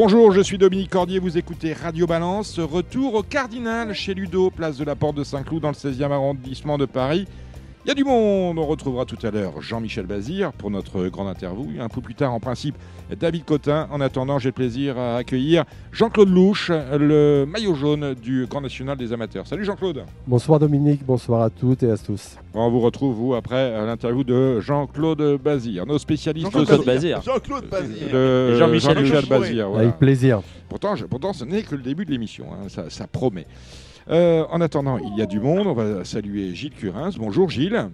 Bonjour, 0.00 0.30
je 0.30 0.40
suis 0.40 0.58
Dominique 0.58 0.90
Cordier, 0.90 1.18
vous 1.18 1.38
écoutez 1.38 1.72
Radio 1.72 2.06
Balance. 2.06 2.60
Retour 2.60 3.14
au 3.14 3.24
Cardinal 3.24 3.92
chez 3.94 4.14
Ludo, 4.14 4.48
place 4.48 4.78
de 4.78 4.84
la 4.84 4.94
Porte 4.94 5.16
de 5.16 5.24
Saint-Cloud 5.24 5.60
dans 5.60 5.70
le 5.70 5.74
16e 5.74 6.12
arrondissement 6.12 6.78
de 6.78 6.86
Paris. 6.86 7.26
Il 7.88 7.92
y 7.92 7.92
a 7.92 7.94
du 7.94 8.04
monde, 8.04 8.58
on 8.58 8.66
retrouvera 8.66 9.06
tout 9.06 9.16
à 9.26 9.30
l'heure 9.30 9.62
Jean-Michel 9.62 10.04
Bazir 10.04 10.52
pour 10.52 10.70
notre 10.70 11.08
grande 11.08 11.28
interview. 11.28 11.68
Un 11.80 11.88
peu 11.88 12.02
plus 12.02 12.14
tard, 12.14 12.34
en 12.34 12.38
principe, 12.38 12.74
David 13.18 13.46
Cotin. 13.46 13.88
En 13.90 14.02
attendant, 14.02 14.38
j'ai 14.38 14.50
le 14.50 14.52
plaisir 14.52 14.98
à 14.98 15.16
accueillir 15.16 15.64
Jean-Claude 15.90 16.28
Louche, 16.28 16.70
le 16.70 17.46
maillot 17.46 17.74
jaune 17.74 18.12
du 18.12 18.44
Grand 18.44 18.60
National 18.60 18.98
des 18.98 19.10
Amateurs. 19.14 19.46
Salut 19.46 19.64
Jean-Claude. 19.64 20.04
Bonsoir 20.26 20.58
Dominique, 20.58 21.00
bonsoir 21.02 21.40
à 21.40 21.48
toutes 21.48 21.82
et 21.82 21.90
à 21.90 21.96
tous. 21.96 22.36
On 22.52 22.68
vous 22.68 22.80
retrouve, 22.80 23.16
vous, 23.16 23.34
après 23.34 23.70
l'interview 23.86 24.22
de 24.22 24.60
Jean-Claude 24.60 25.40
Bazir, 25.42 25.86
nos 25.86 25.96
spécialistes 25.96 26.52
Jean-Claude 26.52 26.84
Bazir. 26.84 27.22
Jean-Claude 27.22 27.70
Bazir. 27.70 28.12
de 28.12 28.54
Jean-Michel. 28.58 29.24
Bazir. 29.30 29.66
voilà. 29.70 29.84
Avec 29.86 29.98
plaisir. 29.98 30.42
Pourtant, 30.68 30.94
je- 30.94 31.06
pourtant, 31.06 31.32
ce 31.32 31.46
n'est 31.46 31.62
que 31.62 31.74
le 31.74 31.80
début 31.80 32.04
de 32.04 32.10
l'émission, 32.10 32.48
hein, 32.52 32.68
ça, 32.68 32.90
ça 32.90 33.06
promet. 33.06 33.46
Euh, 34.10 34.44
en 34.50 34.60
attendant, 34.60 34.98
il 34.98 35.16
y 35.18 35.22
a 35.22 35.26
du 35.26 35.40
monde. 35.40 35.66
On 35.66 35.74
va 35.74 36.04
saluer 36.04 36.54
Gilles 36.54 36.72
Curins. 36.74 37.10
Bonjour 37.18 37.50
Gilles. 37.50 37.90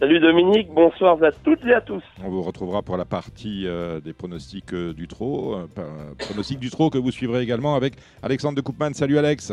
Salut 0.00 0.18
Dominique, 0.18 0.68
bonsoir 0.74 1.22
à 1.22 1.30
toutes 1.30 1.64
et 1.64 1.72
à 1.72 1.80
tous. 1.80 2.02
On 2.24 2.28
vous 2.28 2.42
retrouvera 2.42 2.82
pour 2.82 2.96
la 2.96 3.04
partie 3.04 3.64
euh, 3.66 4.00
des 4.00 4.12
pronostics 4.12 4.72
euh, 4.74 4.92
du 4.92 5.06
trot. 5.06 5.54
euh, 5.54 5.66
pronostics 6.18 6.58
du 6.58 6.68
trot 6.70 6.90
que 6.90 6.98
vous 6.98 7.12
suivrez 7.12 7.42
également 7.42 7.76
avec 7.76 7.94
Alexandre 8.22 8.56
de 8.56 8.60
Koopman. 8.60 8.92
Salut 8.92 9.18
Alex. 9.18 9.52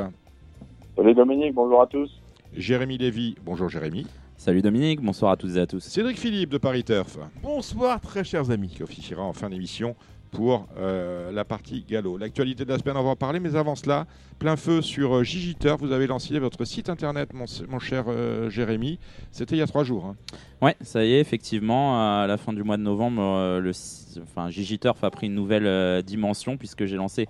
Salut 0.95 1.14
Dominique, 1.14 1.53
bonjour 1.53 1.81
à 1.81 1.88
tous. 1.88 2.09
Jérémy 2.58 2.97
Lévy. 2.97 3.36
Bonjour 3.45 3.69
Jérémy. 3.69 4.08
Salut 4.36 4.64
Dominique, 4.64 5.00
bonsoir 5.02 5.34
à 5.34 5.38
toutes 5.38 5.56
et 5.56 5.59
à 5.59 5.67
tous. 5.67 5.81
Cédric 5.81 6.17
Philippe 6.17 6.50
de 6.50 6.58
Paris 6.58 6.84
Turf 6.84 7.19
Bonsoir 7.44 8.02
très 8.02 8.23
chers 8.23 8.50
amis. 8.50 8.69
qui 8.69 8.81
officiera 8.81 9.22
en 9.23 9.34
fin 9.34 9.50
d'émission 9.50 9.95
pour 10.32 10.68
euh, 10.78 11.32
la 11.32 11.46
partie 11.46 11.86
galop. 11.88 12.18
L'actualité 12.18 12.66
de 12.66 12.70
la 12.70 12.80
semaine, 12.80 12.98
on 12.98 13.04
va 13.04 13.10
en 13.10 13.16
parler, 13.16 13.40
mais 13.40 13.56
avant 13.56 13.76
cela, 13.76 14.08
plein 14.40 14.56
feu 14.56 14.82
sur 14.82 15.18
euh, 15.18 15.24
Gigi 15.24 15.56
Turf. 15.56 15.80
Vous 15.82 15.92
avez 15.92 16.08
lancé 16.08 16.40
votre 16.40 16.66
site 16.66 16.90
internet, 16.90 17.32
mon, 17.34 17.80
cher 17.80 18.06
euh, 18.08 18.50
Jérémy. 18.50 18.98
C'était 19.32 19.56
il 19.56 19.59
y 19.59 19.62
a 19.62 19.68
trois 19.68 19.84
jours. 19.84 20.06
hein. 20.06 20.16
Ouais, 20.62 20.76
ça 20.82 21.04
y 21.04 21.14
est, 21.14 21.20
effectivement, 21.20 22.22
à 22.22 22.26
la 22.28 22.38
fin 22.38 22.54
du 22.54 22.64
mois 22.64 22.78
de 22.78 22.84
novembre, 22.84 23.22
euh, 23.22 23.72
enfin, 24.24 24.48
a 24.48 25.09
pris 25.09 25.28
une 25.28 25.36
nouvelle 25.36 26.02
dimension 26.04 26.58
puisque 26.58 26.86
j'ai 26.86 26.96
lancé 26.96 27.28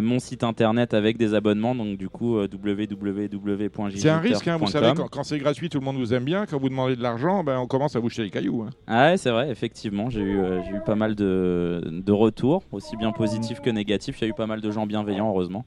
mon 0.00 0.18
site 0.18 0.44
internet 0.44 0.94
avec 0.94 1.16
des 1.18 1.34
abonnements, 1.34 1.74
donc 1.74 1.96
du 1.98 2.08
coup 2.08 2.36
euh, 2.38 2.48
www.gigiturf.com. 2.52 3.90
C'est 3.96 4.08
un 4.08 4.18
risque, 4.18 4.48
hein, 4.48 4.56
vous 4.56 4.66
savez, 4.66 4.92
quand, 4.96 5.08
quand 5.08 5.24
c'est 5.24 5.38
gratuit, 5.38 5.68
tout 5.68 5.78
le 5.78 5.84
monde 5.84 5.96
vous 5.96 6.14
aime 6.14 6.24
bien. 6.24 6.46
Quand 6.46 6.58
vous 6.58 6.68
demandez 6.68 6.96
de 6.96 7.02
l'argent, 7.02 7.44
ben, 7.44 7.58
on 7.58 7.66
commence 7.66 7.96
à 7.96 8.00
vous 8.00 8.08
jeter 8.08 8.22
les 8.24 8.30
cailloux. 8.30 8.62
hein. 8.62 8.70
Ah 8.86 9.10
ouais, 9.10 9.16
c'est 9.16 9.30
vrai, 9.30 9.50
effectivement, 9.50 10.10
j'ai 10.10 10.20
eu, 10.22 10.38
euh, 10.38 10.62
j'ai 10.64 10.72
eu 10.76 10.80
pas 10.84 10.94
mal 10.94 11.14
de, 11.14 11.82
de 11.90 12.12
retours, 12.12 12.62
aussi 12.72 12.96
bien 12.96 13.12
positifs 13.12 13.60
que 13.60 13.70
négatifs. 13.70 14.18
Il 14.20 14.24
y 14.24 14.26
a 14.26 14.30
eu 14.30 14.34
pas 14.34 14.46
mal 14.46 14.60
de 14.60 14.70
gens 14.70 14.86
bienveillants, 14.86 15.28
heureusement. 15.28 15.64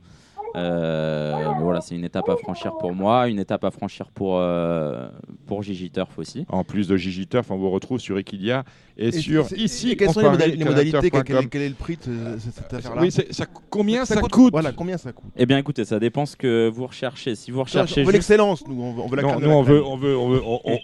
Euh, 0.57 1.53
mais 1.57 1.63
voilà, 1.63 1.81
c'est 1.81 1.95
une 1.95 2.03
étape 2.03 2.27
à 2.29 2.35
franchir 2.35 2.73
pour 2.77 2.93
moi, 2.93 3.27
une 3.27 3.39
étape 3.39 3.63
à 3.63 3.71
franchir 3.71 4.07
pour, 4.13 4.37
euh, 4.39 5.07
pour 5.45 5.61
Gigiturf 5.63 6.17
aussi. 6.17 6.45
En 6.49 6.63
plus 6.63 6.87
de 6.87 6.97
Gigi 6.97 7.27
Turf, 7.27 7.51
on 7.51 7.57
vous 7.57 7.69
retrouve 7.69 7.99
sur 7.99 8.17
Equidia 8.17 8.63
et, 8.97 9.11
sur 9.11 9.45
ici. 9.55 9.91
et 9.91 9.95
quelles 9.95 10.09
on 10.09 10.13
sont 10.13 10.21
les, 10.21 10.27
modalités 10.29 10.57
quel, 10.57 10.73
canalturf.com. 10.73 11.23
quel- 11.25 11.49
quel 11.49 11.61
est 11.61 11.69
le 11.69 11.75
prix 11.75 11.97
de 11.97 12.37
ce- 12.39 12.49
cette 12.51 12.73
affaire-là 12.73 13.01
Oui, 13.01 13.11
c'est- 13.11 13.31
ça, 13.31 13.45
combien 13.69 14.03
ça, 14.05 14.19
coûte, 14.21 14.51
Voilà, 14.51 14.71
combien 14.71 14.97
ça 14.97 15.11
coûte 15.11 15.31
Eh 15.37 15.45
bien, 15.45 15.57
écoutez, 15.59 15.85
ça 15.85 15.99
dépend 15.99 16.25
ce 16.25 16.35
que 16.35 16.67
vous 16.73 16.87
recherchez. 16.87 17.35
Si 17.35 17.51
vous 17.51 17.59
On 17.59 17.63
recherchez 17.63 18.01
veut 18.01 18.05
juste- 18.05 18.13
l'excellence, 18.13 18.65
nous, 18.67 18.81
on 18.81 18.93
veut, 18.93 19.01
on 19.03 19.07
veut 19.07 19.15
la 19.17 19.21
Non, 19.23 19.39
nous, 19.39 19.49
on 19.49 19.61
veut, 19.61 19.83
on 19.85 19.97
veut, 19.97 20.17
on 20.17 20.29
veut, 20.29 20.41
on- 20.43 20.61
on- 20.65 20.79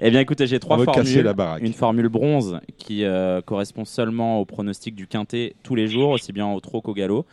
Eh 0.00 0.10
bien, 0.10 0.20
écoutez, 0.20 0.46
j'ai 0.46 0.58
trois 0.58 0.76
on 0.76 0.80
veut 0.80 0.86
casser 0.86 1.22
formules. 1.22 1.34
la. 1.38 1.58
Une 1.60 1.72
formule 1.72 2.08
bronze 2.08 2.60
qui 2.76 3.04
euh, 3.04 3.40
correspond 3.40 3.84
seulement 3.84 4.38
au 4.40 4.44
pronostic 4.44 4.94
du 4.94 5.06
quintet 5.06 5.54
tous 5.62 5.74
les 5.74 5.86
jours, 5.86 6.10
aussi 6.10 6.32
bien 6.32 6.46
au 6.52 6.60
trot 6.60 6.80
qu'au 6.82 6.92
galop. 6.94 7.24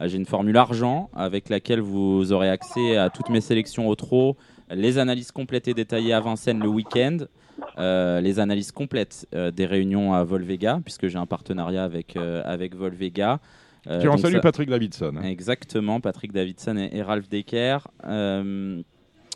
Euh, 0.00 0.08
J'ai 0.08 0.16
une 0.16 0.26
formule 0.26 0.56
argent 0.56 1.10
avec 1.14 1.48
laquelle 1.48 1.80
vous 1.80 2.32
aurez 2.32 2.48
accès 2.50 2.96
à 2.96 3.10
toutes 3.10 3.30
mes 3.30 3.40
sélections 3.40 3.88
au 3.88 3.94
trot, 3.94 4.36
les 4.70 4.98
analyses 4.98 5.32
complètes 5.32 5.68
et 5.68 5.74
détaillées 5.74 6.12
à 6.12 6.20
Vincennes 6.20 6.60
le 6.60 6.68
week-end, 6.68 7.18
euh, 7.78 8.20
les 8.20 8.38
analyses 8.38 8.70
complètes 8.72 9.26
euh, 9.34 9.50
des 9.50 9.66
réunions 9.66 10.12
à 10.14 10.22
Volvega, 10.24 10.80
puisque 10.84 11.08
j'ai 11.08 11.18
un 11.18 11.26
partenariat 11.26 11.84
avec, 11.84 12.16
euh, 12.16 12.42
avec 12.44 12.74
Volvega. 12.76 13.40
Euh, 13.86 13.98
Puis 14.00 14.08
on 14.08 14.12
donc 14.12 14.20
salue 14.20 14.34
ça- 14.34 14.40
Patrick 14.40 14.68
Davidson. 14.68 15.14
hein. 15.16 15.22
Exactement, 15.24 16.00
Patrick 16.00 16.32
Davidson 16.32 16.76
et, 16.76 16.90
et 16.98 17.02
Ralph 17.02 17.28
Decker. 17.28 17.78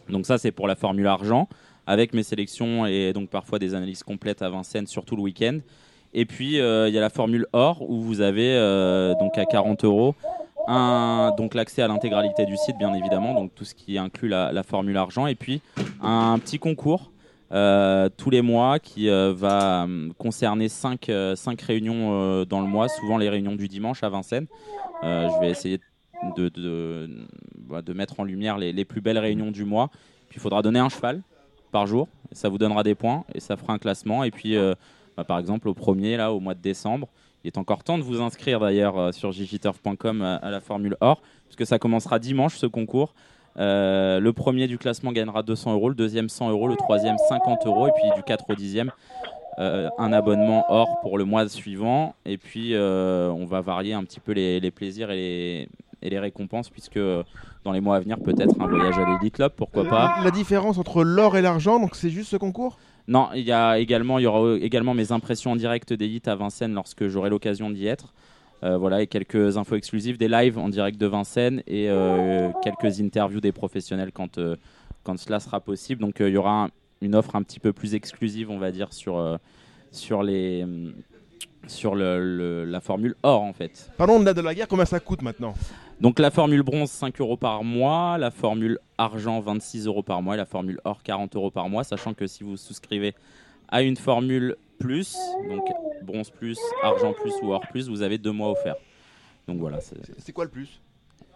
Donc 0.08 0.26
ça, 0.26 0.36
c'est 0.38 0.50
pour 0.52 0.66
la 0.68 0.74
formule 0.74 1.06
argent, 1.06 1.48
avec 1.86 2.12
mes 2.12 2.22
sélections 2.22 2.86
et 2.86 3.12
donc 3.12 3.30
parfois 3.30 3.58
des 3.58 3.74
analyses 3.74 4.02
complètes 4.02 4.42
à 4.42 4.48
Vincennes, 4.50 4.86
surtout 4.86 5.16
le 5.16 5.22
week-end. 5.22 5.58
Et 6.14 6.26
puis, 6.26 6.54
il 6.54 6.56
y 6.56 6.98
a 6.98 7.00
la 7.00 7.08
formule 7.10 7.46
or, 7.52 7.88
où 7.88 8.00
vous 8.00 8.20
avez 8.20 8.54
donc 9.18 9.38
à 9.38 9.44
40 9.46 9.84
euros 9.84 10.14
donc 10.68 11.54
l'accès 11.54 11.82
à 11.82 11.88
l'intégralité 11.88 12.46
du 12.46 12.56
site, 12.56 12.76
bien 12.78 12.94
évidemment, 12.94 13.34
donc 13.34 13.54
tout 13.54 13.64
ce 13.64 13.74
qui 13.74 13.98
inclut 13.98 14.28
la, 14.28 14.62
formule 14.62 14.96
argent, 14.96 15.26
et 15.26 15.34
puis 15.34 15.60
un 16.00 16.38
petit 16.38 16.58
concours 16.58 17.12
euh, 17.52 18.08
tous 18.16 18.30
les 18.30 18.40
mois 18.40 18.78
qui 18.78 19.10
euh, 19.10 19.34
va 19.36 19.82
hum, 19.82 20.14
concerner 20.16 20.68
5 20.68 21.10
réunions 21.66 22.12
euh, 22.12 22.44
dans 22.46 22.62
le 22.62 22.66
mois, 22.66 22.88
souvent 22.88 23.18
les 23.18 23.28
réunions 23.28 23.56
du 23.56 23.68
dimanche 23.68 24.02
à 24.02 24.08
Vincennes. 24.08 24.46
Je 25.02 25.40
vais 25.40 25.50
essayer 25.50 25.78
de, 26.36 26.48
de, 26.48 27.10
bah, 27.68 27.82
de 27.82 27.92
mettre 27.92 28.20
en 28.20 28.24
lumière 28.24 28.56
les, 28.56 28.84
plus 28.84 29.00
belles 29.00 29.18
réunions 29.18 29.50
du 29.50 29.64
mois. 29.64 29.90
Puis 30.28 30.38
il 30.38 30.40
faudra 30.40 30.62
donner 30.62 30.78
un 30.78 30.88
cheval 30.88 31.22
par 31.72 31.86
jour, 31.86 32.08
ça 32.32 32.48
vous 32.48 32.58
donnera 32.58 32.82
des 32.82 32.94
points, 32.94 33.24
et 33.34 33.40
ça 33.40 33.56
fera 33.56 33.72
un 33.72 33.78
classement. 33.78 34.24
Et 34.24 34.30
puis, 34.30 34.56
bah, 35.16 35.24
par 35.24 35.38
exemple, 35.38 35.68
au 35.68 35.74
premier, 35.74 36.16
là, 36.16 36.32
au 36.32 36.40
mois 36.40 36.54
de 36.54 36.60
décembre, 36.60 37.08
il 37.44 37.48
est 37.48 37.58
encore 37.58 37.84
temps 37.84 37.98
de 37.98 38.02
vous 38.02 38.20
inscrire 38.20 38.60
d'ailleurs 38.60 38.98
euh, 38.98 39.12
sur 39.12 39.32
gigiturf.com 39.32 40.22
à, 40.22 40.36
à 40.36 40.50
la 40.50 40.60
Formule 40.60 40.96
Or, 41.00 41.22
puisque 41.46 41.66
ça 41.66 41.78
commencera 41.78 42.18
dimanche 42.18 42.56
ce 42.56 42.66
concours. 42.66 43.14
Euh, 43.58 44.18
le 44.20 44.32
premier 44.32 44.66
du 44.66 44.78
classement 44.78 45.12
gagnera 45.12 45.42
200 45.42 45.74
euros, 45.74 45.88
le 45.88 45.94
deuxième 45.94 46.28
100 46.28 46.50
euros, 46.50 46.68
le 46.68 46.76
troisième 46.76 47.16
50 47.28 47.66
euros, 47.66 47.88
et 47.88 47.92
puis 47.92 48.10
du 48.16 48.22
4 48.22 48.44
au 48.48 48.54
10e, 48.54 48.90
euh, 49.58 49.90
un 49.98 50.12
abonnement 50.12 50.64
or 50.68 51.00
pour 51.00 51.18
le 51.18 51.24
mois 51.24 51.48
suivant. 51.48 52.14
Et 52.24 52.38
puis 52.38 52.74
euh, 52.74 53.30
on 53.30 53.44
va 53.44 53.60
varier 53.60 53.92
un 53.92 54.04
petit 54.04 54.20
peu 54.20 54.32
les, 54.32 54.70
plaisirs 54.70 55.10
et 55.10 55.68
les, 56.02 56.18
récompenses, 56.18 56.70
puisque 56.70 56.96
euh, 56.96 57.22
dans 57.64 57.72
les 57.72 57.80
mois 57.80 57.96
à 57.96 58.00
venir, 58.00 58.18
peut-être 58.18 58.60
un 58.60 58.66
voyage 58.66 58.98
à 58.98 59.04
l'Elite 59.04 59.34
Club, 59.34 59.52
pourquoi 59.56 59.84
pas. 59.84 60.16
La 60.24 60.30
différence 60.30 60.78
entre 60.78 61.04
l'or 61.04 61.36
et 61.36 61.42
l'argent, 61.42 61.78
donc 61.78 61.94
c'est 61.94 62.10
juste 62.10 62.30
ce 62.30 62.36
concours? 62.36 62.78
Non, 63.08 63.28
il 63.34 63.42
y 63.42 63.52
a 63.52 63.78
également, 63.78 64.18
il 64.18 64.22
y 64.22 64.26
aura 64.26 64.56
également 64.58 64.94
mes 64.94 65.10
impressions 65.12 65.52
en 65.52 65.56
direct 65.56 65.92
d'élite 65.92 66.28
à 66.28 66.34
Vincennes 66.36 66.72
lorsque 66.74 67.08
j'aurai 67.08 67.30
l'occasion 67.30 67.70
d'y 67.70 67.86
être. 67.86 68.14
Euh, 68.64 68.76
voilà, 68.76 69.02
et 69.02 69.08
quelques 69.08 69.56
infos 69.56 69.74
exclusives, 69.74 70.18
des 70.18 70.28
lives 70.28 70.56
en 70.56 70.68
direct 70.68 70.96
de 71.00 71.06
Vincennes 71.06 71.62
et 71.66 71.90
euh, 71.90 72.50
quelques 72.62 73.00
interviews 73.00 73.40
des 73.40 73.50
professionnels 73.50 74.12
quand, 74.12 74.38
euh, 74.38 74.54
quand 75.02 75.18
cela 75.18 75.40
sera 75.40 75.58
possible. 75.58 76.00
Donc 76.00 76.16
il 76.20 76.28
y 76.28 76.36
aura 76.36 76.64
un- 76.66 76.68
une 77.00 77.16
offre 77.16 77.34
un 77.34 77.42
petit 77.42 77.58
peu 77.58 77.72
plus 77.72 77.96
exclusive, 77.96 78.50
on 78.52 78.58
va 78.58 78.70
dire, 78.70 78.92
sur, 78.92 79.38
sur, 79.90 80.22
les, 80.22 80.64
sur 81.66 81.96
le- 81.96 82.64
la 82.64 82.80
formule 82.80 83.16
or 83.24 83.42
en 83.42 83.52
fait. 83.52 83.90
Parlons 83.98 84.20
de 84.20 84.24
la 84.24 84.32
de 84.34 84.40
la 84.40 84.54
guerre, 84.54 84.68
combien 84.68 84.84
ça 84.84 85.00
coûte 85.00 85.22
maintenant? 85.22 85.54
Donc 86.02 86.18
la 86.18 86.32
formule 86.32 86.62
bronze 86.64 86.90
5 86.90 87.20
euros 87.20 87.36
par 87.36 87.62
mois, 87.62 88.18
la 88.18 88.32
formule 88.32 88.78
argent 88.98 89.40
26 89.40 89.86
euros 89.86 90.02
par 90.02 90.20
mois 90.20 90.34
et 90.34 90.36
la 90.36 90.46
formule 90.46 90.80
or 90.84 91.00
40 91.04 91.36
euros 91.36 91.52
par 91.52 91.68
mois, 91.68 91.84
sachant 91.84 92.12
que 92.12 92.26
si 92.26 92.42
vous 92.42 92.56
souscrivez 92.56 93.14
à 93.68 93.82
une 93.82 93.96
formule 93.96 94.56
plus, 94.80 95.16
donc 95.48 95.64
bronze 96.02 96.30
plus, 96.30 96.58
argent 96.82 97.12
plus 97.12 97.32
ou 97.42 97.52
or 97.52 97.60
plus, 97.70 97.88
vous 97.88 98.02
avez 98.02 98.18
deux 98.18 98.32
mois 98.32 98.50
offerts. 98.50 98.74
Donc 99.46 99.58
voilà, 99.60 99.78
c'est- 99.80 100.32
quoi 100.32 100.42
le 100.44 100.50
plus? 100.50 100.80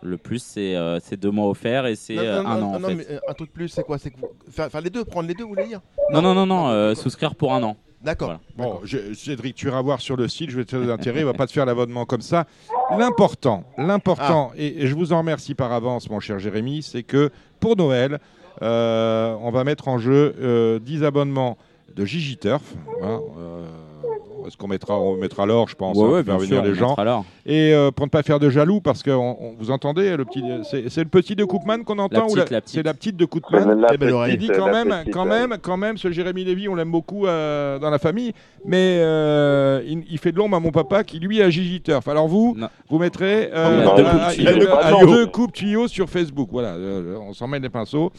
Le 0.03 0.17
plus 0.19 0.43
c'est 0.43 0.75
euh, 0.75 0.99
c'est 1.01 1.17
deux 1.17 1.31
mois 1.31 1.49
offerts 1.49 1.87
et 1.87 1.95
c'est 1.95 2.19
euh, 2.19 2.41
un 2.45 2.59
non, 2.59 2.67
an 2.67 2.75
en 2.75 2.81
non, 2.81 2.89
fait. 2.89 2.95
mais, 2.97 3.07
euh, 3.11 3.19
un 3.29 3.35
truc 3.35 3.53
plus, 3.53 3.69
c'est 3.69 3.85
quoi? 3.85 3.99
C'est 3.99 4.11
que 4.11 4.19
vous- 4.19 4.29
faire, 4.51 4.69
faire 4.69 4.81
les 4.81 4.91
deux, 4.91 5.05
prendre 5.05 5.29
les 5.29 5.35
deux, 5.35 5.45
vous 5.45 5.51
voulez 5.51 5.69
dire? 5.69 5.81
Non 6.13 6.21
non 6.21 6.35
non 6.35 6.45
non, 6.45 6.95
souscrire 6.97 7.37
pour 7.37 7.55
un 7.55 7.63
an. 7.63 7.77
D'accord. 8.03 8.39
Voilà. 8.57 8.73
Bon, 8.75 8.81
je- 8.85 9.15
Cédric, 9.15 9.55
tu 9.57 9.67
iras 9.67 9.81
voir 9.83 10.01
sur 10.01 10.17
le 10.17 10.29
site, 10.29 10.51
je 10.51 10.57
vais 10.57 10.65
te 10.65 10.77
donner 10.77 10.87
l'intérêt, 10.89 11.21
il 11.21 11.25
va 11.27 11.33
pas 11.35 11.47
te 11.47 11.53
faire 11.53 11.67
l'abonnement 11.67 12.05
comme 12.05 12.21
ça. 12.21 12.47
L'important, 12.99 13.65
l'important, 13.79 14.53
et, 14.57 14.83
et 14.83 14.87
je 14.87 14.95
vous 14.95 15.13
en 15.13 15.19
remercie 15.19 15.55
par 15.55 15.73
avance, 15.73 16.09
mon 16.11 16.21
cher 16.21 16.39
Jérémy, 16.39 16.83
c'est 16.83 17.03
que 17.03 17.31
pour 17.59 17.77
Noël, 17.77 18.21
euh, 18.63 19.37
on 19.41 19.51
va 19.51 19.65
mettre 19.65 19.89
en 19.89 19.99
jeu 19.99 20.35
euh, 20.41 20.79
10 20.79 21.03
abonnements 21.05 21.59
de 21.95 22.05
Gigi 22.05 22.37
Turf. 22.37 22.75
hein, 23.03 23.21
euh, 23.39 23.67
est-ce 24.47 24.57
qu'on 24.57 24.69
mettra, 24.69 24.99
on 24.99 25.17
mettra 25.17 25.47
l'or, 25.47 25.69
je 25.69 25.75
pense, 25.75 25.97
Ouais, 25.97 26.05
hein, 26.05 26.09
ouais, 26.09 26.23
pour 26.23 26.33
faire 26.33 26.39
venir 26.39 26.63
sûr, 26.63 26.65
les 26.65 26.75
gens. 26.75 26.97
Et 27.45 27.73
euh, 27.75 27.91
pour 27.91 28.07
ne 28.07 28.11
pas 28.11 28.23
faire 28.23 28.39
de 28.41 28.49
jaloux, 28.51 28.81
parce 28.81 29.03
que 29.03 29.11
on- 29.11 29.37
on- 29.41 29.55
vous 29.59 29.71
entendez, 29.71 30.17
le 30.17 30.25
petit, 30.25 30.43
c'est 30.71 30.89
c'est 30.89 31.03
le 31.03 31.09
petit 31.09 31.35
de 31.37 31.45
Koopman 31.45 31.85
qu'on 31.85 31.99
entend. 31.99 32.27
C'est 32.65 32.83
la 32.85 32.95
petite 32.95 33.17
de 33.17 33.25
Koopman? 33.25 33.85
Eh 33.93 33.97
ben. 33.97 34.27
Il 34.29 34.37
dit 34.39 34.49
quand 34.49 34.71
même, 34.73 34.89
petite, 34.89 35.13
quand 35.15 35.25
ouais. 35.29 35.47
même, 35.47 35.59
quand 35.61 35.77
même, 35.77 35.97
ce 35.99 36.11
Jérémy 36.11 36.45
Lévy, 36.45 36.69
on 36.69 36.75
l'aime 36.75 36.91
beaucoup 36.91 37.27
euh, 37.27 37.79
dans 37.79 37.91
la 37.91 37.99
famille, 37.99 38.33
mais 38.65 38.99
euh, 39.01 39.83
il, 39.87 40.05
il 40.11 40.19
fait 40.19 40.33
de 40.33 40.39
l'ombre 40.39 40.57
à 40.57 40.61
mon 40.61 40.71
papa 40.71 41.05
qui 41.05 41.19
lui 41.19 41.43
a 41.43 41.51
Gigi 41.51 41.81
Turf. 41.81 42.07
Alors 42.09 42.29
vous, 42.29 42.55
Non. 42.57 42.69
vous 42.89 42.99
mettrez 42.99 43.51
deux 45.07 45.27
coupes 45.27 45.53
tuyaux. 45.53 45.89
sur 45.89 46.09
Facebook. 46.09 46.49
Voilà, 46.51 46.71
euh, 46.75 47.17
on 47.21 47.33
s'en 47.33 47.47
met 47.49 47.59
les 47.61 47.69
pinceaux. 47.69 48.11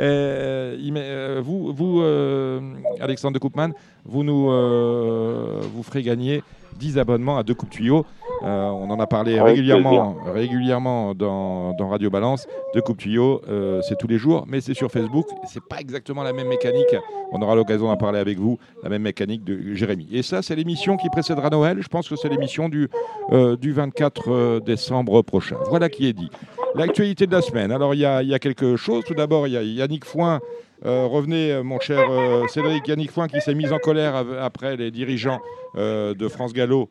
Euh, 0.00 0.76
il 0.80 0.92
met- 0.92 1.00
euh, 1.02 1.40
vous, 1.44 1.72
vous 1.72 2.00
euh, 2.02 2.60
Alexandre 3.00 3.34
de 3.34 3.38
Koopman, 3.38 3.70
vous 4.08 4.24
nous, 4.24 4.50
euh, 4.50 5.60
vous 5.74 5.82
ferez 5.82 6.02
gagner 6.02 6.42
10 6.78 6.98
abonnements 6.98 7.38
à 7.38 7.42
deux 7.42 7.54
coupes 7.54 7.70
tuyaux. 7.70 8.04
Euh, 8.42 8.68
on 8.68 8.90
en 8.90 9.00
a 9.00 9.06
parlé 9.06 9.38
Avec 9.38 9.56
régulièrement, 9.56 10.16
régulièrement 10.26 11.14
dans, 11.14 11.72
dans 11.72 11.88
Radio 11.88 12.10
Balance. 12.10 12.46
Deux 12.74 12.82
coupes 12.82 12.98
tuyaux, 12.98 13.40
euh, 13.48 13.80
c'est 13.82 13.96
tous 13.96 14.06
les 14.06 14.18
jours, 14.18 14.44
mais 14.46 14.60
c'est 14.60 14.74
sur 14.74 14.90
Facebook. 14.90 15.26
C'est 15.46 15.62
pas 15.62 15.80
exactement 15.80 16.22
la 16.22 16.32
même 16.32 16.48
mécanique. 16.48 16.94
On 17.32 17.40
aura 17.40 17.54
l'occasion 17.54 17.86
d'en 17.86 17.96
parler 17.96 18.18
avec 18.18 18.38
vous, 18.38 18.58
la 18.82 18.90
même 18.90 19.02
mécanique 19.02 19.42
de 19.42 19.74
Jérémy. 19.74 20.06
Et 20.12 20.22
ça, 20.22 20.42
c'est 20.42 20.54
l'émission 20.54 20.96
qui 20.96 21.08
précédera 21.08 21.48
Noël. 21.48 21.78
Je 21.80 21.88
pense 21.88 22.08
que 22.08 22.16
c'est 22.16 22.28
l'émission 22.28 22.68
du, 22.68 22.88
euh, 23.32 23.56
du 23.56 23.72
24 23.72 24.30
euh, 24.30 24.60
décembre 24.60 25.22
prochain. 25.22 25.56
Voilà 25.68 25.88
qui 25.88 26.06
est 26.06 26.12
dit. 26.12 26.30
L'actualité 26.74 27.26
de 27.26 27.32
la 27.32 27.40
semaine. 27.40 27.72
Alors, 27.72 27.94
il 27.94 27.98
y 27.98 28.26
y 28.26 28.34
a 28.34 28.38
quelque 28.38 28.76
chose. 28.76 29.02
Tout 29.04 29.14
d'abord, 29.14 29.46
il 29.46 29.54
y 29.54 29.56
a 29.56 29.62
Yannick 29.62 30.04
Foin. 30.04 30.40
Euh, 30.84 31.06
revenez, 31.06 31.52
euh, 31.52 31.62
mon 31.62 31.80
cher 31.80 32.10
euh, 32.10 32.46
Cédric 32.48 32.86
Yannick 32.86 33.10
Foin, 33.10 33.28
qui 33.28 33.40
s'est 33.40 33.54
mis 33.54 33.70
en 33.72 33.78
colère 33.78 34.14
après 34.40 34.76
les 34.76 34.90
dirigeants 34.90 35.40
euh, 35.76 36.12
de 36.14 36.28
France 36.28 36.52
Gallo, 36.52 36.88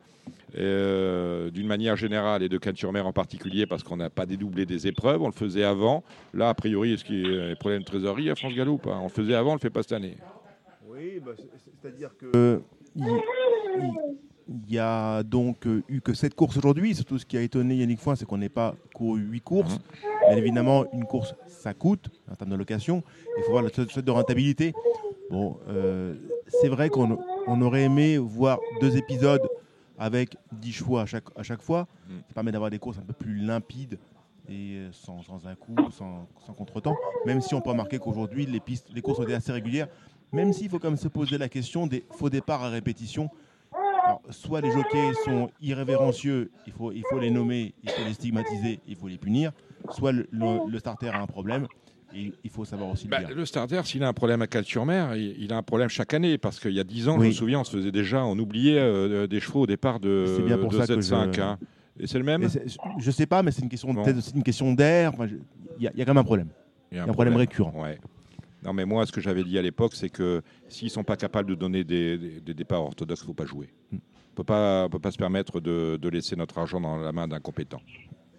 euh, 0.58 1.50
d'une 1.50 1.66
manière 1.66 1.96
générale, 1.96 2.42
et 2.42 2.48
de 2.48 2.58
Cannes-sur-Mer 2.58 3.06
en 3.06 3.12
particulier, 3.12 3.66
parce 3.66 3.82
qu'on 3.84 3.96
n'a 3.98 4.10
pas 4.10 4.26
dédoublé 4.26 4.66
des 4.66 4.86
épreuves. 4.88 5.22
On 5.22 5.26
le 5.28 5.32
faisait 5.32 5.64
avant. 5.64 6.02
Là, 6.34 6.48
a 6.48 6.54
priori, 6.54 6.94
est-ce 6.94 7.04
qu'il 7.04 7.20
y 7.30 7.38
a 7.40 7.48
des 7.48 7.54
problèmes 7.56 7.80
de 7.82 7.86
trésorerie 7.86 8.28
à 8.30 8.34
France 8.34 8.54
Gallo 8.54 8.72
ou 8.72 8.78
pas? 8.78 8.96
On 8.98 9.04
le 9.04 9.08
faisait 9.08 9.34
avant, 9.34 9.50
on 9.52 9.54
le 9.54 9.60
fait 9.60 9.70
pas 9.70 9.82
cette 9.82 9.92
année. 9.92 10.16
Oui, 10.88 11.20
bah, 11.24 11.32
c'est- 11.36 11.44
c'est- 11.64 11.70
c'est-à-dire 11.80 12.10
que 12.18 12.60
il, 12.96 13.04
il- 13.04 13.92
il 14.48 14.72
y 14.72 14.78
a 14.78 15.22
donc 15.22 15.66
euh, 15.66 15.82
eu 15.88 16.00
que 16.00 16.14
7 16.14 16.34
courses 16.34 16.56
aujourd'hui. 16.56 16.94
Surtout 16.94 17.18
ce 17.18 17.26
qui 17.26 17.36
a 17.36 17.42
étonné 17.42 17.76
Yannick 17.76 18.00
Foin, 18.00 18.14
c'est 18.16 18.24
qu'on 18.26 18.38
n'ait 18.38 18.48
pas 18.48 18.74
couru 18.94 19.20
8 19.20 19.40
courses. 19.40 19.78
Bien 20.28 20.36
évidemment, 20.36 20.84
une 20.92 21.04
course, 21.04 21.34
ça 21.46 21.74
coûte 21.74 22.08
en 22.30 22.34
termes 22.34 22.50
de 22.50 22.56
location. 22.56 23.02
Il 23.38 23.44
faut 23.44 23.52
voir 23.52 23.62
le 23.62 23.70
seuil 23.70 24.02
de 24.02 24.10
rentabilité. 24.10 24.72
Bon, 25.30 25.58
euh, 25.68 26.14
c'est 26.48 26.68
vrai 26.68 26.88
qu'on 26.90 27.18
on 27.46 27.60
aurait 27.62 27.82
aimé 27.82 28.18
voir 28.18 28.58
deux 28.80 28.96
épisodes 28.96 29.42
avec 29.98 30.36
10 30.52 30.72
choix 30.72 31.02
à 31.02 31.06
chaque, 31.06 31.24
à 31.36 31.42
chaque 31.42 31.62
fois. 31.62 31.88
Ça 32.28 32.34
permet 32.34 32.52
d'avoir 32.52 32.70
des 32.70 32.78
courses 32.78 32.98
un 32.98 33.02
peu 33.06 33.12
plus 33.14 33.36
limpides 33.38 33.98
et 34.48 34.76
euh, 34.76 34.92
sans, 34.92 35.22
sans 35.22 35.46
un 35.48 35.56
coup, 35.56 35.74
sans, 35.90 36.28
sans 36.46 36.52
contretemps. 36.52 36.96
Même 37.24 37.40
si 37.40 37.54
on 37.54 37.60
peut 37.60 37.70
remarquer 37.70 37.98
qu'aujourd'hui, 37.98 38.46
les, 38.46 38.62
les 38.94 39.02
courses 39.02 39.18
ont 39.18 39.24
été 39.24 39.34
assez 39.34 39.50
régulières. 39.50 39.88
Même 40.32 40.52
s'il 40.52 40.68
faut 40.68 40.78
quand 40.78 40.88
même 40.90 40.96
se 40.96 41.08
poser 41.08 41.38
la 41.38 41.48
question 41.48 41.86
des 41.86 42.04
faux 42.10 42.30
départs 42.30 42.62
à 42.62 42.68
répétition. 42.68 43.30
Alors, 44.06 44.22
soit 44.30 44.60
les 44.60 44.70
jockeys 44.70 45.12
sont 45.24 45.50
irrévérencieux, 45.60 46.50
il 46.66 46.72
faut, 46.72 46.92
il 46.92 47.02
faut 47.10 47.18
les 47.18 47.30
nommer, 47.30 47.74
il 47.82 47.90
faut 47.90 48.04
les 48.06 48.14
stigmatiser, 48.14 48.78
il 48.86 48.94
faut 48.96 49.08
les 49.08 49.18
punir. 49.18 49.50
Soit 49.90 50.12
le, 50.12 50.26
le- 50.30 50.70
le 50.70 50.78
starter 50.78 51.08
a 51.08 51.20
un 51.20 51.26
problème 51.26 51.66
et 52.14 52.32
il 52.44 52.50
faut 52.50 52.64
savoir 52.64 52.90
aussi 52.90 53.08
Bah, 53.08 53.20
le 53.20 53.26
dire. 53.26 53.36
le 53.36 53.44
starter, 53.44 53.80
s'il 53.84 54.02
a 54.04 54.08
un 54.08 54.12
problème 54.12 54.42
à 54.42 54.46
Cal-sur-Mer, 54.46 55.16
il, 55.16 55.42
il 55.42 55.52
a 55.52 55.56
un 55.56 55.62
problème 55.62 55.88
chaque 55.88 56.14
année. 56.14 56.38
Parce 56.38 56.60
qu'il 56.60 56.72
y 56.72 56.80
a 56.80 56.84
10 56.84 57.08
ans, 57.08 57.16
je 57.16 57.20
Oui. 57.20 57.26
me 57.28 57.32
souviens, 57.32 57.60
on 57.60 57.64
se 57.64 57.76
faisait 57.76 57.90
déjà, 57.92 58.24
on 58.24 58.38
oubliait 58.38 58.78
euh, 58.78 59.26
des 59.26 59.40
chevaux 59.40 59.62
au 59.62 59.66
départ 59.66 59.98
de, 60.00 60.24
C'est 60.36 60.42
bien 60.44 60.58
pour 60.58 60.70
de 60.70 60.78
ça 60.78 60.86
que 60.86 61.00
Z5. 61.00 61.34
je- 61.34 61.40
hein. 61.40 61.58
Et 61.98 62.06
c'est 62.06 62.18
le 62.18 62.24
même 62.24 62.46
je 62.98 63.10
sais 63.10 63.26
pas, 63.26 63.42
mais 63.42 63.50
c'est 63.50 63.62
une 63.62 63.68
question, 63.70 63.92
Bon. 63.92 64.04
une 64.04 64.42
question 64.42 64.72
d'air. 64.72 65.10
Enfin, 65.14 65.26
je- 65.26 65.36
Il 65.78 65.82
y, 65.82 65.88
a- 65.88 65.90
il 65.94 65.98
y 65.98 66.02
a 66.02 66.04
quand 66.04 66.12
même 66.14 66.20
un 66.20 66.24
problème. 66.24 66.48
Il 66.92 66.96
y 66.96 67.00
a 67.00 67.04
un 67.04 67.08
problème 67.08 67.36
récurrent. 67.36 67.72
Ouais. 67.82 67.98
Non, 68.66 68.72
mais 68.72 68.84
moi, 68.84 69.06
ce 69.06 69.12
que 69.12 69.20
j'avais 69.20 69.44
dit 69.44 69.56
à 69.58 69.62
l'époque, 69.62 69.94
c'est 69.94 70.08
que 70.10 70.42
s'ils 70.68 70.90
sont 70.90 71.04
pas 71.04 71.16
capables 71.16 71.48
de 71.48 71.54
donner 71.54 71.84
des, 71.84 72.18
des- 72.18 72.40
des 72.40 72.54
départs 72.54 72.82
orthodoxes, 72.82 73.20
il 73.20 73.24
ne 73.24 73.26
faut 73.28 73.34
pas 73.34 73.46
jouer. 73.46 73.68
Mm. 73.92 73.96
On 74.38 74.42
on 74.84 74.88
peut 74.90 74.98
pas 74.98 75.10
se 75.12 75.16
permettre 75.16 75.60
de, 75.60 75.96
de 76.02 76.08
laisser 76.08 76.36
notre 76.36 76.58
argent 76.58 76.80
dans 76.80 76.96
la 76.98 77.12
main 77.12 77.26
d'incompétents. 77.28 77.80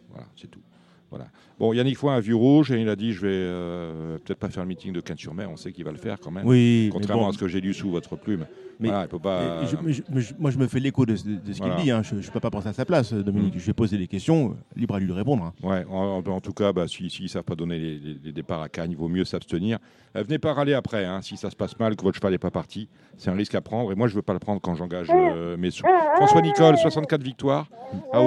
Voilà, 0.09 0.27
c'est 0.35 0.51
tout. 0.51 0.61
Voilà. 1.09 1.25
Bon, 1.57 1.71
Yannick 1.73 1.97
Foy 1.97 2.13
a 2.13 2.19
vu 2.19 2.33
rouge 2.33 2.71
et 2.71 2.81
il 2.81 2.89
a 2.89 2.95
dit 2.95 3.13
je 3.13 3.21
vais 3.21 3.27
euh, 3.31 4.17
peut-être 4.19 4.39
pas 4.39 4.49
faire 4.49 4.63
le 4.63 4.67
meeting 4.69 4.91
de 4.93 4.99
Cannes-sur-Mer. 4.99 5.49
On 5.49 5.55
sait 5.55 5.71
qu'il 5.71 5.85
va 5.85 5.91
le 5.91 5.97
faire 5.97 6.17
quand 6.19 6.31
même. 6.31 6.45
Oui, 6.45 6.89
Contrairement 6.91 7.23
bon, 7.23 7.29
à 7.29 7.33
ce 7.33 7.37
que 7.37 7.47
j'ai 7.47 7.61
lu 7.61 7.73
sous 7.73 7.89
votre 7.89 8.15
plume. 8.17 8.45
Mais- 8.79 8.89
Voilà, 8.89 9.05
il 9.05 9.07
peut 9.07 9.17
pas. 9.17 9.63
Et 9.63 9.67
je- 9.67 9.75
mais 9.81 9.93
je- 9.93 10.03
mais 10.11 10.21
je- 10.21 10.33
moi, 10.37 10.51
je 10.51 10.57
me 10.59 10.67
fais 10.67 10.79
l'écho 10.79 11.03
de, 11.05 11.13
de- 11.13 11.17
de 11.47 11.53
ce 11.53 11.57
Voilà. 11.57 11.75
qu'il 11.75 11.85
dit. 11.85 11.91
hein. 11.91 12.03
Je 12.03 12.13
ne 12.15 12.21
peux 12.31 12.39
pas 12.39 12.51
penser 12.51 12.67
à 12.67 12.73
sa 12.73 12.85
place, 12.85 13.11
Dominique. 13.11 13.55
Mm. 13.55 13.59
Je 13.59 13.65
vais 13.65 13.73
poser 13.73 13.97
des 13.97 14.05
questions, 14.05 14.49
euh, 14.51 14.53
libre 14.79 14.93
à 14.95 14.99
lui 14.99 15.07
de 15.07 15.13
répondre. 15.13 15.45
hein. 15.45 15.53
Ouais, 15.67 15.83
en, 15.89 16.21
tout 16.41 16.53
cas, 16.53 16.73
bah, 16.73 16.87
s'ils 16.87 17.23
ne 17.23 17.27
savent 17.27 17.41
pas 17.43 17.55
donner 17.55 17.79
les, 17.79 17.97
les- 17.97 18.17
les 18.25 18.31
départs 18.31 18.61
à 18.61 18.69
Cannes, 18.69 18.91
il 18.91 18.97
vaut 18.97 19.07
mieux 19.07 19.25
s'abstenir. 19.25 19.79
Euh, 20.15 20.21
venez 20.21 20.37
pas 20.37 20.53
râler 20.53 20.73
après, 20.73 21.05
hein, 21.05 21.21
si 21.23 21.37
ça 21.37 21.49
se 21.49 21.55
passe 21.55 21.79
mal, 21.79 21.95
que 21.95 22.03
votre 22.03 22.17
cheval 22.17 22.33
n'est 22.33 22.37
pas 22.37 22.51
parti. 22.51 22.87
C'est 23.17 23.31
un 23.31 23.33
risque 23.35 23.55
à 23.55 23.61
prendre. 23.61 23.91
Et 23.91 23.95
moi, 23.95 24.07
je 24.07 24.13
ne 24.13 24.17
veux 24.17 24.21
pas 24.21 24.33
le 24.33 24.39
prendre 24.39 24.61
quand 24.61 24.75
j'engage 24.75 25.07
euh, 25.11 25.57
mes 25.57 25.71
sous. 25.71 25.83
François 26.17 26.41
Nicole, 26.41 26.77
64 26.77 27.23
victoires. 27.23 27.67
À 28.13 28.19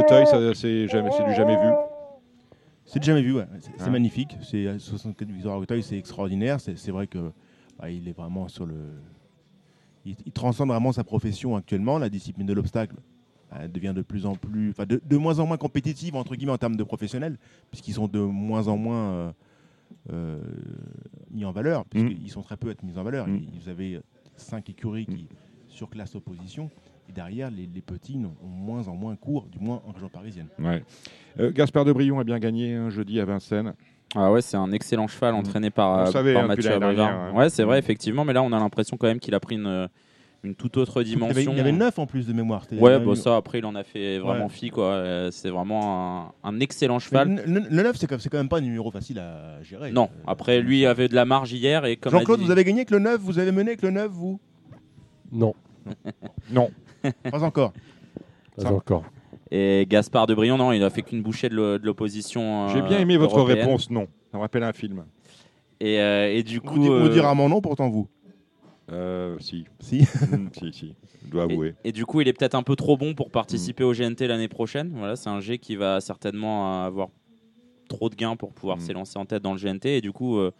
jamais- 0.88 1.10
c'est 1.12 1.24
du 1.28 1.34
jamais 1.34 1.54
vu. 1.56 1.68
C'est 2.92 3.02
jamais 3.02 3.22
vu, 3.22 3.34
ouais. 3.34 3.46
c'est 3.60 3.82
Hein. 3.82 3.90
magnifique. 3.90 4.36
C'est 4.42 4.66
euh, 4.66 4.78
64 4.78 5.28
victoires 5.30 5.54
à 5.54 5.58
Auteuil, 5.58 5.82
c'est 5.82 5.96
extraordinaire. 5.96 6.60
C'est 6.60 6.90
vrai 6.90 7.06
que 7.06 7.30
bah, 7.78 7.90
il 7.90 8.08
est 8.08 8.12
vraiment 8.12 8.48
sur 8.48 8.66
le. 8.66 8.74
Il, 10.04 10.16
il 10.26 10.32
transcende 10.32 10.68
vraiment 10.68 10.92
sa 10.92 11.04
profession 11.04 11.56
actuellement. 11.56 11.98
La 11.98 12.08
discipline 12.08 12.46
de 12.46 12.52
l'obstacle 12.52 12.96
euh, 13.52 13.68
devient 13.68 13.92
de 13.94 14.02
plus 14.02 14.26
en 14.26 14.34
plus, 14.34 14.70
enfin 14.70 14.86
de, 14.86 15.00
de 15.04 15.16
moins 15.16 15.38
en 15.40 15.46
moins 15.46 15.56
compétitive 15.56 16.16
entre 16.16 16.34
guillemets 16.34 16.52
en 16.52 16.58
termes 16.58 16.76
de 16.76 16.84
professionnels, 16.84 17.38
puisqu'ils 17.70 17.94
sont 17.94 18.08
de 18.08 18.18
moins 18.20 18.66
en 18.68 18.76
moins 18.76 19.10
euh, 19.12 19.32
euh, 20.12 20.40
mis 21.30 21.44
en 21.44 21.52
valeur, 21.52 21.84
puisqu'ils 21.84 22.30
sont 22.30 22.42
très 22.42 22.56
peu 22.56 22.68
à 22.68 22.72
être 22.72 22.82
mis 22.82 22.96
en 22.98 23.02
valeur. 23.02 23.26
Mm. 23.28 23.40
Vous 23.60 23.68
avez 23.68 24.00
cinq 24.36 24.68
écuries 24.70 25.06
qui 25.06 25.28
surclassent 25.68 26.14
l'opposition. 26.14 26.70
Et 27.10 27.12
derrière, 27.12 27.50
les, 27.50 27.68
les 27.72 27.80
petits 27.80 28.16
ont 28.24 28.36
ont 28.40 28.46
moins 28.48 28.86
en 28.86 28.94
moins 28.94 29.16
cours, 29.16 29.48
du 29.50 29.58
moins 29.58 29.82
en 29.84 29.90
région 29.90 30.08
parisienne. 30.08 30.46
Ouais. 30.60 30.84
Euh, 31.40 31.50
Gaspard 31.50 31.84
de 31.84 31.92
Brion 31.92 32.20
a 32.20 32.24
bien 32.24 32.38
gagné 32.38 32.76
un 32.76 32.88
jeudi 32.88 33.18
à 33.18 33.24
Vincennes. 33.24 33.74
Ah 34.14 34.30
ouais, 34.30 34.42
c'est 34.42 34.56
un 34.56 34.70
excellent 34.70 35.08
cheval 35.08 35.34
entraîné 35.34 35.70
par, 35.70 35.90
On 35.90 35.98
euh, 36.02 36.04
le 36.06 36.10
savait, 36.12 36.34
par 36.34 36.44
hein, 36.44 36.46
Mathieu 36.46 36.78
dernière, 36.78 37.04
hein. 37.04 37.32
Ouais, 37.34 37.50
c'est 37.50 37.64
vrai, 37.64 37.80
effectivement, 37.80 38.24
mais 38.24 38.32
là 38.32 38.42
on 38.44 38.52
a 38.52 38.58
l'impression 38.60 38.96
quand 38.96 39.08
même 39.08 39.18
qu'il 39.18 39.34
a 39.34 39.40
pris 39.40 39.56
une, 39.56 39.88
une 40.44 40.54
toute 40.54 40.76
autre 40.76 41.02
Il 41.02 41.08
y 41.08 41.12
avait, 41.14 41.26
dimension. 41.32 41.52
il 41.52 41.56
y 41.58 41.60
avait 41.60 41.72
neuf 41.72 41.98
en 41.98 42.06
plus 42.06 42.26
de 42.28 42.32
mémoire. 42.32 42.64
Ouais, 42.72 42.98
bah 43.00 43.14
ça 43.16 43.36
après 43.36 43.58
il 43.58 43.64
en 43.66 43.74
a 43.74 43.82
fait 43.82 44.18
vraiment 44.20 44.44
Ouais. 44.46 44.50
fi 44.52 44.70
quoi. 44.70 44.86
Euh, 44.86 45.30
C'est 45.32 45.50
vraiment 45.50 46.32
un, 46.44 46.48
un 46.48 46.60
excellent 46.60 46.98
cheval. 47.00 47.42
Le, 47.46 47.54
le- 47.60 47.66
le 47.70 47.82
9, 47.82 47.96
c'est 47.96 48.06
quand, 48.06 48.34
même 48.34 48.48
pas 48.48 48.58
un 48.58 48.62
numéro 48.62 48.90
facile 48.92 49.18
à 49.18 49.60
gérer. 49.62 49.90
Non, 49.92 50.08
Euh, 50.12 50.24
après 50.30 50.60
lui 50.60 50.86
avait 50.86 51.08
de 51.08 51.14
la 51.16 51.24
marge 51.24 51.52
hier 51.52 51.84
et 51.86 51.98
Jean-Claude, 52.04 52.38
dit- 52.40 52.44
vous 52.46 52.50
avez 52.52 52.62
gagné 52.64 52.78
avec 52.80 52.90
le 52.92 53.00
9, 53.00 53.20
vous 53.20 53.38
avez 53.40 53.50
mené 53.52 53.70
avec 53.70 53.82
le 53.82 53.90
9, 53.90 54.10
vous? 54.12 54.40
Non, 55.32 55.54
Non. 56.50 56.70
Pas 57.30 57.42
encore. 57.44 57.72
pas 58.56 58.62
Ça- 58.62 58.72
encore. 58.72 59.04
et 59.50 59.86
Gaspard 59.88 60.26
de 60.26 60.34
Brion 60.34 60.56
non, 60.58 60.72
il 60.72 60.82
a 60.82 60.90
fait 60.90 61.02
qu'une 61.02 61.22
bouchée 61.22 61.48
de 61.48 61.54
l'o- 61.54 61.78
de 61.78 61.84
l'opposition. 61.86 62.68
J'ai 62.68 62.78
euh, 62.80 62.88
bien 62.88 62.98
aimé 62.98 63.16
votre 63.16 63.36
européenne. 63.38 63.58
réponse, 63.66 63.90
non. 63.90 64.06
Ça 64.30 64.36
me 64.38 64.42
rappelle 64.42 64.62
un 64.62 64.72
film. 64.72 65.04
Et, 65.80 65.98
euh, 66.00 66.30
et 66.32 66.42
du 66.42 66.56
Vous, 66.58 66.62
coup, 66.62 66.78
di- 66.78 66.86
vous 66.88 66.92
euh, 66.94 67.08
direz 67.08 67.20
rarement 67.26 67.48
non, 67.48 67.60
pourtant 67.60 67.88
vous. 67.88 68.08
Euh, 68.92 69.36
si. 69.40 69.64
Si. 69.80 70.00
Mm, 70.30 70.48
si, 70.52 70.72
si. 70.72 70.94
Je 71.24 71.30
dois 71.30 71.44
avouer. 71.44 71.74
Et, 71.84 71.88
et 71.90 71.92
du 71.92 72.04
coup, 72.06 72.20
il 72.20 72.28
est 72.28 72.32
peut-être 72.32 72.54
un 72.54 72.62
peu 72.62 72.76
trop 72.76 72.96
bon 72.96 73.14
pour 73.14 73.30
participer 73.30 73.84
au 73.84 73.92
GNT 73.92 74.26
l'année 74.26 74.48
prochaine. 74.48 74.92
Voilà, 74.96 75.16
c'est 75.16 75.28
un 75.30 75.40
G 75.40 75.58
qui 75.58 75.76
va 75.76 76.00
certainement 76.00 76.84
avoir 76.84 77.08
trop 77.88 78.08
de 78.08 78.14
gains 78.14 78.36
pour 78.36 78.52
pouvoir 78.52 78.76
Mm. 78.78 78.80
s'élancer 78.80 79.18
en 79.18 79.24
tête 79.26 79.42
dans 79.42 79.52
le 79.54 79.58
GNT. 79.58 79.86
Et 79.96 80.00
du 80.00 80.12
coup, 80.12 80.38
euh, 80.38 80.50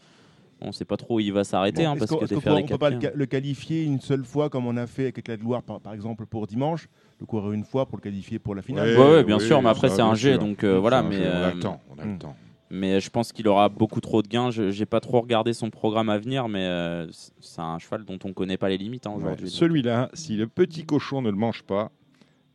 on 0.60 0.68
ne 0.68 0.72
sait 0.72 0.84
pas 0.84 0.96
trop 0.96 1.16
où 1.16 1.20
il 1.20 1.32
va 1.32 1.44
s'arrêter. 1.44 1.84
hein, 1.84 1.96
parce 1.96 2.10
qu'on- 2.10 2.18
que 2.18 2.26
peut- 2.26 2.40
on 2.50 2.78
pas 2.78 2.90
le, 2.90 3.26
qualifier 3.26 3.84
une 3.84 4.00
seule 4.00 4.24
fois 4.24 4.50
comme 4.50 4.66
on 4.66 4.76
a 4.76 4.86
fait 4.86 5.04
avec 5.04 5.24
de 5.24 5.42
Loire 5.42 5.62
par, 5.62 5.80
par 5.80 5.92
exemple 5.94 6.26
pour 6.26 6.46
dimanche 6.46 6.88
Le 7.18 7.26
courir 7.26 7.52
une 7.52 7.64
fois 7.64 7.86
pour 7.86 7.98
le 7.98 8.02
qualifier 8.02 8.38
pour 8.38 8.54
la 8.54 8.62
finale? 8.62 8.88
Ouais, 8.88 8.96
Ouais, 8.96 9.10
ouais, 9.16 9.24
bien 9.24 9.38
oui, 9.38 9.46
sûr, 9.46 9.62
mais 9.62 9.68
après 9.70 9.88
ça, 9.88 9.96
c'est 9.96 10.02
un 10.02 10.14
G, 10.14 10.38
donc 10.38 10.64
euh, 10.64 10.78
voilà. 10.78 11.02
Mais, 11.02 11.18
on 11.18 11.22
a 11.22 11.24
euh, 11.26 11.54
le 11.54 11.60
temps. 11.60 11.80
On 11.90 11.98
a 11.98 12.04
le 12.04 12.18
temps. 12.18 12.36
mais 12.70 13.00
je 13.00 13.10
pense 13.10 13.32
qu'il 13.32 13.46
aura 13.48 13.68
beaucoup 13.68 14.00
trop 14.00 14.22
de 14.22 14.28
gains. 14.28 14.50
Je 14.50 14.78
n'ai 14.78 14.86
pas 14.86 15.00
trop 15.00 15.20
regardé 15.20 15.52
son 15.52 15.70
programme 15.70 16.08
à 16.08 16.18
venir, 16.18 16.48
mais 16.48 16.64
euh, 16.64 17.06
c'est 17.40 17.60
un 17.60 17.78
cheval 17.78 18.04
dont 18.04 18.18
on 18.24 18.28
ne 18.28 18.32
connaît 18.32 18.56
pas 18.58 18.68
les 18.68 18.78
limites 18.78 19.06
hein, 19.06 19.12
aujourd'hui. 19.16 19.48
Celui-là, 19.50 20.10
si 20.14 20.36
le 20.36 20.46
petit 20.46 20.84
cochon 20.84 21.20
ne 21.22 21.30
le 21.30 21.36
mange 21.36 21.62
pas, 21.62 21.90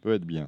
peut 0.02 0.14
être 0.14 0.26
bien. 0.26 0.48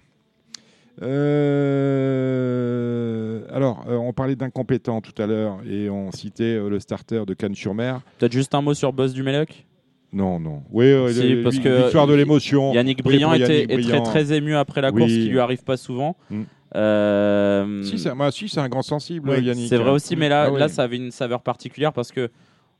Euh, 1.77 3.42
alors, 3.54 3.86
euh, 3.89 3.96
on 3.98 4.13
parlait 4.13 4.36
d'incompétents 4.36 5.01
tout 5.01 5.20
à 5.22 5.25
l'heure 5.27 5.58
et 5.70 5.89
on 5.89 6.12
citait 6.12 6.44
euh, 6.58 6.70
le 6.70 6.80
starter 6.80 7.24
de 7.25 7.34
Cannes-sur-Mer. 7.34 8.01
Peut-être 8.18 8.32
juste 8.32 8.54
un 8.56 8.62
mot 8.62 8.74
sur 8.74 8.94
Boss 8.94 9.13
du 9.13 9.24
Méloc 9.24 9.66
Non, 10.13 10.39
non. 10.39 10.63
Oui, 10.72 10.86
Si, 11.13 11.22
le- 11.36 11.44
parce 11.44 11.60
que 11.60 11.84
victoire 11.84 12.08
de 12.08 12.13
l'émotion. 12.13 12.74
Yannick 12.74 13.00
Oui, 13.06 13.16
Briand 13.16 13.30
pour 13.30 13.36
était, 13.42 13.62
Yannick 13.62 13.72
est 13.72 13.82
très, 13.82 13.92
Briand. 13.92 14.04
très 14.04 14.34
ému 14.34 14.56
après 14.56 14.82
la 14.82 14.92
Oui. 14.92 15.01
course, 15.01 15.12
ce 15.12 15.18
qui 15.18 15.30
lui 15.30 15.39
arrive 15.39 15.63
pas 15.63 15.77
souvent. 15.77 16.16
Mm. 16.30 16.42
Euh, 16.75 17.84
Si, 17.84 17.98
c'est 17.98 18.13
moi, 18.13 18.32
si, 18.32 18.50
c'est 18.50 18.60
un 18.60 18.70
grand 18.70 18.82
sensible, 18.82 19.30
Oui, 19.30 19.42
Yannick. 19.44 19.70
C'est 19.70 19.77
vrai 19.77 19.92
aussi, 19.92 20.16
mais 20.16 20.30
là, 20.30 20.46
Ah 20.48 20.51
oui. 20.51 20.60
là, 20.60 20.68
ça 20.68 20.84
avait 20.84 20.98
une 20.98 21.12
saveur 21.12 21.42
particulière 21.42 21.94
parce 21.94 22.12
que 22.12 22.30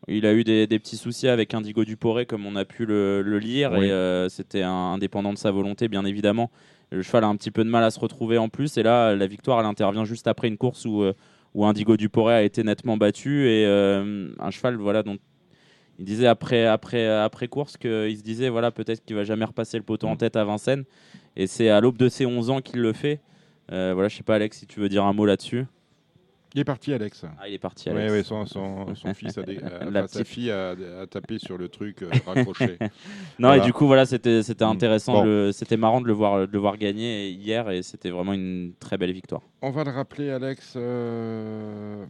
Il 0.08 0.28
a 0.28 0.34
eu 0.34 0.44
des, 0.44 0.68
des 0.68 0.78
petits 0.78 0.96
soucis 0.96 1.28
avec 1.28 1.56
Indigo 1.56 1.84
Duporé, 1.84 2.28
comme 2.28 2.46
on 2.46 2.56
a 2.56 2.66
pu 2.66 2.86
le, 2.86 3.24
le 3.24 3.40
lire, 3.40 3.72
Oui. 3.76 3.88
et 3.88 3.92
euh, 3.92 4.30
c'était 4.30 4.62
un- 4.62 4.70
indépendant 4.94 5.34
de 5.34 5.40
sa 5.40 5.50
volonté, 5.50 5.88
bien 5.88 6.06
évidemment. 6.06 6.52
Le 6.92 7.02
cheval 7.02 7.24
a 7.24 7.28
un 7.28 7.36
petit 7.36 7.52
peu 7.52 7.64
de 7.64 7.70
mal 7.70 7.84
à 7.84 7.92
se 7.92 8.00
retrouver 8.00 8.38
en 8.38 8.50
plus, 8.50 8.78
et 8.78 8.84
là, 8.84 9.16
la 9.16 9.28
victoire, 9.28 9.60
elle 9.60 9.66
intervient 9.66 10.06
juste 10.06 10.28
après 10.28 10.48
une 10.48 10.58
course 10.58 10.86
où, 10.86 11.04
euh, 11.04 11.14
où 11.54 11.66
Indigo 11.66 11.98
Duporé 11.98 12.34
a 12.34 12.44
été 12.44 12.64
nettement 12.64 12.96
battu, 12.98 13.50
et 13.50 13.66
euh, 13.66 14.30
un 14.40 14.52
cheval, 14.52 14.76
voilà, 14.76 15.04
dont 15.04 15.18
il 16.00 16.06
disait 16.06 16.28
après, 16.28 16.66
après, 16.66 17.08
après 17.08 17.48
course 17.48 17.76
qu'il 17.76 18.18
se 18.18 18.24
disait, 18.24 18.50
voilà, 18.50 18.72
peut-être 18.72 19.04
qu'il 19.04 19.16
va 19.16 19.24
jamais 19.26 19.46
repasser 19.46 19.78
le 19.78 19.84
poteau 19.84 20.08
en 20.08 20.14
Mm. 20.14 20.18
tête 20.18 20.36
à 20.38 20.44
Vincennes, 20.46 20.86
et 21.36 21.48
c'est 21.48 21.70
à 21.70 21.82
l'aube 21.82 21.98
de 21.98 22.08
ses 22.08 22.26
11 22.26 22.50
ans 22.50 22.62
qu'il 22.62 22.80
le 22.80 22.94
fait. 22.94 23.20
Euh, 23.72 23.92
voilà, 23.94 24.08
je 24.08 24.16
sais 24.16 24.24
pas, 24.24 24.36
Alex, 24.36 24.58
si 24.60 24.66
tu 24.68 24.80
veux 24.80 24.88
dire 24.88 25.04
un 25.04 25.12
mot 25.14 25.26
là-dessus. 25.26 25.66
Il 26.56 26.62
est 26.62 26.64
parti, 26.64 26.94
Alex. 26.94 27.26
Ah, 27.40 27.48
il 27.48 27.54
est 27.54 27.60
parti, 27.60 27.90
Oui, 27.90 27.98
Alex. 28.02 28.28
son, 28.28 28.46
son, 28.46 28.96
son 28.96 29.14
fils 29.14 29.38
a, 29.38 29.44
dé- 29.44 29.60
a- 29.60 29.86
La 29.90 30.04
enfin, 30.06 30.08
sa 30.08 30.24
fille 30.24 30.50
a, 30.50 30.70
a 31.02 31.06
tapé 31.08 31.38
sur 31.40 31.58
le 31.58 31.68
truc 31.70 32.02
euh, 32.02 32.10
raccroché. 32.26 32.78
Non, 33.38 33.50
Voilà. 33.50 33.64
et 33.64 33.66
du 33.66 33.74
coup, 33.74 33.86
voilà, 33.86 34.06
c'était 34.06 34.42
c'était 34.44 34.66
Mm. 34.66 34.70
intéressant, 34.70 35.14
Bon. 35.14 35.24
de 35.26 35.30
le- 35.30 35.52
c'était 35.52 35.78
marrant 35.78 36.02
de 36.02 36.08
le 36.08 36.14
voir, 36.14 36.48
de 36.48 36.52
le 36.52 36.58
voir 36.60 36.78
gagner 36.78 37.30
hier, 37.30 37.70
et 37.70 37.84
c'était 37.84 38.10
vraiment 38.10 38.34
une 38.34 38.74
très 38.80 38.98
belle 38.98 39.12
victoire. 39.12 39.42
On 39.62 39.72
va 39.72 39.84
le 39.84 39.92
rappeler, 39.92 40.32
Alex, 40.32 40.74
euh, 40.78 42.06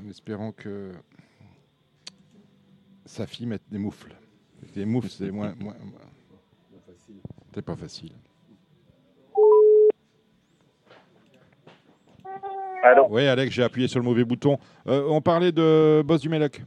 en 0.00 0.08
espérant 0.08 0.52
que 0.52 0.92
sa 3.04 3.26
fille 3.26 3.46
mette 3.46 3.62
des 3.70 3.78
moufles. 3.78 4.14
Des 4.74 4.84
moufles, 4.84 5.08
c'est 5.10 5.30
moins, 5.30 5.54
moins- 5.60 5.76
C'est 7.54 7.62
pas 7.62 7.76
facile. 7.76 8.12
Allô 12.86 13.06
Oui, 13.10 13.26
Alex, 13.26 13.52
j'ai 13.54 13.62
appuyé 13.62 13.88
sur 13.88 13.98
le 14.00 14.04
mauvais 14.04 14.24
bouton. 14.24 14.58
Euh, 14.88 15.04
on 15.08 15.20
parlait 15.20 15.52
de 15.52 16.02
Boss 16.04 16.20
du 16.20 16.28
Méloc. 16.28 16.62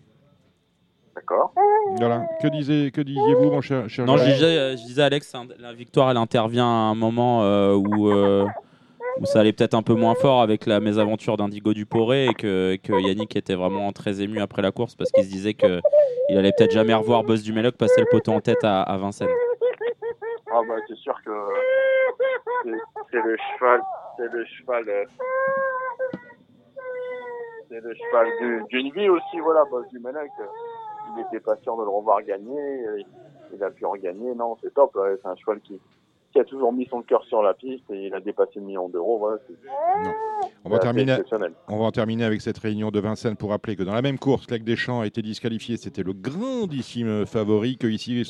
D'accord. 1.15 1.53
Voilà. 1.97 2.25
Que, 2.41 2.47
disait, 2.47 2.91
que 2.91 3.01
disiez-vous, 3.01 3.51
mon 3.51 3.61
cher, 3.61 3.89
cher 3.89 4.05
Non, 4.05 4.17
je 4.17 4.23
disais, 4.25 4.77
je 4.77 4.85
disais, 4.85 5.01
Alex, 5.01 5.33
hein, 5.35 5.47
la 5.59 5.73
victoire, 5.73 6.11
elle 6.11 6.17
intervient 6.17 6.65
à 6.65 6.91
un 6.91 6.95
moment 6.95 7.43
euh, 7.43 7.73
où, 7.73 8.09
euh, 8.09 8.45
où 9.19 9.25
ça 9.25 9.39
allait 9.41 9.53
peut-être 9.53 9.73
un 9.73 9.81
peu 9.81 9.93
moins 9.95 10.15
fort 10.15 10.41
avec 10.41 10.65
la 10.65 10.79
mésaventure 10.79 11.35
d'Indigo 11.38 11.73
Duporé 11.73 12.25
et 12.27 12.33
que, 12.33 12.77
que 12.83 12.93
Yannick 12.93 13.35
était 13.35 13.55
vraiment 13.55 13.91
très 13.91 14.21
ému 14.21 14.39
après 14.41 14.61
la 14.61 14.71
course 14.71 14.95
parce 14.95 15.11
qu'il 15.11 15.23
se 15.23 15.29
disait 15.29 15.53
qu'il 15.53 15.81
allait 16.38 16.51
peut-être 16.57 16.71
jamais 16.71 16.93
revoir 16.93 17.23
Boss 17.23 17.43
du 17.43 17.53
Méloc 17.53 17.75
passer 17.75 18.01
le 18.01 18.07
poteau 18.09 18.31
en 18.33 18.39
tête 18.41 18.63
à, 18.63 18.81
à 18.81 18.97
Vincennes. 18.97 19.27
Ah 20.51 20.61
bah 20.67 20.75
c'est 20.88 20.97
sûr 20.97 21.13
que 21.25 21.31
c'est- 22.63 22.71
c'est 23.11 23.17
le 23.23 23.38
cheval, 23.57 23.81
c'est 24.19 24.31
le 24.31 24.43
cheval, 24.45 24.83
euh, 24.89 25.05
c'est 27.69 27.79
le 27.81 27.93
cheval 27.93 28.27
du- 28.41 28.63
d'une 28.69 28.91
vie 28.93 29.09
aussi, 29.09 29.39
voilà, 29.41 29.63
Boss 29.71 29.88
du 29.89 29.97
euh, 29.97 30.11
Il 31.15 31.21
était 31.21 31.39
patient 31.39 31.77
de 31.77 31.83
le 31.83 31.89
revoir 31.89 32.21
gagner, 32.23 32.85
euh, 32.88 33.01
il 33.53 33.63
a 33.63 33.69
pu 33.71 33.85
en 33.85 33.93
gagner, 33.93 34.33
non, 34.35 34.57
c'est 34.61 34.73
top, 34.73 34.95
ouais, 34.95 35.15
c'est 35.21 35.27
un 35.27 35.35
cheval 35.35 35.59
qui, 35.61 35.79
qui 36.33 36.39
a 36.39 36.43
toujours 36.43 36.73
mis 36.73 36.85
son 36.89 37.01
cœur 37.01 37.23
sur 37.25 37.41
la 37.41 37.53
piste 37.53 37.89
et 37.91 38.07
il 38.07 38.13
a 38.13 38.19
dépassé 38.19 38.53
le 38.59 38.61
million 38.63 38.89
d'euros, 38.89 39.17
voilà, 39.19 39.38
On 40.65 40.69
va, 40.69 40.79
terminer, 40.79 41.17
on 41.69 41.77
va 41.77 41.85
en 41.85 41.91
terminer 41.91 42.25
avec 42.25 42.41
cette 42.41 42.57
réunion 42.57 42.91
de 42.91 42.99
Vincennes 42.99 43.38
pour 43.38 43.49
rappeler 43.51 43.75
que 43.75 43.83
dans 43.83 43.93
la 43.93 44.01
même 44.01 44.19
course, 44.19 44.45
Clegg 44.45 44.63
Deschamps 44.63 44.99
a 45.01 45.07
été 45.07 45.21
disqualifié. 45.21 45.77
C'était 45.77 46.03
le 46.03 46.13
grandissime 46.13 47.25
favori 47.25 47.77
que 47.77 47.88
ici, 47.88 48.23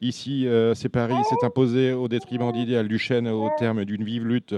ici 0.00 0.46
euh, 0.48 0.74
c'est 0.74 0.88
Paris 0.88 1.14
s'est 1.24 1.46
imposé 1.46 1.92
au 1.92 2.08
détriment 2.08 2.50
d'Idéal 2.52 2.88
Duchesne 2.88 3.28
au 3.28 3.48
terme 3.58 3.84
d'une 3.84 4.02
vive 4.02 4.26
lutte 4.26 4.54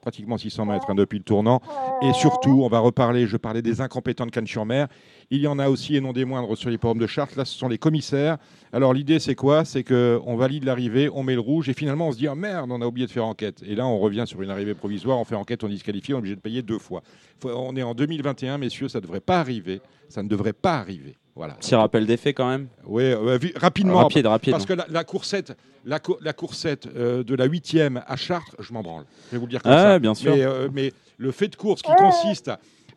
pratiquement 0.00 0.38
600 0.38 0.66
mètres 0.66 0.86
hein, 0.88 0.94
depuis 0.94 1.18
le 1.18 1.24
tournant. 1.24 1.60
Et 2.02 2.12
surtout, 2.12 2.62
on 2.62 2.68
va 2.68 2.78
reparler, 2.78 3.26
je 3.26 3.36
parlais 3.36 3.62
des 3.62 3.80
incompétents 3.80 4.26
de 4.26 4.30
Cannes-sur-Mer. 4.30 4.88
Il 5.30 5.40
y 5.40 5.46
en 5.46 5.58
a 5.58 5.68
aussi, 5.68 5.96
et 5.96 6.00
non 6.00 6.12
des 6.12 6.24
moindres, 6.24 6.56
sur 6.56 6.70
les 6.70 6.78
pommes 6.78 6.98
de 6.98 7.06
Chartres. 7.06 7.36
Là, 7.36 7.44
ce 7.44 7.56
sont 7.56 7.68
les 7.68 7.78
commissaires. 7.78 8.38
Alors, 8.72 8.94
l'idée, 8.94 9.18
c'est 9.18 9.34
quoi? 9.34 9.64
C'est 9.64 9.84
qu'on 9.84 10.36
valide 10.36 10.64
l'arrivée, 10.64 11.08
on 11.12 11.22
met 11.22 11.34
le 11.34 11.40
rouge, 11.40 11.68
et 11.68 11.74
finalement, 11.74 12.08
on 12.08 12.12
se 12.12 12.18
dit 12.18 12.28
Ah 12.28 12.34
merde, 12.34 12.70
on 12.72 12.80
a 12.80 12.86
oublié 12.86 13.06
de 13.06 13.12
faire 13.12 13.26
enquête. 13.26 13.62
Et 13.66 13.74
là, 13.74 13.86
on 13.86 13.98
revient 13.98 14.24
sur 14.26 14.42
une 14.42 14.50
arrivée 14.50 14.74
provisoire, 14.74 15.18
on 15.18 15.24
fait 15.24 15.34
enquête, 15.34 15.62
on 15.64 15.68
disqualifie, 15.68 16.12
on 16.14 16.16
est 16.16 16.20
obligé 16.20 16.36
de 16.36 16.40
payer 16.40 16.62
deux 16.62 16.78
fois. 16.78 17.02
On 17.44 17.76
est 17.76 17.82
en 17.82 17.94
2021, 17.94 18.58
messieurs, 18.58 18.88
ça 18.88 18.98
ne 18.98 19.02
devrait 19.02 19.20
pas 19.20 19.40
arriver. 19.40 19.80
Ça 20.08 20.22
ne 20.22 20.28
devrait 20.28 20.52
pas 20.52 20.76
arriver. 20.78 21.16
Voilà. 21.40 21.54
Petit 21.54 21.74
rappel 21.74 22.04
des 22.04 22.18
faits 22.18 22.36
quand 22.36 22.50
même. 22.50 22.68
Oui, 22.84 23.02
euh, 23.04 23.38
rapidement. 23.56 23.96
Rapide, 23.96 24.26
rapide. 24.26 24.50
Parce 24.52 24.66
que 24.66 24.74
la, 24.74 24.84
la 24.90 25.04
coursette, 25.04 25.56
la, 25.86 25.98
cou- 25.98 26.18
la 26.20 26.34
coursette 26.34 26.86
euh, 26.94 27.24
de 27.24 27.34
la 27.34 27.46
huitième 27.46 28.02
à 28.06 28.16
Chartres, 28.16 28.54
je 28.58 28.74
m'en 28.74 28.82
branle. 28.82 29.04
Je 29.28 29.36
vais 29.36 29.38
vous 29.38 29.46
le 29.46 29.50
dire 29.50 29.62
comme 29.62 29.72
Ah, 29.72 29.82
ça. 29.94 29.98
bien 29.98 30.12
sûr. 30.14 30.34
Mais, 30.36 30.42
euh, 30.44 30.68
mais 30.70 30.92
le 31.16 31.30
fait 31.32 31.48
de 31.48 31.56
course 31.56 31.80
qui 31.80 31.92
consiste 31.96 32.50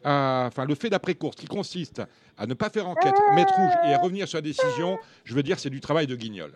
à, 0.04 0.44
enfin 0.48 0.66
le 0.66 0.76
fait 0.76 0.90
d'après 0.90 1.14
course 1.16 1.38
qui 1.38 1.46
consiste 1.48 2.02
à 2.38 2.46
ne 2.46 2.54
pas 2.54 2.70
faire 2.70 2.90
enquête, 2.90 3.14
mettre 3.34 3.54
rouge 3.56 3.72
et 3.88 3.94
à 3.94 3.98
revenir 4.00 4.28
sur 4.28 4.40
la 4.40 4.42
décision, 4.42 4.98
je 5.24 5.34
veux 5.36 5.44
dire, 5.44 5.58
c'est 5.58 5.70
du 5.70 5.80
travail 5.80 6.06
de 6.08 6.16
guignol. 6.18 6.52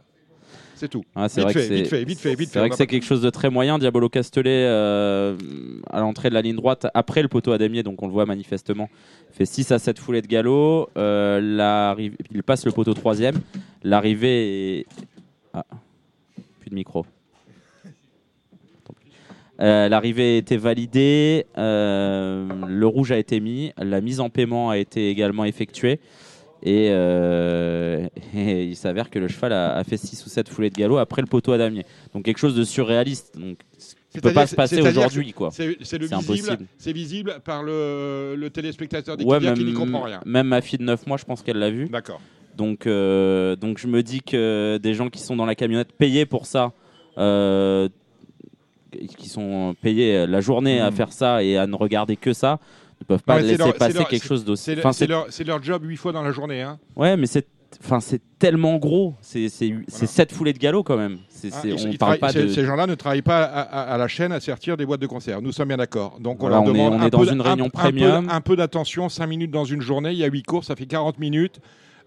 C'est 0.75 0.88
tout. 0.89 1.04
Ah, 1.16 1.27
c'est 1.27 1.42
Vite 1.42 1.44
vrai 1.46 1.54
que 1.56 1.60
fait, 1.60 1.68
c'est- 1.68 1.75
vite 1.75 1.88
fait, 1.88 2.06
vite 2.06 2.20
fait, 2.20 2.36
vite 2.36 2.54
vrai 2.56 2.70
que 2.70 2.75
c'est 2.75 2.86
quelque 2.88 3.06
chose 3.06 3.22
de 3.22 3.30
très 3.32 3.50
moyen. 3.50 3.80
Diabolo 3.80 4.10
Castellet, 4.10 4.66
euh, 4.68 5.36
à 5.89 6.00
l'entrée 6.01 6.30
de 6.30 6.36
la 6.36 6.42
ligne 6.44 6.56
droite, 6.56 6.86
après 6.94 7.24
le 7.24 7.27
poteau 7.27 7.51
à 7.51 7.58
damier, 7.58 7.82
donc 7.82 8.01
on 8.04 8.08
le 8.08 8.13
voit 8.13 8.25
manifestement, 8.27 8.88
fait 9.32 9.46
6 9.46 9.72
à 9.72 9.80
7 9.80 9.98
foulées 9.98 10.22
de 10.22 10.27
galop. 10.27 10.89
Euh, 10.98 11.96
il 12.32 12.44
passe 12.44 12.66
le 12.66 12.72
poteau 12.72 12.94
troisième. 12.94 13.39
L'arrivée 13.84 14.80
est. 14.82 14.86
Ah, 15.54 15.66
plus 16.62 16.70
de 16.70 16.75
micro. 16.75 17.06
Euh, 19.60 19.89
L'arrivée 19.89 20.36
a 20.36 20.38
été 20.38 20.56
validée, 20.56 21.48
euh, 21.58 22.48
le 22.68 22.86
rouge 22.86 23.12
a 23.12 23.18
été 23.18 23.39
mis, 23.39 23.72
la 23.80 24.01
mise 24.01 24.20
en 24.20 24.30
paiement 24.30 24.70
a 24.70 24.77
été 24.77 25.10
également 25.10 25.46
effectuée. 25.46 26.00
Et, 26.63 26.89
euh, 26.91 28.07
et 28.35 28.63
il 28.65 28.75
s'avère 28.75 29.09
que 29.09 29.19
le 29.19 29.27
cheval 29.27 29.53
a, 29.53 29.75
a 29.75 29.83
fait 29.83 29.97
6 29.97 30.25
ou 30.25 30.29
7 30.29 30.49
foulées 30.49 30.69
de 30.69 30.75
galop 30.75 30.97
après 30.97 31.21
le 31.21 31.27
poteau 31.27 31.51
à 31.53 31.57
damier. 31.57 31.85
Donc 32.13 32.25
quelque 32.25 32.39
chose 32.39 32.55
de 32.55 32.63
surréaliste. 32.63 33.37
Donc, 33.37 33.57
ce 33.77 33.93
qui 34.11 34.19
peut 34.21 34.33
pas 34.33 34.47
se 34.47 34.55
passer 34.55 34.81
aujourd'hui. 34.81 35.33
quoi. 35.33 35.49
C'est 35.51 35.77
c'est 35.81 35.97
le 35.99 36.07
C'est 36.07 36.15
visible, 36.15 36.33
impossible. 36.49 36.67
c'est 36.79 36.93
visible 36.93 37.35
par 37.45 37.61
le, 37.63 38.35
le 38.35 38.49
téléspectateur 38.49 39.15
Ouais, 39.23 39.39
d'équipe 39.39 39.53
qui 39.55 39.63
n'y 39.65 39.71
même, 39.73 39.75
comprend 39.79 40.01
rien. 40.03 40.21
même 40.25 40.47
ma 40.47 40.61
fille 40.61 40.79
de 40.79 40.83
9 40.83 41.05
mois, 41.05 41.17
je 41.17 41.25
pense 41.25 41.43
qu'elle 41.43 41.57
l'a 41.59 41.69
vu. 41.69 41.87
D'accord. 41.89 42.19
Donc, 42.55 42.87
euh, 42.87 43.55
donc 43.55 43.77
je 43.77 43.85
me 43.85 44.01
dis 44.01 44.21
que 44.21 44.79
des 44.81 44.95
gens 44.95 45.09
qui 45.09 45.19
sont 45.19 45.35
dans 45.35 45.45
la 45.45 45.53
camionnette 45.53 45.91
payés 45.93 46.25
pour 46.25 46.47
ça, 46.47 46.71
euh, 47.19 47.87
qui 49.17 49.29
sont 49.29 49.75
payés 49.81 50.25
la 50.25 50.41
journée 50.41 50.79
à 50.79 50.89
Mhm. 50.89 50.95
faire 50.95 51.11
ça 51.13 51.43
et 51.43 51.57
à 51.57 51.67
ne 51.67 51.75
regarder 51.75 52.15
que 52.15 52.33
ça, 52.33 52.53
ne 52.53 52.87
peuvent 53.07 53.23
pas 53.23 53.39
laisser 53.39 53.57
leur- 53.57 53.73
passer 53.73 53.93
leur- 53.99 54.07
quelque 54.07 54.25
chose 54.27 54.43
d'aussi. 54.45 54.63
C'est 54.75 54.85
Enfin, 54.85 55.05
leur, 55.45 55.63
job 55.63 55.83
huit 55.85 55.97
fois 55.97 56.11
dans 56.11 56.23
la 56.23 56.31
journée. 56.31 56.61
Hein. 56.61 56.77
Ouais, 56.95 57.15
mais 57.17 57.25
c'est. 57.27 57.47
Enfin, 57.83 57.99
c'est 57.99 58.21
tellement 58.39 58.77
gros. 58.77 59.13
C'est 59.21 59.49
c'est 59.49 59.75
c'est 59.89 60.05
sept 60.07 60.31
foulées 60.31 60.53
de 60.53 60.57
galop 60.57 60.83
quand 60.83 60.95
même. 60.95 61.17
Ah, 61.51 61.59
on 61.63 61.67
ils 61.67 61.97
parle 61.97 62.17
pas 62.17 62.31
ces, 62.31 62.43
de. 62.43 62.47
ces 62.47 62.63
gens-là 62.65 62.87
ne 62.87 62.95
travaillent 62.95 63.21
pas 63.21 63.43
à, 63.43 63.59
à- 63.61 63.93
à 63.93 63.97
la 63.97 64.07
chaîne 64.07 64.31
à 64.31 64.39
sortir 64.39 64.77
des 64.77 64.85
boîtes 64.85 65.01
de 65.01 65.05
concert. 65.07 65.41
Nous 65.41 65.51
sommes 65.51 65.67
bien 65.67 65.77
d'accord. 65.77 66.17
Donc 66.21 66.39
Voilà, 66.39 66.61
on 66.61 66.65
leur 66.65 66.71
on 66.71 66.75
est- 66.75 66.77
demande 66.77 66.93
on 66.93 66.99
un 67.03 67.07
est 67.07 67.09
dans 67.09 67.19
peu 67.19 67.25
d- 67.25 67.31
une 67.33 67.41
un- 67.41 67.43
réunion 67.43 67.65
un 67.65 67.69
peu- 67.69 67.77
premium. 67.77 68.29
Un 68.29 68.41
peu, 68.41 68.55
d'attention, 68.55 69.09
5 69.09 69.27
minutes 69.27 69.51
dans 69.51 69.65
une 69.65 69.81
journée, 69.81 70.11
il 70.11 70.17
y 70.17 70.23
a 70.23 70.27
8 70.27 70.43
courses, 70.43 70.67
ça 70.67 70.75
fait 70.77 70.85
40 70.85 71.19
minutes. 71.19 71.59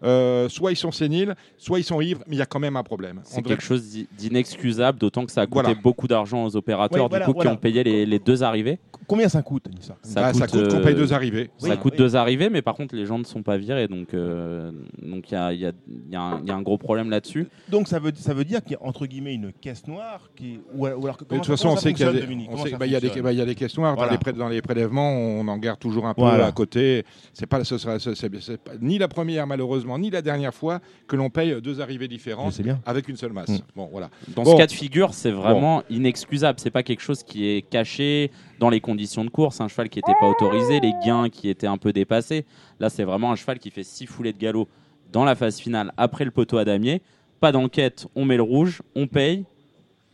Euh, 0.02 0.49
soit 0.49 0.73
ils 0.73 0.76
sont 0.76 0.92
séniles, 0.92 1.35
soit 1.59 1.78
ils 1.78 1.85
sont 1.85 2.00
ivres, 2.00 2.23
mais 2.26 2.37
il 2.37 2.38
y 2.38 2.42
a 2.42 2.47
quand 2.47 2.59
même 2.59 2.76
un 2.76 2.83
problème. 2.83 3.21
C'est 3.25 3.38
devrait- 3.42 3.50
quelque 3.57 3.62
chose 3.64 3.83
d'i- 3.90 4.09
d'inexcusable, 4.16 4.99
d'autant 4.99 5.26
que 5.26 5.33
ça 5.33 5.42
a 5.42 5.47
coûté 5.47 5.61
Voilà. 5.62 5.75
beaucoup 5.75 6.09
d'argent 6.09 6.45
aux 6.45 6.57
opérateurs 6.57 7.09
voilà, 7.09 7.25
du 7.26 7.30
coup 7.30 7.37
voilà. 7.37 7.50
qui 7.50 7.57
ont 7.57 7.59
payé 7.61 7.85
les, 7.85 8.07
les 8.07 8.19
deux 8.19 8.42
arrivées. 8.42 8.78
Combien 9.07 9.28
ça 9.28 9.42
coûte, 9.42 9.66
Anissa? 9.66 9.97
Ça 10.02 10.21
Bah, 10.23 10.30
coûte, 10.33 10.40
ça 10.40 10.47
coûte 10.47 10.69
qu'on 10.69 10.76
euh, 10.76 10.83
paye 10.85 10.95
deux 10.95 11.12
arrivées. 11.12 11.50
Ça 11.59 11.69
Oui, 11.71 11.76
coûte 11.78 11.92
oui. 11.95 11.99
deux 11.99 12.16
arrivées, 12.16 12.49
mais 12.49 12.62
par 12.62 12.75
contre 12.75 12.95
les 12.95 13.04
gens 13.07 13.19
ne 13.19 13.25
sont 13.25 13.42
pas 13.42 13.57
virés, 13.59 13.88
donc 13.88 14.14
euh, 14.14 14.71
donc 15.02 15.30
il 15.30 15.35
y 15.35 15.37
a, 15.37 15.52
il 15.52 15.61
y 15.61 15.66
a- 15.66 15.73
y 16.11 16.16
a 16.16 16.21
un- 16.21 16.40
il 16.42 16.49
y 16.49 16.50
a 16.50 16.54
un 16.54 16.62
gros 16.62 16.78
problème 16.78 17.11
là-dessus. 17.11 17.49
Donc 17.69 17.88
ça 17.88 17.99
veut, 17.99 18.12
ça 18.14 18.33
veut 18.35 18.45
dire 18.45 18.62
qu'il 18.62 18.73
y 18.73 18.76
a 18.76 18.83
entre 18.87 19.07
guillemets 19.07 19.35
une 19.35 19.52
caisse 19.52 19.87
noire 19.87 20.30
qui 20.37 20.61
ou, 20.75 20.87
alors- 20.87 21.16
De 21.19 21.25
toute 21.37 21.47
façon, 21.47 21.69
on 21.71 21.76
sait 21.76 21.92
qu'il 21.92 22.07
y 22.07 22.09
a 22.09 22.12
des, 22.12 22.21
bah, 22.76 22.87
il 22.87 22.92
y 22.92 22.97
a 22.97 23.00
des, 23.00 23.21
bah, 23.21 23.33
y 23.33 23.40
a 23.40 23.45
des 23.45 23.54
caisses 23.54 23.76
noires. 23.76 23.95
Voilà. 23.97 24.11
Dans, 24.11 24.12
les 24.12 24.19
pré- 24.19 24.33
dans 24.33 24.49
les 24.49 24.62
prélèvements, 24.62 25.11
on 25.12 25.47
en 25.49 25.59
garde 25.59 25.78
toujours 25.78 26.07
un 26.07 26.14
peu 26.14 26.23
Voilà. 26.23 26.47
à 26.47 26.52
côté. 26.52 27.04
C'est 27.35 27.47
pas, 27.47 27.64
ce 27.64 27.76
sera, 27.78 27.99
c'est- 27.99 28.61
ni 28.80 28.99
la 28.99 29.09
première 29.09 29.47
malheureusement, 29.47 29.90
ni 29.99 30.11
la 30.11 30.23
dernière 30.23 30.55
fois 30.55 30.81
que 31.07 31.17
l'on 31.17 31.31
paye 31.31 31.61
deux 31.63 31.81
arrivées 31.81 32.09
différentes 32.09 32.61
bien. 32.61 32.81
avec 32.87 33.09
une 33.09 33.17
seule 33.17 33.33
masse. 33.33 33.49
Mm. 33.51 33.59
Bon, 33.77 33.89
voilà. 33.91 34.11
Dans 34.29 34.43
Bon. 34.43 34.53
ce 34.53 34.57
cas 34.57 34.67
de 34.67 34.73
figure, 34.73 35.15
c'est 35.15 35.31
vraiment 35.31 35.83
inexcusable. 35.91 36.59
C'est 36.61 36.71
pas 36.71 36.83
quelque 36.83 37.03
chose 37.03 37.23
qui 37.23 37.47
est 37.49 37.63
caché 37.63 38.31
dans 38.59 38.71
les 38.71 38.81
conditions 38.81 39.25
de 39.25 39.31
course. 39.31 39.61
Un 39.61 39.69
cheval 39.69 39.89
qui 39.89 39.99
n'était 39.99 40.19
pas 40.21 40.29
autorisé, 40.29 40.81
les 40.81 40.93
gains 41.05 41.29
qui 41.29 41.49
étaient 41.49 41.67
un 41.67 41.79
peu 41.79 41.93
dépassés. 41.93 42.45
Là, 42.79 42.91
c'est 42.91 43.05
vraiment 43.05 43.33
un 43.33 43.37
cheval 43.37 43.59
qui 43.59 43.71
fait 43.71 43.85
six 43.85 44.07
foulées 44.07 44.33
de 44.33 44.39
galop 44.39 44.69
dans 45.13 45.25
la 45.25 45.35
phase 45.35 45.59
finale 45.59 45.93
après 45.97 46.25
le 46.25 46.31
poteau 46.31 46.59
à 46.59 46.65
damier. 46.65 47.03
Pas 47.41 47.53
d'enquête, 47.53 48.07
on 48.15 48.25
met 48.25 48.37
le 48.37 48.43
rouge, 48.43 48.83
on 48.95 49.07
paye. 49.07 49.45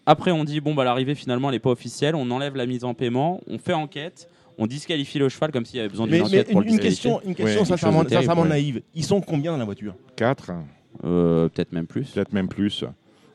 Après, 0.07 0.31
on 0.31 0.45
dit 0.45 0.61
bon 0.61 0.75
bah 0.75 0.85
l'arrivée 0.85 1.17
finalement 1.17 1.49
elle 1.49 1.57
n'est 1.57 1.61
pas 1.61 1.71
officielle. 1.71 2.15
On 2.15 2.31
enlève 2.31 2.55
la 2.57 2.67
mise 2.67 2.85
en 2.85 2.95
paiement, 2.95 3.41
on 3.49 3.59
fait 3.59 3.73
enquête, 3.73 4.29
on 4.59 4.67
disqualifie 4.67 5.19
le 5.19 5.29
cheval 5.29 5.51
comme 5.53 5.65
s'il 5.65 5.77
y 5.77 5.81
avait 5.81 5.89
besoin 5.89 6.07
Mais, 6.07 6.13
d'une 6.13 6.21
mais 6.23 6.27
enquête 6.41 6.51
pour 6.53 6.63
une, 6.63 6.69
le 6.69 6.73
une 6.75 6.81
question, 6.81 7.21
une 7.25 7.35
question 7.35 7.61
Ouais, 7.61 7.67
sincèrement, 7.67 8.05
terrible, 8.05 8.49
naïve. 8.49 8.83
Ils 8.95 9.05
sont 9.05 9.21
combien 9.21 9.53
dans 9.53 9.59
la 9.59 9.65
voiture? 9.65 9.95
4, 10.17 10.53
Euh, 11.05 11.49
Peut-être 11.49 11.73
même 11.73 11.87
plus. 11.87 12.11
peut-être 12.11 12.33
même 12.33 12.49
plus. 12.49 12.85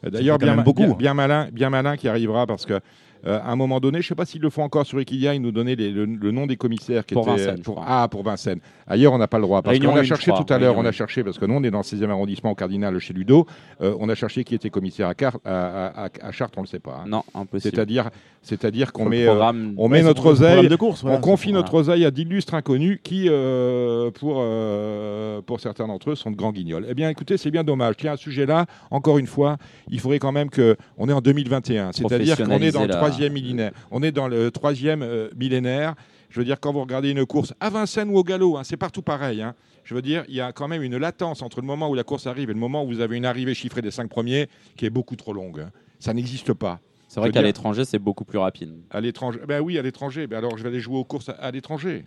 D'ailleurs, 0.04 0.40
bien, 0.40 0.58
beaucoup. 0.58 0.82
bien, 0.88 0.96
bien 0.96 1.14
malin, 1.14 1.50
bien 1.52 1.70
malin 1.70 1.96
qui 1.96 2.08
arrivera 2.08 2.48
parce 2.48 2.66
que 2.66 2.80
Euh, 3.28 3.40
à 3.40 3.52
un 3.52 3.56
moment 3.56 3.80
donné, 3.80 4.00
je 4.02 4.06
ne 4.06 4.10
sais 4.10 4.16
pas 4.16 4.26
s'ils 4.26 4.42
le 4.42 4.50
font 4.50 4.64
encore 4.64 4.86
sur 4.86 5.00
Equidia, 5.00 5.34
ils 5.36 5.42
nous 5.42 5.52
donnaient 5.52 5.76
les- 5.76 5.92
le, 5.92 6.06
le 6.06 6.32
nom 6.32 6.48
des 6.48 6.56
commissaires 6.58 7.06
qui 7.06 7.14
Pour 7.14 7.28
étaient 7.30 7.46
Vincennes, 7.46 7.62
pour, 7.62 7.84
ah 7.88 8.08
pour 8.10 8.24
Vincennes. 8.24 8.60
Ailleurs, 8.88 9.14
on 9.14 9.18
n'a 9.20 9.28
pas 9.28 9.38
le 9.38 9.44
droit 9.44 9.62
parce 9.62 9.78
qu'on 9.80 9.96
a 9.96 10.04
cherché 10.04 10.32
tout 10.32 10.52
à 10.54 10.58
l'heure, 10.58 10.78
on 10.78 10.86
a 10.86 10.92
cherché 10.92 11.24
parce 11.24 11.38
que 11.38 11.46
nous 11.46 11.54
on 11.54 11.64
est 11.64 11.70
dans 11.72 11.80
le 11.80 11.84
16e 11.84 12.10
arrondissement 12.10 12.52
au 12.52 12.56
Cardinal 12.56 12.98
chez 13.00 13.14
Ludo, 13.14 13.46
Euh, 13.82 13.96
on 14.00 14.10
a 14.10 14.16
cherché 14.16 14.44
qui 14.44 14.54
était 14.56 14.70
commissaire 14.70 15.08
à, 15.08 15.14
Car- 15.16 15.38
à, 15.46 15.88
à- 15.88 16.06
à- 16.06 16.10
à 16.22 16.32
Chartres, 16.32 16.58
on 16.58 16.62
le 16.62 16.68
sait 16.68 16.80
pas. 16.80 17.02
hein. 17.04 17.08
Non, 17.08 17.24
impossible. 17.36 17.74
C'est-à-dire, 17.76 18.10
c'est-à-dire 18.42 18.92
qu'on 18.92 19.06
met, 19.06 19.28
euh, 19.28 19.52
on 19.78 19.88
met 19.88 20.00
Ouais, 20.00 20.04
notre 20.04 20.26
oseille, 20.26 20.68
de 20.68 20.76
course, 20.76 21.02
voilà. 21.02 21.18
on 21.18 21.22
confie 21.22 21.50
Voilà. 21.50 21.60
notre 21.64 21.74
oseille 21.76 22.06
à 22.06 22.12
d'illustres 22.12 22.54
inconnus 22.56 23.00
qui, 23.04 23.28
euh, 23.30 24.10
pour, 24.12 24.38
euh, 24.40 25.42
pour 25.42 25.60
certains 25.60 25.88
d'entre 25.88 26.12
eux, 26.12 26.16
sont 26.16 26.32
de 26.32 26.36
grands 26.36 26.52
guignols. 26.52 26.86
Eh 26.90 26.94
bien, 26.94 27.10
écoutez, 27.10 27.38
c'est 27.38 27.52
bien 27.52 27.64
dommage. 27.64 27.96
Tiens, 27.98 28.14
à 28.14 28.18
ce 28.18 28.24
sujet-là, 28.24 28.66
encore 28.90 29.18
une 29.18 29.28
fois, 29.28 29.58
il 29.90 30.00
faudrait 30.00 30.20
quand 30.20 30.32
même 30.32 30.50
que 30.50 30.76
on 30.98 31.08
est 31.10 31.14
en 31.14 31.22
2021, 31.22 31.92
c'est-à-dire 31.92 32.38
qu'on 32.38 32.44
est 32.44 32.48
dans 32.72 32.82
le 32.82 32.88
Professionnaliser 32.88 32.88
la- 32.88 33.00
troisième 33.12 33.34
millénaire. 33.34 33.72
On 33.92 34.02
est 34.04 34.12
dans 34.12 34.28
le 34.28 34.52
troisième 34.52 35.02
euh, 35.04 35.30
millénaire. 35.36 35.96
Je 36.30 36.40
veux 36.40 36.46
dire, 36.46 36.60
quand 36.60 36.72
vous 36.72 36.82
regardez 36.82 37.12
une 37.12 37.26
course 37.26 37.54
à 37.60 37.70
Vincennes 37.70 38.10
ou 38.10 38.18
au 38.18 38.24
galop, 38.24 38.58
hein, 38.58 38.64
c'est 38.64 38.78
partout 38.78 39.02
pareil. 39.02 39.42
hein. 39.42 39.54
Je 39.84 39.94
veux 39.96 40.02
dire, 40.02 40.24
il 40.30 40.36
y 40.36 40.42
a 40.42 40.52
quand 40.54 40.68
même 40.68 40.82
une 40.84 40.98
latence 40.98 41.42
entre 41.42 41.60
le 41.60 41.68
moment 41.68 41.90
où 41.90 41.94
la 41.96 42.04
course 42.04 42.28
arrive 42.28 42.50
et 42.50 42.54
le 42.54 42.60
moment 42.60 42.84
où 42.84 42.88
vous 42.88 43.02
avez 43.02 43.18
une 43.18 43.26
arrivée 43.26 43.54
chiffrée 43.54 43.82
des 43.82 43.92
cinq 43.92 44.10
premiers 44.10 44.48
qui 44.78 44.86
est 44.86 44.90
beaucoup 44.90 45.16
trop 45.16 45.34
longue. 45.34 45.60
hein. 45.62 45.72
Ça 46.00 46.14
n'existe 46.14 46.54
pas. 46.54 46.80
C'est 47.08 47.20
vrai 47.20 47.32
qu'à 47.32 47.42
l'étranger, 47.42 47.84
c'est 47.84 48.00
beaucoup 48.00 48.24
plus 48.24 48.38
rapide. 48.38 48.74
À 48.90 49.02
l'étranger 49.02 49.40
Ben 49.46 49.60
oui, 49.62 49.78
à 49.78 49.82
l'étranger. 49.82 50.28
Ben 50.28 50.38
alors, 50.38 50.58
je 50.58 50.64
vais 50.64 50.70
aller 50.70 50.80
jouer 50.80 50.98
aux 50.98 51.04
courses 51.04 51.28
à, 51.30 51.34
à 51.34 51.52
l'étranger. 51.52 52.06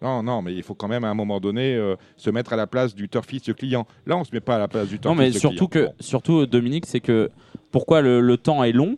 Non, 0.00 0.22
non, 0.22 0.42
mais 0.42 0.54
il 0.54 0.62
faut 0.62 0.74
quand 0.76 0.86
même 0.86 1.02
à 1.02 1.08
un 1.08 1.14
moment 1.14 1.40
donné 1.40 1.74
euh, 1.74 1.96
se 2.16 2.30
mettre 2.30 2.52
à 2.52 2.56
la 2.56 2.68
place 2.68 2.94
du 2.94 3.08
turfiste 3.08 3.52
client. 3.54 3.84
Là, 4.06 4.16
on 4.16 4.22
se 4.22 4.30
met 4.32 4.40
pas 4.40 4.54
à 4.54 4.58
la 4.58 4.68
place 4.68 4.86
du 4.88 4.94
Non, 4.96 5.14
turfiste 5.16 5.34
mais 5.34 5.38
surtout 5.40 5.66
que, 5.66 5.78
client. 5.80 5.92
surtout 5.98 6.46
Dominique, 6.46 6.86
c'est 6.86 7.00
que 7.00 7.30
pourquoi 7.72 8.00
le, 8.00 8.20
le 8.20 8.36
temps 8.36 8.62
est 8.62 8.70
long 8.72 8.96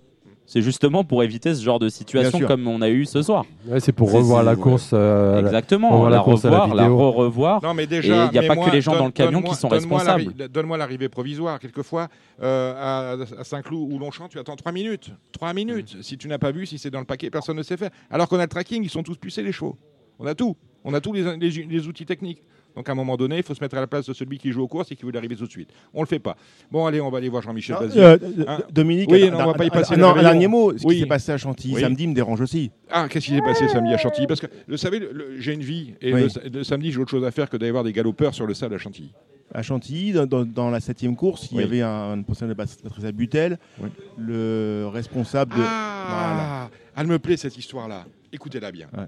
C'est 0.53 0.63
justement 0.63 1.05
pour 1.05 1.23
éviter 1.23 1.55
ce 1.55 1.63
genre 1.63 1.79
de 1.79 1.89
situation 1.89 2.41
comme 2.41 2.67
on 2.67 2.83
a 2.83 2.89
eu 2.89 3.05
ce 3.05 3.23
soir. 3.23 3.45
Ouais, 3.69 3.79
c'est 3.79 3.93
pour 3.93 4.11
revoir 4.11 4.43
la 4.43 4.57
course. 4.57 4.91
euh, 4.93 5.39
Exactement. 5.39 5.95
on 5.95 5.99
voit 5.99 6.11
La, 6.11 6.17
la 6.17 6.23
course 6.25 6.45
à 6.45 6.51
la 6.51 6.59
revoir, 6.63 6.75
la, 6.77 6.83
vidéo. 6.83 6.99
re-revoir. 7.13 7.63
Non, 7.63 7.73
mais 7.73 7.87
déjà, 7.87 8.27
il 8.27 8.33
n'y 8.33 8.45
a 8.45 8.49
pas 8.49 8.57
moi, 8.57 8.67
que 8.67 8.73
les 8.73 8.81
gens 8.81 8.91
donne- 8.91 8.99
dans 9.01 9.07
le 9.07 9.13
camion 9.13 9.43
qui 9.43 9.55
sont 9.55 9.69
responsables. 9.69 10.33
Donne-moi 10.53 10.77
l'arrivée 10.77 11.09
provisoire. 11.09 11.61
Quelquefois, 11.61 12.09
euh, 12.43 12.75
à, 12.77 13.13
à 13.41 13.45
Saint-Cloud 13.45 13.93
ou 13.93 13.99
Longchamp, 14.01 14.27
tu 14.27 14.41
attends 14.41 14.57
3 14.57 14.73
minutes. 14.73 15.13
3 15.31 15.53
minutes. 15.55 15.99
Si 16.03 16.19
tu 16.19 16.27
n'as 16.27 16.39
pas 16.39 16.51
vu, 16.51 16.67
si 16.67 16.79
c'est 16.79 16.91
dans 16.91 16.99
le 16.99 17.05
paquet, 17.07 17.31
personne 17.31 17.57
ne 17.57 17.63
sait 17.63 17.77
faire. 17.77 17.91
Alors 18.11 18.29
qu'on 18.29 18.39
a 18.41 18.43
le 18.43 18.49
tracking, 18.49 18.83
ils 18.83 18.91
sont 18.91 19.05
tous 19.05 19.19
pucés 19.19 19.45
les 19.45 19.53
chevaux. 19.53 19.77
On 20.19 20.27
a 20.27 20.35
tout. 20.35 20.57
On 20.83 20.93
a 20.95 21.01
tous 21.01 21.13
les, 21.13 21.37
les- 21.37 21.51
les 21.65 21.87
outils 21.87 22.07
techniques. 22.07 22.43
Donc 22.77 22.89
à 22.89 22.93
un 22.93 22.95
moment 22.95 23.17
donné, 23.17 23.39
il 23.39 23.43
faut 23.43 23.55
se 23.55 23.61
mettre 23.63 23.77
à 23.77 23.81
la 23.81 23.87
place 23.87 24.07
de 24.07 24.13
celui 24.13 24.39
qui 24.39 24.53
joue 24.53 24.63
aux 24.63 24.69
courses 24.69 24.91
et 24.93 24.97
qui 24.97 25.05
veut 25.05 25.13
l'arriver 25.13 25.37
tout 25.37 25.47
de 25.47 25.51
suite. 25.51 25.71
On 25.93 26.03
le 26.03 26.07
fait 26.07 26.19
pas. 26.19 26.37
Bon, 26.71 26.87
allez, 26.87 27.01
on 27.01 27.11
va 27.11 27.19
aller 27.19 27.29
voir 27.29 27.43
Jean-Michel. 27.43 27.77
Vas-y. 27.81 27.99
euh, 27.99 28.17
Hein 28.47 28.61
Dominique, 28.71 29.11
Oui, 29.11 29.31
non, 29.31 29.39
on 29.41 29.47
va 29.47 29.55
pas 29.55 29.65
y 29.65 29.71
passer 29.71 29.97
non, 29.97 30.15
un 30.15 30.23
dernier 30.23 30.47
mot. 30.47 30.77
Ce 30.79 30.87
Oui. 30.87 30.95
qui 30.95 31.01
s'est 31.01 31.07
passé 31.07 31.33
à 31.33 31.37
Chantilly 31.39 31.75
Oui. 31.75 31.81
samedi 31.81 32.07
me 32.07 32.15
dérange 32.15 32.41
aussi. 32.41 32.71
Ah, 32.91 33.07
qu'est-ce 33.09 33.27
qui 33.27 33.33
s'est 33.33 33.41
passé 33.41 33.69
samedi 33.69 33.93
à 33.93 33.99
Chantilly? 33.99 34.27
Parce 34.27 34.41
que, 34.41 34.47
vous 34.69 34.77
savez, 34.77 35.01
j'ai 35.39 35.55
une 35.55 35.63
vie 35.63 35.95
et 36.01 36.15
Oui. 36.15 36.23
le, 36.23 36.29
sa- 36.29 36.41
le 36.49 36.65
samedi, 36.65 36.93
j'ai 36.93 36.99
autre 36.99 37.11
chose 37.11 37.25
à 37.25 37.31
faire 37.31 37.51
que 37.51 37.57
d'aller 37.57 37.73
voir 37.73 37.85
des 37.85 37.93
galopeurs 37.93 38.35
sur 38.35 38.47
le 38.47 38.55
sable 38.55 38.75
à 38.75 38.79
Chantilly. 38.79 39.11
À 39.53 39.63
Chantilly, 39.63 40.13
dans, 40.13 40.27
dans- 40.27 40.45
dans 40.45 40.71
la 40.71 40.79
septième 40.79 41.17
course, 41.17 41.49
il 41.51 41.59
y 41.59 41.63
avait 41.63 41.83
un, 41.83 42.23
professionnel 42.23 42.55
de 42.55 42.63
Patrice 42.63 43.05
à 43.05 43.11
Butel, 43.11 43.59
Oui. 43.83 43.89
le 44.17 44.87
responsable 44.93 45.57
de. 45.57 45.61
Ah, 45.65 46.69
elle 46.97 47.07
me 47.09 47.19
plaît 47.19 47.37
cette 47.37 47.57
histoire-là. 47.59 48.05
Écoutez-la 48.33 48.71
bien. 48.71 48.87
Ouais. 48.97 49.07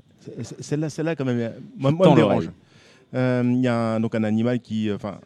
Celle-là, 0.60 0.90
celle-là, 0.90 1.14
quand 1.14 1.24
même, 1.24 1.38
euh, 1.38 1.50
moi, 1.76 1.92
moi 1.92 2.10
me 2.10 2.16
dérange. 2.16 2.48
Euh, 3.14 3.42
Il 3.44 3.60
y 3.60 3.68
a 3.68 3.94
un, 3.94 4.00
donc 4.00 4.14
un 4.14 4.24
animal 4.24 4.60
qui, 4.60 4.88
euh, 4.88 4.96
enfin, 4.96 5.20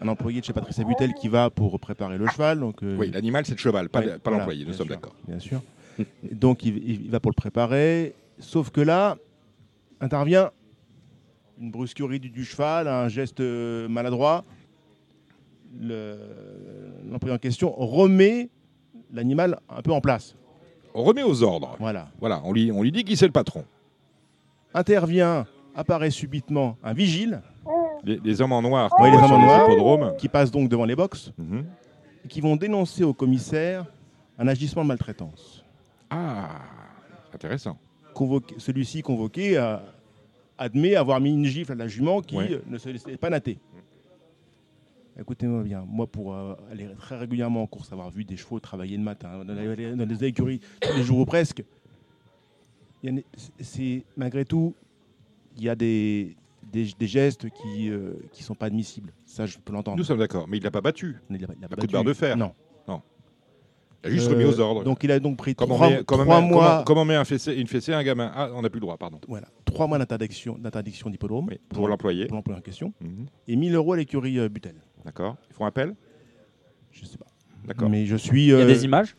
un, 0.00 0.08
employé 0.08 0.40
de 0.40 0.44
chez 0.44 0.52
Patrice 0.52 0.78
Butel 0.80 1.14
qui 1.14 1.28
va 1.28 1.50
pour 1.50 1.78
préparer 1.80 2.18
le 2.18 2.26
cheval. 2.28 2.60
Donc, 2.60 2.82
euh, 2.82 2.96
Oui, 2.98 3.10
l'animal, 3.10 3.44
c'est 3.46 3.52
le 3.54 3.58
cheval, 3.58 3.88
pas, 3.88 4.00
voilà, 4.02 4.18
l'employé, 4.24 4.64
nous 4.64 4.72
sommes 4.72 4.88
d'accord. 4.88 5.14
Bien 5.26 5.38
sûr. 5.38 5.60
Donc, 6.32 6.64
il, 6.64 7.10
va 7.10 7.18
pour 7.20 7.30
le 7.30 7.36
préparer. 7.36 8.14
Sauf 8.38 8.70
que 8.70 8.80
là, 8.80 9.16
intervient 10.00 10.50
une 11.60 11.70
brusquerie 11.70 12.20
du, 12.20 12.30
du 12.30 12.44
cheval, 12.44 12.86
un 12.86 13.08
geste 13.08 13.40
maladroit. 13.40 14.44
Le- 15.80 16.18
L'employé 17.10 17.34
en 17.34 17.38
question 17.38 17.72
remet 17.72 18.48
l'animal 19.12 19.58
un 19.68 19.82
peu 19.82 19.92
en 19.92 20.00
place. 20.00 20.36
On 20.94 21.02
remet 21.02 21.22
aux 21.22 21.42
ordres. 21.42 21.76
Voilà. 21.80 22.08
Voilà, 22.20 22.40
on 22.44 22.52
lui, 22.52 22.70
on 22.70 22.82
lui 22.82 22.92
dit 22.92 23.04
qui 23.04 23.16
c'est 23.16 23.26
le 23.26 23.32
patron. 23.32 23.64
Intervient, 24.74 25.46
apparaît 25.78 26.10
subitement 26.10 26.76
un 26.82 26.92
vigile 26.92 27.40
Les, 28.04 28.18
les 28.22 28.40
hommes 28.42 28.52
en 28.52 28.62
noir 28.62 28.90
qu'on 28.90 29.04
les 29.04 29.16
hommes 29.16 29.32
en 29.32 29.98
noir. 29.98 30.16
qui 30.16 30.28
passe 30.28 30.50
donc 30.50 30.68
devant 30.68 30.84
les 30.84 30.96
box 30.96 31.32
Mhm. 31.38 31.64
et 32.24 32.28
qui 32.28 32.40
vont 32.40 32.56
dénoncer 32.56 33.04
au 33.04 33.14
commissaire 33.14 33.86
un 34.38 34.46
agissement 34.48 34.82
de 34.82 34.88
maltraitance. 34.88 35.64
Ah, 36.10 36.60
intéressant. 37.34 37.76
Celui-ci 38.58 39.02
convoqué 39.02 39.56
a- 39.56 39.82
admet 40.58 40.96
avoir 40.96 41.20
mis 41.20 41.32
une 41.32 41.44
gifle 41.44 41.72
à 41.72 41.74
la 41.76 41.86
jument 41.86 42.20
qui 42.22 42.36
Ouais. 42.36 42.52
euh, 42.52 42.62
ne 42.66 42.78
se 42.78 42.88
laissait 42.88 43.16
pas 43.16 43.30
natter. 43.30 43.58
Écoutez-moi 45.20 45.62
bien, 45.62 45.84
moi 45.86 46.06
pour 46.06 46.34
euh, 46.34 46.54
aller 46.72 46.88
très 46.98 47.16
régulièrement 47.18 47.62
en 47.62 47.66
course, 47.66 47.92
avoir 47.92 48.10
vu 48.10 48.24
des 48.24 48.36
chevaux 48.36 48.58
travailler 48.60 48.96
le 48.96 49.02
matin, 49.02 49.44
dans 49.44 49.54
les, 49.54 49.94
dans 49.96 50.08
les 50.08 50.24
écuries 50.24 50.60
tous 50.80 50.96
les 50.96 51.02
jours 51.02 51.18
ou 51.20 51.26
presque, 51.26 51.62
c'est 53.60 54.02
malgré 54.16 54.44
tout, 54.44 54.74
il 55.58 55.64
y 55.64 55.68
a 55.68 55.74
des, 55.74 56.36
des, 56.72 56.86
des 56.98 57.06
gestes 57.06 57.48
qui 57.50 57.88
ne 57.90 58.12
sont 58.32 58.54
pas 58.54 58.66
admissibles. 58.66 59.12
Ça, 59.26 59.44
je 59.46 59.58
peux 59.58 59.72
l'entendre. 59.72 59.96
Nous 59.98 60.04
sommes 60.04 60.18
d'accord, 60.18 60.46
mais 60.48 60.56
il 60.58 60.62
l'a 60.62 60.70
pas 60.70 60.80
battu. 60.80 61.16
Il 61.30 61.36
a- 61.36 61.38
il 61.38 61.44
a 61.44 61.46
coup 61.68 61.74
de 61.74 61.76
battu. 61.76 61.86
barre 61.92 62.04
de 62.04 62.12
fer. 62.14 62.36
Non. 62.36 62.52
Il 64.04 64.10
a 64.10 64.10
juste 64.12 64.28
Euh, 64.28 64.34
remis 64.34 64.44
aux 64.44 64.60
ordres. 64.60 64.84
Donc 64.84 65.02
il 65.02 65.10
a 65.10 65.18
donc 65.18 65.36
pris 65.36 65.56
trois, 65.56 65.66
met, 65.90 66.04
comme 66.04 66.20
on 66.20 66.24
trois 66.24 66.40
met- 66.40 66.46
mois, 66.48 66.84
comment- 66.86 67.04
met 67.04 67.16
un 67.16 67.24
fessé, 67.24 67.54
une 67.56 67.66
fessée 67.66 67.92
à 67.92 67.98
un 67.98 68.04
gamin 68.04 68.30
Ah, 68.32 68.48
on 68.54 68.62
n'a 68.62 68.70
plus 68.70 68.76
le 68.78 68.82
droit, 68.82 68.96
pardon. 68.96 69.18
voilà, 69.26 69.48
trois 69.64 69.88
mois 69.88 69.98
d'interdiction, 69.98 70.56
d'interdiction 70.56 71.10
d'hippodrome 71.10 71.46
Oui, 71.50 71.58
pour 71.70 71.88
l'employé. 71.88 72.26
pour 72.26 72.36
l'employé 72.36 72.58
en 72.60 72.62
question 72.62 72.92
Mhm. 73.00 73.26
et 73.48 73.56
1000 73.56 73.74
euros 73.74 73.94
à 73.94 73.96
l'écurie 73.96 74.38
euh, 74.38 74.48
Butel. 74.48 74.76
D'accord. 75.04 75.36
Ils 75.50 75.54
font 75.54 75.64
appel? 75.64 75.96
Je 76.92 77.04
sais 77.06 77.18
pas. 77.18 77.26
D'accord. 77.66 77.90
Mais 77.90 78.06
je 78.06 78.14
suis. 78.14 78.44
Il 78.44 78.48
y 78.50 78.52
a 78.52 78.58
euh, 78.58 78.66
des 78.68 78.84
images? 78.84 79.16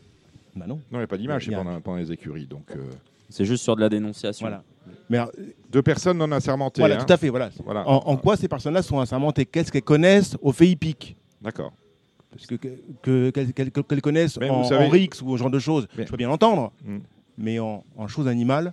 Bah 0.56 0.64
non. 0.66 0.76
Non, 0.76 0.82
il 0.92 0.96
n'y 0.96 1.02
a 1.02 1.06
pas 1.06 1.18
d'image, 1.18 1.44
c'est 1.44 1.54
pendant, 1.54 1.78
pendant 1.82 1.98
les 1.98 2.10
écuries. 2.10 2.46
Donc, 2.46 2.70
euh, 2.74 2.88
C'est 3.28 3.44
juste 3.44 3.62
sur 3.62 3.76
de 3.76 3.82
la 3.82 3.90
dénonciation. 3.90 4.46
Voilà. 4.46 4.64
Mais 5.08 5.18
alors, 5.18 5.32
deux 5.70 5.82
personnes 5.82 6.18
non 6.18 6.30
assermentées. 6.32 6.80
voilà, 6.80 7.00
hein. 7.00 7.04
tout 7.04 7.12
à 7.12 7.16
fait. 7.16 7.28
Voilà. 7.28 7.50
Voilà. 7.64 7.88
En, 7.88 7.96
en 8.06 8.16
quoi 8.16 8.36
ces 8.36 8.48
personnes-là 8.48 8.82
sont 8.82 8.98
assermentées? 9.00 9.44
Qu'est-ce 9.46 9.70
qu'elles 9.72 9.82
connaissent 9.82 10.36
au 10.42 10.52
fait 10.52 10.68
hippique 10.68 11.16
D'accord. 11.42 11.72
Parce 12.30 12.46
que, 12.46 12.54
que- 12.54 13.30
que- 13.30 13.30
qu'elles 13.82 14.00
connaissent 14.02 14.38
Mais 14.38 14.48
en, 14.50 14.62
savez- 14.64 14.86
en 14.86 14.88
RIX 14.88 15.22
ou 15.22 15.36
ce 15.36 15.42
genre 15.42 15.50
de 15.50 15.58
choses, 15.58 15.88
Mais- 15.96 16.04
je 16.06 16.10
peux 16.10 16.16
bien 16.16 16.28
l'entendre. 16.28 16.72
Mm. 16.84 16.98
Mais 17.38 17.58
en, 17.58 17.84
en 17.96 18.06
choses 18.06 18.28
animales, 18.28 18.72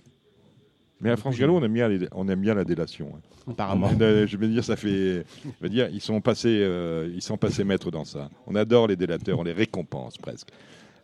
Mais 1.00 1.10
à 1.10 1.16
France 1.16 1.36
Gallo, 1.36 1.56
on 1.56 1.62
aime 1.62 1.72
bien, 1.72 1.88
les- 1.88 2.08
on 2.12 2.28
aime 2.28 2.40
bien 2.40 2.54
la 2.54 2.64
délation. 2.64 3.12
hein. 3.16 3.20
apparemment. 3.50 3.90
Euh, 4.00 4.26
Je 4.28 4.36
veux 4.36 4.46
dire, 4.48 4.62
ça 4.62 4.76
fait. 4.76 5.24
Je 5.44 5.50
veux 5.62 5.68
dire, 5.68 5.88
ils 5.92 6.00
sont 6.00 6.20
passés, 6.20 6.60
euh, 6.62 7.10
ils 7.14 7.22
sont 7.22 7.36
passés 7.38 7.64
maîtres 7.64 7.90
dans 7.90 8.04
ça. 8.04 8.28
On 8.46 8.54
adore 8.54 8.86
les 8.88 8.96
délateurs, 8.96 9.38
on 9.38 9.42
les 9.44 9.52
récompense 9.52 10.18
presque. 10.18 10.48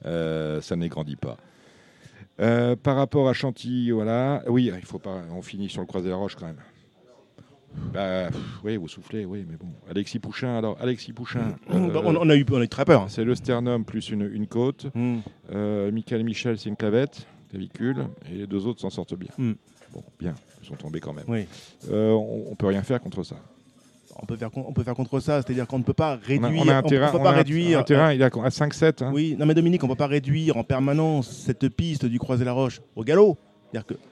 Euh, 0.04 0.60
ça 0.60 0.76
ne 0.76 0.82
les 0.82 0.88
grandit 0.88 1.16
pas. 1.16 1.36
Euh, 2.40 2.74
par 2.76 2.96
rapport 2.96 3.28
à 3.28 3.32
Chantilly, 3.32 3.90
voilà. 3.92 4.42
Oui, 4.48 4.70
il 4.74 4.84
faut 4.86 4.98
pas. 4.98 5.22
On 5.32 5.42
finit 5.42 5.68
sur 5.68 5.80
le 5.80 5.86
croisé 5.86 6.08
la 6.08 6.16
roche 6.16 6.34
quand 6.34 6.46
même. 6.46 6.58
Bah, 7.92 8.28
pff, 8.30 8.40
oui, 8.64 8.76
vous 8.76 8.86
soufflez, 8.88 9.24
oui, 9.24 9.44
mais 9.48 9.56
bon. 9.56 9.66
Alexis 9.90 10.18
Pouchin, 10.20 10.56
alors 10.58 10.76
Alexis 10.80 11.12
Pouchin. 11.12 11.56
euh, 11.72 11.90
Bah, 11.90 12.00
on, 12.04 12.14
on 12.16 12.28
a 12.30 12.36
eu, 12.36 12.44
on 12.50 12.60
a 12.60 12.64
eu 12.64 12.68
très 12.68 12.84
peur. 12.84 13.02
hein. 13.02 13.06
c'est 13.08 13.24
le 13.24 13.34
sternum 13.34 13.84
plus 13.84 14.10
une, 14.10 14.22
une 14.32 14.46
côte. 14.46 14.86
Mm. 14.94 15.18
Euh, 15.52 15.90
Michael 15.90 16.22
Michel, 16.24 16.56
c'est 16.58 16.68
une 16.68 16.76
clavette, 16.76 17.26
clavicule, 17.50 18.06
et 18.30 18.34
les 18.38 18.46
deux 18.46 18.66
autres 18.66 18.80
s'en 18.80 18.90
sortent 18.90 19.16
bien. 19.16 19.30
Mm. 19.38 19.52
Bon, 19.92 20.02
bien, 20.20 20.34
ils 20.62 20.66
sont 20.68 20.74
tombés 20.76 21.00
quand 21.00 21.12
même. 21.12 21.24
Oui. 21.28 21.46
Euh, 21.90 22.12
on, 22.12 22.46
on 22.52 22.54
peut 22.54 22.66
rien 22.66 22.82
faire 22.82 23.00
contre 23.00 23.22
ça. 23.24 23.36
On 24.22 24.26
peut 24.26 24.36
faire, 24.36 24.50
con- 24.50 24.64
on 24.68 24.72
peut 24.72 24.82
faire 24.84 24.94
contre 24.94 25.18
ça, 25.20 25.42
c'est-à-dire 25.42 25.66
qu'on 25.66 25.78
ne 25.78 25.82
peut 25.84 25.92
pas 25.92 26.12
On 26.28 26.42
a, 26.44 26.48
réduire. 26.48 26.62
on 26.64 26.68
a 26.68 26.74
un 26.76 26.82
on 26.84 26.88
terrain, 26.88 27.10
peut 27.10 27.18
on 27.20 27.24
a 27.26 27.30
réduire. 27.32 27.78
un 27.80 27.82
terrain, 27.82 28.12
il 28.12 28.20
est 28.22 28.24
à 28.24 28.28
5-7. 28.28 29.02
hein? 29.04 29.10
Oui, 29.12 29.36
non 29.38 29.46
mais 29.46 29.54
Dominique, 29.54 29.82
on 29.82 29.86
ne 29.88 29.92
peut 29.92 29.96
pas 29.98 30.06
réduire 30.06 30.56
en 30.56 30.64
permanence 30.64 31.28
cette 31.46 31.68
piste 31.68 32.06
du 32.06 32.18
Croisé 32.18 32.44
la 32.44 32.52
Roche 32.52 32.80
au 32.96 33.02
galop. 33.04 33.36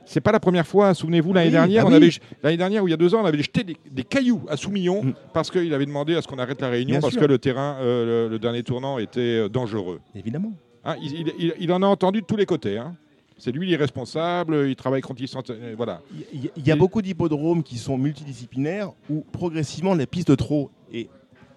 C'est 0.05 0.21
pas 0.21 0.33
la 0.33 0.41
première 0.41 0.67
fois, 0.67 0.93
souvenez-vous, 0.93 1.33
l'année 1.33 1.47
Oui, 1.47 1.53
dernière, 1.53 1.87
on 1.87 1.91
oui. 1.91 1.95
avait, 1.95 2.11
l'année 2.43 2.57
dernière 2.57 2.83
ou 2.83 2.89
il 2.89 2.91
y 2.91 2.95
a 2.95 2.97
deux 2.97 3.15
ans, 3.15 3.21
on 3.23 3.27
avait 3.27 3.39
jeté 3.41 3.63
des, 3.63 3.77
des 3.93 4.03
cailloux 4.03 4.43
à 4.49 4.57
Soumillon 4.57 5.05
Mm. 5.05 5.13
parce 5.33 5.53
qu'il 5.53 5.73
avait 5.73 5.87
demandé 5.87 6.17
à 6.17 6.21
ce 6.23 6.27
qu'on 6.27 6.39
arrête 6.41 6.61
la 6.61 6.69
réunion 6.69 6.95
Bien 6.95 7.01
parce 7.01 7.13
sûr. 7.13 7.23
que 7.23 7.27
le 7.27 7.39
terrain, 7.39 7.77
euh, 7.81 8.25
le, 8.27 8.33
le 8.33 8.39
dernier 8.41 8.65
tournant 8.65 8.99
était 8.99 9.21
euh, 9.21 9.49
dangereux. 9.49 10.01
évidemment. 10.17 10.53
Hein, 10.85 10.97
il, 11.01 11.13
il- 11.13 11.33
il- 11.39 11.55
il 11.61 11.73
en 11.73 11.81
a 11.81 11.87
entendu 11.87 12.23
de 12.23 12.27
tous 12.27 12.35
les 12.35 12.45
côtés. 12.45 12.77
hein. 12.77 12.97
C'est 13.45 13.51
lui 13.51 13.67
l'irresponsable, 13.67 14.69
il 14.69 14.77
travaille 14.77 15.01
quand 15.01 15.19
il 15.19 15.27
sent. 15.27 15.39
euh, 15.51 15.75
Voilà. 15.77 16.01
Il 16.33 16.45
y, 16.45 16.51
il 16.57 16.65
y 16.65 16.71
a 16.71 16.77
Et- 16.77 16.79
beaucoup 16.79 17.03
d'hippodromes 17.03 17.65
qui 17.65 17.77
sont 17.77 17.99
multidisciplinaires 17.99 18.93
où 19.11 19.23
progressivement 19.33 19.97
la 19.97 20.07
piste 20.07 20.29
de 20.29 20.37
trot 20.37 20.71
est 20.93 21.09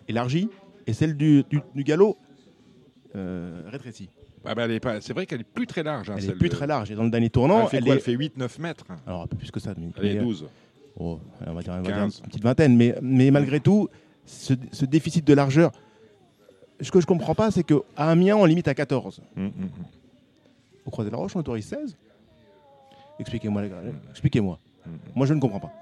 élargie 0.07 0.49
et 0.87 0.93
celle 0.93 1.15
du, 1.15 1.43
du- 1.47 1.61
du 1.75 1.83
galop 1.83 2.17
euh, 3.15 3.61
rétrécit. 3.67 4.09
Ah 4.45 4.55
bah, 4.55 4.67
est 4.67 4.79
pas- 4.79 4.99
c'est 4.99 5.13
vrai 5.13 5.27
qu'elle 5.27 5.41
est 5.41 5.43
plus 5.43 5.67
très 5.67 5.83
large. 5.83 6.09
hein, 6.09 6.15
Elle 6.17 6.25
est 6.25 6.33
plus 6.33 6.49
de- 6.49 6.55
très 6.55 6.65
large. 6.65 6.89
Et 6.89 6.95
dans 6.95 7.03
le 7.03 7.11
dernier 7.11 7.29
tournant, 7.29 7.61
Elle 7.63 7.67
fait 7.67 7.77
elle 7.77 7.83
quoi 7.83 7.93
est. 7.93 7.97
Elle 7.97 8.03
fait 8.03 8.13
8-9 8.15 8.59
mètres. 8.59 8.85
Alors 9.05 9.21
un 9.21 9.27
peu 9.27 9.37
plus 9.37 9.51
que 9.51 9.59
ça. 9.59 9.75
Elle 9.77 10.05
est 10.07 10.13
mais, 10.15 10.19
euh, 10.19 10.23
12. 10.23 10.45
oh, 10.99 11.19
on 11.45 11.53
va 11.53 11.61
dire, 11.61 11.73
on 11.73 11.75
va 11.77 11.81
dire 11.83 11.95
15. 11.95 12.19
une 12.23 12.29
petite 12.29 12.43
vingtaine. 12.43 12.75
Mais, 12.75 12.95
mais 13.03 13.29
malgré 13.29 13.59
tout, 13.59 13.89
ce, 14.25 14.53
ce 14.71 14.85
déficit 14.85 15.23
de 15.25 15.33
largeur, 15.35 15.71
ce 16.81 16.89
que 16.89 16.99
je 16.99 17.05
comprends 17.05 17.35
pas, 17.35 17.51
c'est 17.51 17.63
qu'à 17.63 17.75
Amiens, 17.95 18.37
on 18.37 18.45
limite 18.45 18.67
à 18.67 18.73
14. 18.73 19.21
Mm, 19.35 19.43
mm, 19.43 19.47
mm. 19.47 19.69
Au 20.85 20.91
Croisé 20.91 21.09
de 21.09 21.15
la 21.15 21.21
Roche, 21.21 21.35
on 21.35 21.39
autorise 21.39 21.65
16 21.65 21.97
Expliquez-moi, 23.19 23.61
les 23.61 23.69
gars. 23.69 23.81
Expliquez-moi. 24.11 24.59
Moi, 25.15 25.25
je 25.25 25.33
ne 25.33 25.39
comprends 25.39 25.59
pas. 25.59 25.73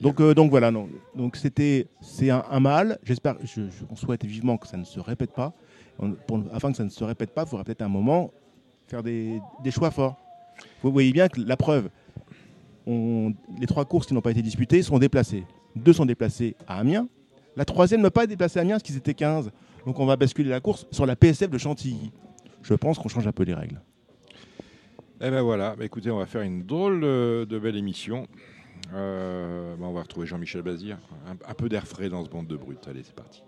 Donc, 0.00 0.20
euh, 0.20 0.32
donc 0.32 0.50
voilà. 0.50 0.70
Donc 1.14 1.36
c'était, 1.36 1.88
c'est 2.00 2.30
un, 2.30 2.60
mal. 2.60 2.98
J'espère, 3.02 3.36
je, 3.42 3.62
je- 3.68 3.84
on 3.90 3.96
souhaite 3.96 4.24
vivement 4.24 4.56
que 4.56 4.68
ça 4.68 4.76
ne 4.76 4.84
se 4.84 5.00
répète 5.00 5.32
pas. 5.32 5.52
Afin 6.52 6.70
que 6.70 6.76
ça 6.76 6.84
ne 6.84 6.88
se 6.88 7.02
répète 7.02 7.34
pas, 7.34 7.42
il 7.42 7.48
faudra 7.48 7.64
peut-être 7.64 7.82
un 7.82 7.88
moment 7.88 8.30
faire 8.86 9.02
des, 9.02 9.40
choix 9.70 9.90
forts. 9.90 10.16
Vous 10.82 10.92
voyez 10.92 11.12
bien 11.12 11.28
que 11.28 11.40
la 11.40 11.56
preuve, 11.56 11.90
les 12.86 13.66
trois 13.66 13.84
courses 13.84 14.06
qui 14.06 14.14
n'ont 14.14 14.20
pas 14.20 14.30
été 14.30 14.42
disputées 14.42 14.82
sont 14.82 14.98
déplacées. 14.98 15.44
Deux 15.74 15.92
sont 15.92 16.06
déplacées 16.06 16.54
à 16.66 16.78
Amiens. 16.78 17.08
La 17.56 17.64
troisième 17.64 18.00
n'a 18.00 18.10
pas 18.10 18.22
été 18.22 18.30
déplacée 18.34 18.60
à 18.60 18.62
Amiens 18.62 18.74
parce 18.74 18.84
qu'ils 18.84 18.96
étaient 18.96 19.14
15. 19.14 19.50
Donc 19.84 19.98
on 19.98 20.06
va 20.06 20.16
basculer 20.16 20.50
la 20.50 20.60
course 20.60 20.86
sur 20.92 21.06
la 21.06 21.16
PSF 21.16 21.50
de 21.50 21.58
Chantilly. 21.58 22.12
Je 22.68 22.74
pense 22.74 22.98
qu'on 22.98 23.08
change 23.08 23.26
un 23.26 23.32
peu 23.32 23.44
les 23.44 23.54
règles. 23.54 23.80
Eh 25.20 25.30
ben 25.30 25.40
voilà, 25.40 25.74
Bah, 25.74 25.84
écoutez, 25.86 26.10
on 26.10 26.18
va 26.18 26.26
faire 26.26 26.42
une 26.42 26.64
drôle 26.64 27.00
de, 27.00 27.46
de 27.48 27.58
belle 27.58 27.76
émission. 27.76 28.26
Euh, 28.94 29.74
bah, 29.76 29.86
on 29.88 29.92
va 29.94 30.02
retrouver 30.02 30.26
Jean-Michel 30.26 30.60
Bazir. 30.62 30.98
Un, 31.26 31.32
un 31.50 31.54
peu 31.54 31.68
d'air 31.70 31.86
frais 31.86 32.08
dans 32.10 32.22
ce 32.24 32.28
bande 32.30 32.46
de 32.46 32.56
brut. 32.56 32.78
Allez, 32.86 33.02
c'est 33.02 33.14
parti. 33.14 33.42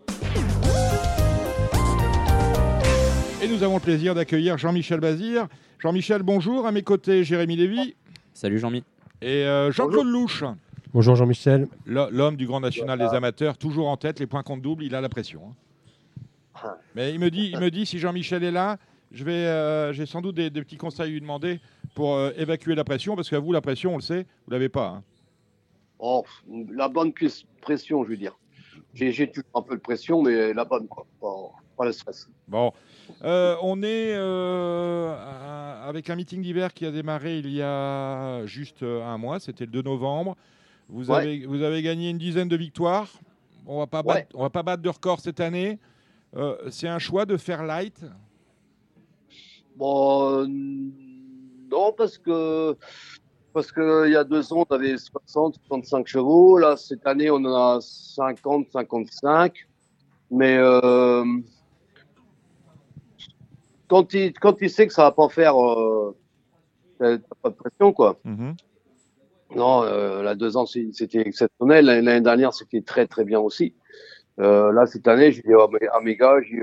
Et 3.43 3.49
nous 3.49 3.63
avons 3.63 3.75
le 3.75 3.81
plaisir 3.81 4.15
d'accueillir 4.15 4.57
Jean-Michel 4.59 5.01
Bazir. 5.01 5.49
Jean-Michel, 5.79 6.23
bonjour. 6.23 6.67
À 6.67 6.73
mes 6.73 6.83
côtés, 6.83 7.23
Jérémy 7.25 7.57
Lévy 7.57 7.95
Salut 8.33 8.59
Jean-Mi. 8.59 8.83
et 9.21 9.45
euh, 9.45 9.71
Jean-Claude 9.71 10.07
Louche, 10.07 10.45
Bonjour 10.95 11.15
Jean-Michel. 11.15 11.69
l'ho- 11.87 12.09
l'homme 12.11 12.37
du 12.37 12.47
Grand 12.47 12.61
National 12.61 12.99
des 12.99 13.05
amateurs, 13.15 13.57
toujours 13.59 13.89
en 13.89 13.97
tête. 13.97 14.19
Les 14.19 14.27
points 14.27 14.43
comptent 14.43 14.63
double, 14.63 14.83
il 14.85 14.95
a 14.95 15.01
la 15.03 15.09
pression. 15.11 15.43
hein. 15.47 16.69
Mais 16.95 17.13
il 17.15 17.21
me 17.21 17.31
dit, 17.31 17.51
il 17.53 17.59
me 17.61 17.71
dit 17.71 17.87
si 17.87 17.99
Jean-Michel 17.99 18.43
est 18.45 18.51
là, 18.51 18.77
je 19.11 19.25
vais, 19.25 19.33
euh, 19.33 19.93
j'ai 19.93 20.07
sans 20.07 20.21
doute 20.21 20.37
des, 20.37 20.51
des 20.51 20.63
petits 20.63 20.77
conseils 20.77 21.07
à 21.09 21.11
lui 21.11 21.21
demander 21.21 21.61
pour 21.95 22.15
euh, 22.15 22.31
évacuer 22.37 22.75
la 22.75 22.85
pression, 22.85 23.17
parce 23.17 23.29
qu'à 23.29 23.39
vous, 23.39 23.53
la 23.53 23.61
pression, 23.61 23.93
on 23.95 23.97
le 23.97 24.03
sait, 24.03 24.27
vous 24.47 24.53
l'avez 24.53 24.69
pas. 24.69 24.87
hein. 24.89 25.03
Oh, 25.99 26.25
la 26.73 26.89
bonne 26.89 27.11
pres- 27.11 27.45
pression, 27.61 28.05
je 28.05 28.11
veux 28.11 28.17
dire. 28.17 28.37
J'ai 28.95 29.29
toujours 29.31 29.45
un 29.55 29.63
peu 29.63 29.77
de 29.77 29.81
pression, 29.81 30.23
mais 30.23 30.53
la 30.55 30.65
bonne, 30.65 30.89
quoi. 30.89 31.07
Pas, 31.21 31.35
pas 31.77 31.85
le 31.85 31.93
stress. 31.93 32.29
Bon, 32.49 32.73
Euh, 33.25 33.57
on 33.63 33.83
est 33.83 34.15
à- 34.15 35.83
avec 35.87 36.09
un 36.11 36.17
meeting 36.17 36.43
d'hiver 36.43 36.73
qui 36.73 36.87
a 36.87 36.91
démarré 36.93 37.39
il 37.39 37.51
y 37.51 37.61
a 37.63 38.47
juste 38.47 38.83
un 38.83 39.19
mois, 39.19 39.41
c'était 39.41 39.65
le 39.67 39.73
2 39.73 39.83
novembre. 39.83 40.37
Vous, 40.89 41.11
Ouais. 41.11 41.19
avez, 41.19 41.47
vous 41.47 41.63
avez 41.63 41.83
gagné 41.83 42.11
une 42.11 42.19
dizaine 42.19 42.49
de 42.49 42.57
victoires. 42.57 43.09
On 43.67 43.79
va 43.79 43.87
pas 43.87 44.03
Ouais. 44.03 44.27
va 44.35 44.51
pas 44.51 44.63
battre 44.63 44.83
de 44.83 44.89
record 44.89 45.21
cette 45.21 45.41
année. 45.41 45.79
C'est 46.71 46.89
un 46.89 46.99
choix 46.99 47.27
de 47.27 47.37
faire 47.37 47.63
light. 47.65 48.01
Bon, 49.81 50.43
euh, 50.43 50.47
non, 50.47 51.95
parce 51.97 52.19
que 52.19 52.77
parce 53.55 53.73
que 53.73 54.07
il 54.09 54.13
y 54.13 54.17
a 54.17 54.25
deux 54.25 54.53
ans, 54.53 54.67
on 54.69 54.75
avait 54.75 54.99
60, 54.99 55.55
65 55.69 56.07
chevaux. 56.07 56.59
Là, 56.59 56.77
cette 56.77 57.07
année, 57.07 57.31
on 57.31 57.37
en 57.37 57.77
a 57.77 57.81
50, 57.81 58.67
55. 58.71 59.55
Mais 60.31 60.59
euh, 60.59 61.25
quand 63.89 64.13
il 64.13 64.35
quand 64.35 64.61
il 64.61 64.69
sait 64.69 64.87
que 64.87 64.93
ça 64.93 65.05
va 65.05 65.13
pas 65.13 65.31
faire, 65.31 65.57
euh, 65.59 66.15
t'as 66.99 67.17
pas 67.43 67.49
de 67.49 67.55
pression, 67.55 67.95
quoi. 67.95 68.19
Non, 69.57 69.83
euh, 69.83 70.23
la 70.23 70.35
deux 70.35 70.59
ans, 70.59 70.67
c'était 70.67 71.23
exceptionnel. 71.27 71.87
L'année 71.87 72.21
dernière, 72.21 72.53
c'était 72.53 72.83
très, 72.83 73.07
très 73.07 73.25
bien 73.25 73.41
aussi. 73.41 73.75
Là, 74.37 74.85
cette 74.85 75.09
année, 75.09 75.33
j'ai 75.33 75.41
dit 75.41 75.55
à 75.55 75.67
mes, 75.69 75.89
à 75.89 76.01
mes 76.01 76.17
gars, 76.17 76.37
j'ai 76.43 76.61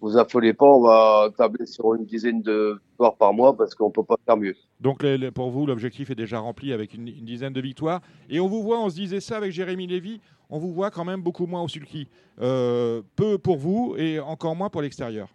vous 0.00 0.16
affolez 0.16 0.52
pas, 0.54 0.66
on 0.66 0.80
va 0.82 1.28
tabler 1.36 1.66
sur 1.66 1.94
une 1.94 2.04
dizaine 2.04 2.40
de 2.42 2.78
victoires 2.88 3.16
par 3.16 3.32
mois 3.32 3.56
parce 3.56 3.74
qu'on 3.74 3.90
peut 3.90 4.04
pas 4.04 4.16
faire 4.24 4.36
mieux. 4.36 4.54
Donc 4.80 5.02
les- 5.02 5.18
les- 5.18 5.30
pour 5.30 5.50
vous, 5.50 5.66
l'objectif 5.66 6.10
est 6.10 6.14
déjà 6.14 6.38
rempli 6.38 6.72
avec 6.72 6.94
une, 6.94 7.08
une 7.08 7.24
dizaine 7.24 7.52
de 7.52 7.60
victoires. 7.60 8.00
Et 8.30 8.38
on 8.40 8.46
vous 8.46 8.62
voit, 8.62 8.78
on 8.80 8.88
se 8.88 8.94
disait 8.94 9.20
ça 9.20 9.36
avec 9.36 9.50
Jérémy 9.52 9.86
Lévy, 9.86 10.20
on 10.50 10.58
vous 10.58 10.72
voit 10.72 10.90
quand 10.90 11.04
même 11.04 11.20
beaucoup 11.22 11.46
moins 11.46 11.62
au 11.62 11.68
sulky. 11.68 12.08
Euh, 12.40 13.02
peu 13.16 13.38
pour 13.38 13.56
vous 13.56 13.94
et 13.98 14.20
encore 14.20 14.54
moins 14.54 14.70
pour 14.70 14.82
l'extérieur. 14.82 15.28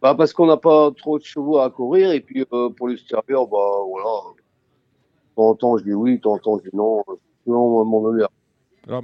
Bah, 0.00 0.14
parce 0.14 0.32
qu'on 0.32 0.46
n'a 0.46 0.56
pas 0.56 0.90
trop 0.92 1.18
de 1.18 1.24
chevaux 1.24 1.58
à 1.58 1.70
courir 1.70 2.10
et 2.12 2.20
puis 2.20 2.44
euh, 2.52 2.70
pour 2.70 2.88
l'extérieur, 2.88 3.46
bah 3.46 3.58
voilà. 3.88 5.54
Temps, 5.58 5.76
je 5.78 5.84
dis 5.84 5.92
oui, 5.94 6.20
temps, 6.20 6.38
je 6.44 6.68
dis 6.68 6.76
non. 6.76 7.02
Selon 7.44 7.84
mon 7.84 8.04
honneur. 8.04 8.30
Alors, 8.88 9.02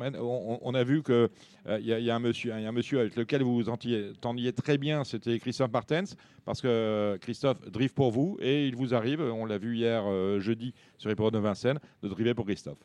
on, 0.63 0.75
a 0.75 0.83
vu 0.83 1.03
que 1.03 1.31
euh, 1.69 1.79
y, 1.81 2.11
a- 2.11 2.15
un 2.15 2.19
monsieur, 2.19 3.01
avec 3.01 3.15
lequel 3.15 3.43
vous 3.43 3.55
vous 3.55 3.69
entendiez, 3.69 4.53
très 4.53 4.77
bien, 4.77 5.05
c'était 5.05 5.39
Christophe 5.39 5.71
Martens, 5.71 6.17
parce 6.45 6.61
que 6.61 6.67
euh, 6.67 7.19
Christophe 7.19 7.61
drive 7.71 7.95
pour 7.95 8.11
vous 8.11 8.37
et 8.41 8.67
il 8.67 8.75
vous 8.75 8.93
arrive, 8.93 9.21
on 9.21 9.47
l'a 9.47 9.57
vu 9.59 9.77
hier 9.77 10.03
euh, 10.07 10.41
jeudi 10.41 10.75
sur 10.97 11.09
les 11.09 11.15
de 11.15 11.39
Vincennes, 11.39 11.79
de 12.03 12.09
driver 12.09 12.35
pour 12.35 12.47
Christophe. 12.47 12.79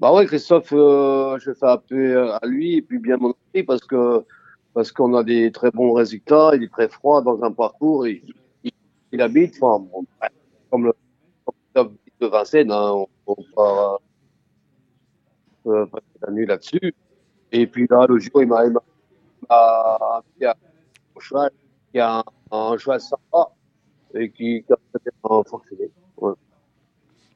Bah 0.00 0.12
ouais, 0.12 0.26
Christophe, 0.26 0.70
je 0.70 1.52
fais 1.58 1.66
appel 1.66 2.18
à 2.18 2.46
lui 2.46 2.76
et 2.76 2.82
puis 2.82 2.98
bien 2.98 3.16
mon 3.16 3.34
ami 3.54 3.62
parce 3.62 3.80
que 3.82 4.24
parce 4.74 4.90
qu'on 4.90 5.14
a 5.14 5.22
des 5.22 5.52
très 5.52 5.70
bons 5.70 5.92
résultats. 5.92 6.50
Il 6.54 6.64
est 6.64 6.72
très 6.72 6.88
froid 6.88 7.22
dans 7.22 7.42
un 7.42 7.52
parcours. 7.52 8.06
Il, 8.08 9.20
habite, 9.20 9.54
enfin, 9.60 9.86
bon, 9.90 10.04
comme 10.68 10.86
le 10.86 10.92
de 12.20 12.26
Vincennes, 12.26 12.72
hein, 12.72 13.06
on 13.26 13.36
on 13.56 13.98
euh, 15.66 15.86
nuit 16.30 16.46
là-dessus. 16.46 16.94
Et 17.52 17.66
puis 17.66 17.86
là, 17.88 18.06
le 18.08 18.18
jour, 18.18 18.42
il 18.42 18.48
m'a 18.48 18.64
m'a 18.68 20.22
mis 20.40 20.46
un 20.46 20.54
cheval 21.20 21.50
qui 21.92 22.00
a 22.00 22.18
un, 22.18 22.24
un 22.50 22.78
cheval 22.78 23.00
sympa 23.00 23.50
et 24.14 24.30
qui, 24.30 24.64
qui 24.64 24.72
a 24.72 24.76
peut-être 24.92 25.48
fonctionné. 25.48 25.90
Ouais. 26.16 26.32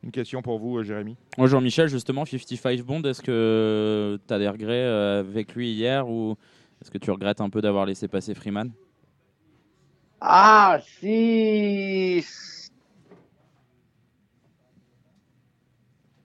Une 0.03 0.11
question 0.11 0.43
pour 0.43 0.59
vous, 0.59 0.83
Jérémy. 0.83 1.17
Moi, 1.37 1.49
Jean-Michel, 1.49 1.89
justement, 1.89 2.25
55 2.25 2.81
Bond, 2.83 3.03
est-ce 3.03 3.23
que 3.23 4.19
tu 4.27 4.35
as 4.35 4.39
des 4.39 4.49
regrets 4.49 4.85
euh, 4.85 5.21
avec 5.21 5.55
lui 5.55 5.73
hier 5.73 6.09
ou 6.09 6.37
est-ce 6.81 6.91
que 6.91 6.99
tu 6.99 7.11
regrettes 7.11 7.41
un 7.41 7.51
peu 7.51 7.61
d'avoir 7.61 7.87
laissé 7.87 8.07
passer 8.09 8.35
Freeman? 8.35 8.71
Ah, 10.21 10.79
si. 10.83 12.25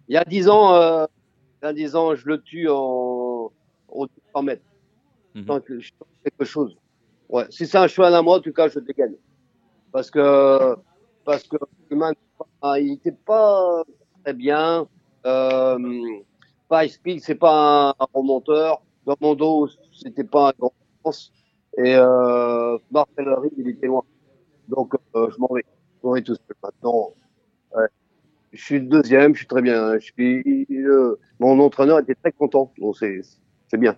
Il 0.07 0.13
y 0.13 0.17
a 0.17 0.23
dix 0.25 0.47
ans, 0.49 0.75
euh, 0.75 1.05
dix 1.71 1.95
ans, 1.95 2.15
je 2.15 2.27
le 2.27 2.41
tue 2.41 2.67
en, 2.67 3.51
au 3.87 4.07
200 4.33 4.43
mètres. 4.43 4.63
Que 5.33 5.79
je 5.79 5.91
tente 5.97 6.09
quelque 6.23 6.45
chose. 6.45 6.75
Ouais. 7.29 7.45
Si 7.49 7.65
c'est 7.65 7.77
un 7.77 7.87
cheval 7.87 8.13
à 8.13 8.21
moi, 8.21 8.37
en 8.37 8.39
tout 8.41 8.53
cas, 8.53 8.67
je 8.67 8.79
dégaine. 8.79 9.15
Parce 9.91 10.11
que, 10.11 10.75
parce 11.23 11.43
que, 11.43 11.57
ah, 12.61 12.79
il 12.79 12.93
était 12.93 13.11
pas 13.11 13.83
très 14.23 14.33
bien. 14.33 14.87
Euh, 15.25 15.77
speed, 16.87 17.21
c'est 17.21 17.35
pas 17.35 17.95
un, 17.99 18.05
remonteur. 18.13 18.81
Dans 19.05 19.15
mon 19.21 19.35
dos, 19.35 19.69
c'était 19.91 20.23
pas 20.23 20.49
un 20.49 20.53
grand 20.59 20.73
sens. 21.03 21.31
Et 21.77 21.95
euh, 21.95 22.77
Marcel 22.91 23.27
il 23.57 23.69
était 23.69 23.87
loin. 23.87 24.03
Donc, 24.67 24.93
euh, 25.15 25.29
je 25.31 25.39
m'en 25.39 25.49
vais. 25.53 25.65
Je 26.01 26.07
m'en 26.07 26.13
vais 26.13 26.21
tout 26.21 26.35
seul. 26.35 26.55
Maintenant. 26.61 27.13
Je 28.53 28.63
suis 28.63 28.79
le 28.79 28.85
deuxième, 28.85 29.33
je 29.33 29.39
suis 29.39 29.47
très 29.47 29.61
bien. 29.61 29.97
Je 29.99 30.05
suis, 30.05 30.67
euh, 30.71 31.15
mon 31.39 31.59
entraîneur 31.59 31.99
était 31.99 32.15
très 32.15 32.31
content. 32.31 32.71
Donc, 32.77 32.95
c'est, 32.97 33.77
bien. 33.77 33.95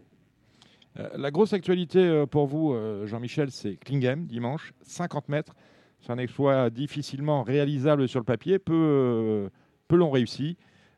Euh, 0.97 1.09
la 1.17 1.29
grosse 1.29 1.51
actualité 1.53 1.99
euh, 1.99 2.25
pour 2.25 2.47
vous, 2.47 2.75
Jean-Michel, 3.05 3.51
c'est 3.51 3.75
Klinghem, 3.75 4.25
dimanche, 4.25 4.73
50 4.83 5.29
mètres. 5.29 5.53
C'est 5.99 6.11
un 6.11 6.17
exploit 6.17 6.69
difficilement 6.69 7.43
réalisable 7.43 8.07
sur 8.07 8.19
le 8.19 8.25
papier, 8.25 8.59
peu, 8.59 9.49
peu 9.87 9.95
l'ont 9.95 10.11
réussi. 10.11 10.57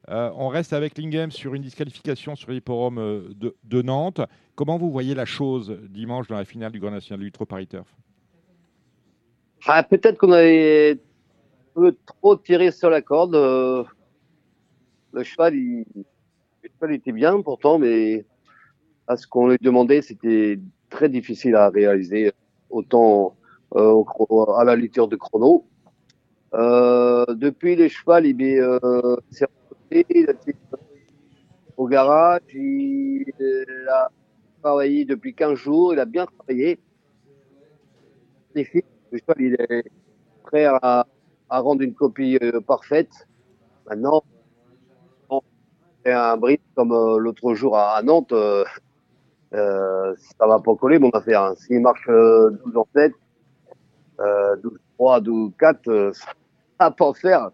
Euh, 0.09 0.31
on 0.35 0.47
reste 0.47 0.73
avec 0.73 0.93
Klinghem 0.93 1.31
sur 1.31 1.53
une 1.53 1.61
disqualification 1.61 2.35
sur 2.35 2.51
l'hipporome 2.51 3.33
de, 3.35 3.55
de 3.63 3.81
Nantes. 3.81 4.21
Comment 4.55 4.77
vous 4.77 4.91
voyez 4.91 5.15
la 5.15 5.25
chose 5.25 5.77
dimanche 5.89 6.27
dans 6.27 6.37
la 6.37 6.45
finale 6.45 6.71
du 6.71 6.79
Grand 6.79 6.91
National 6.91 7.23
du 7.23 7.31
Trop 7.31 7.45
Paris 7.45 7.67
Turf? 7.67 7.87
Ah, 9.65 9.83
peut-être 9.83 10.17
qu'on 10.17 10.31
avait 10.31 10.99
peu 11.77 11.95
trop 12.07 12.35
tiré 12.35 12.71
sur 12.71 12.89
la 12.89 13.03
corde. 13.03 13.35
euh, 13.35 13.83
le 15.13 15.23
cheval, 15.23 15.53
il, 15.53 15.85
le 16.63 16.69
cheval 16.73 16.91
était 16.95 17.11
bien 17.11 17.39
pourtant, 17.41 17.77
mais 17.77 18.25
à 19.05 19.15
ce 19.15 19.27
qu'on 19.27 19.49
lui 19.49 19.59
demandait, 19.61 20.01
c'était 20.01 20.59
très 20.89 21.07
difficile 21.07 21.55
à 21.55 21.69
réaliser, 21.69 22.33
autant 22.71 23.37
euh, 23.75 24.03
à 24.57 24.63
la 24.63 24.75
lecture 24.75 25.07
de 25.07 25.15
chrono. 25.17 25.67
Euh, 26.55 27.25
depuis 27.35 27.75
le 27.75 27.87
cheval, 27.89 28.25
il 28.25 28.41
est, 28.41 28.59
s'est 29.29 29.45
au 31.77 31.87
garage, 31.87 32.41
il 32.55 33.31
a 33.87 34.09
travaillé 34.63 35.05
depuis 35.05 35.35
15 35.35 35.53
jours, 35.53 35.93
il 35.93 35.99
a 35.99 36.05
bien 36.05 36.25
travaillé. 36.25 36.79
Le 38.55 38.63
cheval, 38.63 39.35
il 39.37 39.53
est 39.59 39.91
prêt 40.43 40.65
à, 40.65 41.05
à 41.49 41.59
rendre 41.59 41.81
une 41.81 41.93
copie 41.93 42.37
euh, 42.41 42.59
parfaite. 42.61 43.11
Maintenant, 43.89 44.23
on 45.29 45.41
fait 46.03 46.11
un 46.13 46.37
bris 46.37 46.59
comme 46.75 46.91
euh, 46.91 47.17
l'autre 47.17 47.53
jour 47.53 47.77
à, 47.77 47.95
à 47.95 48.01
Nantes, 48.03 48.31
euh, 48.33 48.63
euh, 49.53 50.13
ça 50.39 50.45
va 50.47 50.59
pas 50.59 50.75
coller 50.75 50.99
mon 50.99 51.09
affaire. 51.11 51.41
hein. 51.43 51.55
S'il 51.55 51.79
marche 51.81 52.07
euh, 52.09 52.49
12 52.65 52.77
en 52.77 52.87
tête, 52.93 53.13
euh, 54.19 54.55
12-3, 54.99 55.23
12-4, 55.23 55.75
euh, 55.87 56.11
ça 56.13 56.25
va 56.79 56.91
pas 56.91 57.13
faire. 57.13 57.49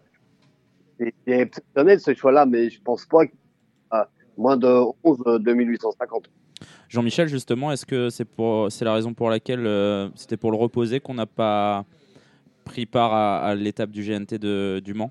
C'est 0.98 1.14
exceptionnel 1.26 2.00
ce 2.00 2.14
choix-là, 2.14 2.46
mais 2.46 2.70
je 2.70 2.80
pense 2.82 3.04
pas 3.06 3.22
a 3.90 4.08
moins 4.36 4.56
de 4.56 4.68
11 5.04 5.18
euh, 5.26 5.38
2850. 5.38 6.30
Jean-Michel, 6.88 7.28
justement, 7.28 7.72
est-ce 7.72 7.84
que 7.86 8.08
c'est 8.10 8.84
la 8.84 8.94
raison 8.94 9.12
pour 9.14 9.28
laquelle 9.28 10.10
c'était 10.14 10.36
pour 10.36 10.50
le 10.52 10.56
reposer 10.56 11.00
qu'on 11.00 11.14
n'a 11.14 11.26
pas 11.26 11.84
pris 12.64 12.86
part 12.86 13.12
à, 13.14 13.54
l'étape 13.54 13.90
du 13.90 14.02
GNT 14.02 14.38
de, 14.38 14.80
du 14.84 14.94
Mans 14.94 15.10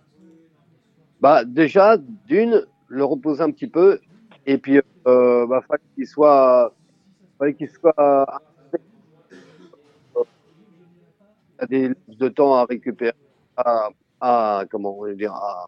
Bah, 1.21 1.45
déjà, 1.45 1.97
d'une, 2.27 2.65
le 2.87 3.03
reposer 3.05 3.41
un 3.41 3.51
petit 3.51 3.67
peu, 3.67 3.99
et 4.45 4.57
puis, 4.57 4.81
euh, 5.07 5.47
bah, 5.47 5.61
fallait 5.67 5.81
qu'il 5.95 6.07
soit, 6.07 6.73
fallait 7.37 7.53
qu'il 7.53 7.69
soit, 7.69 8.41
euh, 10.17 10.23
des 11.69 11.91
de 12.07 12.27
temps 12.27 12.55
à 12.55 12.65
récupérer, 12.65 13.13
à, 13.55 14.65
comment 14.69 14.97
on 14.99 15.07
dire, 15.13 15.33
à, 15.33 15.67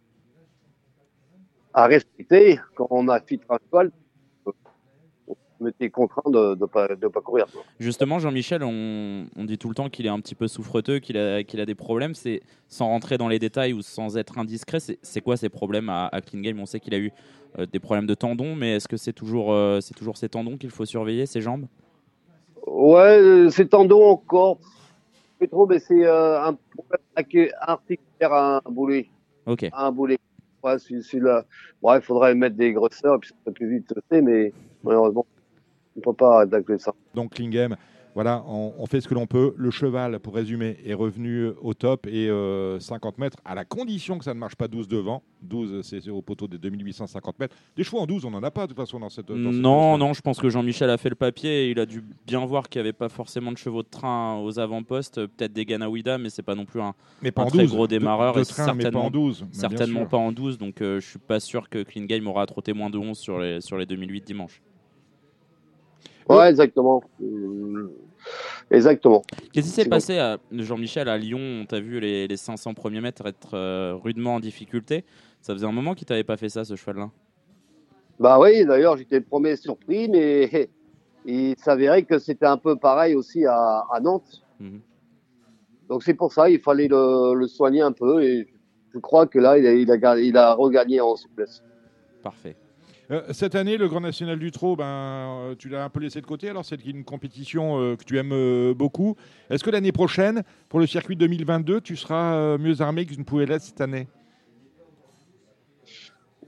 à 1.74 1.88
respecter 1.88 2.60
quand 2.76 2.88
on 2.90 3.08
a 3.08 3.20
filtré 3.20 3.48
un 3.56 3.60
cheval, 3.70 3.92
euh, 5.62 5.66
on 5.66 5.68
était 5.68 5.90
contraint 5.90 6.30
de, 6.30 6.56
de 6.56 6.66
pas, 6.66 6.88
de 6.96 7.08
pas 7.08 7.22
courir. 7.22 7.46
Justement, 7.80 8.20
Jean-Michel, 8.20 8.64
on, 8.64 9.26
on 9.36 9.44
dit 9.44 9.58
tout 9.58 9.70
le 9.70 9.76
temps 9.76 9.90
qu'il 9.90 10.06
est 10.06 10.10
un 10.10 10.20
petit 10.20 10.36
peu 10.36 10.48
souffreteux, 10.48 11.00
qu'il 11.00 11.18
a, 11.18 11.44
qu'il 11.44 11.60
a 11.60 11.66
des 11.66 11.76
problèmes. 11.76 12.14
C'est 12.14 12.42
sans 12.68 12.88
rentrer 12.88 13.18
dans 13.18 13.28
les 13.28 13.40
détails 13.40 13.74
ou 13.74 13.82
sans 13.82 14.18
être 14.18 14.38
indiscret, 14.38 14.80
c'est 14.80 15.22
quoi 15.22 15.38
ces 15.38 15.50
problèmes 15.50 15.90
à, 15.90 16.08
à 16.12 16.22
Clean 16.22 16.42
Game? 16.42 16.60
On 16.60 16.66
sait 16.66 16.80
qu'il 16.80 16.94
a 16.94 17.00
eu 17.00 17.12
euh, 17.60 17.66
des 17.66 17.80
problèmes 17.80 18.08
de 18.08 18.16
tendons, 18.16 18.56
mais 18.56 18.76
est-ce 18.76 18.88
que 18.88 18.98
c'est 18.98 19.14
toujours, 19.14 19.54
euh, 19.54 19.80
c'est 19.82 19.94
toujours 19.94 20.18
ses 20.18 20.30
tendons 20.30 20.58
qu'il 20.58 20.70
faut 20.70 20.86
surveiller, 20.86 21.26
ses 21.26 21.42
jambes? 21.42 21.66
Ouais, 22.66 23.20
euh, 23.20 23.50
c'est 23.50 23.68
tendons 23.68 24.06
encore. 24.06 24.60
Plus 25.38 25.50
trop, 25.50 25.68
mais 25.68 25.80
c'est 25.80 26.06
euh, 26.06 26.42
un 26.42 26.58
problème 26.76 27.02
artic- 27.16 27.52
articulaire 27.60 28.34
à 28.34 28.62
un 28.66 28.72
boulet. 28.72 29.10
Ok. 29.46 29.66
À 29.72 29.88
un 29.88 29.92
boulet. 29.92 30.18
Ouais, 30.64 30.80
c'est 30.80 31.02
c'est 31.02 31.20
là. 31.20 31.46
Ouais, 31.82 31.98
il 31.98 32.02
faudrait 32.02 32.34
mettre 32.34 32.56
des 32.56 32.72
grosseurs, 32.74 33.16
et 33.16 33.20
puis 33.20 33.30
ça 33.30 33.36
peut 33.46 33.52
plus 33.52 33.70
vite 33.70 33.94
mais 34.12 34.52
malheureusement, 34.84 35.26
on 35.96 36.02
peut 36.02 36.14
pas 36.14 36.42
attaquer 36.42 36.78
ça. 36.78 36.94
Donc 37.14 37.34
Klingem, 37.34 37.76
voilà, 38.14 38.46
on, 38.48 38.74
on 38.78 38.86
fait 38.86 39.02
ce 39.02 39.10
que 39.10 39.14
l'on 39.14 39.28
peut. 39.28 39.54
Le 39.58 39.72
cheval, 39.72 40.20
pour 40.22 40.36
résumer, 40.36 40.78
est 40.86 40.94
revenu 40.94 41.48
au 41.62 41.74
top 41.74 42.08
et 42.08 42.30
euh, 42.30 42.80
50 42.80 43.18
mètres, 43.18 43.38
à 43.44 43.56
la 43.56 43.66
condition 43.66 44.18
que 44.18 44.24
ça 44.24 44.34
ne 44.34 44.40
marche 44.40 44.56
pas 44.56 44.70
12 44.70 44.88
devant. 44.88 45.22
12, 45.42 45.82
c'est 45.84 46.10
au 46.10 46.22
poteau 46.22 46.48
des 46.48 46.58
2850 46.58 47.38
mètres. 47.40 47.56
Des 47.76 47.84
chevaux 47.84 48.00
en 48.00 48.06
12, 48.06 48.24
on 48.24 48.32
n'en 48.32 48.42
a 48.42 48.52
pas 48.52 48.64
de 48.64 48.68
toute 48.68 48.78
façon 48.78 49.00
dans 49.02 49.10
cette. 49.10 49.28
dans 49.28 49.36
Non, 49.36 49.98
non, 49.98 50.14
je 50.14 50.22
pense 50.22 50.40
que 50.40 50.48
Jean-Michel 50.50 50.90
a 50.90 50.98
fait 50.98 51.10
le 51.10 51.16
papier 51.16 51.66
et 51.66 51.72
il 51.72 51.80
a 51.80 51.86
dû 51.86 52.04
bien 52.26 52.46
voir 52.46 52.70
qu'il 52.70 52.82
n'y 52.82 52.88
avait 52.88 52.94
pas 52.94 53.10
forcément 53.10 53.52
de 53.52 53.58
chevaux 53.58 53.84
de 53.84 53.90
train 53.90 54.40
aux 54.40 54.60
avant-postes, 54.60 55.18
euh, 55.18 55.28
peut-être 55.28 55.52
des 55.52 55.66
Ganawida, 55.66 56.18
mais 56.18 56.30
c'est 56.30 56.42
pas 56.42 56.56
non 56.56 56.64
plus 56.66 56.80
un, 56.82 56.94
Mais 57.22 57.32
pas 57.32 57.42
un 57.42 57.46
en 57.46 57.50
très 57.50 57.64
12. 57.64 57.72
gros 57.74 57.86
de- 57.88 57.98
démarreur 57.98 58.36
De, 58.36 58.40
et 58.42 58.46
train, 58.46 58.64
mais 58.74 58.78
pas 58.78 58.82
certainement- 58.84 59.06
en 59.08 59.12
12. 59.12 59.42
mais 59.42 59.48
bien 59.50 59.60
certainement 59.70 60.06
pas 60.06 60.18
en 60.18 60.32
12, 60.32 60.58
donc 60.58 60.82
euh, 60.82 61.02
je 61.02 61.06
suis 61.06 61.20
pas 61.20 61.42
sûr 61.42 61.70
que 61.70 61.84
Clean 61.84 62.06
Game 62.06 62.26
aura 62.28 62.46
trotté 62.46 62.72
moins 62.72 62.90
de 62.90 62.98
11 62.98 63.18
sur 63.20 63.40
les, 63.40 63.60
sur 63.60 63.78
les 63.78 63.86
2008 63.86 64.26
dimanche. 64.26 64.62
Ouais, 66.30 66.50
exactement. 66.50 67.04
Euh, 67.22 67.92
Exactement. 68.72 69.22
Qu'est-ce 69.54 69.68
qui 69.68 69.72
s'est 69.72 69.86
passé 69.90 70.18
à 70.18 70.40
Jean-Michel 70.52 71.08
à 71.08 71.18
Lyon? 71.18 71.40
On 71.40 71.66
t'a 71.66 71.80
vu 71.80 72.00
les, 72.00 72.28
les 72.28 72.38
500 72.38 72.74
premiers 72.74 73.02
mètres 73.02 73.26
être 73.28 73.54
euh, 73.54 73.94
rudement 73.96 74.36
en 74.36 74.40
difficulté? 74.40 75.06
Ça 75.42 75.54
faisait 75.54 75.68
un 75.68 75.72
moment 75.72 75.94
qu'il 75.94 76.08
t'avait 76.08 76.24
pas 76.24 76.38
fait 76.38 76.50
ça, 76.50 76.66
ce 76.66 76.76
cheval-là. 76.76 77.12
Bah 78.20 78.40
oui, 78.40 78.66
d'ailleurs, 78.66 78.98
j'étais 78.98 79.20
le 79.20 79.26
premier 79.26 79.56
surpris, 79.56 80.10
mais 80.10 80.70
il 81.26 81.56
s'avérait 81.60 82.04
que 82.04 82.18
c'était 82.18 82.48
un 82.48 82.58
peu 82.58 82.76
pareil 82.76 83.14
aussi 83.14 83.46
à, 83.46 83.84
à 83.92 84.00
Nantes. 84.00 84.44
Mhm. 84.60 84.82
Donc 85.90 86.02
c'est 86.02 86.16
pour 86.16 86.34
ça, 86.34 86.50
il 86.50 86.60
fallait 86.60 86.88
le, 86.88 87.36
le 87.36 87.48
soigner 87.48 87.82
un 87.82 87.92
peu 87.92 88.24
et 88.24 88.48
je 88.92 88.98
crois 89.00 89.28
que 89.28 89.38
là, 89.38 89.60
il 89.60 89.68
a, 89.68 89.74
il 89.74 89.92
a, 89.92 90.20
il 90.20 90.38
a 90.38 90.54
regagné 90.56 91.00
en 91.00 91.16
souplesse. 91.16 91.62
Parfait. 92.24 92.56
Euh, 93.12 93.22
cette 93.32 93.56
année, 93.56 93.78
le 93.78 93.88
Grand 93.88 94.02
National 94.02 94.40
du 94.40 94.52
Trot, 94.52 94.76
ben, 94.76 94.86
euh, 94.86 95.56
tu 95.58 95.70
l'as 95.70 95.84
un 95.84 95.90
peu 95.90 96.00
laissé 96.00 96.22
de 96.22 96.26
côté. 96.26 96.50
Alors, 96.50 96.66
c'est 96.66 96.84
une 96.86 97.04
compétition 97.04 97.80
euh, 97.80 97.96
que 97.96 98.04
tu 98.04 98.18
aimes 98.18 98.32
euh, 98.34 98.74
beaucoup. 98.74 99.16
Est-ce 99.50 99.64
que 99.64 99.70
l'année 99.70 99.92
prochaine, 99.92 100.44
pour 100.70 100.80
le 100.80 100.88
circuit 100.88 101.16
2022, 101.16 101.82
tu 101.82 101.96
seras 101.96 102.36
euh, 102.36 102.58
mieux 102.58 102.82
armé 102.82 103.06
que 103.06 103.14
tu 103.14 103.20
ne 103.20 103.24
pouvais 103.24 103.46
l'être 103.46 103.62
cette 103.62 103.82
année? 103.82 104.08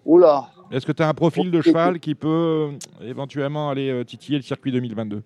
Oula, 0.06 0.50
Est-ce 0.72 0.86
que 0.86 0.94
tu 0.94 1.04
as 1.04 1.10
un 1.10 1.14
profil 1.14 1.52
de 1.52 1.62
cheval 1.62 2.00
qui 2.00 2.16
peut 2.16 2.70
éventuellement 3.02 3.70
aller 3.70 4.04
titiller 4.06 4.38
le 4.38 4.44
circuit 4.44 4.72
2022 4.72 5.22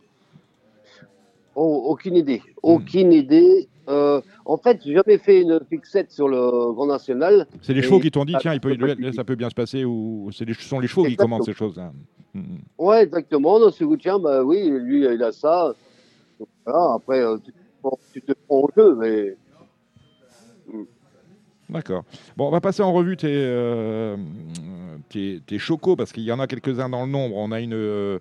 oh, 1.56 1.84
aucune 1.86 2.15
idée. 2.15 2.41
Aucune 2.63 3.13
idée. 3.13 3.70
Euh, 3.91 4.21
en 4.45 4.58
fait, 4.58 4.80
j'ai 4.84 4.93
jamais 4.93 5.17
fait 5.17 5.41
une 5.41 5.60
fixette 5.69 6.12
sur 6.12 6.27
le 6.27 6.71
Grand 6.73 6.88
National. 6.88 7.45
C'est 7.62 7.73
les 7.73 7.82
chevaux 7.82 7.99
qui 7.99 8.10
t'ont 8.12 8.25
dit, 8.25 8.36
tiens, 8.39 8.54
il 8.54 8.62
peut, 8.62 8.75
ça 9.13 9.23
peut 9.23 9.36
bien 9.36 9.49
se 9.49 9.56
passer, 9.56 9.84
ou 9.86 10.30
c'est 10.32 10.45
les- 10.45 10.54
ce 10.54 10.62
sont 10.63 10.80
les 10.80 10.88
chevaux 10.88 11.04
qui 11.06 11.15
commandent 11.15 11.43
ces 11.43 11.54
choses-là 11.54 11.91
Mm, 12.34 12.39
mm. 12.39 12.60
Ouais, 12.77 13.04
exactement. 13.04 13.60
Non, 13.60 13.71
c'est 13.71 13.86
tiens, 13.99 14.17
bah 14.17 14.41
oui, 14.41 14.69
lui, 14.69 15.04
il 15.04 15.21
a 15.21 15.34
ça. 15.34 15.73
Donc, 16.39 16.47
voilà, 16.65 16.93
après, 16.95 17.19
euh, 17.19 17.38
tu, 17.43 17.51
te 17.51 17.58
prends- 17.82 17.99
tu 18.13 18.21
te 18.21 18.32
prends 18.47 18.60
au 18.62 18.69
jeu, 18.77 18.95
mais 18.95 19.36
D'accord. 21.72 22.04
Bon, 22.36 22.48
on 22.48 22.52
va 22.52 22.60
passer 22.62 22.84
en 22.84 22.92
revue 22.92 23.16
tes, 23.16 23.28
euh, 23.32 24.18
tes, 25.10 25.42
tes 25.46 25.58
chocos, 25.58 25.96
parce 25.96 26.12
qu'il 26.12 26.24
y 26.24 26.32
en 26.32 26.40
a 26.40 26.48
quelques-uns 26.48 26.90
dans 26.90 27.06
le 27.06 27.12
nombre. 27.12 27.36
On 27.38 27.52
a 27.52 27.62
une 27.62 27.74
euh, 27.74 28.20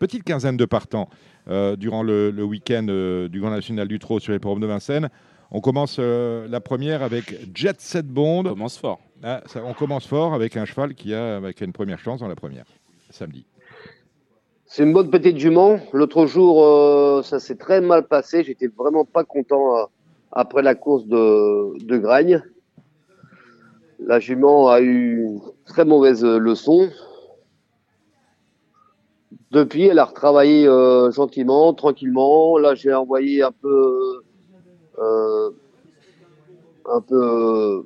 petite 0.00 0.24
quinzaine 0.24 0.56
de 0.56 0.64
partants 0.64 1.08
euh, 1.48 1.76
durant 1.76 2.02
le, 2.02 2.30
le 2.32 2.42
week-end 2.44 2.86
euh, 2.88 3.28
du 3.28 3.40
Grand 3.40 3.50
National 3.50 3.86
du 3.86 3.98
Trot 4.00 4.18
sur 4.18 4.32
les 4.32 4.40
programmes 4.40 4.62
de 4.62 4.66
Vincennes. 4.66 5.08
On 5.50 5.60
commence 5.60 5.96
euh, 6.00 6.46
la 6.48 6.60
première 6.60 7.02
avec 7.02 7.36
Jet 7.54 7.80
Set 7.80 8.06
Bond. 8.06 8.40
On 8.46 8.50
commence 8.50 8.76
fort. 8.78 8.98
Ah, 9.22 9.42
ça- 9.46 9.62
on 9.64 9.72
commence 9.74 10.06
fort 10.06 10.34
avec 10.34 10.56
un 10.56 10.64
cheval 10.64 10.94
qui 10.94 11.14
a, 11.14 11.40
qui 11.52 11.62
a 11.62 11.66
une 11.66 11.72
première 11.72 11.98
chance 12.00 12.20
dans 12.20 12.28
la 12.28 12.36
première, 12.36 12.64
samedi. 13.10 13.46
C'est 14.66 14.82
une 14.82 14.92
bonne 14.92 15.08
petite 15.10 15.38
jument. 15.38 15.78
L'autre 15.92 16.26
jour, 16.26 16.62
euh, 16.64 17.22
ça 17.22 17.38
s'est 17.38 17.54
très 17.56 17.80
mal 17.80 18.06
passé. 18.06 18.42
J'étais 18.44 18.66
vraiment 18.66 19.04
pas 19.06 19.24
content 19.24 19.78
euh, 19.78 19.84
après 20.32 20.62
la 20.62 20.74
course 20.74 21.06
de, 21.06 21.78
de 21.82 21.96
Gragne. 21.96 22.42
La 23.98 24.20
jument 24.20 24.68
a 24.68 24.80
eu 24.80 25.22
une 25.24 25.40
très 25.64 25.84
mauvaise 25.84 26.24
euh, 26.24 26.38
leçon. 26.38 26.90
Depuis, 29.50 29.84
elle 29.86 29.98
a 29.98 30.04
retravaillé 30.04 30.66
euh, 30.66 31.10
gentiment, 31.10 31.72
tranquillement. 31.74 32.58
Là, 32.58 32.74
j'ai 32.74 32.94
envoyé 32.94 33.42
un 33.42 33.52
peu, 33.52 34.22
euh, 34.98 35.50
un 36.86 37.00
peu 37.00 37.84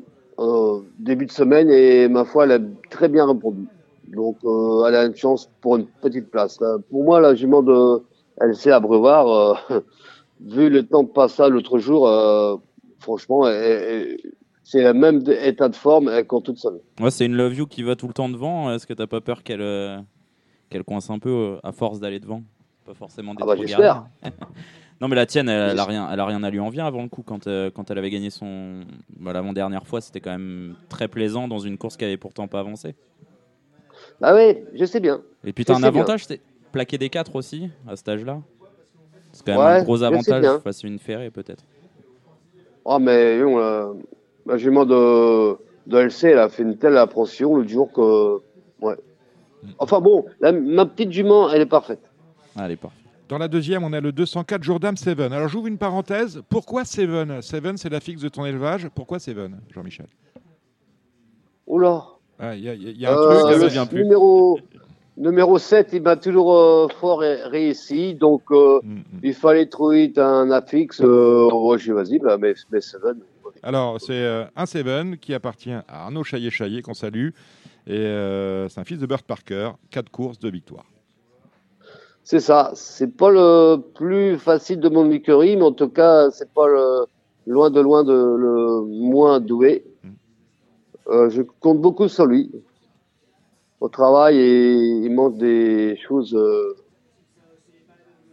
début 0.98 1.26
de 1.26 1.32
semaine 1.32 1.70
et 1.70 2.08
ma 2.08 2.24
foi, 2.24 2.44
elle 2.44 2.52
a 2.52 2.58
très 2.90 3.08
bien 3.08 3.26
répondu. 3.26 3.68
Donc, 4.08 4.38
elle 4.86 4.94
a 4.94 5.04
une 5.04 5.16
chance 5.16 5.50
pour 5.60 5.76
une 5.76 5.86
petite 5.86 6.30
place. 6.30 6.58
Pour 6.90 7.04
moi, 7.04 7.20
la 7.20 7.34
jument 7.34 7.62
de 7.62 8.02
LC 8.40 8.70
à 8.70 8.80
vu 10.40 10.68
le 10.68 10.86
temps 10.86 11.04
passage 11.04 11.50
l'autre 11.50 11.78
jour, 11.78 12.08
franchement, 12.98 13.46
elle- 13.48 14.16
c'est 14.64 14.82
le 14.82 14.94
même 14.94 15.22
état 15.42 15.68
de 15.68 15.76
forme, 15.76 16.08
elle 16.08 16.26
court 16.26 16.42
toute 16.42 16.58
seule. 16.58 16.80
Ouais, 17.00 17.10
c'est 17.10 17.26
une 17.26 17.36
Love 17.36 17.54
You 17.54 17.66
qui 17.66 17.82
va 17.82 17.96
tout 17.96 18.06
le 18.06 18.12
temps 18.12 18.28
devant. 18.28 18.72
Est-ce 18.72 18.86
que 18.86 18.94
t'as 18.94 19.06
pas 19.06 19.20
peur 19.20 19.42
qu'elle 19.42 19.60
euh, 19.60 19.98
qu'elle 20.70 20.84
coince 20.84 21.10
un 21.10 21.18
peu 21.18 21.30
euh, 21.30 21.56
à 21.62 21.72
force 21.72 22.00
d'aller 22.00 22.20
devant? 22.20 22.42
Pas 22.86 22.94
forcément 22.94 23.34
d'être 23.34 23.42
Ah 23.42 23.54
bah, 23.54 23.60
j'espère. 23.60 24.06
non, 25.00 25.08
mais 25.08 25.16
la 25.16 25.26
tienne, 25.26 25.48
elle, 25.48 25.70
elle 25.70 25.78
a 25.78 25.84
rien, 25.84 26.08
elle 26.12 26.20
a 26.20 26.26
rien 26.26 26.42
à 26.42 26.50
lui 26.50 26.60
envier 26.60 26.82
avant 26.82 27.02
le 27.02 27.08
coup. 27.08 27.22
Quand, 27.22 27.46
euh, 27.46 27.70
quand 27.70 27.90
elle 27.90 27.98
avait 27.98 28.10
gagné 28.10 28.30
son 28.30 28.82
bah, 29.18 29.32
l'avant-dernière 29.32 29.86
fois, 29.86 30.00
c'était 30.00 30.20
quand 30.20 30.30
même 30.30 30.74
très 30.88 31.08
plaisant 31.08 31.48
dans 31.48 31.58
une 31.58 31.76
course 31.76 31.96
qui 31.96 32.04
avait 32.04 32.16
pourtant 32.16 32.48
pas 32.48 32.60
avancé. 32.60 32.94
Ah 34.20 34.34
oui, 34.34 34.58
je 34.74 34.84
sais 34.84 35.00
bien. 35.00 35.22
Et 35.44 35.52
puis 35.52 35.64
t'as 35.64 35.76
un 35.76 35.82
avantage, 35.82 36.26
c'est 36.26 36.40
plaquer 36.70 36.98
des 36.98 37.10
4 37.10 37.34
aussi 37.36 37.68
à 37.88 37.96
cet 37.96 38.08
âge-là. 38.08 38.40
C'est 39.32 39.44
quand 39.44 39.52
même 39.52 39.60
Ouais, 39.60 39.80
un 39.80 39.82
gros 39.82 40.02
avantage 40.02 40.44
face 40.62 40.84
à 40.84 40.88
une 40.88 40.98
ferrée 40.98 41.30
peut-être. 41.30 41.64
Oh, 42.84 42.98
mais 42.98 43.38
euh, 43.38 43.94
la 44.46 44.56
jument 44.56 44.84
de, 44.84 45.52
de 45.86 45.98
LC, 45.98 46.24
elle 46.24 46.38
a 46.38 46.48
fait 46.48 46.62
une 46.62 46.76
telle 46.76 46.96
appréhension 46.96 47.56
le 47.56 47.66
jour 47.66 47.90
que. 47.92 48.38
Ouais. 48.84 48.96
Enfin 49.78 50.00
bon, 50.00 50.24
la- 50.40 50.52
ma 50.52 50.86
petite 50.86 51.12
jument, 51.12 51.48
elle 51.50 51.62
est 51.62 51.66
parfaite. 51.66 52.00
Allez, 52.56 52.76
parfait. 52.76 52.96
Dans 53.28 53.38
la 53.38 53.48
deuxième, 53.48 53.82
on 53.84 53.92
a 53.92 54.00
le 54.00 54.12
204 54.12 54.62
Jourdam 54.62 54.96
Seven. 54.96 55.32
Alors 55.32 55.48
j'ouvre 55.48 55.66
une 55.68 55.78
parenthèse. 55.78 56.42
Pourquoi 56.50 56.84
Seven? 56.84 57.40
Seven, 57.40 57.76
c'est 57.78 57.88
la 57.88 58.00
fixe 58.00 58.20
de 58.20 58.28
ton 58.28 58.44
élevage. 58.44 58.88
Pourquoi 58.94 59.18
Seven, 59.18 59.60
Jean-Michel? 59.72 60.06
Oula. 61.66 62.02
Ah, 62.38 62.54
Il 62.56 62.64
y, 62.64 62.68
a- 62.68 62.74
il 62.74 63.00
y 63.00 63.06
a 63.06 63.12
un 63.12 63.16
Euh, 63.16 63.40
truc. 63.40 63.52
ça 63.54 63.58
le 63.64 63.66
vient 63.70 63.86
plus. 63.86 64.02
numéro, 64.02 64.58
numéro 65.16 65.58
7, 65.58 65.90
il 65.92 66.02
m'a 66.02 66.16
toujours 66.16 66.54
euh, 66.54 66.88
fort 67.00 67.20
ré- 67.20 67.42
réussi. 67.44 68.14
Donc, 68.14 68.42
euh, 68.50 68.80
Mm, 68.82 68.94
mm. 68.96 69.02
il 69.22 69.34
fallait 69.34 69.66
trouver 69.66 70.12
un 70.16 70.50
affixe. 70.50 71.00
Euh, 71.02 71.48
j'ai 71.78 71.84
dit, 71.84 71.90
vas-y, 71.92 72.18
bah, 72.18 72.36
mais, 72.38 72.54
mais 72.70 72.80
Seven. 72.80 73.18
Alors, 73.62 74.00
c'est 74.00 74.12
euh, 74.12 74.44
un 74.56 74.66
Seven 74.66 75.18
qui 75.18 75.34
appartient 75.34 75.72
à 75.72 75.84
Arnaud 75.88 76.24
Chaillet-Chaillet, 76.24 76.82
qu'on 76.82 76.94
salue. 76.94 77.30
Et 77.86 77.96
euh, 77.96 78.68
c'est 78.68 78.80
un 78.80 78.84
fils 78.84 78.98
de 78.98 79.06
Burt 79.06 79.24
Parker. 79.24 79.72
Quatre 79.90 80.10
courses, 80.10 80.38
deux 80.38 80.50
victoires. 80.50 80.86
C'est 82.24 82.40
ça. 82.40 82.72
C'est 82.74 83.16
pas 83.16 83.30
le 83.30 83.76
plus 83.76 84.38
facile 84.38 84.80
de 84.80 84.88
mon 84.88 85.10
écurie, 85.10 85.56
mais 85.56 85.64
en 85.64 85.72
tout 85.72 85.88
cas, 85.88 86.30
c'est 86.30 86.52
pas 86.52 86.66
le, 86.66 87.06
loin 87.46 87.70
de 87.70 87.80
loin 87.80 88.04
de 88.04 88.12
le 88.12 88.82
moins 88.82 89.40
doué. 89.40 89.84
Euh, 91.08 91.28
je 91.30 91.42
compte 91.42 91.80
beaucoup 91.80 92.08
sur 92.08 92.26
lui 92.26 92.50
au 93.80 93.88
travail 93.88 94.38
et 94.38 94.72
il 94.72 95.10
montre 95.10 95.36
des 95.38 95.98
choses 96.06 96.34
euh, 96.34 96.76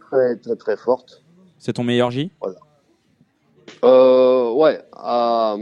très 0.08 0.36
très 0.36 0.54
très 0.54 0.76
fortes. 0.76 1.24
C'est 1.58 1.72
ton 1.72 1.82
meilleur 1.82 2.12
J? 2.12 2.30
Euh, 3.84 4.52
ouais, 4.52 4.80
à, 4.92 5.56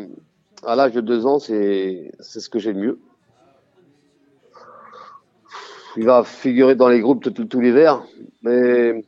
à 0.65 0.77
l'âge 0.77 0.93
de 0.93 1.01
deux 1.01 1.27
ans, 1.27 1.39
c'est 1.39 2.13
c'est 2.21 2.41
ce 2.41 2.49
que 2.49 2.59
j'ai 2.59 2.73
de 2.73 2.79
mieux. 2.79 2.99
Il 5.97 6.05
va 6.05 6.23
figurer 6.25 6.75
dans 6.75 6.89
les 6.89 7.01
groupes 7.01 7.23
tout, 7.23 7.31
tout, 7.31 7.45
tout 7.45 7.61
l'hiver, 7.61 8.03
mais 8.43 9.05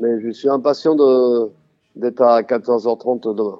mais 0.00 0.20
je 0.20 0.30
suis 0.30 0.48
impatient 0.48 0.96
d'être 1.94 2.22
à 2.22 2.42
14h30 2.42 3.34
demain. 3.34 3.58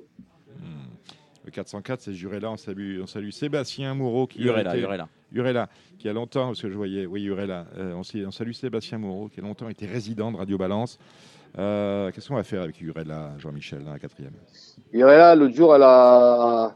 Le 1.45 1.51
404, 1.51 2.01
c'est 2.01 2.15
Jurella. 2.15 2.51
On 2.51 2.57
salue, 2.57 3.01
on 3.03 3.07
salue 3.07 3.31
Sébastien 3.31 3.95
Moreau 3.95 4.27
qui 4.27 4.43
Urella, 4.43 4.77
Urella. 4.77 5.09
Urella, 5.33 5.69
qui 5.99 6.09
a 6.09 6.13
longtemps, 6.13 6.49
parce 6.49 6.63
que 6.63 6.71
je 6.71 6.75
voyais, 6.77 7.07
oui, 7.07 7.25
Urella, 7.25 7.67
euh, 7.77 7.95
on, 7.95 8.03
on 8.27 8.31
salue 8.31 8.53
Sébastien 8.53 8.99
Moreau, 8.99 9.29
qui 9.29 9.41
a 9.41 9.43
longtemps 9.43 9.69
été 9.69 9.87
résident 9.87 10.31
de 10.31 10.37
Radio 10.37 10.57
Balance. 10.57 10.99
Euh, 11.59 12.11
Qu'est-ce 12.11 12.29
qu'on 12.29 12.37
va 12.37 12.45
faire 12.45 12.63
avec 12.63 12.81
Urella, 12.81 13.33
Jean-Michel, 13.39 13.85
la 13.85 13.99
quatrième? 13.99 14.33
Là, 14.93 15.35
l'autre 15.35 15.55
jour, 15.55 15.75
elle 15.75 15.83
a, 15.83 16.75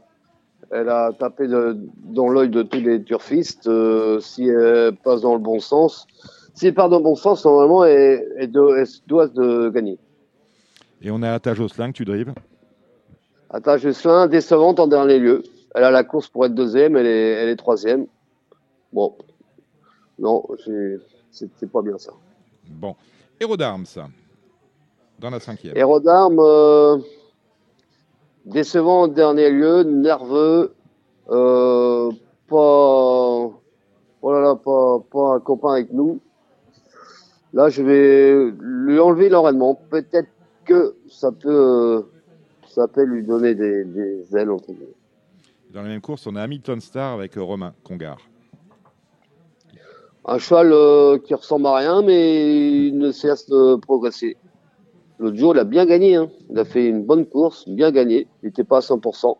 elle 0.71 0.89
a 0.89 1.11
tapé 1.13 1.47
de- 1.47 1.77
dans 2.05 2.29
l'œil 2.29 2.49
de 2.49 2.61
tous 2.63 2.79
les 2.79 3.03
turfistes. 3.03 3.67
euh, 3.67 4.19
si 4.19 4.47
elle 4.47 4.95
passe 5.03 5.21
dans 5.21 5.33
le 5.33 5.39
bon 5.39 5.59
sens, 5.59 6.05
si 6.53 6.67
elle 6.67 6.73
part 6.75 6.89
dans 6.89 6.97
le 6.97 7.03
bon 7.03 7.15
sens, 7.15 7.43
normalement, 7.45 7.85
elle, 7.85 8.23
elle 8.37 8.51
doit, 8.51 8.79
elle 8.79 8.87
doit 9.07 9.27
de 9.27 9.69
gagner. 9.69 9.97
Et 11.01 11.09
on 11.11 11.21
a 11.23 11.31
Atta 11.33 11.53
Josselin 11.53 11.91
que 11.91 11.97
tu 11.97 12.05
dribbles. 12.05 12.33
Atta 13.49 13.77
décevante 14.27 14.79
en 14.79 14.87
dernier 14.87 15.19
lieu. 15.19 15.43
Elle 15.73 15.83
a 15.83 15.91
la 15.91 16.03
course 16.03 16.27
pour 16.27 16.45
être 16.45 16.55
deuxième, 16.55 16.95
elle 16.97 17.05
est, 17.05 17.31
elle 17.33 17.49
est 17.49 17.55
troisième. 17.55 18.07
Bon, 18.91 19.15
non, 20.19 20.43
c'est 21.31 21.71
pas 21.71 21.81
bien 21.81 21.97
ça. 21.97 22.11
Bon. 22.67 22.95
Héros 23.39 23.57
d'armes, 23.57 23.85
ça. 23.85 24.07
Dans 25.19 25.29
la 25.29 25.39
cinquième. 25.39 25.75
Héros 25.75 25.99
d'armes, 25.99 26.39
euh, 26.39 26.97
décevant 28.45 29.03
en 29.03 29.07
dernier 29.07 29.49
lieu, 29.49 29.83
nerveux, 29.83 30.73
euh, 31.29 32.11
pas, 32.47 32.55
oh 32.55 34.31
là 34.31 34.41
là, 34.41 34.55
pas, 34.55 34.99
pas 35.11 35.35
un 35.35 35.39
copain 35.39 35.73
avec 35.73 35.91
nous. 35.91 36.19
Là, 37.53 37.69
je 37.69 37.81
vais 37.81 38.51
lui 38.59 38.99
enlever 38.99 39.29
l'enraînement. 39.29 39.73
Peut-être 39.89 40.29
que 40.65 40.95
ça 41.09 41.31
peut, 41.31 42.05
ça 42.67 42.87
peut 42.87 43.03
lui 43.03 43.23
donner 43.23 43.55
des, 43.55 43.85
des 43.85 44.35
ailes, 44.35 44.51
entre 44.51 44.71
guillemets. 44.71 44.93
Dans 45.73 45.81
la 45.81 45.89
même 45.89 46.01
course, 46.01 46.27
on 46.27 46.35
a 46.35 46.41
Hamilton 46.41 46.79
Star 46.79 47.13
avec 47.13 47.37
euh, 47.37 47.43
Romain 47.43 47.73
Congar. 47.83 48.17
Un 50.25 50.37
cheval 50.39 50.71
euh, 50.73 51.17
qui 51.19 51.33
ressemble 51.33 51.67
à 51.67 51.75
rien, 51.77 52.01
mais 52.01 52.87
il 52.87 52.97
ne 52.97 53.11
cesse 53.11 53.47
de 53.49 53.75
progresser. 53.75 54.37
L'autre 55.19 55.37
jour, 55.37 55.55
il 55.55 55.59
a 55.59 55.63
bien 55.63 55.85
gagné. 55.85 56.15
Hein. 56.15 56.29
Il 56.51 56.59
a 56.59 56.65
fait 56.65 56.87
une 56.87 57.03
bonne 57.03 57.25
course, 57.25 57.67
bien 57.67 57.91
gagné. 57.91 58.27
Il 58.43 58.47
n'était 58.47 58.63
pas 58.63 58.77
à 58.77 58.81
100%. 58.81 59.35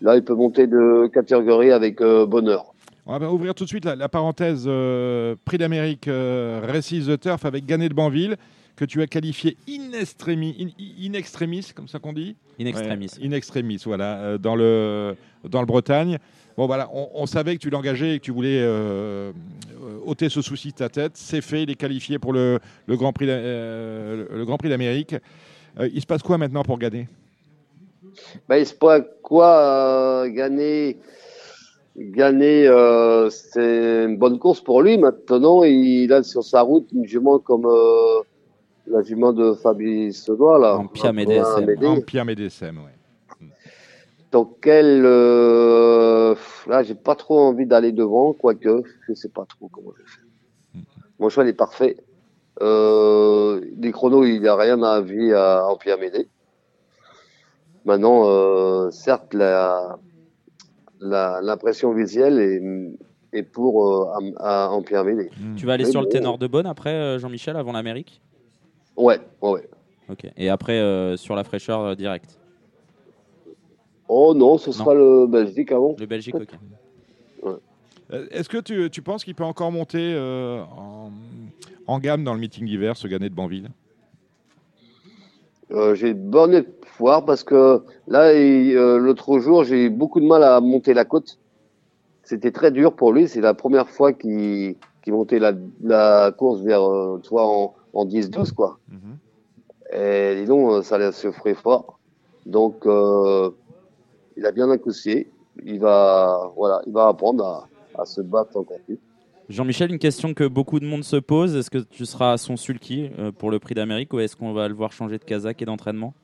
Là, 0.00 0.16
il 0.16 0.24
peut 0.24 0.34
monter 0.34 0.66
de 0.66 1.08
catégorie 1.12 1.72
avec 1.72 2.00
euh, 2.00 2.24
bonheur. 2.24 2.72
On 3.06 3.18
va 3.18 3.32
ouvrir 3.32 3.54
tout 3.54 3.64
de 3.64 3.68
suite 3.68 3.84
la, 3.84 3.96
la 3.96 4.08
parenthèse 4.08 4.64
euh, 4.66 5.34
Prix 5.44 5.58
d'Amérique 5.58 6.08
euh, 6.08 6.60
Races 6.62 7.06
the 7.06 7.18
Turf 7.18 7.44
avec 7.44 7.64
Gannet 7.66 7.88
de 7.88 7.94
Banville, 7.94 8.36
que 8.76 8.84
tu 8.84 9.02
as 9.02 9.06
qualifié 9.06 9.56
in 9.68 9.98
extremis, 9.98 10.54
in, 10.78 11.08
in 11.08 11.14
extremis, 11.14 11.72
comme 11.74 11.88
ça 11.88 11.98
qu'on 11.98 12.12
dit 12.12 12.36
In 12.60 12.66
extremis. 12.66 13.10
Ouais, 13.18 13.26
in 13.26 13.32
extremis, 13.32 13.82
voilà, 13.84 14.18
euh, 14.18 14.38
dans, 14.38 14.54
le, 14.54 15.16
dans 15.48 15.60
le 15.60 15.66
Bretagne. 15.66 16.18
Bon, 16.58 16.66
voilà, 16.66 16.90
on, 16.92 17.08
on 17.14 17.26
savait 17.26 17.54
que 17.54 17.60
tu 17.60 17.70
l'engageais 17.70 18.16
et 18.16 18.18
que 18.18 18.24
tu 18.24 18.32
voulais 18.32 18.58
euh, 18.60 19.30
euh, 19.30 19.32
ôter 20.04 20.28
ce 20.28 20.42
souci 20.42 20.70
de 20.70 20.74
ta 20.74 20.88
tête. 20.88 21.12
C'est 21.14 21.40
fait, 21.40 21.62
il 21.62 21.70
est 21.70 21.76
qualifié 21.76 22.18
pour 22.18 22.32
le, 22.32 22.58
le 22.88 22.96
Grand 22.96 23.12
Prix 23.12 23.26
d'a- 23.28 23.32
euh, 23.34 24.26
le 24.34 24.44
Grand 24.44 24.56
Prix 24.58 24.68
d'Amérique. 24.68 25.14
Euh, 25.78 25.88
il 25.94 26.00
se 26.00 26.06
passe 26.06 26.20
quoi 26.20 26.36
maintenant 26.36 26.64
pour 26.64 26.76
Gannet 26.76 27.06
Ben, 28.48 28.56
il 28.56 28.66
se 28.66 28.74
passe 28.74 29.02
quoi 29.22 30.28
gagner 30.30 30.96
Gagner, 31.96 32.66
euh, 32.66 33.30
c'est 33.30 34.04
une 34.06 34.16
bonne 34.18 34.40
course 34.40 34.60
pour 34.60 34.82
lui. 34.82 34.98
Maintenant, 34.98 35.62
il 35.62 36.12
a 36.12 36.24
sur 36.24 36.42
sa 36.42 36.62
route 36.62 36.88
une 36.92 37.06
jument 37.06 37.38
comme 37.38 37.66
euh, 37.66 38.20
la 38.88 39.02
jument 39.02 39.32
de 39.32 39.52
Fabrice 39.54 40.24
Sedois, 40.24 40.58
là. 40.58 40.76
En 40.76 40.88
Pia 40.88 41.10
Un 41.10 41.12
Médécem. 41.12 41.64
Médé. 41.66 41.86
En 41.86 42.00
Pierre 42.00 42.24
Médécem, 42.24 42.78
ouais. 42.78 42.97
Donc 44.30 44.66
elle, 44.66 45.02
euh, 45.04 46.34
là, 46.66 46.82
j'ai 46.82 46.94
pas 46.94 47.14
trop 47.14 47.40
envie 47.40 47.66
d'aller 47.66 47.92
devant, 47.92 48.34
quoique 48.34 48.82
je 49.06 49.14
sais 49.14 49.30
pas 49.30 49.46
trop 49.46 49.68
comment 49.68 49.92
je 49.96 50.02
vais 50.02 50.08
faire. 50.08 50.24
Mon 51.18 51.28
cheval 51.30 51.48
est 51.48 51.54
parfait. 51.54 51.96
Euh, 52.60 53.60
des 53.72 53.90
chronos, 53.92 54.24
il 54.24 54.40
n'y 54.40 54.48
a 54.48 54.56
rien 54.56 54.82
à 54.82 55.00
vie 55.00 55.32
à 55.32 55.66
Empire 55.66 55.98
Médée. 55.98 56.28
Maintenant, 57.84 58.24
euh, 58.26 58.90
certes, 58.90 59.32
la, 59.32 59.98
la, 61.00 61.40
l'impression 61.40 61.94
visuelle 61.94 62.38
est, 62.38 63.38
est 63.38 63.42
pour 63.44 63.88
euh, 63.88 64.32
à, 64.38 64.66
à 64.66 64.68
Empire 64.68 65.04
Médée. 65.04 65.30
Tu 65.56 65.64
vas 65.64 65.72
aller 65.74 65.84
Mais 65.84 65.90
sur 65.90 66.02
le 66.02 66.08
ténor 66.08 66.36
de 66.36 66.46
Bonne 66.46 66.66
après, 66.66 66.92
euh, 66.92 67.18
Jean-Michel, 67.18 67.56
avant 67.56 67.72
l'Amérique? 67.72 68.20
Ouais, 68.96 69.20
ouais, 69.40 69.50
ouais. 69.52 69.68
Ok. 70.10 70.30
Et 70.36 70.50
après, 70.50 70.78
euh, 70.80 71.16
sur 71.16 71.34
la 71.34 71.44
fraîcheur 71.44 71.80
euh, 71.80 71.94
direct 71.94 72.38
Oh 74.08 74.32
non, 74.34 74.58
ce 74.58 74.72
sera 74.72 74.94
le 74.94 75.26
Belgique 75.26 75.70
avant. 75.72 75.94
Le 75.98 76.06
Belgique, 76.06 76.34
ok. 76.34 76.48
Euh, 78.10 78.26
Est-ce 78.30 78.48
que 78.48 78.56
tu, 78.58 78.88
tu 78.90 79.02
penses 79.02 79.22
qu'il 79.22 79.34
peut 79.34 79.44
encore 79.44 79.70
monter 79.70 80.14
euh, 80.14 80.62
en, 80.62 81.10
en 81.86 81.98
gamme 81.98 82.24
dans 82.24 82.32
le 82.32 82.40
meeting 82.40 82.64
d'hiver, 82.64 82.96
ce 82.96 83.06
Gannet 83.06 83.28
de 83.28 83.34
Banville? 83.34 83.68
Euh, 85.70 85.94
j'ai 85.94 86.14
bon 86.14 86.54
espoir 86.54 87.26
parce 87.26 87.44
que 87.44 87.82
là, 88.06 88.28
euh, 88.30 88.96
l'autre 88.96 89.38
jour, 89.40 89.64
j'ai 89.64 89.84
eu 89.84 89.90
beaucoup 89.90 90.20
de 90.20 90.26
mal 90.26 90.42
à 90.42 90.60
monter 90.60 90.94
la 90.94 91.04
côte. 91.04 91.38
C'était 92.22 92.50
très 92.50 92.70
dur 92.70 92.94
pour 92.94 93.12
lui. 93.12 93.28
C'est 93.28 93.42
la 93.42 93.52
première 93.52 93.90
fois 93.90 94.14
qu'il 94.14 94.76
qu'il 95.02 95.12
montait 95.12 95.38
la, 95.38 95.52
la 95.82 96.32
course 96.36 96.60
vers, 96.62 96.82
euh, 96.82 97.20
vois, 97.30 97.46
en, 97.46 97.74
en 97.92 98.06
10-12, 98.06 98.52
quoi. 98.52 98.78
Et 99.92 100.34
dis 100.40 100.44
donc, 100.46 100.82
ça 100.84 101.12
se 101.12 101.30
ferait 101.30 101.54
fort. 101.54 101.98
Donc, 102.46 102.86
euh, 102.86 103.50
il 104.38 104.46
a 104.46 104.52
bien 104.52 104.70
accouché. 104.70 105.28
Il 105.64 105.80
va, 105.80 106.52
voilà, 106.56 106.80
il 106.86 106.92
va 106.92 107.08
apprendre 107.08 107.44
à, 107.44 107.68
à 108.00 108.04
se 108.06 108.20
battre 108.20 108.56
encore 108.56 108.78
plus. 108.86 108.98
Jean-Michel, 109.48 109.90
une 109.90 109.98
question 109.98 110.32
que 110.34 110.46
beaucoup 110.46 110.78
de 110.78 110.86
monde 110.86 111.02
se 111.04 111.16
pose 111.16 111.56
est-ce 111.56 111.70
que 111.70 111.78
tu 111.78 112.06
seras 112.06 112.32
à 112.32 112.36
son 112.36 112.56
sulky 112.56 113.10
euh, 113.18 113.32
pour 113.32 113.50
le 113.50 113.58
prix 113.58 113.74
d'Amérique 113.74 114.12
ou 114.12 114.20
est-ce 114.20 114.36
qu'on 114.36 114.52
va 114.52 114.68
le 114.68 114.74
voir 114.74 114.92
changer 114.92 115.18
de 115.18 115.24
casaque 115.24 115.60
et 115.62 115.64
d'entraînement? 115.64 116.14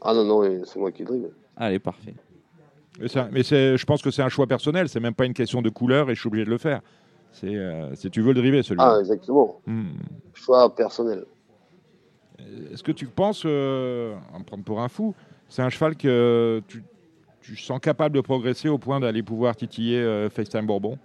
Ah 0.00 0.12
non, 0.12 0.24
non, 0.24 0.62
c'est 0.64 0.78
moi 0.78 0.92
qui 0.92 1.04
drive. 1.04 1.30
Allez, 1.56 1.78
parfait. 1.78 2.14
Mais, 3.00 3.08
c'est- 3.08 3.30
mais 3.30 3.42
c'est- 3.42 3.76
je 3.76 3.86
pense 3.86 4.02
que 4.02 4.10
c'est 4.10 4.22
un 4.22 4.28
choix 4.28 4.46
personnel, 4.46 4.88
c'est 4.88 5.00
même 5.00 5.14
pas 5.14 5.24
une 5.24 5.34
question 5.34 5.62
de 5.62 5.70
couleur 5.70 6.10
et 6.10 6.14
je 6.14 6.20
suis 6.20 6.26
obligé 6.28 6.44
de 6.44 6.50
le 6.50 6.58
faire. 6.58 6.80
C'est 7.32 7.54
euh, 7.54 7.94
c'est- 7.94 8.10
tu 8.10 8.20
veux 8.20 8.32
le 8.32 8.40
driver 8.40 8.62
celui-là. 8.62 8.94
Ah, 8.96 9.00
exactement. 9.00 9.60
Hmm. 9.66 9.92
Choix 10.34 10.74
personnel. 10.74 11.24
Est-ce 12.72 12.82
que 12.82 12.92
tu 12.92 13.06
penses, 13.06 13.42
euh, 13.46 14.14
me 14.38 14.44
prendre 14.44 14.64
pour 14.64 14.80
un 14.80 14.88
fou, 14.88 15.14
c'est 15.48 15.62
un 15.62 15.70
cheval 15.70 15.96
que 15.96 16.62
tu, 16.68 16.82
tu 17.40 17.56
sens 17.56 17.80
capable 17.80 18.14
de 18.14 18.20
progresser 18.20 18.68
au 18.68 18.78
point 18.78 19.00
d'aller 19.00 19.22
pouvoir 19.22 19.56
titiller 19.56 19.98
euh, 19.98 20.28
FaceTime 20.28 20.66
Bourbon? 20.66 20.98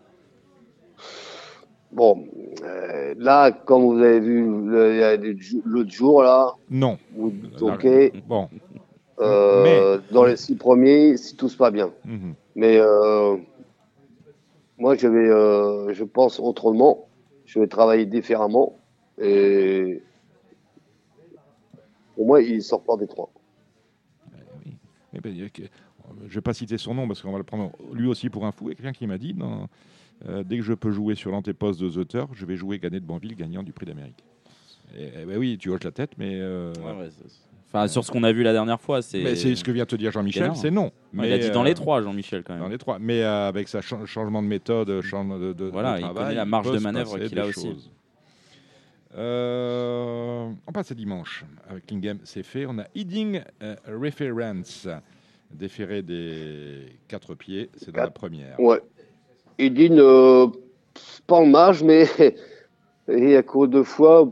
Bon, 1.91 2.25
euh, 2.63 3.13
là, 3.17 3.51
comme 3.51 3.83
vous 3.83 3.99
avez 3.99 4.19
vu 4.19 4.45
l'autre 5.65 5.91
jour, 5.91 6.23
là, 6.23 6.53
Non. 6.69 6.97
vous 7.15 7.31
ok, 7.61 7.87
Bon. 8.27 8.49
euh, 9.19 9.99
dans 10.11 10.25
les 10.25 10.35
six 10.35 10.55
premiers, 10.55 11.17
si 11.17 11.35
tout 11.35 11.49
se 11.49 11.55
passe 11.57 11.71
bien. 11.71 11.91
Mhm. 12.03 12.33
Mais 12.55 12.79
moi, 14.77 14.95
je 14.95 15.07
vais, 15.07 15.93
je 15.93 16.03
pense 16.03 16.39
autrement. 16.39 17.07
Je 17.45 17.59
vais 17.59 17.67
travailler 17.67 18.05
différemment. 18.05 18.73
Et 19.21 20.01
pour 22.15 22.25
moi, 22.25 22.41
il 22.41 22.61
sort 22.63 22.83
pas 22.83 22.97
des 22.97 23.07
trois. 23.07 23.29
Eh 25.15 25.19
ben, 25.21 25.49
que- 25.49 25.63
je 25.63 26.23
ne 26.25 26.29
vais 26.29 26.41
pas 26.41 26.53
citer 26.53 26.77
son 26.77 26.93
nom 26.93 27.07
parce 27.07 27.21
qu'on 27.21 27.31
va 27.31 27.37
le 27.37 27.43
prendre 27.43 27.71
lui 27.93 28.07
aussi 28.07 28.29
pour 28.29 28.45
un 28.45 28.51
fou. 28.51 28.69
A 28.69 28.75
quelqu'un 28.75 28.91
qui 28.93 29.07
m'a 29.07 29.17
dit 29.17 29.33
non, 29.33 29.67
euh, 30.27 30.43
dès 30.43 30.57
que 30.57 30.63
je 30.63 30.73
peux 30.73 30.91
jouer 30.91 31.15
sur 31.15 31.31
l'antéposte 31.31 31.79
de 31.81 31.89
The 32.03 32.17
je 32.33 32.45
vais 32.45 32.55
jouer 32.55 32.79
Gannet 32.79 32.99
de 32.99 33.05
Banville, 33.05 33.35
gagnant 33.35 33.63
du 33.63 33.73
prix 33.73 33.85
d'Amérique. 33.85 34.23
Et, 34.97 35.09
eh 35.21 35.25
ben 35.25 35.37
oui, 35.37 35.57
tu 35.57 35.69
hoches 35.69 35.83
la 35.83 35.91
tête, 35.91 36.11
mais. 36.17 36.39
euh, 36.39 36.71
Enfin, 37.75 37.87
sur 37.87 38.03
ce 38.05 38.11
qu'on 38.11 38.21
a 38.23 38.31
vu 38.31 38.43
la 38.43 38.53
dernière 38.53 38.79
fois, 38.79 39.01
c'est. 39.01 39.23
Mais 39.23 39.35
c'est 39.35 39.55
ce 39.55 39.63
que 39.63 39.71
vient 39.71 39.87
te 39.87 39.95
dire 39.95 40.11
Jean-Michel, 40.11 40.51
c'est 40.55 40.69
non. 40.69 40.91
Il 41.13 41.21
a 41.31 41.37
dit 41.39 41.49
dans 41.49 41.61
euh, 41.61 41.65
les 41.65 41.73
trois, 41.73 42.01
Jean-Michel, 42.03 42.43
quand 42.43 42.53
même. 42.53 42.61
Dans 42.61 42.69
les 42.69 42.77
trois. 42.77 42.99
Mais 42.99 43.23
euh, 43.23 43.47
avec 43.47 43.67
sa 43.67 43.81
cha- 43.81 44.05
changement 44.05 44.43
de 44.43 44.47
méthode, 44.47 45.01
changement 45.01 45.39
de, 45.39 45.53
de- 45.53 45.65
Voilà, 45.65 45.95
de 45.99 46.01
il 46.05 46.13
connaît 46.13 46.35
la 46.35 46.45
marge 46.45 46.71
de 46.71 46.77
manœuvre 46.77 47.17
qu'il 47.17 47.39
a 47.39 47.45
aussi. 47.47 47.61
choses. 47.69 47.91
Euh, 49.15 50.49
on 50.67 50.71
passe 50.71 50.91
à 50.91 50.95
dimanche. 50.95 51.45
Avec 51.69 51.89
Lingam, 51.91 52.19
c'est 52.23 52.43
fait. 52.43 52.65
On 52.65 52.79
a 52.79 52.85
Heading 52.95 53.41
euh, 53.61 53.75
Reference, 53.87 54.87
déféré 55.51 56.01
des 56.01 56.85
quatre 57.07 57.35
pieds. 57.35 57.69
C'est 57.77 57.91
dans 57.91 58.03
la 58.03 58.09
première. 58.11 58.59
Ouais. 58.59 58.81
Dit 59.59 59.89
euh, 59.91 60.47
pas 61.27 61.35
en 61.35 61.45
marge, 61.45 61.83
mais 61.83 62.07
il 63.07 63.35
a 63.35 63.43
couru 63.43 63.67
deux 63.67 63.83
fois, 63.83 64.27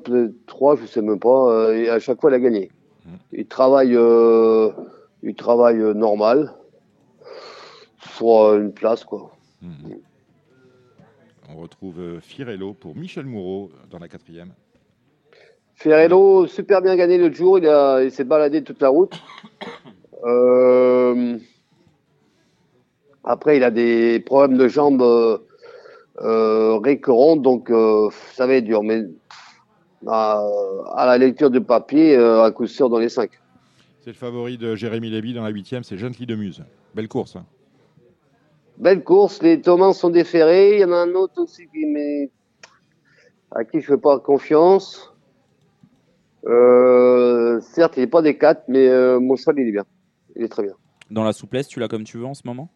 trois, 0.47 0.75
je 0.75 0.85
sais 0.85 1.01
même 1.01 1.19
pas. 1.19 1.51
euh, 1.51 1.75
et 1.75 1.89
à 1.89 1.99
chaque 1.99 2.19
fois, 2.19 2.31
il 2.31 2.35
a 2.35 2.39
gagné. 2.39 2.71
Mhm. 3.05 3.17
Il 3.33 3.45
travaille, 3.45 3.95
euh, 3.95 4.71
il 5.21 5.35
travaille 5.35 5.77
normal 5.95 6.53
pour 8.17 8.53
une 8.55 8.73
place, 8.73 9.03
quoi. 9.03 9.31
Mhm. 9.61 9.99
On 11.49 11.57
retrouve 11.57 12.19
Firello 12.21 12.73
pour 12.73 12.95
Michel 12.95 13.25
Moureau 13.25 13.71
dans 13.89 13.99
la 13.99 14.07
quatrième. 14.07 14.53
Ferrello, 15.81 16.45
super 16.45 16.81
bien 16.83 16.95
gagné 16.95 17.17
l'autre 17.17 17.33
jour. 17.35 17.57
Il, 17.57 17.67
a- 17.67 18.03
il 18.03 18.11
s'est 18.11 18.23
baladé 18.23 18.63
toute 18.63 18.79
la 18.81 18.89
route. 18.89 19.13
Euh, 20.23 21.37
après, 23.23 23.57
il 23.57 23.63
a 23.63 23.71
des 23.71 24.19
problèmes 24.19 24.57
de 24.59 24.67
jambes 24.67 25.01
euh, 25.01 25.39
euh, 26.21 26.77
récurrents, 26.77 27.35
donc 27.35 27.71
euh, 27.71 28.09
ça 28.33 28.45
va 28.45 28.53
être 28.55 28.65
dur. 28.65 28.83
Mais 28.83 29.05
à, 30.05 30.45
à 30.95 31.05
la 31.07 31.17
lecture 31.17 31.49
du 31.49 31.61
papier, 31.61 32.15
à 32.15 32.51
coup 32.51 32.67
sûr 32.67 32.87
dans 32.89 32.99
les 32.99 33.09
cinq. 33.09 33.31
C'est 34.01 34.11
le 34.11 34.15
favori 34.15 34.57
de 34.59 34.75
Jérémy 34.75 35.09
Lévy 35.09 35.33
dans 35.33 35.43
la 35.43 35.49
huitième. 35.49 35.83
C'est 35.83 35.97
Gently 35.97 36.27
de 36.27 36.35
Muse. 36.35 36.63
Belle 36.93 37.07
course. 37.07 37.35
hein. 37.35 37.45
Belle 38.77 39.03
course, 39.03 39.41
les 39.41 39.61
Thomas 39.61 39.93
sont 39.93 40.09
déférés. 40.09 40.75
Il 40.75 40.79
y 40.81 40.85
en 40.85 40.91
a 40.91 40.97
un 40.97 41.13
autre 41.15 41.41
aussi 41.41 41.67
qui 41.73 42.29
à 43.51 43.63
qui 43.65 43.81
je 43.81 43.87
fais 43.87 43.97
pas 43.97 44.17
confiance. 44.19 45.10
Euh, 46.45 47.59
certes, 47.61 47.97
il 47.97 48.01
n'est 48.01 48.07
pas 48.07 48.21
des 48.21 48.37
quatre, 48.37 48.63
mais 48.67 48.87
euh, 48.87 49.19
mon 49.19 49.35
cheval, 49.35 49.59
il 49.59 49.67
est 49.67 49.71
bien. 49.71 49.85
Il 50.35 50.43
est 50.43 50.47
très 50.49 50.63
bien. 50.63 50.73
Dans 51.09 51.23
la 51.23 51.33
souplesse, 51.33 51.67
tu 51.67 51.79
l'as 51.79 51.87
comme 51.87 52.03
tu 52.03 52.17
veux 52.17 52.25
en 52.25 52.33
ce 52.33 52.41
moment? 52.45 52.69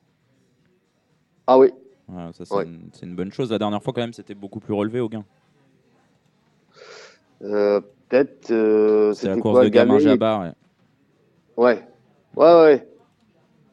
Ah 1.47 1.57
oui. 1.57 1.71
Voilà, 2.07 2.33
ça, 2.33 2.45
c'est 2.45 2.53
Ouais. 2.53 2.65
une, 2.65 2.89
c'est 2.93 3.05
une 3.05 3.15
bonne 3.15 3.31
chose. 3.31 3.51
La 3.51 3.57
dernière 3.57 3.81
fois, 3.81 3.93
quand 3.93 4.01
même, 4.01 4.13
c'était 4.13 4.35
beaucoup 4.35 4.59
plus 4.59 4.73
relevé 4.73 4.99
au 4.99 5.09
gain. 5.09 5.23
Euh, 7.43 7.81
Peut-être. 8.07 8.51
Euh, 8.51 9.13
C'est 9.13 9.27
la 9.29 9.37
course 9.37 9.55
quoi, 9.55 9.63
de 9.63 9.69
Gamin 9.69 9.97
Jabbar. 9.97 10.41
ouais. 10.41 10.51
Ouais. 11.57 11.87
Ouais, 12.35 12.53
ouais. 12.61 12.87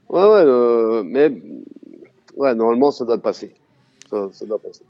Ouais, 0.08 0.20
ouais. 0.22 0.42
euh, 0.46 1.02
mais 1.04 1.30
ouais, 2.36 2.54
normalement, 2.54 2.90
ça 2.90 3.04
doit 3.04 3.18
passer. 3.18 3.52
Ça, 4.08 4.28
ça 4.32 4.46
doit 4.46 4.58
passer. 4.58 4.84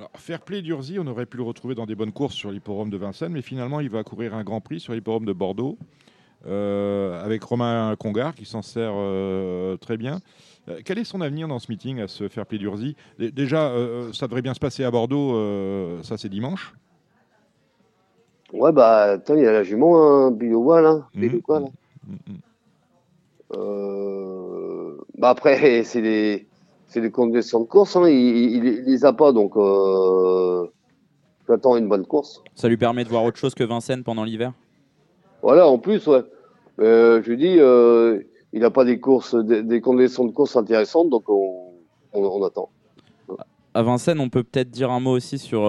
Alors, 0.00 0.10
Fairplay 0.14 0.62
d'Urzy, 0.62 0.98
on 0.98 1.06
aurait 1.08 1.26
pu 1.26 1.36
le 1.36 1.42
retrouver 1.42 1.74
dans 1.74 1.84
des 1.84 1.94
bonnes 1.94 2.12
courses 2.12 2.32
sur 2.32 2.50
l'hipporome 2.50 2.88
de 2.88 2.96
Vincennes, 2.96 3.32
mais 3.32 3.42
finalement, 3.42 3.80
il 3.80 3.90
va 3.90 4.02
courir 4.02 4.34
un 4.34 4.44
grand 4.44 4.62
prix 4.62 4.80
sur 4.80 4.94
l'hipporome 4.94 5.26
de 5.26 5.34
Bordeaux 5.34 5.76
euh, 6.46 7.22
avec 7.22 7.42
Romain 7.42 7.94
Congar 7.98 8.34
qui 8.34 8.46
s'en 8.46 8.62
sert 8.62 8.92
euh, 8.94 9.76
très 9.76 9.98
bien. 9.98 10.20
Euh, 10.70 10.80
quel 10.86 10.98
est 10.98 11.04
son 11.04 11.20
avenir 11.20 11.48
dans 11.48 11.58
ce 11.58 11.70
meeting 11.70 12.00
à 12.00 12.08
ce 12.08 12.28
Fairplay 12.28 12.56
d'Urzy 12.56 12.96
Dé- 13.18 13.30
Déjà, 13.30 13.74
ça 14.14 14.26
devrait 14.26 14.40
bien 14.40 14.54
se 14.54 14.58
passer 14.58 14.84
à 14.84 14.90
Bordeaux, 14.90 16.02
ça 16.02 16.16
c'est 16.16 16.30
dimanche. 16.30 16.72
Ouais, 18.54 18.72
bah, 18.72 19.02
attends, 19.02 19.34
il 19.34 19.42
y 19.42 19.46
a 19.46 19.52
la 19.52 19.64
jument, 19.64 20.02
hein, 20.02 20.22
là. 20.24 20.30
Mhm. 20.30 20.36
Bilowa, 20.38 20.80
là. 20.80 21.00
Mm, 22.06 22.14
mm. 22.14 22.36
Euh, 23.52 24.96
bah 25.18 25.28
après, 25.28 25.82
c'est 25.84 26.00
des, 26.00 26.46
c'est 26.90 27.00
des 27.00 27.10
conditions 27.10 27.60
de 27.60 27.64
course, 27.64 27.96
hein. 27.96 28.08
Il, 28.08 28.56
il, 28.56 28.82
les 28.84 29.04
a 29.04 29.12
pas, 29.12 29.32
donc, 29.32 29.56
euh, 29.56 30.66
j'attends 31.48 31.76
une 31.76 31.88
bonne 31.88 32.04
course. 32.04 32.42
Ça 32.54 32.68
lui 32.68 32.76
permet 32.76 33.04
de 33.04 33.08
voir 33.08 33.24
autre 33.24 33.38
chose 33.38 33.54
que 33.54 33.64
Vincennes 33.64 34.02
pendant 34.02 34.24
l'hiver? 34.24 34.52
Voilà, 35.42 35.66
en 35.66 35.78
plus, 35.78 36.06
ouais. 36.08 36.22
Euh, 36.80 37.22
je 37.22 37.30
lui 37.30 37.36
dis, 37.36 37.56
euh, 37.58 38.20
il 38.52 38.60
n'a 38.60 38.70
pas 38.70 38.84
des 38.84 38.98
courses, 38.98 39.34
des, 39.34 39.62
des 39.62 39.80
conditions 39.80 40.24
de 40.24 40.32
course 40.32 40.56
intéressantes, 40.56 41.08
donc 41.08 41.28
on, 41.28 41.72
on, 42.12 42.22
on 42.24 42.44
attend. 42.44 42.68
À 43.72 43.82
Vincennes, 43.82 44.18
on 44.18 44.28
peut 44.28 44.42
peut-être 44.42 44.70
dire 44.70 44.90
un 44.90 44.98
mot 44.98 45.12
aussi 45.12 45.38
sur 45.38 45.60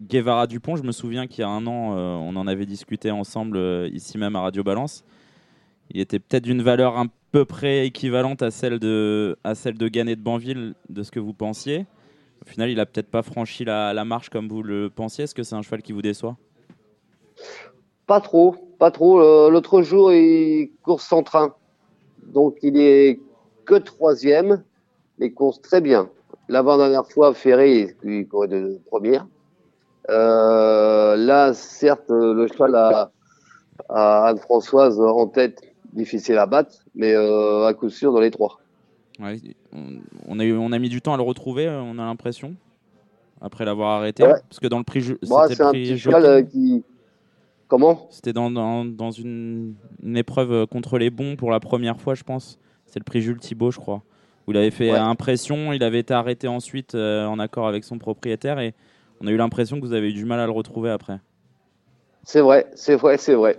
Guevara 0.00 0.46
Dupont. 0.46 0.76
Je 0.76 0.84
me 0.84 0.92
souviens 0.92 1.26
qu'il 1.26 1.40
y 1.40 1.44
a 1.44 1.48
un 1.48 1.66
an, 1.66 1.96
on 1.96 2.36
en 2.36 2.46
avait 2.46 2.64
discuté 2.64 3.10
ensemble 3.10 3.58
ici 3.92 4.18
même 4.18 4.36
à 4.36 4.42
Radio 4.42 4.62
Balance. 4.62 5.02
Il 5.90 6.00
était 6.00 6.20
peut-être 6.20 6.44
d'une 6.44 6.62
valeur 6.62 6.96
à 6.96 7.06
peu 7.32 7.46
près 7.46 7.86
équivalente 7.86 8.42
à 8.42 8.50
celle 8.50 8.78
de, 8.78 9.36
à 9.42 9.54
celle 9.54 9.78
de 9.78 9.88
Gannet 9.88 10.16
de 10.16 10.20
Banville, 10.20 10.74
de 10.90 11.02
ce 11.02 11.10
que 11.10 11.18
vous 11.18 11.32
pensiez. 11.32 11.86
Au 12.42 12.48
final, 12.48 12.70
il 12.70 12.78
a 12.78 12.86
peut-être 12.86 13.10
pas 13.10 13.22
franchi 13.22 13.64
la, 13.64 14.04
marche 14.04 14.28
comme 14.28 14.48
vous 14.48 14.62
le 14.62 14.90
pensiez. 14.90 15.24
Est-ce 15.24 15.34
que 15.34 15.42
c'est 15.42 15.54
un 15.54 15.62
cheval 15.62 15.80
qui 15.82 15.92
vous 15.92 16.02
déçoit? 16.02 16.36
Pas 18.06 18.20
trop, 18.20 18.54
pas 18.78 18.90
trop. 18.90 19.20
Euh, 19.20 19.48
L'autre 19.48 19.82
jour, 19.82 20.12
il 20.12 20.72
course 20.82 21.06
sans 21.06 21.22
train. 21.22 21.54
Donc, 22.22 22.58
il 22.62 22.76
est 22.76 23.18
que 23.64 23.76
troisième, 23.76 24.62
mais 25.18 25.26
il 25.26 25.34
course 25.34 25.60
très 25.62 25.80
bien. 25.80 26.10
L'avant-dernière 26.48 27.06
fois, 27.06 27.32
Ferré, 27.32 27.96
il, 28.02 28.28
courait 28.28 28.48
de 28.48 28.78
première. 28.86 29.26
Euh, 30.10 31.16
là, 31.16 31.54
certes, 31.54 32.10
le 32.10 32.46
cheval 32.48 32.74
a 32.74 33.10
Anne-Françoise 33.88 35.00
en 35.00 35.28
tête, 35.28 35.62
difficile 35.92 36.38
à 36.38 36.46
battre, 36.46 36.84
mais 36.94 37.14
euh, 37.14 37.66
à 37.66 37.74
coup 37.74 37.88
sûr 37.88 38.12
dans 38.12 38.20
les 38.20 38.30
trois. 38.30 38.58
Ouais, 39.20 39.36
on, 39.72 40.00
on 40.26 40.38
a 40.40 40.44
eu, 40.44 40.56
on 40.56 40.72
a 40.72 40.78
mis 40.78 40.88
du 40.88 41.00
temps 41.02 41.14
à 41.14 41.16
le 41.16 41.22
retrouver, 41.22 41.66
euh, 41.66 41.80
on 41.82 41.98
a 41.98 42.04
l'impression, 42.04 42.54
après 43.40 43.64
l'avoir 43.64 43.98
arrêté. 43.98 44.22
Ouais. 44.24 44.32
Parce 44.48 44.58
que 44.60 44.66
dans 44.68 44.78
le 44.78 44.84
prix, 44.84 45.00
Moi, 45.26 45.48
c'était 45.48 45.54
c'est 45.56 45.62
le 45.62 45.68
un 45.68 45.70
prix 45.72 45.82
petit 45.82 45.98
Jockey. 45.98 46.18
cheval 46.20 46.48
qui. 46.48 46.84
Comment? 47.68 48.06
C'était 48.10 48.32
dans, 48.34 48.50
dans, 48.50 48.84
dans 48.84 49.10
une, 49.10 49.74
une 50.02 50.16
épreuve 50.16 50.52
euh, 50.52 50.66
contre 50.66 50.98
les 50.98 51.08
bons 51.10 51.36
pour 51.36 51.50
la 51.50 51.60
première 51.60 52.00
fois, 52.00 52.14
je 52.14 52.22
pense. 52.22 52.58
C'est 52.86 52.98
le 52.98 53.04
prix 53.04 53.22
Jules 53.22 53.38
Thibault, 53.38 53.70
je 53.70 53.78
crois. 53.78 54.02
Où 54.46 54.50
il 54.50 54.56
avait 54.58 54.70
fait 54.70 54.90
Ouais. 54.90 54.98
impression, 54.98 55.72
il 55.72 55.82
avait 55.82 56.00
été 56.00 56.12
arrêté 56.12 56.48
ensuite 56.48 56.94
euh, 56.94 57.24
en 57.26 57.38
accord 57.38 57.68
avec 57.68 57.84
son 57.84 57.98
propriétaire 57.98 58.58
et 58.58 58.74
on 59.20 59.26
a 59.26 59.30
eu 59.30 59.36
l'impression 59.36 59.80
que 59.80 59.86
vous 59.86 59.92
avez 59.92 60.10
eu 60.10 60.12
du 60.12 60.24
mal 60.24 60.40
à 60.40 60.46
le 60.46 60.52
retrouver 60.52 60.90
après. 60.90 61.20
C'est 62.24 62.40
vrai, 62.40 62.66
c'est 62.74 62.96
vrai, 62.96 63.16
c'est 63.18 63.34
vrai. 63.34 63.58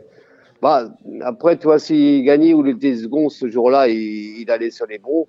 Bah, 0.64 0.88
après, 1.24 1.58
toi, 1.58 1.78
s'il 1.78 2.24
gagnait 2.24 2.54
ou 2.54 2.66
il 2.66 2.78
était 2.78 2.96
second 2.96 3.28
ce 3.28 3.50
jour-là, 3.50 3.90
il, 3.90 4.40
il 4.40 4.50
allait 4.50 4.72
sur 4.72 4.88
les 4.88 4.98
bons. 4.98 5.28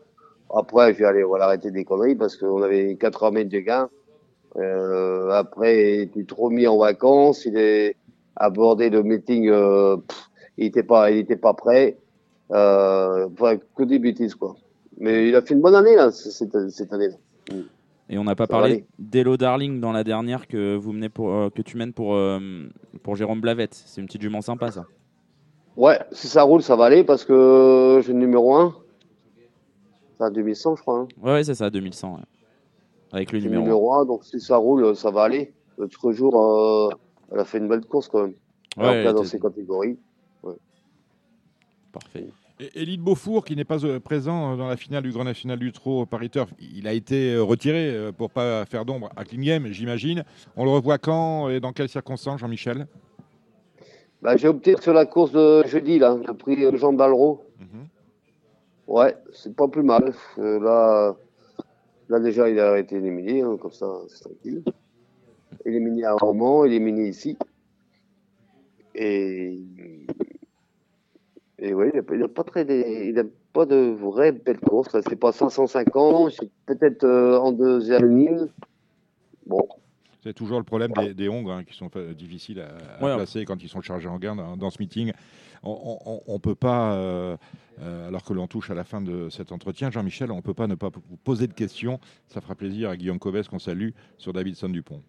Après, 0.55 0.95
je 0.95 1.01
vais 1.01 1.07
aller 1.07 1.25
voilà, 1.25 1.47
arrêter 1.47 1.73
des 1.73 1.85
conneries 1.85 2.15
parce 2.15 2.37
qu'on 2.37 2.63
avait 2.63 2.95
80 2.95 3.31
mètres 3.33 3.51
de 3.51 3.59
gain. 3.59 3.91
Euh, 4.57 5.31
après, 5.31 5.97
il 5.97 6.01
était 6.03 6.23
trop 6.23 6.51
mis 6.51 6.69
en 6.69 6.79
vacances. 6.79 7.47
Il 7.47 7.57
est 7.57 7.97
abordé 8.37 8.91
le 8.91 9.03
meeting. 9.03 9.49
Euh, 9.49 9.97
pff, 9.97 10.31
il 10.57 10.67
était 10.67 10.85
pas, 10.85 11.11
il 11.11 11.19
était 11.19 11.35
pas 11.35 11.53
prêt. 11.53 11.97
Euh, 12.53 13.29
enfin, 13.33 13.57
que 13.77 13.83
des 13.83 13.99
bêtises, 13.99 14.37
quoi. 14.37 14.55
Mais 14.99 15.27
il 15.29 15.35
a 15.35 15.43
fait 15.43 15.55
une 15.55 15.63
bonne 15.63 15.75
année, 15.75 15.97
là, 15.97 16.13
cette, 16.13 16.71
cette 16.71 16.93
année-là. 16.93 17.17
Et 18.09 18.19
on 18.19 18.23
n'a 18.25 18.37
pas 18.37 18.45
Ça 18.45 18.49
parlé 18.49 18.85
d'Elo 19.01 19.37
Darling 19.37 19.81
dans 19.81 19.91
la 19.91 20.05
dernière 20.05 20.47
que, 20.47 20.77
vous 20.77 20.93
menez 20.93 21.09
pour, 21.09 21.35
euh, 21.35 21.51
que 21.51 21.63
tu 21.63 21.77
mènes 21.77 21.93
pour, 21.93 22.15
euh, 22.15 22.39
pour 23.03 23.17
Jérôme 23.17 23.41
Blavette. 23.41 23.75
C'est 23.75 24.01
une 24.01 24.07
petite 24.07 24.23
jument 24.23 24.43
sympa, 24.43 24.71
ça. 24.71 24.85
Ouais, 25.77 25.99
si 26.13 26.29
ça 26.29 26.43
roule, 26.43 26.63
ça 26.63 26.77
va 26.77 26.85
aller 26.85 27.03
parce 27.05 27.25
que 27.25 28.01
j'ai 28.05 28.13
le 28.13 28.19
numéro 28.19 28.55
1. 28.55 28.75
C'est 30.19 30.25
à 30.25 30.31
2100, 30.31 30.77
je 30.77 30.83
crois. 30.83 30.99
Hein. 31.01 31.09
Ouais, 31.21 31.33
ouais, 31.33 31.45
c'est 31.45 31.55
ça, 31.55 31.71
2100. 31.71 32.15
ouais. 32.15 32.21
Avec 33.13 33.33
le 33.33 33.41
numéro. 33.41 33.63
numéro 33.63 33.95
1, 33.95 34.07
donc 34.07 34.25
si 34.25 34.41
ça 34.41 34.57
roule, 34.57 34.95
ça 34.97 35.11
va 35.11 35.23
aller. 35.23 35.53
L'autre 35.79 36.13
jour, 36.13 36.41
euh, 36.41 36.91
elle 37.33 37.41
a 37.41 37.45
fait 37.45 37.59
une 37.59 37.69
belle 37.69 37.85
course 37.85 38.09
quand 38.09 38.23
même. 38.23 38.35
Ouais, 38.77 39.01
Alors 39.01 39.15
dans 39.15 39.25
ses 39.25 39.41
catégories. 39.41 39.99
Parfait. 41.93 42.27
Et 42.61 42.83
Élite 42.83 43.01
Beaufour, 43.01 43.45
qui 43.45 43.55
n'est 43.57 43.65
pas 43.65 43.85
euh, 43.85 43.99
présent 44.01 44.53
euh, 44.53 44.57
dans 44.57 44.69
la 44.69 44.77
finale 44.77 45.03
du 45.03 45.11
Grand 45.11 45.25
National 45.25 45.59
du 45.59 45.73
Trot 45.73 46.07
Paris 46.07 46.31
Turf, 46.31 46.53
il 46.61 46.87
a 46.87 46.93
été 46.93 47.37
retiré 47.37 48.11
pour 48.17 48.31
pas 48.31 48.65
faire 48.65 48.85
d'ombre 48.85 49.11
à 49.17 49.25
Klingem, 49.25 49.67
j'imagine. 49.69 50.25
On 50.57 50.65
le 50.65 50.71
revoit 50.71 50.99
quand 50.99 51.49
et 51.49 51.59
dans 51.61 51.73
quelles 51.73 51.89
circonstances, 51.89 52.41
Jean-Michel? 52.41 52.87
Bah, 54.25 54.37
j'ai 54.39 54.49
opté 54.49 54.75
sur 54.81 54.95
la 54.95 55.05
course 55.05 55.33
de 55.33 55.67
jeudi, 55.67 55.99
là. 55.99 56.17
J'ai 56.27 56.33
pris 56.33 56.65
euh, 56.65 56.75
Jean 56.79 56.95
Balro. 56.95 57.45
Mhm. 57.61 57.87
Ouais, 58.87 59.15
c'est 59.35 59.55
pas 59.55 59.69
plus 59.69 59.83
mal. 59.83 60.15
Euh, 60.39 60.59
là, 60.61 61.15
là, 62.09 62.21
déjà, 62.21 62.49
il 62.49 62.59
a 62.59 62.79
été 62.79 62.97
éliminé, 62.97 63.43
hein, 63.43 63.59
comme 63.61 63.71
ça, 63.73 63.87
c'est 64.09 64.21
tranquille. 64.25 64.63
Éliminé 65.67 66.05
à 66.07 66.15
Romans, 66.15 66.65
éliminé 66.65 67.09
ici. 67.09 67.37
Et. 68.95 69.59
Et 71.59 71.73
oui, 71.75 71.91
il 72.13 72.19
n'a 72.19 72.29
pas, 72.29 72.45
très 72.45 72.65
des- 72.65 73.07
il 73.11 73.19
a 73.19 73.25
pas 73.53 73.65
de 73.67 73.77
vraies 73.77 74.33
belles 74.33 74.59
courses. 74.61 74.93
là. 74.95 75.01
C'est 75.07 75.17
pas 75.17 75.33
550, 75.33 76.33
c'est 76.33 76.51
peut-être 76.67 77.05
euh, 77.05 77.39
en 77.39 77.53
deuxième 77.53 78.17
ligne. 78.17 78.47
Bon, 79.47 79.69
C'est 80.25 80.33
toujours 80.33 80.57
le 80.59 80.65
problème 80.65 80.91
des, 80.93 81.13
des 81.13 81.29
Hongres 81.29 81.53
hein, 81.53 81.65
qui 81.65 81.77
sont 81.77 81.91
difficiles 82.17 82.61
à, 82.61 82.69
à 82.99 83.05
Ouais. 83.07 83.15
placer 83.15 83.45
quand 83.45 83.63
ils 83.63 83.69
sont 83.69 83.83
chargés 83.83 84.09
en 84.09 84.19
gain 84.19 84.35
dans, 84.35 84.57
dans 84.57 84.71
ce 84.71 84.79
meeting. 84.81 85.13
On 85.63 86.19
ne 86.27 86.39
peut 86.39 86.55
pas, 86.55 86.95
euh, 86.95 87.37
euh, 87.83 88.09
alors 88.09 88.25
que 88.25 88.33
l'on 88.33 88.47
touche 88.47 88.71
à 88.71 88.75
la 88.75 88.85
fin 88.85 89.01
de 89.03 89.29
cet 89.29 89.53
entretien, 89.53 89.91
Jean-Michel, 89.91 90.31
on 90.33 90.37
ne 90.37 90.41
peut 90.41 90.55
pas 90.55 90.67
ne 90.67 90.75
pas 90.75 90.89
vous 90.89 91.17
poser 91.25 91.47
de 91.47 91.53
questions. 91.53 92.01
Ça 92.27 92.41
fera 92.41 92.55
plaisir 92.55 92.89
à 92.91 92.97
Guillaume 92.97 93.19
Covès 93.19 93.47
qu'on 93.49 93.59
salue 93.59 93.91
sur 94.19 94.33
Davidson 94.33 94.69
Dupont. 94.71 95.03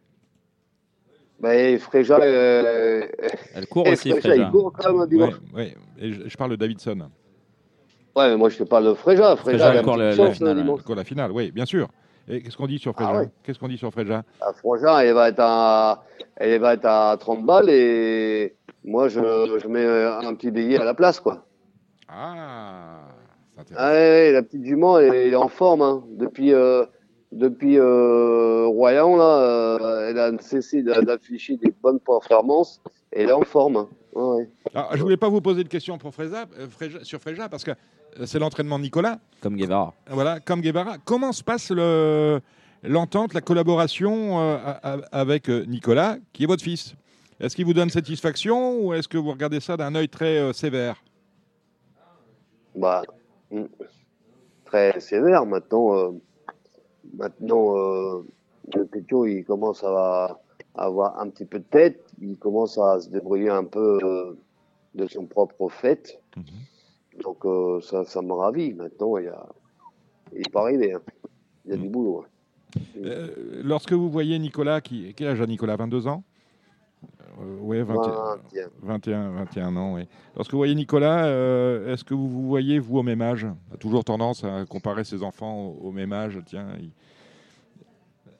Bah, 1.40 1.78
Fréja, 1.80 2.18
euh, 2.22 3.08
Elle 3.56 3.68
court 3.68 3.88
aussi, 3.88 4.10
Fréja, 4.12 4.30
Fréja. 4.30 4.44
il 4.48 4.52
court 4.52 4.72
quand 4.74 4.90
même 4.92 4.98
un 4.98 5.04
Ouais, 5.04 5.08
dimanche. 5.10 5.34
ouais. 5.54 5.76
Et 5.98 6.12
je, 6.14 6.28
je 6.30 6.38
parle 6.38 6.52
de 6.52 6.56
Davidson. 6.56 7.10
Ouais, 8.16 8.30
mais 8.30 8.38
moi 8.38 8.48
je 8.50 8.58
te 8.58 8.64
parle 8.64 8.86
de 8.86 8.94
Fréja. 8.94 9.36
Fréja, 9.36 9.58
Fréja, 9.58 9.70
elle 9.70 9.76
la- 9.76 9.82
petite 9.84 9.98
la 9.98 10.16
chance, 10.16 10.38
finale, 10.38 10.54
le 10.54 10.60
ouais. 10.60 10.64
dimanche. 10.66 10.80
Encore 10.82 10.96
la 10.96 11.04
finale, 11.04 11.32
oui, 11.34 11.52
bien 11.52 11.66
sûr. 11.66 11.90
Et 12.28 12.42
qu'est-ce 12.42 12.58
qu'on 12.58 12.68
dit 12.68 12.80
sur 12.80 12.94
Fréja 12.94 13.12
Ah 13.14 13.20
ouais. 13.20 13.30
Qu'est-ce 13.44 13.60
qu'on 13.60 13.68
dit 13.68 13.78
sur 13.78 13.92
Fréja 13.92 14.24
Ah, 14.42 14.52
Fréja, 14.54 15.04
elle 15.06 15.14
va 15.14 15.30
être 15.30 15.40
à, 15.40 16.04
elle 16.38 16.60
va 16.60 16.74
être 16.74 16.86
à 16.86 17.16
30 17.20 17.46
balles 17.46 17.70
et 17.70 18.56
moi 18.84 19.08
je, 19.10 19.20
je 19.62 19.68
mets 19.68 19.86
un 19.86 20.34
petit 20.36 20.52
billet 20.52 20.78
à 20.80 20.86
la 20.86 20.94
place, 20.94 21.20
quoi. 21.20 21.46
Ah, 22.08 23.02
c'est 23.56 23.62
intéressant. 23.62 23.86
Ah 23.88 23.92
ouais, 23.94 24.32
la 24.32 24.44
petite 24.44 24.66
jument, 24.66 24.98
elle, 25.00 25.14
elle 25.14 25.34
est 25.34 25.36
en 25.36 25.48
forme. 25.48 25.82
Hein. 25.82 26.04
Depuis, 26.12 26.54
euh, 26.54 26.86
depuis 27.32 27.78
euh, 27.80 28.66
Royan, 28.68 29.16
là, 29.18 29.40
euh, 29.42 30.10
elle 30.10 30.20
a 30.20 30.32
cessé 30.40 30.84
d'a- 30.84 31.02
d'afficher 31.02 31.58
des 31.58 31.74
bonnes 31.82 32.00
performances. 32.00 32.82
Et 33.14 33.22
elle 33.24 33.30
est 33.30 33.34
en 33.34 33.42
forme. 33.42 33.78
hein. 33.78 33.90
Ouais. 34.14 34.50
Alors, 34.74 34.96
je 34.96 35.02
voulais 35.02 35.18
pas 35.18 35.30
vous 35.30 35.42
poser 35.42 35.64
de 35.64 35.98
pour 35.98 36.14
Fréja, 36.14 36.46
euh, 36.60 36.68
sur 37.04 37.20
Fréja 37.20 37.50
parce 37.50 37.64
que 37.64 37.72
c'est 38.26 38.40
l'entraînement 38.40 38.78
de 38.78 38.84
Nicolas. 38.84 39.20
Comme 39.42 39.56
Guevara. 39.58 39.94
Voilà, 40.10 40.40
comme 40.40 40.62
Guevara. 40.62 40.98
Comment 41.04 41.32
se 41.32 41.44
passe 41.44 41.72
le- 41.72 42.40
l'entente, 42.84 43.34
la 43.34 43.42
collaboration 43.42 44.40
euh, 44.40 44.58
avec 45.12 45.50
euh, 45.50 45.66
Nicolas, 45.66 46.18
qui 46.34 46.44
est 46.44 46.48
votre 46.48 46.64
fils? 46.64 46.96
Est-ce 47.40 47.56
qu'il 47.56 47.66
vous 47.66 47.74
donne 47.74 47.90
satisfaction 47.90 48.80
ou 48.80 48.94
est-ce 48.94 49.08
que 49.08 49.18
vous 49.18 49.32
regardez 49.32 49.60
ça 49.60 49.76
d'un 49.76 49.94
œil 49.96 50.08
très 50.08 50.38
euh, 50.38 50.54
sévère? 50.54 51.04
Bah, 52.76 53.04
mm, 53.52 53.64
très 54.66 55.00
sévère. 55.00 55.46
Maintenant, 55.46 55.96
euh, 55.98 56.12
maintenant 57.14 57.76
euh, 57.78 58.26
le 58.74 58.86
Pétio, 58.86 59.26
il 59.26 59.44
commence 59.44 59.84
à 59.84 60.40
avoir 60.76 61.20
un 61.20 61.30
petit 61.30 61.46
peu 61.46 61.60
de 61.60 61.66
tête. 61.66 62.06
Il 62.22 62.38
commence 62.38 62.78
à 62.78 63.00
se 63.02 63.10
débrouiller 63.10 63.50
un 63.50 63.66
peu 63.66 64.00
euh, 64.02 64.38
de 64.96 65.08
son 65.08 65.26
propre 65.26 65.68
fait. 65.70 66.20
Donc, 67.24 67.46
euh, 67.46 67.80
ça, 67.82 68.04
ça 68.06 68.22
me 68.22 68.34
ravit. 68.34 68.74
Maintenant, 68.74 69.18
il, 69.18 69.26
y 69.26 69.28
a, 69.28 69.46
il 70.34 70.40
est 70.40 70.52
pas 70.52 70.62
arrivé. 70.62 70.94
hein. 70.94 71.02
Il 71.66 71.72
y 71.72 71.74
a 71.74 71.78
du 71.78 71.90
boulot. 71.90 72.24
hein. 72.26 72.80
Euh, 72.98 73.62
Lorsque 73.64 73.94
vous 73.94 74.10
voyez 74.10 74.38
Nicolas, 74.38 74.82
qui, 74.82 75.14
quel 75.16 75.30
âge 75.30 75.42
a 75.42 75.46
Nicolas? 75.48 75.76
22 75.78 76.08
ans? 76.08 76.24
Euh, 77.40 77.58
Ouais, 77.60 77.84
21, 77.84 78.36
21. 78.54 78.70
21, 78.82 79.30
21 79.32 79.76
ans, 79.78 79.94
oui. 79.96 80.08
Lorsque 80.36 80.52
vous 80.52 80.58
voyez 80.58 80.76
Nicolas, 80.76 81.26
euh, 81.26 81.94
est-ce 81.94 82.04
que 82.04 82.14
vous 82.14 82.30
vous 82.30 82.48
voyez, 82.48 82.80
vous, 82.80 82.98
au 83.00 83.04
même 83.04 83.22
âge? 83.22 83.46
On 83.72 83.74
a 83.76 83.78
toujours 83.78 84.04
tendance 84.04 84.44
à 84.44 84.66
comparer 84.66 85.04
ses 85.04 85.24
enfants 85.24 85.76
au, 85.82 85.92
même 85.92 86.14
âge. 86.14 86.40
Tiens, 86.46 86.68
il- 86.80 86.92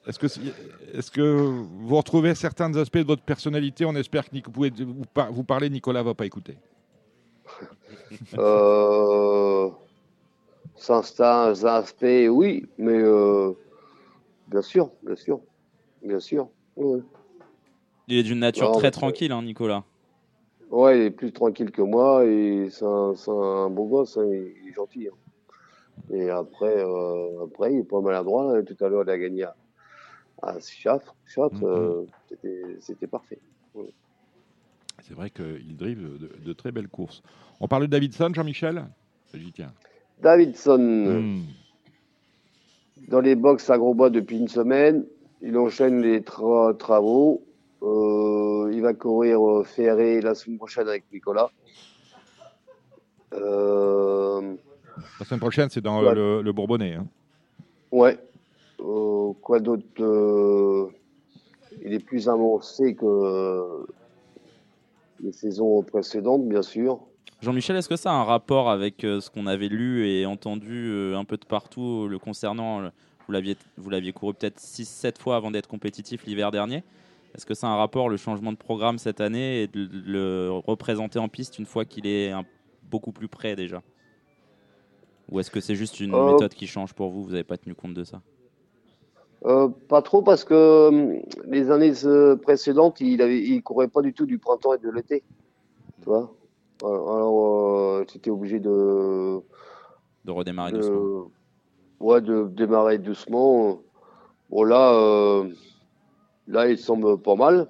est-ce 0.06 1.10
que, 1.10 1.20
vous 1.20 1.96
retrouvez 1.96 2.34
certains 2.34 2.74
aspects 2.76 2.98
de 2.98 3.06
votre 3.06 3.22
personnalité? 3.22 3.84
On 3.84 3.94
espère 3.96 4.28
que 4.30 4.36
vous, 4.44 4.50
pouvez 4.52 4.70
vous, 4.70 5.04
par- 5.12 5.32
vous 5.32 5.44
parler, 5.44 5.68
Nicolas 5.68 6.02
va 6.02 6.14
pas 6.14 6.26
écouter. 6.26 6.56
Euh, 8.38 9.68
certains 10.76 11.64
aspects, 11.64 12.04
oui, 12.30 12.66
mais 12.78 12.98
euh, 12.98 13.52
bien 14.48 14.62
sûr, 14.62 14.90
bien 15.02 15.16
sûr, 15.16 15.40
bien 16.02 16.20
sûr. 16.20 16.48
Il 16.76 18.18
est 18.18 18.22
d'une 18.22 18.40
nature 18.40 18.72
très 18.72 18.88
mais- 18.88 18.90
tranquille, 18.90 19.32
hein, 19.32 19.42
Nicolas. 19.42 19.84
Ouais, 20.70 20.98
il 20.98 21.02
est 21.04 21.10
plus 21.10 21.32
tranquille 21.32 21.70
que 21.70 21.82
moi 21.82 22.24
et 22.24 22.68
c'est 22.70 22.84
un, 22.84 23.14
un 23.28 23.70
beau 23.70 23.84
gosse, 23.86 24.16
hein, 24.18 24.26
il 24.26 24.68
est 24.68 24.72
gentil. 24.72 25.08
hein. 25.08 25.14
Et 26.12 26.28
après, 26.28 26.76
euh, 26.84 27.44
après, 27.44 27.72
il 27.72 27.78
est 27.80 27.84
pas 27.84 28.00
maladroit. 28.00 28.54
là. 28.56 28.62
Tout 28.62 28.76
à 28.84 28.88
l'heure, 28.88 29.04
il 29.06 29.10
a 29.10 29.18
gagné 29.18 29.44
à, 29.44 29.56
à 30.42 30.56
euh, 31.62 32.04
c'était- 32.28 32.76
c'était 32.80 33.06
parfait. 33.06 33.38
C'est 35.02 35.14
vrai 35.14 35.30
qu'il 35.30 35.76
drive 35.76 36.18
de, 36.18 36.30
de 36.44 36.52
très 36.52 36.72
belles 36.72 36.88
courses. 36.88 37.22
On 37.60 37.68
parle 37.68 37.82
de 37.82 37.86
Davidson, 37.88 38.30
Jean-Michel? 38.34 38.84
J'y 39.34 39.52
tiens. 39.52 39.72
Davidson, 40.22 40.78
Hmm. 40.78 41.42
dans 43.08 43.20
les 43.20 43.34
box 43.34 43.68
à 43.70 43.76
Grosbois 43.78 44.10
depuis 44.10 44.38
une 44.38 44.48
semaine. 44.48 45.04
Il 45.42 45.56
enchaîne 45.58 46.00
les 46.00 46.20
tra- 46.20 46.76
travaux. 46.76 47.42
Euh, 47.82 48.70
il 48.72 48.80
va 48.80 48.94
courir 48.94 49.46
euh, 49.46 49.62
Ferré 49.64 50.20
la 50.22 50.34
semaine 50.34 50.56
prochaine 50.56 50.88
avec 50.88 51.04
Nicolas. 51.12 51.50
Euh, 53.34 54.54
La 55.20 55.26
semaine 55.26 55.40
prochaine, 55.40 55.68
c'est 55.70 55.82
dans 55.82 56.02
Ouais. 56.02 56.14
le, 56.14 56.40
le 56.42 56.52
Bourbonnais. 56.52 56.94
hein. 56.94 57.06
ouais. 57.92 58.18
Euh, 58.80 59.32
quoi 59.42 59.58
d'autre 59.60 60.90
Il 61.84 61.92
est 61.92 62.04
plus 62.04 62.28
avancé 62.28 62.94
que 62.94 63.86
les 65.20 65.32
saisons 65.32 65.82
précédentes, 65.82 66.48
bien 66.48 66.62
sûr. 66.62 67.00
Jean-Michel, 67.42 67.76
est-ce 67.76 67.88
que 67.88 67.96
ça 67.96 68.10
a 68.12 68.14
un 68.14 68.24
rapport 68.24 68.70
avec 68.70 69.04
euh, 69.04 69.20
ce 69.20 69.30
qu'on 69.30 69.46
avait 69.46 69.68
lu 69.68 70.08
et 70.08 70.24
entendu 70.26 70.88
euh, 70.90 71.16
un 71.18 71.24
peu 71.24 71.36
de 71.36 71.44
partout 71.44 72.04
euh, 72.04 72.08
le 72.08 72.18
concernant 72.18 72.82
Vous 73.26 73.32
l'aviez, 73.32 73.56
vous 73.76 73.90
l'aviez 73.90 74.12
couru 74.12 74.32
peut-être 74.34 74.58
6-7 74.58 75.18
fois 75.18 75.36
avant 75.36 75.50
d'être 75.50 75.68
compétitif 75.68 76.24
l'hiver 76.24 76.50
dernier. 76.50 76.82
Est-ce 77.34 77.44
que 77.44 77.52
ça 77.54 77.66
a 77.66 77.70
un 77.70 77.76
rapport, 77.76 78.08
le 78.08 78.16
changement 78.16 78.52
de 78.52 78.56
programme 78.56 78.96
cette 78.98 79.20
année, 79.20 79.62
et 79.62 79.66
de 79.66 79.86
le 79.92 80.50
représenter 80.66 81.18
en 81.18 81.28
piste 81.28 81.58
une 81.58 81.66
fois 81.66 81.84
qu'il 81.84 82.06
est 82.06 82.30
un- 82.30 82.44
beaucoup 82.90 83.12
plus 83.12 83.28
près 83.28 83.54
déjà? 83.56 83.82
Ou 85.30 85.40
est-ce 85.40 85.50
que 85.50 85.60
c'est 85.60 85.74
juste 85.74 86.00
une 86.00 86.14
Euh, 86.14 86.24
méthode 86.24 86.54
qui 86.54 86.66
change 86.66 86.94
pour 86.94 87.10
vous? 87.10 87.24
Vous 87.24 87.30
n'avez 87.32 87.44
pas 87.44 87.58
tenu 87.58 87.74
compte 87.74 87.92
de 87.94 88.04
ça? 88.04 88.22
Euh, 89.46 89.68
pas 89.88 90.02
trop 90.02 90.22
parce 90.22 90.44
que 90.44 90.88
hum, 90.88 91.20
les 91.46 91.70
années 91.70 91.92
euh, 92.04 92.36
précédentes, 92.36 93.00
il 93.00 93.22
avait, 93.22 93.40
il 93.40 93.62
courait 93.62 93.88
pas 93.88 94.02
du 94.02 94.12
tout 94.12 94.26
du 94.26 94.38
printemps 94.38 94.74
et 94.74 94.78
de 94.78 94.90
l'été. 94.90 95.22
Tu 96.00 96.06
vois? 96.06 96.32
Alors, 96.82 97.16
alors, 97.16 97.46
euh, 97.46 98.04
j'étais 98.12 98.30
obligé 98.30 98.58
de, 98.58 99.40
De 100.24 100.30
redémarrer 100.32 100.72
de, 100.72 100.78
doucement 100.78 101.30
ouais, 102.00 102.20
de 102.20 102.48
démarrer 102.48 102.98
doucement. 102.98 103.80
Bon 104.50 104.64
là, 104.64 104.94
euh, 104.94 105.48
là, 106.48 106.68
il 106.68 106.78
semble 106.78 107.18
pas 107.18 107.36
mal. 107.36 107.68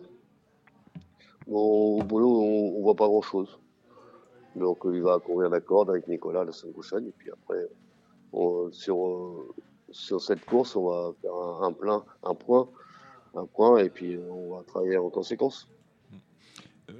Bon, 1.46 1.98
au 2.00 2.02
boulot, 2.02 2.40
on, 2.40 2.78
on 2.78 2.82
voit 2.82 2.96
pas 2.96 3.06
grand 3.06 3.22
chose. 3.22 3.58
Donc, 4.56 4.78
il 4.86 5.02
va 5.02 5.18
courir 5.18 5.50
la 5.50 5.60
corde 5.60 5.90
avec 5.90 6.08
Nicolas 6.08 6.44
la 6.44 6.52
semaine 6.52 6.72
prochaine. 6.72 7.06
Et 7.06 7.12
puis 7.16 7.30
après, 7.30 7.68
on- 8.32 8.72
sur, 8.72 8.96
sur 9.96 10.20
cette 10.20 10.44
course, 10.44 10.76
on 10.76 10.88
va 10.88 11.12
faire 11.22 11.34
un, 11.34 11.68
un 11.68 11.72
plein, 11.72 12.04
un 12.22 12.34
point, 12.34 12.68
un 13.34 13.46
point, 13.46 13.78
et 13.78 13.88
puis 13.90 14.14
euh, 14.14 14.28
on 14.30 14.56
va 14.56 14.62
travailler 14.64 14.96
en 14.98 15.08
conséquence. 15.10 15.68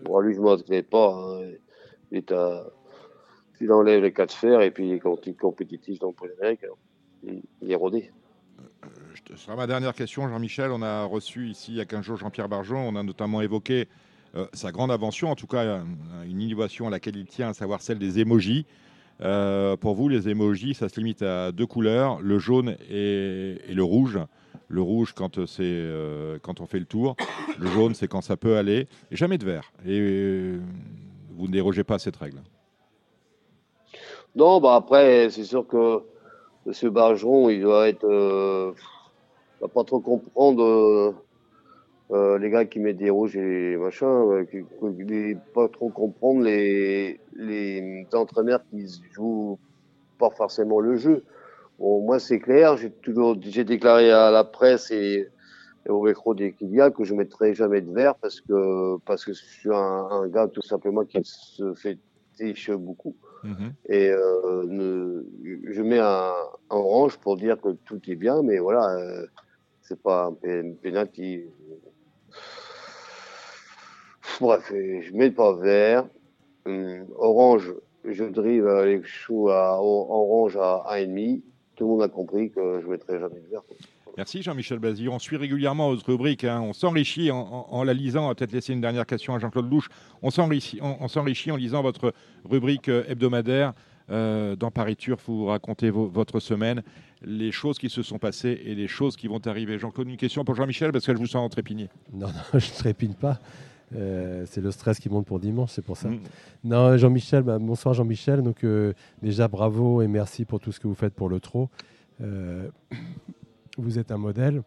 Bon, 0.05 0.19
lui, 0.21 0.35
je 0.35 0.41
ne 0.41 0.81
pas. 0.83 1.15
Hein. 1.15 1.53
Il 2.11 2.19
est 2.19 2.33
à, 2.33 2.67
il 3.61 3.71
enlève 3.73 4.03
les 4.03 4.13
quatre 4.13 4.35
fers, 4.35 4.61
et 4.61 4.71
puis 4.71 4.99
quand 4.99 5.27
il 5.27 5.31
est 5.31 5.35
compétitif 5.35 5.99
dans 5.99 6.09
le 6.09 6.15
il 7.63 7.71
est 7.71 7.75
rodé. 7.75 8.11
Je- 9.15 9.35
Ce 9.35 9.37
sera 9.37 9.57
ma 9.57 9.67
dernière 9.67 9.95
question, 9.95 10.29
Jean-Michel. 10.29 10.71
On 10.71 10.83
a 10.83 11.05
reçu 11.05 11.49
ici 11.49 11.73
il 11.73 11.77
y 11.79 11.81
a 11.81 11.85
15 11.85 12.05
jours 12.05 12.17
Jean-Pierre 12.17 12.49
Barjon. 12.49 12.79
On 12.79 12.97
a 12.97 13.03
notamment 13.03 13.41
évoqué 13.43 13.89
euh, 14.35 14.47
sa 14.53 14.73
grande 14.73 14.91
invention, 14.91 15.31
en 15.31 15.35
tout 15.35 15.47
cas 15.47 15.63
euh, 15.65 15.83
une 16.25 16.41
innovation 16.41 16.87
à 16.87 16.91
laquelle 16.91 17.17
il 17.17 17.27
tient, 17.27 17.49
à 17.49 17.55
savoir 17.55 17.81
celle 17.83 17.99
des 17.99 18.19
émojis. 18.21 18.67
Euh, 19.23 19.77
pour 19.77 19.95
vous, 19.95 20.09
les 20.09 20.29
émojis, 20.29 20.75
ça 20.75 20.89
se 20.89 21.01
limite 21.01 21.23
à 21.23 21.53
deux 21.53 21.67
couleurs, 21.67 22.21
le 22.21 22.39
jaune 22.39 22.77
et, 22.91 23.59
le 23.73 23.83
rouge. 23.83 24.19
Le 24.69 24.83
rouge 24.83 25.13
quand, 25.13 25.47
c'est, 25.47 25.63
euh, 25.63 26.39
quand 26.43 26.61
on 26.61 26.67
fait 26.67 26.81
le 26.81 26.87
tour, 26.87 27.15
le 27.59 27.69
jaune 27.69 27.95
c'est 27.95 28.09
quand 28.09 28.21
ça 28.21 28.37
peut 28.37 28.57
aller, 28.57 28.89
et 29.13 29.17
jamais 29.17 29.39
de 29.39 29.45
vert. 29.45 29.71
Et 29.85 30.01
euh, 30.01 30.61
vous 31.37 31.47
ne 31.47 31.53
dérogez 31.53 31.85
pas 31.85 31.95
à 31.95 31.99
cette 31.99 32.17
règle. 32.17 32.43
Non, 34.35 34.61
bah 34.61 34.75
après, 34.75 35.31
c'est 35.31 35.45
sûr 35.45 35.67
que 35.67 36.03
M. 36.67 36.91
Bargeron, 36.91 37.49
il 37.49 37.63
doit 37.63 37.89
être. 37.89 38.05
Euh, 38.05 38.73
il 39.59 39.63
va 39.63 39.69
pas 39.69 39.85
trop 39.85 40.01
comprendre 40.01 41.15
euh, 42.13 42.39
les 42.39 42.51
gars 42.51 42.65
qui 42.65 42.79
mettent 42.79 42.99
des 42.99 43.11
rouges 43.11 43.37
et 43.37 43.77
machin, 43.77 44.07
euh, 44.07 44.45
qui, 44.45 44.61
va 44.61 45.41
pas 45.53 45.69
trop 45.69 45.91
comprendre 45.91 46.43
les, 46.43 47.21
les 47.33 48.07
entraîneurs 48.13 48.61
qui 48.71 48.87
jouent 49.13 49.59
pas 50.19 50.31
forcément 50.31 50.81
le 50.81 50.97
jeu. 50.97 51.25
Bon, 51.79 52.01
moi, 52.03 52.19
c'est 52.19 52.39
clair, 52.39 52.77
j'ai 52.77 52.91
toujours 52.91 53.37
j'ai 53.41 53.65
déclaré 53.65 54.11
à 54.11 54.31
la 54.31 54.45
presse 54.45 54.91
et, 54.91 55.27
et 55.87 55.91
au 55.91 56.03
micro 56.03 56.35
des 56.35 56.53
Kilia 56.53 56.91
que 56.91 57.05
je 57.05 57.15
mettrai 57.15 57.55
jamais 57.55 57.81
de 57.81 57.93
vert 57.93 58.15
parce 58.17 58.41
que, 58.41 58.99
parce 59.05 59.25
que 59.25 59.33
je 59.33 59.45
suis 59.45 59.71
un, 59.71 60.09
un 60.11 60.29
gars 60.29 60.49
tout 60.49 60.63
simplement 60.63 61.05
qui 61.05 61.21
se 61.25 61.75
fait 61.75 61.99
tiche 62.37 62.71
beaucoup. 62.71 63.17
Mhm. 63.43 63.73
Et 63.89 64.11
euh, 64.11 64.65
ne- 64.67 65.25
je 65.71 65.83
mets 65.83 65.99
un, 65.99 66.33
un 66.71 66.77
orange 66.77 67.19
pour 67.19 67.37
dire 67.37 67.61
que 67.61 67.71
tout 67.85 68.01
est 68.09 68.17
bien, 68.17 68.43
mais 68.43 68.59
voilà, 68.59 68.97
euh, 68.97 69.27
c'est 69.83 70.01
pas 70.01 70.27
un 70.27 70.33
pen- 70.33 70.77
penalty. 70.79 71.45
Bref, 74.41 74.71
je 74.71 75.13
mets 75.15 75.31
pas 75.31 75.55
vert. 75.57 76.05
Hum, 76.67 77.07
orange, 77.17 77.73
je 78.05 78.25
drive 78.25 78.67
les 78.85 79.03
choux 79.05 79.49
à 79.51 79.81
orange 79.81 80.57
à 80.57 80.85
1,5. 80.91 81.43
Tout 81.77 81.85
le 81.85 81.91
monde 81.91 82.03
a 82.03 82.09
compris 82.09 82.51
que 82.51 82.81
je 82.83 82.87
mettrai 82.89 83.19
jamais 83.21 83.41
de 83.41 83.49
vert. 83.51 83.63
Merci 84.17 84.43
Jean-Michel 84.43 84.79
Bazir. 84.79 85.13
On 85.13 85.19
suit 85.19 85.37
régulièrement 85.37 85.91
votre 85.91 86.07
rubrique. 86.11 86.45
hein. 86.45 86.61
On 86.63 86.73
s'enrichit 86.73 87.31
en, 87.31 87.39
en- 87.39 87.67
en 87.71 87.85
la 87.85 87.93
lisant. 87.93 88.25
On 88.25 88.29
va 88.29 88.35
peut-être 88.35 88.53
laisser 88.53 88.73
une 88.73 88.81
dernière 88.81 89.05
question 89.07 89.35
à 89.35 89.39
Jean-Claude 89.39 89.71
Louche. 89.71 89.89
On 90.23 90.31
s'enrichit, 90.31 90.79
on, 90.81 90.97
on 91.01 91.09
s'enrichit 91.09 91.51
en 91.51 91.57
lisant 91.57 91.83
votre 91.83 92.15
rubrique 92.45 92.89
euh, 92.89 93.05
hebdomadaire. 93.09 93.75
Euh, 94.09 94.55
dans 94.57 94.71
Paris 94.71 94.95
Turf, 94.97 95.25
vous 95.27 95.47
racontez 95.47 95.91
vo- 95.91 96.07
votre 96.07 96.39
semaine, 96.41 96.83
les 97.23 97.51
choses 97.51 97.77
qui 97.77 97.91
se 97.91 98.03
sont 98.03 98.19
passées 98.19 98.63
et 98.65 98.75
les 98.77 98.87
choses 98.87 99.17
qui 99.17 99.27
vont 99.27 99.41
arriver. 99.47 99.79
Jean-Claude, 99.79 100.09
une 100.09 100.17
question 100.17 100.45
pour 100.45 100.55
Jean-Michel 100.55 100.93
parce 100.93 101.05
que 101.05 101.13
je 101.13 101.19
vous 101.19 101.27
sens 101.27 101.51
trépigner. 101.51 101.89
Non, 102.15 102.29
non, 102.29 102.33
je 102.59 102.71
ne 102.71 102.75
trépigne 102.79 103.15
pas. 103.15 103.39
Euh, 103.95 104.45
c'est 104.51 104.61
le 104.61 104.71
stress 104.73 104.99
qui 104.99 105.09
monte 105.09 105.27
pour 105.27 105.39
dimanche, 105.39 105.71
c'est 105.73 105.85
pour 105.85 105.97
ça. 105.97 106.09
Mm. 106.09 106.19
Non, 106.65 106.97
Jean-Michel, 106.97 107.43
bah, 107.45 107.59
bonsoir 107.61 107.95
Jean-Michel. 107.95 108.43
Donc 108.43 108.65
euh, 108.65 108.93
déjà 109.23 109.47
bravo 109.47 110.03
et 110.03 110.09
merci 110.09 110.45
pour 110.45 110.59
tout 110.59 110.73
ce 110.73 110.81
que 110.81 110.89
vous 110.89 110.95
faites 110.95 111.15
pour 111.15 111.29
le 111.29 111.39
trot. 111.39 111.69
Euh, 112.21 112.69
vous 113.79 113.99
êtes 113.99 114.11
un 114.11 114.17
modèle. 114.19 114.63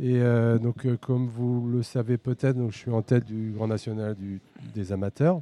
Et 0.00 0.18
euh, 0.20 0.58
donc 0.58 0.86
comme 1.00 1.26
vous 1.26 1.68
le 1.68 1.82
savez 1.82 2.16
peut-être, 2.18 2.56
donc 2.56 2.72
je 2.72 2.78
suis 2.78 2.90
en 2.90 3.02
tête 3.02 3.24
du 3.24 3.52
Grand 3.56 3.68
National 3.68 4.14
du- 4.14 4.40
des 4.74 4.92
amateurs 4.92 5.40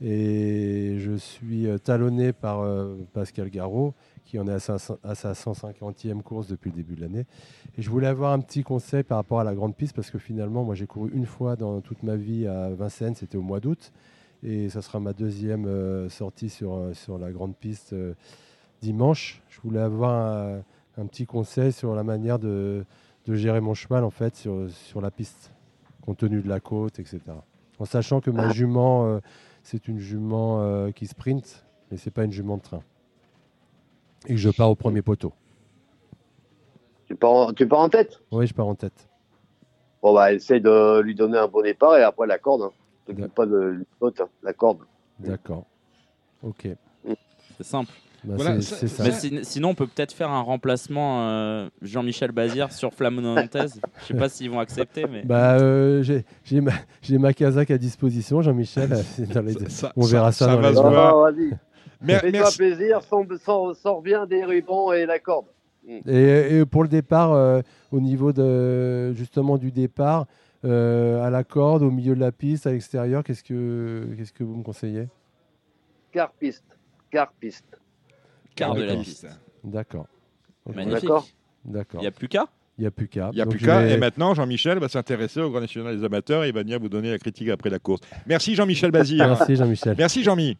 et 0.00 0.96
je 0.98 1.16
suis 1.16 1.66
talonné 1.82 2.32
par 2.32 2.64
Pascal 3.12 3.50
Garot 3.50 3.94
qui 4.28 4.38
en 4.38 4.46
est 4.46 4.52
à 4.52 4.58
sa, 4.58 4.76
à 5.02 5.14
sa 5.14 5.32
150e 5.32 6.20
course 6.20 6.48
depuis 6.48 6.68
le 6.68 6.76
début 6.76 6.94
de 6.96 7.00
l'année. 7.00 7.24
Et 7.78 7.82
je 7.82 7.88
voulais 7.88 8.06
avoir 8.06 8.34
un 8.34 8.40
petit 8.40 8.62
conseil 8.62 9.02
par 9.02 9.16
rapport 9.16 9.40
à 9.40 9.44
la 9.44 9.54
grande 9.54 9.74
piste 9.74 9.96
parce 9.96 10.10
que 10.10 10.18
finalement, 10.18 10.64
moi 10.64 10.74
j'ai 10.74 10.86
couru 10.86 11.10
une 11.14 11.24
fois 11.24 11.56
dans 11.56 11.80
toute 11.80 12.02
ma 12.02 12.14
vie 12.14 12.46
à 12.46 12.68
Vincennes, 12.68 13.14
c'était 13.14 13.38
au 13.38 13.42
mois 13.42 13.58
d'août. 13.58 13.90
Et 14.42 14.68
ça 14.68 14.82
sera 14.82 15.00
ma 15.00 15.14
deuxième 15.14 15.64
euh, 15.64 16.10
sortie 16.10 16.50
sur, 16.50 16.74
euh, 16.74 16.92
sur 16.92 17.18
la 17.18 17.32
grande 17.32 17.56
piste 17.56 17.94
euh, 17.94 18.12
dimanche. 18.82 19.42
Je 19.48 19.60
voulais 19.62 19.80
avoir 19.80 20.12
un, 20.12 20.62
un 20.98 21.06
petit 21.06 21.24
conseil 21.24 21.72
sur 21.72 21.94
la 21.94 22.04
manière 22.04 22.38
de, 22.38 22.84
de 23.24 23.34
gérer 23.34 23.62
mon 23.62 23.72
cheval 23.72 24.04
en 24.04 24.10
fait 24.10 24.36
sur, 24.36 24.70
sur 24.70 25.00
la 25.00 25.10
piste, 25.10 25.52
compte 26.02 26.18
tenu 26.18 26.42
de 26.42 26.48
la 26.50 26.60
côte, 26.60 26.98
etc. 26.98 27.20
En 27.78 27.86
sachant 27.86 28.20
que 28.20 28.30
ma 28.30 28.50
jument, 28.50 29.06
euh, 29.06 29.20
c'est 29.62 29.88
une 29.88 29.98
jument 29.98 30.92
qui 30.92 31.06
sprint, 31.06 31.64
mais 31.90 31.96
c'est 31.96 32.10
pas 32.10 32.24
une 32.24 32.32
jument 32.32 32.58
de 32.58 32.62
train. 32.62 32.82
Et 34.26 34.34
que 34.34 34.36
je 34.36 34.50
pars 34.50 34.70
au 34.70 34.74
premier 34.74 35.02
poteau. 35.02 35.32
Tu 37.06 37.14
pars, 37.14 37.30
en, 37.32 37.52
tu 37.52 37.66
pars 37.66 37.80
en 37.80 37.88
tête? 37.88 38.20
Oui, 38.30 38.46
je 38.46 38.54
pars 38.54 38.66
en 38.66 38.74
tête. 38.74 39.08
Bon, 40.02 40.14
bah, 40.14 40.32
essaye 40.32 40.60
de 40.60 41.00
lui 41.00 41.14
donner 41.14 41.38
un 41.38 41.48
bon 41.48 41.62
départ 41.62 41.96
et 41.96 42.02
après 42.02 42.26
la 42.26 42.38
corde. 42.38 42.62
Hein. 42.62 42.70
T'occupe 43.06 43.34
pas 43.34 43.46
de 43.46 43.84
l'autre, 44.00 44.22
hein, 44.22 44.28
la 44.42 44.52
corde. 44.52 44.80
D'accord. 45.18 45.64
Ok. 46.42 46.68
C'est 47.56 47.64
simple. 47.64 47.90
Bah, 48.24 48.34
Voilà, 48.36 48.60
ça- 48.60 48.86
ça. 48.86 49.04
Mais 49.04 49.12
sin- 49.12 49.42
sinon, 49.44 49.70
on 49.70 49.74
peut 49.74 49.86
peut-être 49.86 50.12
faire 50.12 50.30
un 50.30 50.40
remplacement 50.42 51.28
euh, 51.28 51.68
Jean-Michel 51.82 52.32
Bazir 52.32 52.72
sur 52.72 52.92
Flamme 52.92 53.20
Nantaise. 53.20 53.80
Je 54.00 54.04
sais 54.06 54.14
pas 54.14 54.28
s'ils 54.28 54.50
vont 54.50 54.58
accepter, 54.60 55.06
mais. 55.10 55.22
Bah, 55.24 55.54
euh, 55.58 56.02
j'ai 56.02 56.24
j'ai 56.44 56.60
ma, 56.60 56.72
ma 57.10 57.32
casaque 57.32 57.70
à 57.70 57.78
disposition, 57.78 58.42
Jean-Michel. 58.42 58.90
Ça- 59.68 59.92
On 59.96 60.04
verra 60.04 60.32
ça 60.32 60.46
dans 60.48 60.60
va 60.60 60.70
les- 60.70 60.76
se 60.76 60.82
Non, 60.82 60.90
voir. 60.90 61.14
non, 61.32 61.36
Mer- 62.00 62.20
Fais-toi 62.20 62.40
merci. 62.40 62.58
plaisir, 62.58 63.00
sors, 63.02 64.02
bien 64.02 64.26
des 64.26 64.44
rubans 64.44 64.92
et 64.92 65.04
la 65.06 65.18
corde. 65.18 65.46
Et, 66.06 66.58
et 66.58 66.66
pour 66.66 66.82
le 66.82 66.88
départ, 66.88 67.32
euh, 67.32 67.60
au 67.92 68.00
niveau 68.00 68.32
de, 68.32 69.12
justement 69.14 69.56
du 69.58 69.72
départ, 69.72 70.26
euh, 70.64 71.22
à 71.22 71.30
la 71.30 71.44
corde, 71.44 71.82
au 71.82 71.90
milieu 71.90 72.14
de 72.14 72.20
la 72.20 72.30
piste, 72.32 72.66
à 72.66 72.72
l'extérieur, 72.72 73.24
qu'est-ce 73.24 73.42
que, 73.42 74.06
qu'est-ce 74.16 74.32
que 74.32 74.44
vous 74.44 74.56
me 74.56 74.62
conseillez? 74.62 75.08
Car 76.12 76.30
piste. 76.32 76.64
Car 77.10 77.32
piste. 77.40 77.80
Quart 78.54 78.74
de 78.74 78.80
la 78.82 78.86
D'accord. 78.88 79.02
piste. 79.04 79.26
D'accord. 79.64 80.06
Magnifique. 80.74 81.02
D'accord. 81.02 81.28
D'accord. 81.64 82.00
Il 82.00 82.04
n'y 82.04 82.08
a 82.08 82.10
plus 82.12 82.28
qu'à? 82.28 82.46
Il 82.76 82.82
n'y 82.82 82.86
a 82.86 82.90
plus 82.90 83.08
qu'à. 83.08 83.30
Il 83.32 83.36
n'y 83.36 83.40
a 83.40 83.44
Donc, 83.44 83.54
plus 83.56 83.64
qu'à. 83.64 83.80
vais- 83.82 83.94
Et 83.94 83.96
maintenant, 83.96 84.34
Jean-Michel 84.34 84.78
va 84.78 84.88
s'intéresser 84.88 85.40
au 85.40 85.50
Grand 85.50 85.60
National 85.60 85.96
des 85.96 86.04
Amateurs 86.04 86.44
et 86.44 86.48
il 86.48 86.54
va 86.54 86.62
venir 86.62 86.78
vous 86.80 86.88
donner 86.88 87.10
la 87.10 87.18
critique 87.18 87.48
après 87.48 87.70
la 87.70 87.78
course. 87.78 88.00
Merci 88.26 88.54
Jean-Michel 88.54 88.90
Bazir. 88.90 89.26
Merci 89.26 89.56
Jean-Michel. 89.56 89.94
Merci 89.96 90.22
Jean-Mi. 90.22 90.56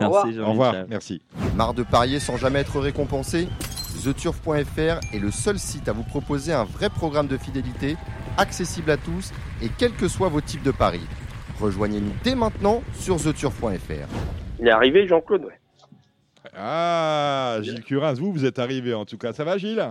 Au 0.00 0.04
revoir. 0.04 0.26
Merci 0.26 0.40
Au 0.40 0.50
revoir. 0.50 0.74
Merci. 0.88 1.22
Marre 1.56 1.74
de 1.74 1.82
parier 1.82 2.20
sans 2.20 2.36
jamais 2.36 2.60
être 2.60 2.78
récompensé 2.80 3.48
TheTurf.fr 4.02 5.00
est 5.12 5.18
le 5.18 5.30
seul 5.30 5.58
site 5.58 5.88
à 5.88 5.92
vous 5.92 6.04
proposer 6.04 6.52
un 6.52 6.64
vrai 6.64 6.88
programme 6.88 7.26
de 7.26 7.36
fidélité, 7.36 7.96
accessible 8.36 8.90
à 8.90 8.96
tous 8.96 9.32
et 9.62 9.68
quels 9.76 9.92
que 9.92 10.08
soient 10.08 10.28
vos 10.28 10.40
types 10.40 10.62
de 10.62 10.70
paris. 10.70 11.06
Rejoignez-nous 11.60 12.12
dès 12.22 12.34
maintenant 12.34 12.82
sur 12.94 13.16
TheTurf.fr. 13.16 14.06
Il 14.60 14.68
est 14.68 14.70
arrivé, 14.70 15.06
Jean-Claude, 15.08 15.44
ouais. 15.44 15.58
Ah, 16.56 17.58
Gilles 17.62 17.82
Curins, 17.82 18.14
vous, 18.14 18.32
vous 18.32 18.44
êtes 18.44 18.58
arrivé 18.58 18.94
en 18.94 19.04
tout 19.04 19.18
cas. 19.18 19.32
Ça 19.32 19.44
va, 19.44 19.58
Gilles? 19.58 19.84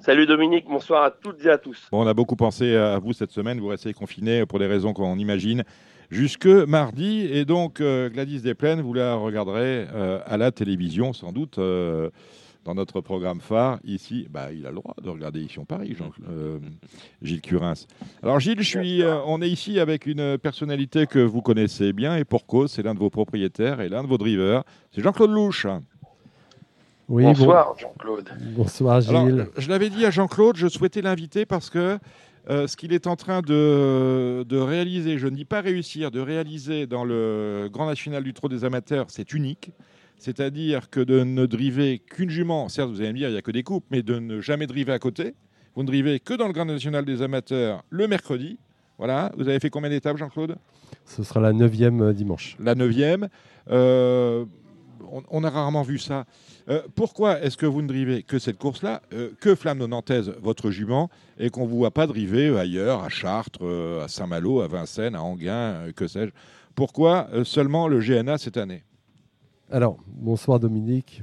Salut 0.00 0.26
Dominique, 0.26 0.66
bonsoir 0.68 1.04
à 1.04 1.10
toutes 1.10 1.44
et 1.44 1.50
à 1.50 1.56
tous. 1.56 1.88
Bon, 1.90 2.04
on 2.04 2.06
a 2.06 2.14
beaucoup 2.14 2.36
pensé 2.36 2.76
à 2.76 2.98
vous 2.98 3.12
cette 3.12 3.30
semaine. 3.30 3.60
Vous 3.60 3.68
restez 3.68 3.92
confinés 3.94 4.44
pour 4.44 4.58
des 4.58 4.66
raisons 4.66 4.92
qu'on 4.92 5.16
imagine 5.18 5.64
jusque 6.14 6.46
mardi. 6.46 7.26
Et 7.30 7.44
donc, 7.44 7.80
euh, 7.80 8.08
Gladys 8.08 8.40
Desplaines, 8.40 8.80
vous 8.80 8.94
la 8.94 9.14
regarderez 9.16 9.86
euh, 9.92 10.20
à 10.24 10.36
la 10.36 10.50
télévision, 10.52 11.12
sans 11.12 11.32
doute, 11.32 11.58
euh, 11.58 12.10
dans 12.64 12.74
notre 12.74 13.00
programme 13.02 13.40
phare. 13.40 13.78
Ici, 13.84 14.26
bah, 14.30 14.50
il 14.52 14.64
a 14.66 14.70
le 14.70 14.76
droit 14.76 14.94
de 15.02 15.10
regarder 15.10 15.40
ici 15.42 15.58
en 15.58 15.64
Paris, 15.64 15.94
Jean, 15.98 16.10
euh, 16.30 16.58
Gilles 17.20 17.42
Curins. 17.42 17.74
Alors, 18.22 18.40
Gilles, 18.40 18.62
je 18.62 18.68
suis, 18.68 19.02
euh, 19.02 19.18
on 19.26 19.42
est 19.42 19.50
ici 19.50 19.78
avec 19.80 20.06
une 20.06 20.38
personnalité 20.38 21.06
que 21.06 21.18
vous 21.18 21.42
connaissez 21.42 21.92
bien 21.92 22.16
et 22.16 22.24
pour 22.24 22.46
cause, 22.46 22.70
c'est 22.70 22.82
l'un 22.82 22.94
de 22.94 23.00
vos 23.00 23.10
propriétaires 23.10 23.80
et 23.82 23.88
l'un 23.90 24.02
de 24.02 24.08
vos 24.08 24.16
drivers. 24.18 24.62
C'est 24.92 25.02
Jean-Claude 25.02 25.30
Louche. 25.32 25.66
Oui, 27.06 27.22
bon- 27.24 27.32
bonsoir 27.32 27.74
Jean-Claude. 27.78 28.30
bonsoir 28.56 29.00
Gilles. 29.02 29.14
Alors, 29.14 29.46
je 29.58 29.68
l'avais 29.68 29.90
dit 29.90 30.06
à 30.06 30.10
Jean-Claude, 30.10 30.56
je 30.56 30.68
souhaitais 30.68 31.02
l'inviter 31.02 31.44
parce 31.44 31.68
que 31.68 31.98
euh, 32.50 32.66
ce 32.66 32.76
qu'il 32.76 32.92
est 32.92 33.06
en 33.06 33.16
train 33.16 33.40
de, 33.40 34.44
de 34.46 34.56
réaliser, 34.58 35.18
je 35.18 35.26
ne 35.28 35.36
dis 35.36 35.44
pas 35.44 35.60
réussir, 35.60 36.10
de 36.10 36.20
réaliser 36.20 36.86
dans 36.86 37.04
le 37.04 37.68
Grand 37.72 37.86
National 37.86 38.22
du 38.22 38.34
Trot 38.34 38.48
des 38.48 38.64
Amateurs, 38.64 39.06
c'est 39.08 39.32
unique. 39.32 39.72
C'est-à-dire 40.18 40.90
que 40.90 41.00
de 41.00 41.24
ne 41.24 41.46
driver 41.46 41.98
qu'une 41.98 42.30
jument, 42.30 42.68
certes 42.68 42.90
vous 42.90 43.00
allez 43.00 43.12
me 43.12 43.18
dire 43.18 43.28
il 43.28 43.32
n'y 43.32 43.38
a 43.38 43.42
que 43.42 43.50
des 43.50 43.62
coupes, 43.62 43.84
mais 43.90 44.02
de 44.02 44.18
ne 44.18 44.40
jamais 44.40 44.66
driver 44.66 44.92
à 44.92 44.98
côté. 44.98 45.34
Vous 45.74 45.82
ne 45.82 45.86
drivez 45.86 46.20
que 46.20 46.34
dans 46.34 46.46
le 46.46 46.52
Grand 46.52 46.66
National 46.66 47.04
des 47.04 47.20
Amateurs 47.20 47.82
le 47.90 48.06
mercredi. 48.06 48.58
Voilà, 48.98 49.32
vous 49.36 49.48
avez 49.48 49.58
fait 49.58 49.70
combien 49.70 49.90
d'étapes 49.90 50.16
Jean-Claude? 50.16 50.56
Ce 51.04 51.22
sera 51.24 51.40
la 51.40 51.52
neuvième 51.52 52.00
euh, 52.00 52.12
dimanche. 52.12 52.56
la 52.60 52.74
neuvième. 52.76 53.28
Euh, 53.70 54.44
on, 55.12 55.22
on 55.30 55.44
a 55.44 55.50
rarement 55.50 55.82
vu 55.82 55.98
ça. 55.98 56.24
Euh, 56.68 56.82
pourquoi 56.94 57.40
est-ce 57.42 57.56
que 57.56 57.66
vous 57.66 57.82
ne 57.82 57.88
drivez 57.88 58.22
que 58.22 58.38
cette 58.38 58.58
course-là, 58.58 59.02
euh, 59.12 59.30
que 59.40 59.54
Flamme 59.54 59.84
Nantaise, 59.84 60.32
votre 60.42 60.70
jument, 60.70 61.10
et 61.38 61.50
qu'on 61.50 61.64
ne 61.64 61.68
vous 61.68 61.76
voit 61.76 61.90
pas 61.90 62.06
driver 62.06 62.56
ailleurs, 62.56 63.02
à 63.04 63.08
Chartres, 63.08 63.60
euh, 63.62 64.04
à 64.04 64.08
Saint-Malo, 64.08 64.60
à 64.60 64.68
Vincennes, 64.68 65.14
à 65.14 65.22
Anguin, 65.22 65.92
que 65.94 66.06
sais-je? 66.06 66.30
Pourquoi 66.74 67.28
seulement 67.44 67.86
le 67.88 68.00
GNA 68.00 68.38
cette 68.38 68.56
année? 68.56 68.82
Alors, 69.70 69.96
bonsoir 70.06 70.58
Dominique, 70.60 71.22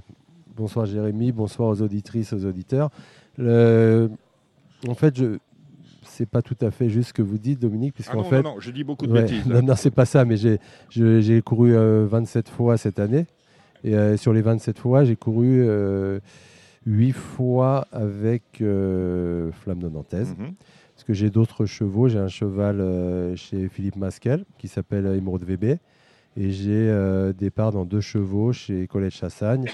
bonsoir 0.56 0.86
Jérémy, 0.86 1.32
bonsoir 1.32 1.70
aux 1.70 1.82
auditrices, 1.82 2.34
aux 2.34 2.46
auditeurs. 2.46 2.90
Le- 3.38 4.10
En 4.88 4.94
fait, 4.96 5.16
je... 5.18 5.38
c'est 6.04 6.26
pas 6.28 6.42
tout 6.42 6.56
à 6.62 6.72
fait 6.72 6.90
juste 6.90 7.10
ce 7.10 7.14
que 7.14 7.22
vous 7.22 7.38
dites, 7.38 7.60
Dominique, 7.60 7.92
Ah 7.94 7.96
puisqu'en 7.96 8.18
non, 8.18 8.24
fait, 8.24 8.42
non, 8.42 8.54
non, 8.56 8.60
je 8.60 8.72
dis 8.72 8.84
beaucoup 8.84 9.06
de 9.08 9.12
Ouais, 9.12 9.24
bêtises. 9.24 9.46
non, 9.46 9.62
non, 9.62 9.76
c'est 9.76 9.92
pas 9.92 10.06
ça, 10.06 10.26
mais 10.26 10.38
j'ai 10.90 11.42
couru 11.42 11.76
euh, 11.76 12.06
27 12.10 12.50
fois 12.50 12.78
cette 12.78 13.00
année. 13.00 13.26
Et 13.84 13.96
euh, 13.96 14.18
sur 14.18 14.34
les 14.34 14.42
27 14.42 14.78
fois, 14.80 15.04
j'ai 15.04 15.16
couru 15.16 15.64
euh, 15.68 16.20
8 16.86 17.12
fois 17.12 17.88
avec 17.92 18.62
euh, 18.62 19.52
Flamme 19.52 19.80
de 19.80 19.90
Nantaise. 19.90 20.36
Mhm. 20.38 20.54
Parce 20.96 21.04
que 21.04 21.14
j'ai 21.14 21.30
d'autres 21.30 21.66
chevaux. 21.66 22.08
J'ai 22.08 22.20
un 22.20 22.28
cheval 22.28 22.80
euh, 22.80 23.36
chez 23.36 23.70
Philippe 23.70 23.96
Masquel 23.96 24.46
qui 24.58 24.68
s'appelle 24.68 25.06
Émeraude 25.08 25.44
VB. 25.44 25.80
Et 26.38 26.52
j'ai 26.52 26.90
des 27.38 27.50
parts 27.50 27.74
dans 27.74 27.84
deux 27.84 28.00
chevaux 28.00 28.54
chez 28.54 28.88
Colette 28.88 29.12
Chassagne, 29.12 29.66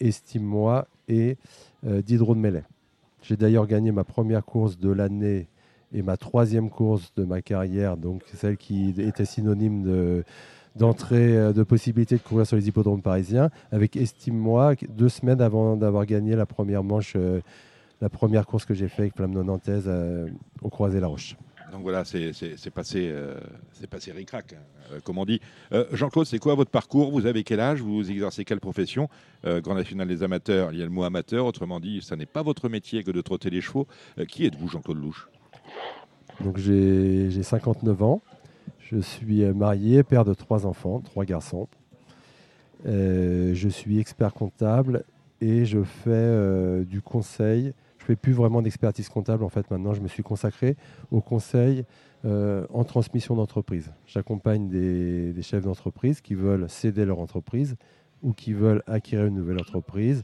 Estime-moi 0.00 0.88
et 1.06 1.36
Diderot 1.84 2.34
de 2.34 2.40
Mellet. 2.40 2.64
J'ai 3.22 3.36
d'ailleurs 3.36 3.68
gagné 3.68 3.92
ma 3.92 4.02
première 4.02 4.44
course 4.44 4.80
de 4.80 4.90
l'année 4.90 5.46
et 5.94 6.02
ma 6.02 6.16
troisième 6.16 6.70
course 6.70 7.12
de 7.14 7.24
ma 7.24 7.40
carrière, 7.40 7.96
donc 7.96 8.22
celle 8.34 8.56
qui 8.56 8.92
était 8.98 9.24
synonyme 9.24 9.84
de 9.84 10.24
d'entrée, 10.76 11.36
euh, 11.36 11.52
de 11.52 11.62
possibilité 11.62 12.16
de 12.16 12.22
courir 12.22 12.46
sur 12.46 12.56
les 12.56 12.68
hippodromes 12.68 13.02
parisiens, 13.02 13.50
avec 13.70 13.96
Estime-moi, 13.96 14.74
deux 14.88 15.08
semaines 15.08 15.40
avant 15.40 15.76
d'avoir 15.76 16.06
gagné 16.06 16.36
la 16.36 16.46
première 16.46 16.82
manche, 16.82 17.14
euh, 17.16 17.40
la 18.00 18.08
première 18.08 18.46
course 18.46 18.64
que 18.64 18.74
j'ai 18.74 18.88
fait 18.88 19.02
avec 19.02 19.16
Flamme 19.16 19.32
Nantaise 19.32 19.84
euh, 19.86 20.28
au 20.62 20.68
Croisé-la-Roche. 20.70 21.36
Donc 21.72 21.82
voilà, 21.82 22.04
c'est 22.04 22.32
passé, 22.74 23.08
euh, 23.10 23.40
c'est 23.72 23.86
passé 23.86 24.12
ric-rac, 24.12 24.52
hein, 24.52 24.98
comme 25.04 25.16
on 25.16 25.24
dit. 25.24 25.40
Euh, 25.72 25.86
Jean-Claude, 25.92 26.26
c'est 26.26 26.38
quoi 26.38 26.54
votre 26.54 26.70
parcours? 26.70 27.10
Vous 27.10 27.24
avez 27.24 27.44
quel 27.44 27.60
âge? 27.60 27.80
Vous 27.80 28.10
exercez 28.10 28.44
quelle 28.44 28.60
profession? 28.60 29.08
Euh, 29.46 29.62
Grand 29.62 29.74
National 29.74 30.06
des 30.06 30.22
Amateurs, 30.22 30.70
il 30.72 30.78
y 30.78 30.82
a 30.82 30.84
le 30.84 30.90
mot 30.90 31.02
amateur, 31.04 31.46
autrement 31.46 31.80
dit, 31.80 32.02
ça 32.02 32.14
n'est 32.14 32.26
pas 32.26 32.42
votre 32.42 32.68
métier 32.68 33.02
que 33.04 33.10
de 33.10 33.22
trotter 33.22 33.48
les 33.48 33.62
chevaux. 33.62 33.86
Qui 34.28 34.44
êtes-vous, 34.44 34.68
Jean-Claude 34.68 34.98
Louche? 34.98 35.28
Donc 36.40 36.58
j'ai 36.58 37.30
j'ai 37.30 37.42
59 37.42 38.02
ans, 38.02 38.22
je 38.92 38.98
suis 38.98 39.42
euh, 39.42 39.54
marié, 39.54 40.02
père 40.02 40.24
de 40.24 40.34
trois 40.34 40.66
enfants, 40.66 41.00
trois 41.00 41.24
garçons. 41.24 41.66
Euh, 42.86 43.54
je 43.54 43.68
suis 43.68 43.98
expert 43.98 44.34
comptable 44.34 45.04
et 45.40 45.64
je 45.64 45.82
fais 45.82 46.10
euh, 46.10 46.84
du 46.84 47.00
conseil. 47.00 47.72
je 47.98 48.04
fais 48.04 48.16
plus 48.16 48.32
vraiment 48.32 48.60
d'expertise 48.60 49.08
comptable. 49.08 49.44
En 49.44 49.48
fait, 49.48 49.70
maintenant, 49.70 49.94
je 49.94 50.02
me 50.02 50.08
suis 50.08 50.22
consacré 50.22 50.76
au 51.10 51.20
conseil 51.20 51.84
en 52.24 52.84
transmission 52.84 53.34
d'entreprise. 53.34 53.90
J'accompagne 54.06 54.68
des, 54.68 55.42
chefs 55.42 55.64
d'entreprise 55.64 56.20
qui 56.20 56.36
veulent 56.36 56.70
céder 56.70 57.04
leur 57.04 57.18
entreprise 57.18 57.74
ou 58.22 58.32
qui 58.32 58.52
veulent 58.52 58.84
acquérir 58.86 59.26
une 59.26 59.34
nouvelle 59.34 59.58
entreprise 59.58 60.22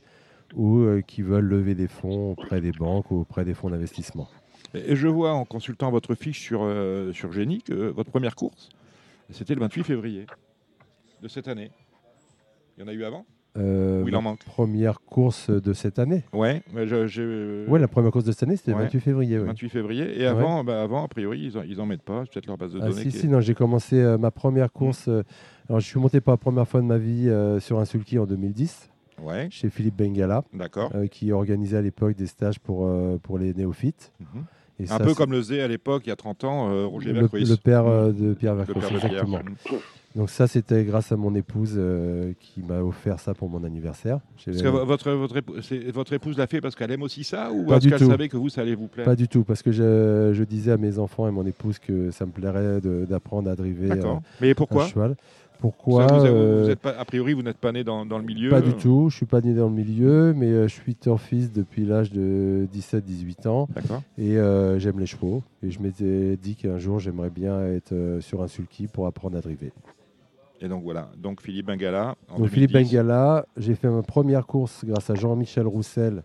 ou 0.54 0.86
qui 1.08 1.22
veulent 1.22 1.46
lever 1.46 1.74
des 1.74 1.88
fonds 1.88 2.30
auprès 2.30 2.60
des 2.60 2.70
banques 2.70 3.10
ou 3.10 3.16
auprès 3.16 3.44
des 3.44 3.52
fonds 3.52 3.70
d'investissement. 3.70 4.28
Et 4.74 4.96
je 4.96 5.08
vois 5.08 5.32
en 5.32 5.44
consultant 5.44 5.90
votre 5.90 6.14
fiche 6.14 6.40
sur, 6.40 6.60
euh, 6.62 7.12
sur 7.12 7.32
Génie 7.32 7.62
que 7.62 7.88
votre 7.88 8.10
première 8.10 8.34
course, 8.34 8.68
c'était 9.30 9.54
le 9.54 9.60
28 9.60 9.84
février 9.84 10.26
de 11.22 11.28
cette 11.28 11.48
année. 11.48 11.70
Il 12.76 12.82
y 12.82 12.84
en 12.84 12.88
a 12.88 12.92
eu 12.92 13.04
avant 13.04 13.24
Euh, 13.56 14.04
Ou 14.04 14.08
il 14.08 14.14
en 14.14 14.22
ma 14.22 14.30
manque 14.30 14.44
Première 14.44 15.00
course 15.00 15.50
de 15.50 15.72
cette 15.72 15.98
année. 15.98 16.22
Ouais, 16.32 16.62
mais 16.72 16.86
je- 16.86 17.06
j'ai- 17.08 17.64
Oui, 17.66 17.80
la 17.80 17.88
première 17.88 18.12
course 18.12 18.24
de 18.24 18.30
cette 18.30 18.44
année, 18.44 18.56
c'était 18.56 18.72
Ouais. 18.72 18.78
le 18.78 18.84
28 18.84 19.00
février. 19.00 19.38
oui. 19.38 19.46
28 19.46 19.68
février. 19.70 20.20
Et 20.20 20.26
avant, 20.26 20.62
bah, 20.62 20.80
avant 20.82 21.02
a 21.04 21.08
priori, 21.08 21.40
ils 21.46 21.58
en, 21.58 21.62
ils 21.62 21.80
en 21.80 21.86
mettent 21.86 22.02
pas. 22.02 22.22
C'est 22.24 22.34
peut-être 22.34 22.46
leur 22.46 22.58
base 22.58 22.74
de 22.74 22.78
Ah, 22.80 22.88
données. 22.88 23.00
si, 23.02 23.08
est- 23.08 23.20
si, 23.22 23.26
non, 23.26 23.40
j'ai 23.40 23.54
commencé 23.54 23.96
euh, 23.98 24.16
ma 24.18 24.30
première 24.30 24.70
course. 24.70 25.08
euh, 25.08 25.22
alors, 25.68 25.80
je 25.80 25.86
suis 25.86 25.98
monté 25.98 26.20
pour 26.20 26.32
la 26.32 26.36
première 26.36 26.68
fois 26.68 26.80
de 26.80 26.86
ma 26.86 26.98
vie 26.98 27.28
sur 27.60 27.80
un 27.80 27.84
sulky 27.84 28.18
en 28.18 28.26
2010, 28.26 28.90
Ouais, 29.20 29.48
chez 29.50 29.70
Philippe 29.70 29.96
Bengala, 29.96 30.44
d'accord. 30.52 30.92
euh, 30.94 31.06
qui 31.08 31.32
organisait 31.32 31.78
à 31.78 31.82
l'époque 31.82 32.14
des 32.14 32.26
stages 32.28 32.60
pour, 32.60 32.86
euh, 32.86 33.18
pour 33.20 33.38
les 33.38 33.54
néophytes. 33.54 34.12
Mhm. 34.20 34.44
Et 34.80 34.84
Un 34.84 34.86
ça, 34.86 34.98
peu 35.00 35.14
comme 35.14 35.32
le 35.32 35.38
faisait 35.38 35.60
à 35.60 35.68
l'époque, 35.68 36.02
il 36.06 36.10
y 36.10 36.12
a 36.12 36.16
30 36.16 36.44
ans, 36.44 36.70
euh, 36.70 36.86
Roger 36.86 37.12
le, 37.12 37.20
Vercruis. 37.20 37.44
le 37.44 37.56
père 37.56 37.86
euh, 37.86 38.12
de 38.12 38.32
Pierre 38.34 38.54
Vercruis, 38.54 38.80
Pierre. 38.80 38.92
exactement. 39.04 39.38
Donc 40.16 40.30
ça, 40.30 40.46
c'était 40.46 40.84
grâce 40.84 41.12
à 41.12 41.16
mon 41.16 41.34
épouse 41.34 41.74
euh, 41.76 42.32
qui 42.40 42.62
m'a 42.62 42.80
offert 42.80 43.20
ça 43.20 43.34
pour 43.34 43.50
mon 43.50 43.62
anniversaire. 43.64 44.20
Parce 44.46 44.62
que 44.62 44.68
vo- 44.68 44.84
votre, 44.84 45.10
votre, 45.12 45.36
épou- 45.36 45.60
c'est- 45.62 45.90
votre 45.92 46.12
épouse 46.12 46.38
l'a 46.38 46.46
fait 46.46 46.60
parce 46.60 46.74
qu'elle 46.74 46.90
aime 46.92 47.02
aussi 47.02 47.24
ça 47.24 47.52
ou 47.52 47.64
parce 47.66 47.84
qu'elle 47.86 47.98
savait 47.98 48.28
que 48.28 48.36
vous, 48.36 48.48
ça 48.48 48.62
allait 48.62 48.74
vous 48.74 48.88
plaire? 48.88 49.04
Pas 49.04 49.16
du 49.16 49.28
tout, 49.28 49.44
parce 49.44 49.62
que 49.62 49.70
je, 49.70 50.30
je 50.32 50.44
disais 50.44 50.72
à 50.72 50.76
mes 50.76 50.98
enfants 50.98 51.28
et 51.28 51.30
mon 51.30 51.44
épouse 51.46 51.78
que 51.78 52.10
ça 52.10 52.24
me 52.24 52.30
plairait 52.32 52.80
d'apprendre 52.80 53.50
à 53.50 53.54
driver 53.56 53.88
D'accord. 53.96 54.22
Mais 54.40 54.50
un 54.50 54.54
pourquoi 54.54 54.86
cheval. 54.86 55.16
Pourquoi 55.58 56.06
vous 56.06 56.24
euh, 56.26 56.68
êtes 56.70 56.78
pas, 56.78 56.90
A 56.98 57.04
priori, 57.04 57.32
vous 57.32 57.42
n'êtes 57.42 57.58
pas 57.58 57.72
né 57.72 57.82
dans, 57.82 58.06
dans 58.06 58.18
le 58.18 58.24
milieu 58.24 58.48
Pas 58.50 58.60
du 58.60 58.74
tout, 58.74 59.08
je 59.10 59.16
suis 59.16 59.26
pas 59.26 59.40
né 59.40 59.54
dans 59.54 59.68
le 59.68 59.74
milieu, 59.74 60.32
mais 60.34 60.46
euh, 60.46 60.68
je 60.68 60.74
suis 60.74 60.94
turfiste 60.94 61.54
depuis 61.54 61.84
l'âge 61.84 62.12
de 62.12 62.66
17-18 62.74 63.48
ans 63.48 63.68
et 64.16 64.36
euh, 64.38 64.78
j'aime 64.78 65.00
les 65.00 65.06
chevaux. 65.06 65.42
Et 65.62 65.70
je 65.70 65.80
m'étais 65.80 66.36
dit 66.36 66.54
qu'un 66.54 66.78
jour 66.78 67.00
j'aimerais 67.00 67.30
bien 67.30 67.60
être 67.66 68.18
sur 68.20 68.42
un 68.42 68.46
sulky 68.48 68.86
pour 68.86 69.06
apprendre 69.06 69.36
à 69.36 69.40
driver. 69.40 69.70
Et 70.60 70.68
donc 70.68 70.82
voilà. 70.84 71.10
Donc 71.16 71.40
Philippe 71.42 71.66
Bengala. 71.66 72.14
En 72.30 72.38
Donc 72.38 72.48
Philippe 72.48 72.72
2010. 72.72 72.90
Bengala, 72.96 73.46
j'ai 73.56 73.74
fait 73.74 73.88
ma 73.88 74.02
première 74.02 74.46
course 74.46 74.84
grâce 74.84 75.08
à 75.10 75.14
Jean-Michel 75.14 75.66
Roussel 75.66 76.22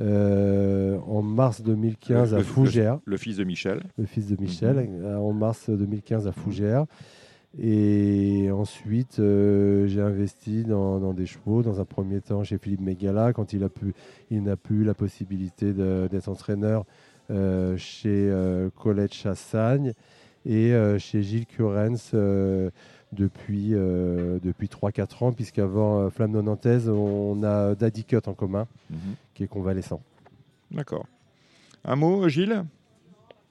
euh, 0.00 0.98
en 1.06 1.22
mars 1.22 1.62
2015 1.62 2.32
Le- 2.32 2.38
à 2.38 2.42
Fougères. 2.42 2.98
Le 3.04 3.16
fils 3.16 3.36
de 3.36 3.44
Michel. 3.44 3.82
le 3.98 4.06
fils 4.06 4.26
de 4.26 4.40
Michel, 4.40 4.76
Mhm. 4.88 5.16
en 5.18 5.32
mars 5.32 5.68
2015 5.68 6.26
à 6.26 6.32
Fougères. 6.32 6.86
Et 7.60 8.50
ensuite, 8.50 9.18
euh, 9.18 9.86
j'ai 9.86 10.00
investi 10.00 10.64
dans, 10.64 10.98
dans 10.98 11.12
des 11.12 11.26
chevaux. 11.26 11.62
Dans 11.62 11.80
un 11.80 11.84
premier 11.84 12.20
temps, 12.20 12.42
chez 12.44 12.56
Philippe 12.58 12.80
Megala, 12.80 13.32
quand 13.32 13.52
il 13.52 13.62
a 13.62 13.68
pu, 13.68 13.94
il 14.30 14.42
n'a 14.42 14.56
plus 14.56 14.84
la 14.84 14.94
possibilité 14.94 15.72
d'être 15.72 16.28
entraîneur 16.28 16.84
euh, 17.30 17.76
chez 17.76 18.08
euh, 18.30 18.70
Colette 18.76 19.12
Chassagne 19.14 19.92
et 20.46 20.72
chez 20.98 21.22
Gilles 21.22 21.46
Curens 21.46 22.10
depuis, 23.12 23.68
depuis 23.70 24.66
3-4 24.66 25.24
ans, 25.24 25.32
puisqu'avant 25.32 26.10
Flamme 26.10 26.32
Nonantaise, 26.32 26.88
on 26.88 27.40
a 27.44 27.76
Daddy 27.76 28.02
Cut 28.04 28.22
en 28.26 28.34
commun, 28.34 28.66
Mhm. 28.90 28.96
qui 29.34 29.44
est 29.44 29.46
convalescent. 29.48 30.00
D'accord. 30.72 31.06
Un 31.84 31.94
mot, 31.94 32.28
Gilles? 32.28 32.64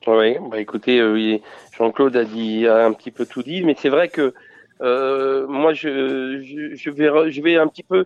Oui, 0.07 0.37
bah 0.49 0.59
écoutez, 0.59 0.99
euh, 0.99 1.37
Jean-Claude 1.77 2.15
a 2.15 2.23
dit 2.23 2.65
un 2.67 2.91
petit 2.93 3.11
peu 3.11 3.25
tout 3.25 3.43
dit, 3.43 3.63
mais 3.63 3.75
c'est 3.77 3.89
vrai 3.89 4.09
que 4.09 4.33
euh, 4.81 5.45
moi 5.47 5.73
je, 5.73 6.41
je, 6.41 6.89
vais 6.89 7.31
je 7.31 7.41
vais 7.41 7.57
un 7.57 7.67
petit 7.67 7.83
peu. 7.83 8.05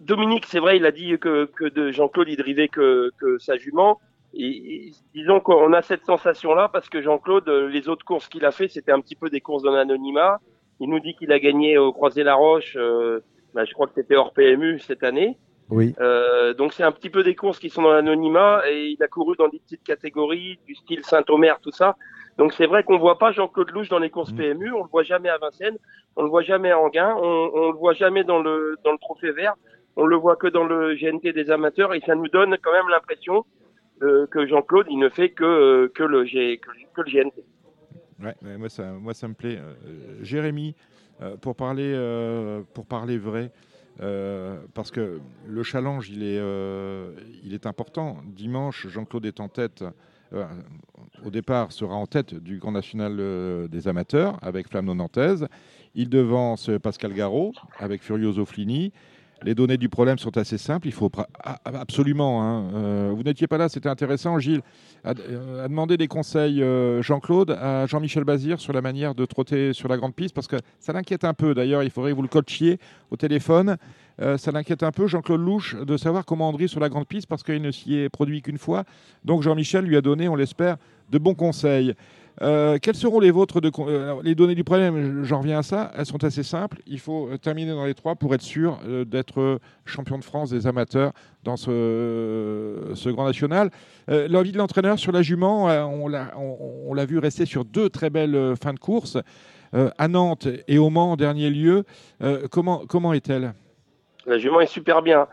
Dominique, 0.00 0.44
c'est 0.46 0.58
vrai, 0.58 0.76
il 0.76 0.86
a 0.86 0.90
dit 0.90 1.16
que, 1.18 1.44
que 1.44 1.64
de 1.64 1.92
Jean-Claude 1.92 2.28
il 2.28 2.36
drivait 2.36 2.68
que, 2.68 3.12
que 3.18 3.38
sa 3.38 3.56
jument. 3.56 4.00
Et 4.36 4.92
disons 5.14 5.38
qu'on 5.38 5.72
a 5.72 5.82
cette 5.82 6.04
sensation-là 6.04 6.68
parce 6.68 6.88
que 6.88 7.00
Jean-Claude, 7.00 7.48
euh, 7.48 7.68
les 7.68 7.88
autres 7.88 8.04
courses 8.04 8.28
qu'il 8.28 8.44
a 8.44 8.50
fait, 8.50 8.66
c'était 8.66 8.90
un 8.90 9.00
petit 9.00 9.14
peu 9.14 9.30
des 9.30 9.40
courses 9.40 9.62
dans 9.62 9.72
l'anonymat. 9.72 10.40
Il 10.80 10.90
nous 10.90 10.98
dit 10.98 11.14
qu'il 11.14 11.30
a 11.30 11.38
gagné 11.38 11.78
au 11.78 11.92
Croisé-la-Roche. 11.92 12.76
Euh, 12.76 13.20
bah, 13.54 13.64
je 13.64 13.72
crois 13.72 13.86
que 13.86 13.92
c'était 13.94 14.16
hors 14.16 14.32
PMU 14.32 14.80
cette 14.80 15.04
année. 15.04 15.38
Oui, 15.70 15.94
Euh, 15.98 16.52
donc 16.54 16.72
c'est 16.74 16.82
un 16.82 16.92
petit 16.92 17.08
peu 17.10 17.22
des 17.22 17.34
courses 17.34 17.58
qui 17.58 17.70
sont 17.70 17.82
dans 17.82 17.92
l'anonymat 17.92 18.62
et 18.70 18.88
il 18.88 19.02
a 19.02 19.08
couru 19.08 19.34
dans 19.36 19.48
des 19.48 19.58
petites 19.58 19.82
catégories 19.82 20.58
du 20.66 20.74
style 20.74 21.02
Saint-Omer, 21.04 21.58
tout 21.60 21.70
ça. 21.70 21.96
Donc 22.36 22.52
c'est 22.52 22.66
vrai 22.66 22.82
qu'on 22.84 22.98
voit 22.98 23.18
pas 23.18 23.32
Jean-Claude 23.32 23.70
Louche 23.70 23.88
dans 23.88 23.98
les 23.98 24.10
courses 24.10 24.32
Mhm. 24.32 24.38
PMU, 24.38 24.72
on 24.72 24.82
le 24.82 24.88
voit 24.90 25.04
jamais 25.04 25.30
à 25.30 25.38
Vincennes, 25.38 25.78
on 26.16 26.22
le 26.22 26.28
voit 26.28 26.42
jamais 26.42 26.70
à 26.70 26.78
Anguin, 26.78 27.14
on, 27.16 27.50
on 27.54 27.70
le 27.72 27.78
voit 27.78 27.94
jamais 27.94 28.24
dans 28.24 28.40
le 28.42 28.76
dans 28.84 28.92
le 28.92 28.98
Trophée 28.98 29.32
Vert, 29.32 29.54
on 29.96 30.04
le 30.04 30.16
voit 30.16 30.36
que 30.36 30.48
dans 30.48 30.64
le 30.64 30.94
GNT 30.96 31.32
des 31.32 31.50
amateurs 31.50 31.94
et 31.94 32.00
ça 32.00 32.14
nous 32.14 32.28
donne 32.28 32.56
quand 32.62 32.72
même 32.72 32.88
l'impression 32.90 33.46
euh, 34.02 34.26
que 34.26 34.46
Jean-Claude 34.46 34.86
il 34.90 34.98
ne 34.98 35.08
fait 35.08 35.30
que 35.30 35.44
euh, 35.44 35.88
que 35.94 36.02
le 36.02 36.24
G, 36.26 36.58
que, 36.58 36.70
que 36.94 37.00
le 37.08 37.10
GNT. 37.10 37.42
Ouais, 38.22 38.34
ouais, 38.42 38.58
moi, 38.58 38.68
ça, 38.68 38.84
moi, 38.92 39.14
ça 39.14 39.28
me 39.28 39.34
plaît. 39.34 39.58
Euh, 39.58 40.18
Jérémy, 40.22 40.74
pour, 41.40 41.56
parler, 41.56 41.92
pour 42.74 42.86
parler 42.86 43.18
vrai, 43.18 43.50
euh, 44.00 44.58
parce 44.74 44.90
que 44.90 45.20
le 45.46 45.62
challenge, 45.62 46.10
il 46.10 46.22
est, 46.22 46.38
euh, 46.38 47.12
il 47.44 47.54
est 47.54 47.66
important. 47.66 48.18
Dimanche, 48.26 48.88
Jean-Claude 48.88 49.26
est 49.26 49.40
en 49.40 49.48
tête. 49.48 49.84
euh, 50.32 50.46
au 51.24 51.30
départ, 51.30 51.70
sera 51.70 51.94
en 51.94 52.06
tête 52.06 52.34
du 52.34 52.58
Grand 52.58 52.72
National 52.72 53.68
des 53.68 53.88
amateurs 53.88 54.38
avec 54.42 54.68
Flamme 54.68 54.92
Nantaise. 54.92 55.46
Il 55.94 56.08
devance 56.08 56.70
Pascal 56.82 57.12
Garot 57.12 57.52
avec 57.78 58.02
Furioso 58.02 58.44
Flini. 58.44 58.92
Les 59.44 59.54
données 59.54 59.76
du 59.76 59.90
problème 59.90 60.16
sont 60.16 60.38
assez 60.38 60.56
simples. 60.56 60.88
Il 60.88 60.92
faut 60.94 61.10
absolument. 61.64 62.42
hein, 62.42 62.64
euh, 62.74 63.12
vous 63.14 63.22
n'étiez 63.22 63.46
pas 63.46 63.58
là, 63.58 63.68
c'était 63.68 63.90
intéressant, 63.90 64.38
Gilles, 64.38 64.62
à, 65.04 65.10
euh, 65.10 65.68
demander 65.68 65.98
des 65.98 66.08
conseils, 66.08 66.62
euh, 66.62 67.02
Jean-Claude, 67.02 67.50
à 67.50 67.84
Jean-Michel 67.84 68.24
Bazir 68.24 68.58
sur 68.58 68.72
la 68.72 68.80
manière 68.80 69.14
de 69.14 69.26
trotter 69.26 69.74
sur 69.74 69.88
la 69.88 69.98
grande 69.98 70.14
piste, 70.14 70.34
parce 70.34 70.46
que 70.46 70.56
ça 70.80 70.94
l'inquiète 70.94 71.24
un 71.24 71.34
peu. 71.34 71.54
D'ailleurs, 71.54 71.82
il 71.82 71.90
faudrait 71.90 72.12
que 72.12 72.16
vous 72.16 72.22
le 72.22 72.28
coachiez 72.28 72.78
au 73.10 73.16
téléphone. 73.16 73.76
Ça 74.36 74.52
l'inquiète 74.52 74.84
un 74.84 74.92
peu, 74.92 75.08
Jean-Claude 75.08 75.40
Louche, 75.40 75.74
de 75.74 75.96
savoir 75.96 76.24
comment 76.24 76.48
André 76.48 76.68
sur 76.68 76.78
la 76.78 76.88
grande 76.88 77.06
piste, 77.06 77.26
parce 77.26 77.42
qu'il 77.42 77.60
ne 77.60 77.72
s'y 77.72 77.96
est 77.96 78.08
produit 78.08 78.42
qu'une 78.42 78.58
fois. 78.58 78.84
Donc 79.24 79.42
Jean-Michel 79.42 79.84
lui 79.84 79.96
a 79.96 80.00
donné, 80.00 80.28
on 80.28 80.36
l'espère, 80.36 80.76
de 81.10 81.18
bons 81.18 81.34
conseils. 81.34 81.94
Euh, 82.42 82.78
quelles 82.82 82.96
seront 82.96 83.20
les 83.20 83.30
vôtres 83.30 83.60
euh, 83.80 84.20
Les 84.22 84.34
données 84.34 84.54
du 84.54 84.64
problème, 84.64 85.22
j'en 85.24 85.38
reviens 85.38 85.58
à 85.58 85.62
ça, 85.62 85.92
elles 85.96 86.06
sont 86.06 86.24
assez 86.24 86.42
simples. 86.42 86.78
Il 86.86 86.98
faut 86.98 87.28
euh, 87.28 87.38
terminer 87.38 87.72
dans 87.72 87.84
les 87.84 87.94
trois 87.94 88.16
pour 88.16 88.34
être 88.34 88.42
sûr 88.42 88.78
d'être 89.06 89.60
champion 89.84 90.18
de 90.18 90.24
France 90.24 90.50
des 90.50 90.66
amateurs 90.66 91.12
dans 91.44 91.56
ce, 91.56 93.10
grand 93.10 93.26
national. 93.26 93.70
L'envie 94.08 94.52
de 94.52 94.58
l'entraîneur 94.58 94.98
sur 94.98 95.12
la 95.12 95.22
jument, 95.22 95.66
on 95.66 96.94
l'a 96.94 97.04
vu 97.06 97.18
rester 97.18 97.46
sur 97.46 97.64
deux 97.64 97.88
très 97.88 98.10
belles 98.10 98.54
fins 98.60 98.74
de 98.74 98.78
course. 98.78 99.18
À 99.72 100.08
Nantes 100.08 100.46
et 100.68 100.78
au 100.78 100.88
Mans 100.88 101.12
en 101.12 101.16
dernier 101.16 101.50
lieu, 101.50 101.84
comment, 102.50 102.84
comment 102.88 103.12
est-elle? 103.12 103.54
La 104.26 104.38
jument 104.38 104.60
est 104.60 104.66
super 104.66 105.02
bien. 105.02 105.26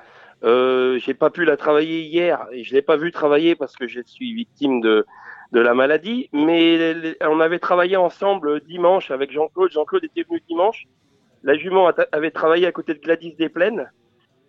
Euh, 0.44 0.98
j'ai 0.98 1.14
pas 1.14 1.30
pu 1.30 1.46
la 1.46 1.56
travailler 1.56 2.02
hier 2.02 2.48
et 2.52 2.64
je 2.64 2.74
l'ai 2.74 2.82
pas 2.82 2.98
vu 2.98 3.12
travailler 3.12 3.56
parce 3.56 3.76
que 3.76 3.88
je 3.88 4.02
suis 4.04 4.34
victime 4.34 4.82
de 4.82 5.06
de 5.52 5.60
la 5.60 5.74
maladie. 5.74 6.30
Mais 6.34 7.16
on 7.22 7.40
avait 7.40 7.60
travaillé 7.60 7.98
ensemble 7.98 8.62
dimanche 8.62 9.12
avec 9.12 9.32
Jean-Claude. 9.32 9.72
Jean-Claude 9.72 10.04
était 10.04 10.24
venu 10.24 10.42
dimanche. 10.48 10.86
La 11.44 11.56
jument 11.56 11.90
avait 12.12 12.32
travaillé 12.32 12.68
à 12.68 12.72
côté 12.72 12.94
de 12.94 13.00
Gladys 13.00 13.36
des 13.36 13.50
Plaines. 13.50 13.92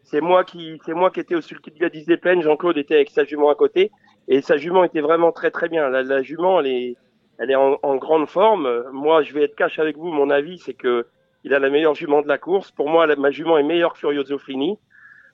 C'est 0.04 0.20
moi 0.20 0.44
qui 0.44 0.80
c'est 0.84 0.94
moi 0.94 1.10
qui 1.10 1.20
étais 1.20 1.34
au 1.34 1.40
sulky 1.40 1.70
de 1.70 1.78
Gladys 1.78 2.04
des 2.04 2.16
Plaines. 2.16 2.42
Jean-Claude 2.42 2.76
était 2.76 2.96
avec 2.96 3.10
sa 3.10 3.24
jument 3.24 3.50
à 3.50 3.54
côté 3.54 3.90
et 4.28 4.42
sa 4.42 4.56
jument 4.56 4.84
était 4.84 5.00
vraiment 5.00 5.32
très 5.32 5.50
très 5.50 5.68
bien. 5.68 5.88
La, 5.88 6.02
la 6.02 6.22
jument 6.22 6.60
elle 6.60 6.66
est 6.66 6.96
elle 7.38 7.50
est 7.50 7.56
en, 7.56 7.96
grande 7.96 8.28
forme. 8.28 8.84
Moi 8.92 9.22
je 9.22 9.32
vais 9.32 9.44
être 9.44 9.56
cash 9.56 9.78
avec 9.78 9.96
vous. 9.96 10.12
Mon 10.12 10.28
avis 10.28 10.58
c'est 10.58 10.74
que 10.74 11.06
il 11.44 11.54
a 11.54 11.58
la 11.58 11.70
meilleure 11.70 11.94
jument 11.94 12.22
de 12.22 12.28
la 12.28 12.38
course. 12.38 12.70
Pour 12.70 12.88
moi, 12.88 13.06
la- 13.06 13.16
ma 13.16 13.30
jument 13.30 13.58
est 13.58 13.62
meilleure 13.64 13.94
que 13.94 13.98
Furioso 13.98 14.38
Fini. 14.38 14.78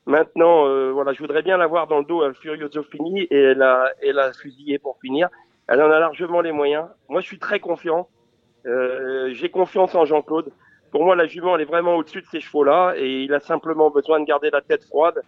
Maintenant, 0.07 0.66
euh, 0.66 0.91
voilà, 0.91 1.12
je 1.12 1.19
voudrais 1.19 1.43
bien 1.43 1.59
l'avoir 1.59 1.87
dans 1.87 1.99
le 1.99 2.05
dos 2.05 2.23
à 2.23 2.33
Furioso 2.33 2.83
Fini 2.83 3.23
et 3.25 3.39
elle 3.39 3.61
a, 3.61 3.91
elle 4.01 4.19
a 4.19 4.33
fusillé 4.33 4.79
pour 4.79 4.99
finir. 5.03 5.29
Elle 5.69 5.83
en 5.83 5.91
a 5.91 5.99
largement 6.01 6.41
les 6.41 6.53
moyens. 6.53 6.87
Moi, 7.09 7.21
je 7.21 7.27
suis 7.27 7.39
très 7.39 7.61
confiant. 7.61 8.09
Euh, 8.66 9.31
J'ai 9.35 9.51
confiance 9.51 9.95
en 9.95 10.05
Jean-Claude. 10.05 10.51
Pour 10.91 11.05
moi, 11.05 11.14
la 11.14 11.27
jument, 11.27 11.55
elle 11.55 11.62
est 11.62 11.66
vraiment 11.66 11.97
au-dessus 11.97 12.23
de 12.23 12.27
ces 12.31 12.41
chevaux-là 12.41 12.95
et 12.97 13.25
il 13.25 13.35
a 13.35 13.41
simplement 13.41 13.91
besoin 13.91 14.21
de 14.21 14.25
garder 14.25 14.49
la 14.51 14.62
tête 14.62 14.85
froide, 14.85 15.21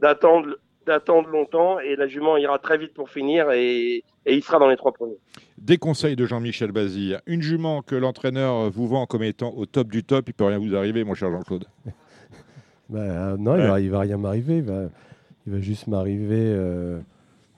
d'attendre, 0.00 0.56
d'attendre 0.86 1.28
longtemps 1.28 1.80
et 1.80 1.96
la 1.96 2.06
jument 2.06 2.36
ira 2.36 2.60
très 2.60 2.78
vite 2.78 2.94
pour 2.94 3.10
finir 3.10 3.50
et, 3.50 4.04
et 4.26 4.34
il 4.34 4.42
sera 4.44 4.60
dans 4.60 4.68
les 4.68 4.76
trois 4.76 4.92
premiers. 4.92 5.18
Des 5.58 5.76
conseils 5.76 6.14
de 6.14 6.24
Jean-Michel 6.24 6.70
Bazir. 6.70 7.20
Une 7.26 7.42
jument 7.42 7.82
que 7.82 7.96
l'entraîneur 7.96 8.70
vous 8.70 8.86
vend 8.86 9.06
comme 9.06 9.24
étant 9.24 9.52
au 9.56 9.66
top 9.66 9.88
du 9.88 10.04
top, 10.04 10.28
il 10.28 10.34
peut 10.34 10.44
rien 10.44 10.58
vous 10.58 10.76
arriver, 10.76 11.02
mon 11.02 11.14
cher 11.14 11.30
Jean-Claude. 11.30 11.64
Bah, 12.88 12.98
euh, 13.00 13.36
non, 13.38 13.56
il, 13.56 13.66
va, 13.66 13.80
il 13.80 13.90
va 13.90 14.00
rien 14.00 14.18
m'arriver. 14.18 14.56
Il 14.58 14.64
va, 14.64 14.82
il 15.46 15.52
va 15.54 15.60
juste 15.60 15.86
m'arriver 15.86 16.44
euh, 16.54 16.98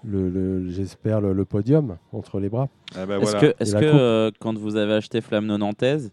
le, 0.06 0.28
le- 0.28 0.68
j'espère, 0.70 1.20
le, 1.20 1.32
le 1.32 1.44
podium 1.44 1.96
entre 2.12 2.40
les 2.40 2.48
bras. 2.48 2.68
Ah 2.96 3.06
bah 3.06 3.18
Est-ce 3.18 3.30
voilà. 3.30 3.50
que, 3.80 3.96
euh, 3.96 4.30
quand 4.40 4.56
vous 4.58 4.76
avez 4.76 4.94
acheté 4.94 5.20
Flamme 5.20 5.46
Nantaise, 5.46 6.12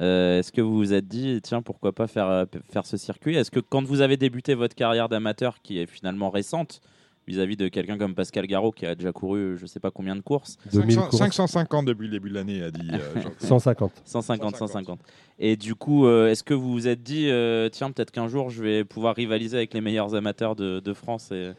euh, 0.00 0.38
est-ce 0.38 0.52
que 0.52 0.60
vous 0.60 0.76
vous 0.76 0.92
êtes 0.94 1.08
dit, 1.08 1.40
tiens, 1.42 1.62
pourquoi 1.62 1.92
pas 1.92 2.06
faire, 2.06 2.28
euh, 2.28 2.44
faire 2.70 2.86
ce 2.86 2.96
circuit? 2.96 3.36
Est-ce 3.36 3.50
que 3.50 3.60
quand 3.60 3.84
vous 3.84 4.00
avez 4.00 4.16
débuté 4.16 4.54
votre 4.54 4.74
carrière 4.74 5.08
d'amateur, 5.08 5.60
qui 5.62 5.78
est 5.78 5.86
finalement 5.86 6.30
récente, 6.30 6.80
vis-à-vis 7.26 7.56
de 7.56 7.68
quelqu'un 7.68 7.98
comme 7.98 8.14
Pascal 8.14 8.46
Garot, 8.46 8.70
qui 8.72 8.86
a 8.86 8.94
déjà 8.94 9.12
couru 9.12 9.58
je 9.58 9.66
sais 9.66 9.80
pas 9.80 9.90
combien 9.90 10.16
de 10.16 10.22
courses, 10.22 10.56
2000 10.72 10.94
500 10.94 11.08
courses. 11.08 11.18
550 11.18 11.84
depuis 11.86 12.06
le 12.06 12.12
début 12.12 12.30
de 12.30 12.34
l'année, 12.34 12.62
a 12.62 12.70
dit 12.70 12.88
euh, 12.92 12.98
Jean-Claude. 13.16 13.34
150. 13.40 13.92
150, 14.04 14.56
150. 14.56 14.68
150. 14.68 15.00
Et 15.38 15.56
du 15.56 15.74
coup, 15.74 16.06
euh, 16.06 16.30
est-ce 16.30 16.42
que 16.42 16.54
vous 16.54 16.72
vous 16.72 16.88
êtes 16.88 17.02
dit, 17.02 17.28
euh, 17.28 17.68
tiens, 17.68 17.90
peut-être 17.90 18.12
qu'un 18.12 18.28
jour, 18.28 18.50
je 18.50 18.62
vais 18.62 18.84
pouvoir 18.84 19.14
rivaliser 19.14 19.56
avec 19.58 19.74
les 19.74 19.80
meilleurs 19.80 20.14
amateurs 20.14 20.56
de, 20.56 20.80
de 20.80 20.92
France 20.94 21.30
et... 21.32 21.52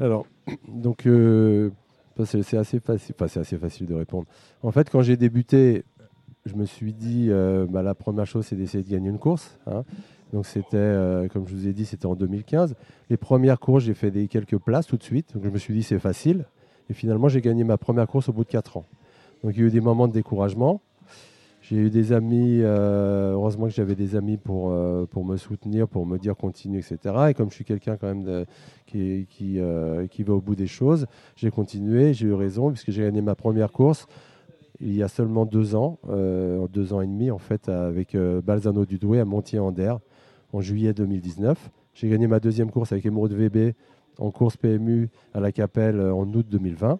Alors, 0.00 0.26
donc, 0.68 1.06
euh, 1.06 1.70
c'est 2.24 2.56
assez 2.56 2.80
facile. 2.80 3.14
Enfin, 3.16 3.28
c'est 3.28 3.40
assez 3.40 3.56
facile 3.58 3.86
de 3.86 3.94
répondre. 3.94 4.26
En 4.62 4.70
fait, 4.70 4.90
quand 4.90 5.02
j'ai 5.02 5.16
débuté, 5.16 5.84
je 6.46 6.54
me 6.54 6.64
suis 6.64 6.92
dit, 6.92 7.26
euh, 7.30 7.66
bah, 7.68 7.82
la 7.82 7.94
première 7.94 8.26
chose, 8.26 8.46
c'est 8.46 8.56
d'essayer 8.56 8.82
de 8.82 8.90
gagner 8.90 9.10
une 9.10 9.18
course. 9.18 9.58
hein. 9.66 9.84
Donc, 10.32 10.46
c'était, 10.46 10.76
euh, 10.76 11.28
comme 11.28 11.46
je 11.46 11.54
vous 11.54 11.68
ai 11.68 11.74
dit, 11.74 11.84
c'était 11.84 12.06
en 12.06 12.14
2015. 12.14 12.74
Les 13.10 13.18
premières 13.18 13.60
courses, 13.60 13.84
j'ai 13.84 13.92
fait 13.94 14.10
des 14.10 14.28
quelques 14.28 14.56
places 14.56 14.86
tout 14.86 14.96
de 14.96 15.02
suite. 15.02 15.34
Donc, 15.34 15.44
je 15.44 15.50
me 15.50 15.58
suis 15.58 15.74
dit, 15.74 15.82
c'est 15.82 15.98
facile. 15.98 16.46
Et 16.88 16.94
finalement, 16.94 17.28
j'ai 17.28 17.42
gagné 17.42 17.64
ma 17.64 17.76
première 17.76 18.06
course 18.06 18.28
au 18.30 18.32
bout 18.32 18.44
de 18.44 18.48
4 18.48 18.78
ans. 18.78 18.86
Donc, 19.44 19.52
il 19.54 19.60
y 19.60 19.62
a 19.62 19.66
eu 19.66 19.70
des 19.70 19.80
moments 19.80 20.08
de 20.08 20.12
découragement. 20.12 20.80
J'ai 21.62 21.76
eu 21.76 21.90
des 21.90 22.12
amis, 22.12 22.58
euh, 22.60 23.34
heureusement 23.34 23.66
que 23.66 23.72
j'avais 23.72 23.94
des 23.94 24.16
amis 24.16 24.36
pour, 24.36 24.72
euh, 24.72 25.06
pour 25.06 25.24
me 25.24 25.36
soutenir, 25.36 25.86
pour 25.86 26.04
me 26.06 26.18
dire 26.18 26.36
continue, 26.36 26.78
etc. 26.78 26.98
Et 27.30 27.34
comme 27.34 27.50
je 27.50 27.54
suis 27.54 27.64
quelqu'un 27.64 27.96
quand 27.96 28.12
même 28.12 28.44
qui, 28.86 29.28
qui, 29.30 29.60
euh, 29.60 30.08
qui 30.08 30.24
va 30.24 30.34
au 30.34 30.40
bout 30.40 30.56
des 30.56 30.66
choses, 30.66 31.06
j'ai 31.36 31.52
continué, 31.52 32.14
j'ai 32.14 32.26
eu 32.26 32.34
raison, 32.34 32.72
puisque 32.72 32.90
j'ai 32.90 33.02
gagné 33.02 33.22
ma 33.22 33.36
première 33.36 33.70
course 33.70 34.06
il 34.80 34.96
y 34.96 35.04
a 35.04 35.08
seulement 35.08 35.46
deux 35.46 35.76
ans, 35.76 36.00
deux 36.72 36.92
ans 36.92 37.02
et 37.02 37.06
demi 37.06 37.30
en 37.30 37.38
fait, 37.38 37.68
avec 37.68 38.16
Balzano 38.16 38.84
du 38.84 38.98
Douai 38.98 39.20
à 39.20 39.24
Montier-en-Der 39.24 40.00
en 40.52 40.60
juillet 40.60 40.92
2019. 40.92 41.70
J'ai 41.94 42.08
gagné 42.08 42.26
ma 42.26 42.40
deuxième 42.40 42.72
course 42.72 42.90
avec 42.90 43.06
Emeraude 43.06 43.32
VB 43.32 43.76
en 44.18 44.32
course 44.32 44.56
PMU 44.56 45.08
à 45.34 45.38
la 45.38 45.52
Capelle 45.52 46.00
en 46.00 46.26
août 46.34 46.46
2020. 46.50 46.98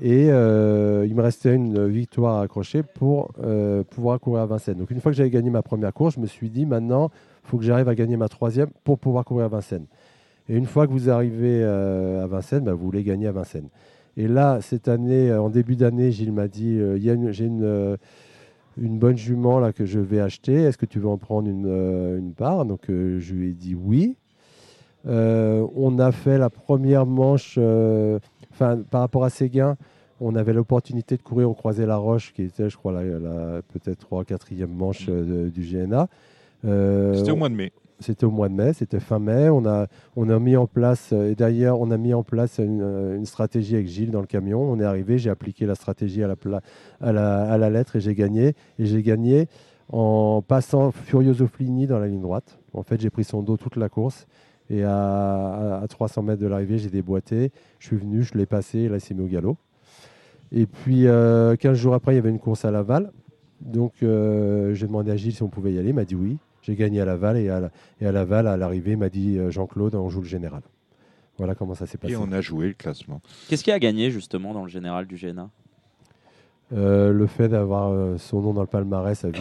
Et 0.00 0.30
euh, 0.30 1.06
il 1.06 1.14
me 1.14 1.22
restait 1.22 1.54
une 1.54 1.86
victoire 1.86 2.38
à 2.38 2.42
accrocher 2.42 2.82
pour 2.82 3.30
euh, 3.42 3.84
pouvoir 3.84 4.18
courir 4.18 4.42
à 4.42 4.46
Vincennes. 4.46 4.78
Donc 4.78 4.90
une 4.90 5.00
fois 5.00 5.12
que 5.12 5.16
j'avais 5.16 5.30
gagné 5.30 5.50
ma 5.50 5.62
première 5.62 5.92
course, 5.92 6.14
je 6.14 6.20
me 6.20 6.26
suis 6.26 6.50
dit 6.50 6.66
maintenant, 6.66 7.10
il 7.44 7.48
faut 7.50 7.58
que 7.58 7.64
j'arrive 7.64 7.88
à 7.88 7.94
gagner 7.94 8.16
ma 8.16 8.28
troisième 8.28 8.70
pour 8.84 8.98
pouvoir 8.98 9.24
courir 9.24 9.44
à 9.44 9.48
Vincennes. 9.48 9.86
Et 10.48 10.56
une 10.56 10.66
fois 10.66 10.86
que 10.86 10.92
vous 10.92 11.10
arrivez 11.10 11.62
euh, 11.62 12.24
à 12.24 12.26
Vincennes, 12.26 12.64
bah, 12.64 12.72
vous 12.72 12.84
voulez 12.84 13.04
gagner 13.04 13.26
à 13.26 13.32
Vincennes. 13.32 13.68
Et 14.16 14.28
là, 14.28 14.60
cette 14.60 14.88
année, 14.88 15.32
en 15.32 15.50
début 15.50 15.76
d'année, 15.76 16.10
Gilles 16.10 16.32
m'a 16.32 16.48
dit, 16.48 16.80
j'ai 16.98 17.44
une, 17.44 17.98
une 18.76 18.98
bonne 18.98 19.16
jument 19.16 19.58
là 19.58 19.72
que 19.72 19.86
je 19.86 20.00
vais 20.00 20.20
acheter. 20.20 20.54
Est-ce 20.54 20.78
que 20.78 20.86
tu 20.86 20.98
veux 20.98 21.08
en 21.08 21.16
prendre 21.16 21.48
une, 21.48 21.66
une 22.18 22.32
part? 22.32 22.66
Donc 22.66 22.82
je 22.88 23.34
lui 23.34 23.50
ai 23.50 23.52
dit 23.52 23.74
oui. 23.74 24.16
On 25.06 25.98
a 25.98 26.12
fait 26.12 26.36
la 26.36 26.50
première 26.50 27.06
manche, 27.06 27.58
enfin 28.62 28.82
par 28.90 29.00
rapport 29.00 29.24
à 29.24 29.30
Séguin, 29.30 29.76
on 30.20 30.36
avait 30.36 30.52
l'opportunité 30.52 31.16
de 31.16 31.22
courir 31.22 31.50
au 31.50 31.54
Croisé 31.54 31.84
la 31.86 31.96
Roche, 31.96 32.32
qui 32.32 32.42
était, 32.42 32.70
je 32.70 32.76
crois, 32.76 32.92
la, 32.92 33.02
la- 33.02 33.62
peut-être 33.72 33.98
3 33.98 34.24
4e 34.24 34.66
manche 34.66 35.06
euh, 35.08 35.46
de- 35.46 35.48
du 35.50 35.62
GNA. 35.62 36.08
Euh, 36.64 37.14
C'était 37.14 37.32
au 37.32 37.36
mois 37.36 37.48
de 37.48 37.54
mai. 37.54 37.72
c'était 37.98 38.24
au 38.24 38.30
mois 38.30 38.48
de 38.48 38.54
mai, 38.54 38.72
c'était 38.72 39.00
fin 39.00 39.18
mai. 39.18 39.48
On 39.48 39.66
a, 39.66 39.86
on 40.14 40.28
a 40.30 40.38
mis 40.38 40.56
en 40.56 40.66
place, 40.66 41.12
et 41.12 41.34
d'ailleurs, 41.34 41.80
on 41.80 41.90
a 41.90 41.96
mis 41.96 42.14
en 42.14 42.22
place 42.22 42.58
une, 42.58 42.80
euh, 42.82 43.16
une 43.16 43.26
stratégie 43.26 43.74
avec 43.74 43.88
Gilles 43.88 44.12
dans 44.12 44.20
le 44.20 44.26
camion. 44.26 44.60
On 44.62 44.78
est 44.78 44.84
arrivé, 44.84 45.18
j'ai 45.18 45.30
appliqué 45.30 45.66
la 45.66 45.74
stratégie 45.74 46.22
à 46.22 46.28
la, 46.28 46.36
pla- 46.36 46.60
à 47.00 47.12
la, 47.12 47.42
à 47.50 47.58
la 47.58 47.68
lettre 47.70 47.96
et 47.96 48.00
j'ai 48.00 48.14
gagné. 48.14 48.54
Et 48.78 48.86
j'ai 48.86 49.02
gagné 49.02 49.48
en 49.88 50.40
passant 50.46 50.92
Furioso 50.92 51.48
Flini 51.48 51.86
dans 51.88 51.98
la 51.98 52.06
ligne 52.06 52.20
droite. 52.22 52.58
En 52.74 52.82
fait, 52.84 53.00
j'ai 53.00 53.10
pris 53.10 53.24
son 53.24 53.42
dos 53.42 53.56
toute 53.56 53.76
la 53.76 53.88
course. 53.88 54.26
Et 54.70 54.84
à, 54.84 54.94
à- 54.96 55.80
à 55.82 55.88
300 55.88 56.22
mètres 56.22 56.40
de 56.40 56.46
l'arrivée, 56.46 56.78
j'ai 56.78 56.88
déboîté. 56.90 57.50
Je 57.78 57.86
suis 57.88 57.96
venu, 57.96 58.22
je 58.22 58.34
l'ai 58.38 58.46
passé, 58.46 58.80
et 58.80 58.88
là, 58.88 58.96
il 58.96 59.00
s'est 59.00 59.14
mis 59.14 59.22
au 59.22 59.26
galop. 59.28 59.56
Et 60.50 60.66
puis, 60.66 61.06
euh, 61.06 61.56
15 61.56 61.76
jours 61.78 61.94
après, 61.94 62.12
il 62.12 62.16
y 62.16 62.18
avait 62.18 62.30
une 62.30 62.38
course 62.38 62.64
à 62.64 62.70
Laval. 62.70 63.10
Donc, 63.60 63.94
euh, 64.02 64.74
j'ai 64.74 64.86
demandé 64.86 65.10
à 65.10 65.16
Gilles 65.16 65.34
si 65.34 65.42
on 65.42 65.48
pouvait 65.48 65.72
y 65.72 65.78
aller. 65.78 65.90
Il 65.90 65.94
m'a 65.94 66.04
dit 66.04 66.14
oui. 66.14 66.36
J'ai 66.62 66.74
gagné 66.76 67.00
à 67.00 67.04
Laval 67.04 67.36
et 67.38 67.48
à, 67.48 67.60
la- 67.60 67.70
et 68.00 68.06
à 68.06 68.12
Laval, 68.12 68.46
à 68.46 68.56
l'arrivée, 68.56 68.92
il 68.92 68.96
m'a 68.98 69.08
dit 69.08 69.38
euh, 69.38 69.50
Jean-Claude, 69.50 69.94
on 69.94 70.08
joue 70.08 70.20
le 70.20 70.26
général. 70.28 70.62
Voilà 71.38 71.54
comment 71.54 71.74
ça 71.74 71.86
s'est 71.86 71.98
passé. 71.98 72.12
Et 72.12 72.16
on 72.16 72.30
a 72.30 72.40
joué 72.40 72.68
le 72.68 72.74
classement. 72.74 73.20
Qu'est-ce 73.48 73.64
qui 73.64 73.72
a 73.72 73.78
gagné 73.78 74.10
justement 74.10 74.52
dans 74.52 74.62
le 74.62 74.68
général 74.70 75.06
du 75.06 75.16
GNA 75.16 75.48
Euh, 76.72 77.12
le 77.12 77.26
fait 77.26 77.48
d'avoir 77.48 77.90
euh, 77.90 78.16
son 78.18 78.40
nom 78.40 78.52
dans 78.54 78.60
le 78.60 78.66
palmarès 78.66 79.24
à 79.24 79.30
vie. 79.30 79.40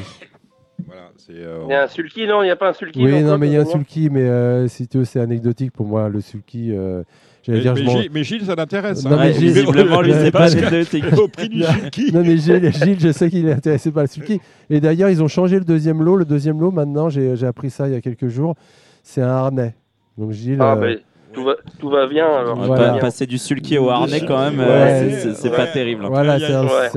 Voilà, 0.86 1.10
c'est. 1.18 1.34
euh, 1.36 1.64
Il 1.68 1.72
y 1.72 1.76
a 1.76 1.84
un 1.84 1.88
sulky, 1.88 2.26
non? 2.28 2.42
Il 2.42 2.46
n'y 2.46 2.52
a 2.52 2.56
pas 2.56 2.70
un 2.70 2.74
sulky 2.74 3.04
Oui, 3.04 3.22
non, 3.24 3.38
mais 3.38 3.48
il 3.48 3.54
y 3.54 3.58
a 3.58 3.62
un 3.62 3.66
sulky, 3.66 4.10
mais 4.10 4.22
euh, 4.24 4.68
si 4.68 4.88
tu 4.88 4.98
veux, 5.00 5.06
c'est 5.06 5.20
anecdotique 5.20 5.72
pour 5.72 5.86
moi. 5.86 6.10
Le 6.10 6.22
sulky, 6.22 6.72
euh, 6.76 7.04
j'allais 7.44 7.60
Mais, 7.60 7.64
dire, 7.64 7.74
mais 7.76 7.86
Gilles, 8.02 8.10
mais 8.14 8.24
Gilles, 8.24 8.46
ça 8.46 8.56
l'intéresse. 8.56 9.04
Non, 9.06 9.12
hein. 9.12 9.18
mais 9.20 9.28
Ouais, 9.28 9.34
Gilles- 9.34 9.52
Visiblement, 9.54 10.02
lui, 10.02 10.14
c'est 10.14 10.32
pas 10.32 10.40
Parce 10.40 10.56
que- 10.56 10.66
anecdotique. 10.66 11.06
Au 11.18 11.28
prix 11.28 11.50
du 11.50 11.64
sulky. 11.64 12.12
Non, 12.14 12.22
mais 12.22 12.38
Gilles, 12.38 12.72
Gilles, 12.74 13.00
je 13.00 13.12
sais 13.12 13.30
qu'il 13.30 13.48
est 13.48 13.54
intéressé 13.54 13.92
par 13.92 14.04
le 14.04 14.08
sulky. 14.08 14.42
Et 14.70 14.80
d'ailleurs, 14.82 15.10
ils 15.10 15.22
ont 15.22 15.28
changé 15.28 15.60
le 15.60 15.66
deuxième 15.66 16.02
lot. 16.04 16.16
Le 16.16 16.26
deuxième 16.26 16.60
lot, 16.60 16.72
maintenant, 16.72 17.10
j'ai 17.10 17.36
j'ai 17.36 17.46
appris 17.48 17.70
ça 17.70 17.88
il 17.88 17.94
y 17.94 17.98
a 17.98 18.02
quelques 18.02 18.28
jours, 18.28 18.56
c'est 19.04 19.22
un 19.22 19.28
harnais. 19.30 19.76
Donc 20.18 20.32
Gilles. 20.32 20.58
Ah, 20.60 20.76
euh, 20.82 20.96
tout, 21.34 21.44
va, 21.44 21.56
tout 21.80 21.90
va 21.90 22.08
bien. 22.08 22.26
Alors, 22.28 22.56
Voilà. 22.58 22.98
passer 23.00 23.26
du 23.26 23.38
sulky 23.38 23.78
au 23.78 23.90
harnais 23.90 24.22
quand 24.26 24.38
même, 24.40 24.60
Ouais, 24.60 24.66
euh, 24.66 25.06
ouais, 25.08 25.34
c'est- 25.34 25.50
ouais. 25.50 25.56
pas 25.56 25.68
terrible. 25.68 26.06
hein. 26.06 26.10
Voilà, 26.10 26.38
Il 26.38 26.46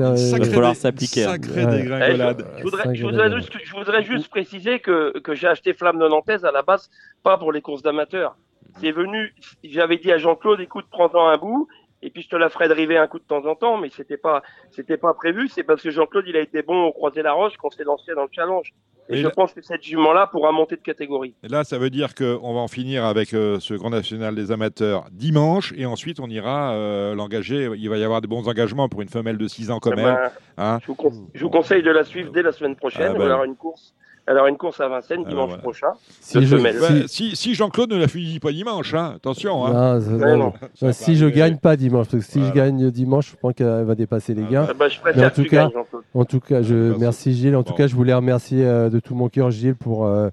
va 0.03 0.15
Sacré 0.17 0.49
falloir 0.49 0.75
s'appliquer, 0.75 1.25
hein. 1.25 1.31
Sacré 1.31 1.65
dégringolade. 1.65 2.45
Je 2.57 2.63
voudrais, 2.63 2.95
je 2.95 3.35
juste, 3.37 3.53
je 3.63 3.71
voudrais 3.75 4.03
juste 4.03 4.27
préciser 4.29 4.79
que, 4.79 5.17
que 5.19 5.33
j'ai 5.35 5.47
acheté 5.47 5.73
Flamme 5.73 5.99
de 5.99 6.07
Nantaise 6.07 6.45
à 6.45 6.51
la 6.51 6.61
base, 6.61 6.89
pas 7.23 7.37
pour 7.37 7.51
les 7.51 7.61
courses 7.61 7.81
d'amateurs. 7.81 8.35
C'est 8.81 8.91
venu, 8.91 9.33
j'avais 9.63 9.97
dit 9.97 10.11
à 10.11 10.17
Jean-Claude, 10.17 10.59
écoute, 10.59 10.85
prends-en 10.91 11.27
un 11.27 11.37
bout, 11.37 11.67
et 12.05 12.09
puis 12.11 12.21
je 12.21 12.29
te 12.29 12.35
la 12.35 12.49
ferai 12.49 12.67
driver 12.67 12.97
un 13.01 13.07
coup 13.07 13.19
de 13.19 13.23
temps 13.25 13.45
en 13.45 13.55
temps, 13.55 13.77
mais 13.77 13.89
c'était 13.89 14.17
pas, 14.17 14.41
c'était 14.71 14.97
pas 14.97 15.13
prévu, 15.13 15.47
c'est 15.47 15.63
parce 15.63 15.81
que 15.81 15.89
Jean-Claude, 15.91 16.25
il 16.27 16.35
a 16.37 16.41
été 16.41 16.61
bon 16.61 16.83
au 16.85 16.91
croisé 16.93 17.21
la 17.21 17.33
roche 17.33 17.57
qu'on 17.57 17.69
s'est 17.69 17.83
lancé 17.83 18.13
dans 18.15 18.23
le 18.23 18.29
challenge. 18.31 18.73
Et 19.07 19.17
je 19.17 19.23
là- 19.23 19.29
pense 19.29 19.53
que 19.53 19.61
cette 19.61 19.83
jument-là 19.83 20.25
pourra 20.31 20.51
monter 20.51 20.75
de 20.77 20.81
catégorie. 20.81 21.35
Et 21.43 21.47
là, 21.47 21.63
ça 21.63 21.77
veut 21.77 21.91
dire 21.91 22.15
qu'on 22.15 22.53
va 22.55 22.59
en 22.59 22.67
finir 22.67 23.05
avec 23.05 23.35
euh, 23.35 23.59
ce 23.59 23.75
Grand 23.75 23.91
National 23.91 24.33
des 24.33 24.51
amateurs 24.51 25.05
dimanche, 25.11 25.73
et 25.77 25.85
ensuite 25.85 26.19
on 26.19 26.27
ira 26.27 26.73
euh, 26.73 27.13
l'engager. 27.13 27.69
Il 27.77 27.87
va 27.89 27.97
y 27.97 28.03
avoir 28.03 28.21
de 28.21 28.27
bons 28.27 28.47
engagements 28.47 28.89
pour 28.89 29.01
une 29.03 29.09
femelle 29.09 29.37
de 29.37 29.47
6 29.47 29.69
ans 29.69 29.79
quand 29.79 29.91
Eh 29.93 29.95
même. 29.97 30.05
ben, 30.05 30.31
hein. 30.57 30.79
je, 30.81 30.87
vous 30.87 30.95
con- 30.95 31.27
je 31.35 31.43
vous 31.43 31.51
conseille 31.51 31.83
de 31.83 31.91
la 31.91 32.03
suivre 32.03 32.31
dès 32.31 32.41
la 32.41 32.51
semaine 32.51 32.75
prochaine. 32.75 33.11
Ah, 33.13 33.17
bah 33.17 33.25
Elle 33.25 33.31
aura 33.31 33.41
oui. 33.43 33.47
une 33.49 33.55
course, 33.55 33.93
aura 34.37 34.49
une 34.49 34.57
course 34.57 34.79
à 34.81 34.87
Vincennes 34.87 35.21
Ah, 35.25 35.29
dimanche 35.29 35.47
voilà. 35.49 35.61
prochain. 35.61 35.87
si 36.19 36.45
je-. 36.45 36.55
Bah, 36.57 37.53
Jean-Claude 37.53 37.91
ne 37.91 37.97
la 37.97 38.07
finit 38.07 38.39
pas 38.39 38.51
dimanche, 38.51 38.93
hein, 38.95 39.13
attention. 39.17 39.65
hein. 39.65 39.99
Non, 39.99 40.17
non, 40.17 40.37
non. 40.81 40.91
Si 40.93 41.15
je 41.15 41.25
arriver. 41.25 41.37
gagne 41.39 41.57
pas 41.57 41.75
dimanche, 41.75 42.07
parce 42.09 42.25
que 42.25 42.31
si 42.31 42.39
Voilà. 42.39 42.53
je 42.53 42.55
gagne 42.59 42.91
dimanche, 42.91 43.31
je 43.31 43.35
pense 43.35 43.53
qu'elle 43.53 43.83
va 43.83 43.93
dépasser 43.95 44.33
les 44.33 44.43
Ah, 44.47 44.51
gains. 44.51 44.67
Je 44.67 44.99
Mais 45.15 45.25
en 45.25 45.29
tout 45.29 45.43
cas- 45.43 45.67
gagnes. 45.67 45.83
En 46.15 46.25
tout 46.25 46.39
cas, 46.39 46.61
je 46.63 46.73
Merci. 46.75 46.99
merci 46.99 47.33
Gilles. 47.33 47.55
En 47.55 47.63
tout 47.63 47.73
cas, 47.73 47.87
je 47.87 47.95
voulais 47.95 48.13
remercier 48.13 48.65
euh, 48.65 48.89
de 48.89 48.99
tout 48.99 49.13
mon 49.15 49.29
cœur 49.29 49.51
Gilles 49.51 49.75
pour 49.75 50.05
euh, 50.05 50.29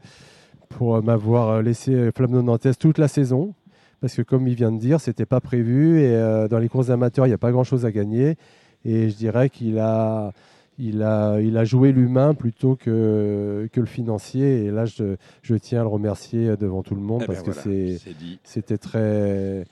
pour 0.71 0.97
euh, 0.97 1.01
m'avoir 1.03 1.61
laissé 1.63 2.11
Flamme 2.17 2.41
Nantes 2.41 2.67
toute 2.79 2.97
la 2.99 3.09
saison. 3.09 3.53
Parce 4.01 4.15
que 4.17 4.23
comme 4.23 4.49
il 4.49 4.55
vient 4.55 4.73
de 4.73 4.79
dire, 4.79 5.01
c'était 5.01 5.27
pas 5.27 5.41
prévu 5.41 6.01
et 6.01 6.15
euh, 6.17 6.49
dans 6.49 6.59
les 6.59 6.69
courses 6.69 6.89
amateurs, 6.91 7.27
il 7.27 7.29
n'y 7.29 7.35
a 7.35 7.39
pas 7.39 7.53
grand 7.53 7.63
chose 7.63 7.85
à 7.87 7.93
gagner. 7.93 8.37
Et 8.85 9.11
je 9.11 9.15
dirais 9.15 9.49
qu'il 9.51 9.79
a 9.79 10.33
il 10.79 11.03
a, 11.03 11.41
il 11.41 11.57
a 11.57 11.65
joué 11.65 11.93
l'humain 11.93 12.35
plutôt 12.35 12.77
que, 12.77 13.69
que 13.73 13.81
le 13.81 13.87
financier. 13.87 14.65
Et 14.65 14.71
là, 14.71 14.85
je, 14.85 15.17
je 15.43 15.55
tiens 15.55 15.81
à 15.81 15.83
le 15.83 15.89
remercier 15.89 16.57
devant 16.57 16.83
tout 16.83 16.95
le 16.95 17.03
monde 17.03 17.23
Eh 17.25 17.27
ben 17.29 17.35
parce 17.35 17.45
voilà, 17.45 17.63
que 17.63 17.97
c'était 18.45 18.79
très, 18.79 19.65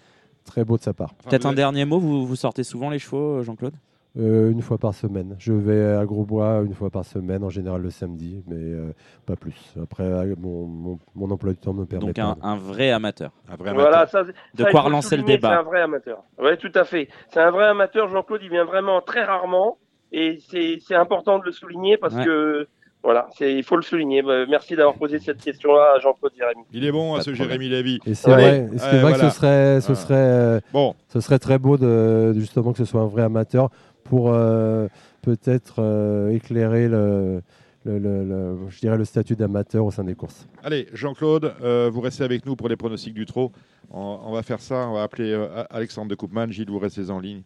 très 0.44 0.64
beau 0.64 0.76
de 0.76 0.82
sa 0.82 0.92
part. 0.92 1.14
Peut-être 1.14 1.46
un 1.46 1.52
dernier 1.52 1.84
mot, 1.84 1.98
vous, 1.98 2.26
vous 2.26 2.36
sortez 2.36 2.62
souvent 2.64 2.90
les 2.90 2.98
chevaux, 2.98 3.38
euh, 3.38 3.42
Jean-Claude? 3.42 3.74
Euh, 4.18 4.50
une 4.50 4.60
fois 4.60 4.76
par 4.76 4.92
semaine. 4.92 5.36
Je 5.38 5.52
vais 5.52 5.94
à 5.94 6.04
Grosbois 6.04 6.62
une 6.66 6.74
fois 6.74 6.90
par 6.90 7.04
semaine, 7.04 7.44
en 7.44 7.48
général 7.48 7.80
le 7.80 7.90
samedi, 7.90 8.42
mais 8.48 8.56
euh, 8.56 8.92
pas 9.24 9.36
plus. 9.36 9.72
Après, 9.80 10.34
mon, 10.36 10.66
mon, 10.66 10.98
mon 11.14 11.30
emploi 11.30 11.52
du 11.52 11.58
temps 11.58 11.72
me 11.72 11.84
permet 11.86 12.06
Donc 12.06 12.16
pas. 12.16 12.36
un, 12.42 12.50
un 12.50 12.56
vrai 12.56 12.90
amateur. 12.90 13.30
Un 13.48 13.54
vrai 13.54 13.72
Voilà, 13.72 13.98
amateur. 13.98 14.10
ça, 14.10 14.24
De 14.24 14.32
ça, 14.62 14.68
il 14.68 14.72
quoi 14.72 14.80
relancer 14.80 15.16
le 15.16 15.22
débat. 15.22 15.50
C'est 15.50 15.54
un 15.54 15.62
vrai 15.62 15.80
amateur. 15.80 16.24
Oui, 16.42 16.58
tout 16.58 16.72
à 16.74 16.82
fait. 16.82 17.06
C'est 17.32 17.38
un 17.38 17.52
vrai 17.52 17.66
amateur. 17.66 18.08
Jean-Claude, 18.08 18.40
il 18.42 18.50
vient 18.50 18.64
vraiment 18.64 19.00
très 19.00 19.22
rarement. 19.24 19.78
Et 20.12 20.38
c'est 20.50 20.94
important 20.94 21.38
de 21.38 21.44
le 21.44 21.52
souligner 21.52 21.96
parce 21.96 22.14
Ouais. 22.14 22.24
que, 22.24 22.68
voilà, 23.02 23.28
c'est- 23.38 23.54
il 23.54 23.62
faut 23.62 23.76
le 23.76 23.82
souligner. 23.82 24.22
Bah, 24.22 24.44
Merci 24.48 24.74
d'avoir 24.76 24.96
posé 24.96 25.18
cette 25.18 25.40
question-là 25.40 25.94
à 25.96 26.00
Jean-Claude 26.00 26.32
Jérémy. 26.36 26.62
Il 26.72 26.84
est 26.84 26.92
bon, 26.92 27.14
à 27.14 27.18
de 27.18 27.22
ce. 27.24 27.34
Jérémy 27.34 27.68
Lévy. 27.68 27.98
Et 28.06 28.14
c'est 28.14 28.30
vrai, 28.30 28.68
Ouais, 28.70 28.98
vrai 29.00 29.12
que 29.14 29.18
ce 29.20 29.30
serait, 29.30 29.80
ce, 29.80 29.94
serait, 29.94 30.14
euh, 30.16 30.60
Bon, 30.72 30.94
ce 31.08 31.20
serait 31.20 31.38
très 31.38 31.58
beau 31.58 31.76
de, 31.78 32.32
justement 32.34 32.72
que 32.72 32.78
ce 32.78 32.84
soit 32.84 33.00
un 33.00 33.06
vrai 33.06 33.22
amateur 33.22 33.70
pour 34.04 34.32
euh, 34.32 34.88
peut-être 35.22 35.76
euh, 35.78 36.30
éclairer 36.30 36.88
le, 36.88 37.40
le, 37.84 37.98
le- 37.98 38.24
le- 38.24 38.56
je 38.68 38.80
dirais 38.80 38.96
le 38.98 39.04
statut 39.04 39.36
d'amateur 39.36 39.84
au 39.84 39.90
sein 39.90 40.04
des 40.04 40.14
courses. 40.14 40.46
Allez, 40.62 40.86
Jean-Claude, 40.92 41.54
euh, 41.62 41.88
vous 41.92 42.00
restez 42.00 42.24
avec 42.24 42.44
nous 42.46 42.56
pour 42.56 42.68
les 42.68 42.76
pronostics 42.76 43.14
du 43.14 43.24
trot. 43.26 43.52
On, 43.92 44.18
on 44.26 44.32
va 44.32 44.42
faire 44.42 44.60
ça, 44.60 44.88
on 44.88 44.94
va 44.94 45.02
appeler 45.04 45.32
euh, 45.32 45.62
Alexandre 45.70 46.08
de 46.08 46.14
Koopman. 46.14 46.50
Gilles, 46.50 46.68
vous 46.70 46.78
restez 46.78 47.10
en 47.10 47.20
ligne. 47.20 47.42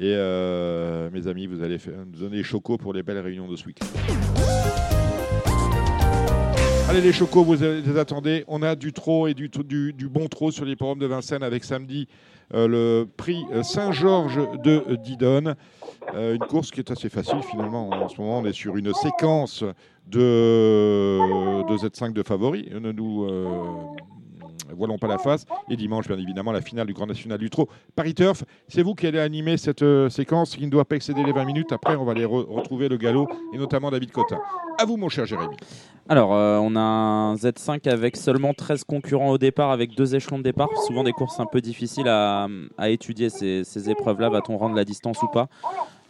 Et 0.00 0.14
euh, 0.14 1.10
mes 1.10 1.26
amis, 1.26 1.48
vous 1.48 1.60
allez 1.60 1.76
nous 2.12 2.20
donner 2.20 2.36
les 2.36 2.42
chocos 2.44 2.78
pour 2.78 2.92
les 2.92 3.02
belles 3.02 3.18
réunions 3.18 3.48
de 3.48 3.56
ce 3.56 3.66
week-end. 3.66 3.86
Allez 6.88 7.00
les 7.00 7.12
chocos, 7.12 7.42
vous 7.42 7.54
les 7.54 7.98
attendez. 7.98 8.44
On 8.46 8.62
a 8.62 8.76
du 8.76 8.92
trot 8.92 9.26
et 9.26 9.34
du, 9.34 9.50
bon 10.08 10.28
trot 10.28 10.52
sur 10.52 10.64
les 10.64 10.76
forums 10.76 11.00
de 11.00 11.06
Vincennes 11.06 11.42
avec 11.42 11.64
samedi 11.64 12.06
euh, 12.54 12.68
le 12.68 13.08
prix 13.16 13.44
euh, 13.52 13.64
Saint-Georges 13.64 14.40
de 14.62 14.96
Didonne. 15.02 15.56
Une 16.14 16.38
course 16.38 16.70
qui 16.70 16.78
est 16.78 16.92
assez 16.92 17.08
facile 17.08 17.42
finalement. 17.42 17.90
En 17.90 18.08
ce 18.08 18.20
moment, 18.20 18.38
on 18.38 18.44
est 18.44 18.52
sur 18.52 18.76
une 18.76 18.94
séquence 18.94 19.64
de, 20.06 21.18
de 21.68 21.76
Z5 21.76 22.12
de 22.12 22.22
favoris. 22.22 22.70
Ne 22.70 22.92
nous 22.92 23.26
voilons 24.74 24.98
pas 24.98 25.06
la 25.06 25.18
face. 25.18 25.44
Et 25.70 25.76
dimanche, 25.76 26.06
bien 26.06 26.18
évidemment, 26.18 26.52
la 26.52 26.60
finale 26.60 26.86
du 26.86 26.92
Grand 26.92 27.06
National 27.06 27.38
du 27.38 27.50
Trot. 27.50 27.68
Paris 27.94 28.14
Turf, 28.14 28.44
c'est 28.68 28.82
vous 28.82 28.94
qui 28.94 29.06
allez 29.06 29.18
animer 29.18 29.56
cette 29.56 29.82
euh, 29.82 30.08
séquence 30.08 30.56
qui 30.56 30.64
ne 30.64 30.70
doit 30.70 30.84
pas 30.84 30.96
excéder 30.96 31.22
les 31.22 31.32
20 31.32 31.44
minutes. 31.44 31.72
Après, 31.72 31.96
on 31.96 32.04
va 32.04 32.12
aller 32.12 32.24
re- 32.24 32.46
retrouver 32.48 32.88
le 32.88 32.96
galop 32.96 33.28
et 33.52 33.58
notamment 33.58 33.90
David 33.90 34.10
Cotin. 34.12 34.38
À 34.80 34.84
vous, 34.84 34.96
mon 34.96 35.08
cher 35.08 35.26
Jérémy. 35.26 35.56
Alors, 36.08 36.34
euh, 36.34 36.58
on 36.62 36.74
a 36.76 36.80
un 36.80 37.34
Z5 37.34 37.88
avec 37.90 38.16
seulement 38.16 38.54
13 38.54 38.84
concurrents 38.84 39.30
au 39.30 39.38
départ, 39.38 39.70
avec 39.70 39.94
deux 39.94 40.14
échelons 40.14 40.38
de 40.38 40.42
départ. 40.44 40.68
Souvent 40.86 41.04
des 41.04 41.12
courses 41.12 41.38
un 41.40 41.46
peu 41.46 41.60
difficiles 41.60 42.08
à, 42.08 42.46
étudier, 42.86 43.28
ces, 43.30 43.90
épreuves-là. 43.90 44.30
Va-t-on 44.30 44.56
rendre 44.56 44.74
la 44.74 44.84
distance 44.84 45.22
ou 45.22 45.28
pas? 45.28 45.48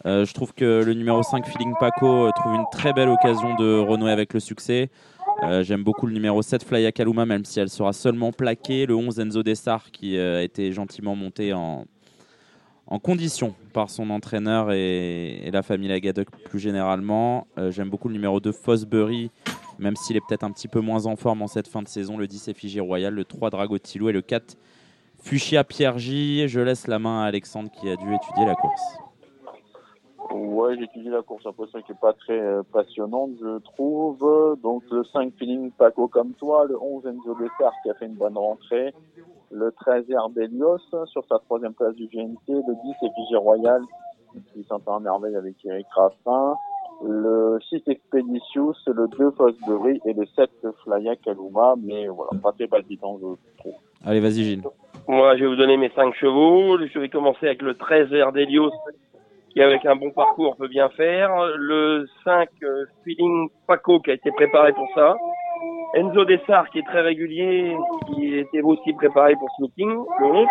Euh, 0.05 0.23
Je 0.23 0.33
trouve 0.33 0.53
que 0.53 0.83
le 0.85 0.93
numéro 0.93 1.21
5, 1.21 1.45
Feeling 1.45 1.73
Paco, 1.79 2.29
trouve 2.35 2.55
une 2.55 2.65
très 2.71 2.93
belle 2.93 3.09
occasion 3.09 3.55
de 3.55 3.79
renouer 3.79 4.11
avec 4.11 4.33
le 4.33 4.39
succès. 4.39 4.89
Euh, 5.43 5.63
J'aime 5.63 5.83
beaucoup 5.83 6.05
le 6.05 6.13
numéro 6.13 6.41
7, 6.41 6.63
Flya 6.63 6.91
Kaluma, 6.91 7.25
même 7.25 7.45
si 7.45 7.59
elle 7.59 7.69
sera 7.69 7.93
seulement 7.93 8.31
plaquée. 8.31 8.85
Le 8.85 8.95
11, 8.95 9.19
Enzo 9.19 9.43
Dessart, 9.43 9.91
qui 9.91 10.17
euh, 10.17 10.39
a 10.39 10.41
été 10.41 10.71
gentiment 10.73 11.15
monté 11.15 11.53
en, 11.53 11.85
en 12.87 12.99
condition 12.99 13.55
par 13.71 13.89
son 13.89 14.09
entraîneur 14.09 14.71
et, 14.71 15.49
la 15.51 15.61
famille 15.61 15.87
Lagadec 15.87 16.29
plus 16.31 16.59
généralement. 16.59 17.47
Euh, 17.57 17.71
J'aime 17.71 17.89
beaucoup 17.89 18.09
le 18.09 18.13
numéro 18.13 18.39
2, 18.39 18.51
Fosbury, 18.51 19.31
même 19.77 19.95
s'il 19.95 20.17
est 20.17 20.21
peut-être 20.27 20.43
un 20.43 20.51
petit 20.51 20.67
peu 20.67 20.81
moins 20.81 21.05
en 21.05 21.15
forme 21.15 21.41
en 21.41 21.47
cette 21.47 21.67
fin 21.67 21.81
de 21.81 21.87
saison. 21.87 22.17
Le 22.17 22.27
10, 22.27 22.49
Effigie 22.49 22.81
Royal, 22.81 23.13
le 23.13 23.23
3, 23.23 23.49
Dragotilou 23.49 24.09
et 24.09 24.13
le 24.13 24.21
4, 24.21 24.57
Fuchsia 25.21 25.63
Pierre 25.63 25.99
J. 25.99 26.47
Je 26.47 26.59
laisse 26.59 26.87
la 26.87 26.99
main 26.99 27.23
à 27.23 27.27
Alexandre 27.27 27.71
qui 27.71 27.89
a 27.89 27.95
dû 27.95 28.13
étudier 28.13 28.45
la 28.45 28.55
course. 28.55 28.81
Ouais, 30.31 30.77
j'ai 30.77 30.83
étudié 30.83 31.09
la 31.09 31.21
course. 31.21 31.45
Après, 31.45 31.65
ça 31.71 31.81
qui 31.81 31.91
est 31.91 31.99
pas 31.99 32.13
très 32.13 32.39
euh, 32.39 32.61
passionnante, 32.71 33.31
je 33.41 33.59
trouve. 33.59 34.57
Donc, 34.61 34.83
le 34.91 35.03
5 35.03 35.33
feeling 35.37 35.71
Paco 35.71 36.07
comme 36.07 36.33
toi, 36.33 36.65
le 36.65 36.79
11 36.79 37.05
Enzo 37.07 37.35
Dessart 37.35 37.73
qui 37.83 37.89
a 37.89 37.93
fait 37.95 38.05
une 38.05 38.13
bonne 38.13 38.37
rentrée, 38.37 38.93
le 39.51 39.71
13 39.71 40.09
Herbelios 40.09 40.77
sur 41.05 41.25
sa 41.27 41.39
troisième 41.39 41.73
place 41.73 41.95
du 41.95 42.05
GNT, 42.07 42.37
le 42.47 42.75
10 42.83 43.07
Effigie 43.07 43.35
Royal 43.35 43.81
qui 44.53 44.63
s'entend 44.65 44.97
en 44.97 44.99
merveille 44.99 45.35
avec 45.35 45.55
Eric 45.65 45.87
Raffin, 45.91 46.55
le 47.03 47.57
6 47.69 47.81
Expeditious, 47.87 48.75
le 48.87 49.07
2 49.17 49.31
Fosbury 49.31 49.99
et 50.05 50.13
le 50.13 50.25
7 50.35 50.49
Flya 50.83 51.15
Kaluma, 51.15 51.75
mais 51.81 52.07
voilà, 52.07 52.31
pas 52.41 52.51
très 52.51 52.67
palpitant, 52.67 53.17
je 53.19 53.59
trouve. 53.59 53.73
Allez, 54.05 54.19
vas-y 54.19 54.43
Gilles. 54.43 54.63
Moi, 55.07 55.35
je 55.37 55.43
vais 55.43 55.49
vous 55.49 55.55
donner 55.55 55.77
mes 55.77 55.89
5 55.89 56.13
chevaux. 56.13 56.77
Je 56.77 56.99
vais 56.99 57.09
commencer 57.09 57.47
avec 57.47 57.61
le 57.61 57.73
13 57.73 58.13
Erdelios, 58.13 58.71
qui 59.49 59.61
avec 59.61 59.85
un 59.85 59.95
bon 59.95 60.11
parcours 60.11 60.55
peut 60.55 60.67
bien 60.67 60.89
faire. 60.89 61.31
Le 61.57 62.07
5 62.23 62.49
euh, 62.63 62.85
Feeling 63.03 63.49
Paco, 63.67 63.99
qui 63.99 64.11
a 64.11 64.13
été 64.13 64.31
préparé 64.31 64.73
pour 64.73 64.87
ça. 64.95 65.15
Enzo 65.95 66.23
Dessart, 66.25 66.69
qui 66.69 66.79
est 66.79 66.85
très 66.85 67.01
régulier, 67.01 67.75
qui 68.07 68.35
était 68.37 68.61
aussi 68.61 68.93
préparé 68.93 69.33
pour 69.35 69.49
ce 69.57 69.63
meeting. 69.63 69.89
Le 70.19 70.25
11. 70.25 70.47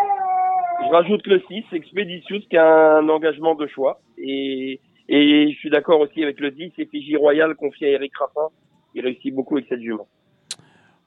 Je 0.86 0.92
rajoute 0.92 1.26
le 1.26 1.40
6, 1.48 1.64
Expeditious, 1.72 2.40
qui 2.48 2.56
a 2.56 2.98
un 2.98 3.08
engagement 3.08 3.54
de 3.54 3.66
choix. 3.66 4.00
Et, 4.16 4.80
et 5.08 5.52
je 5.52 5.58
suis 5.58 5.70
d'accord 5.70 6.00
aussi 6.00 6.22
avec 6.22 6.40
le 6.40 6.50
10, 6.50 6.72
Effigie 6.78 7.16
Royal, 7.16 7.54
confié 7.54 7.88
à 7.88 7.90
Eric 7.92 8.12
Raffin. 8.16 8.48
Il 8.94 9.02
réussit 9.02 9.34
beaucoup 9.34 9.56
avec 9.56 9.68
cette 9.68 9.80
jument. 9.80 10.06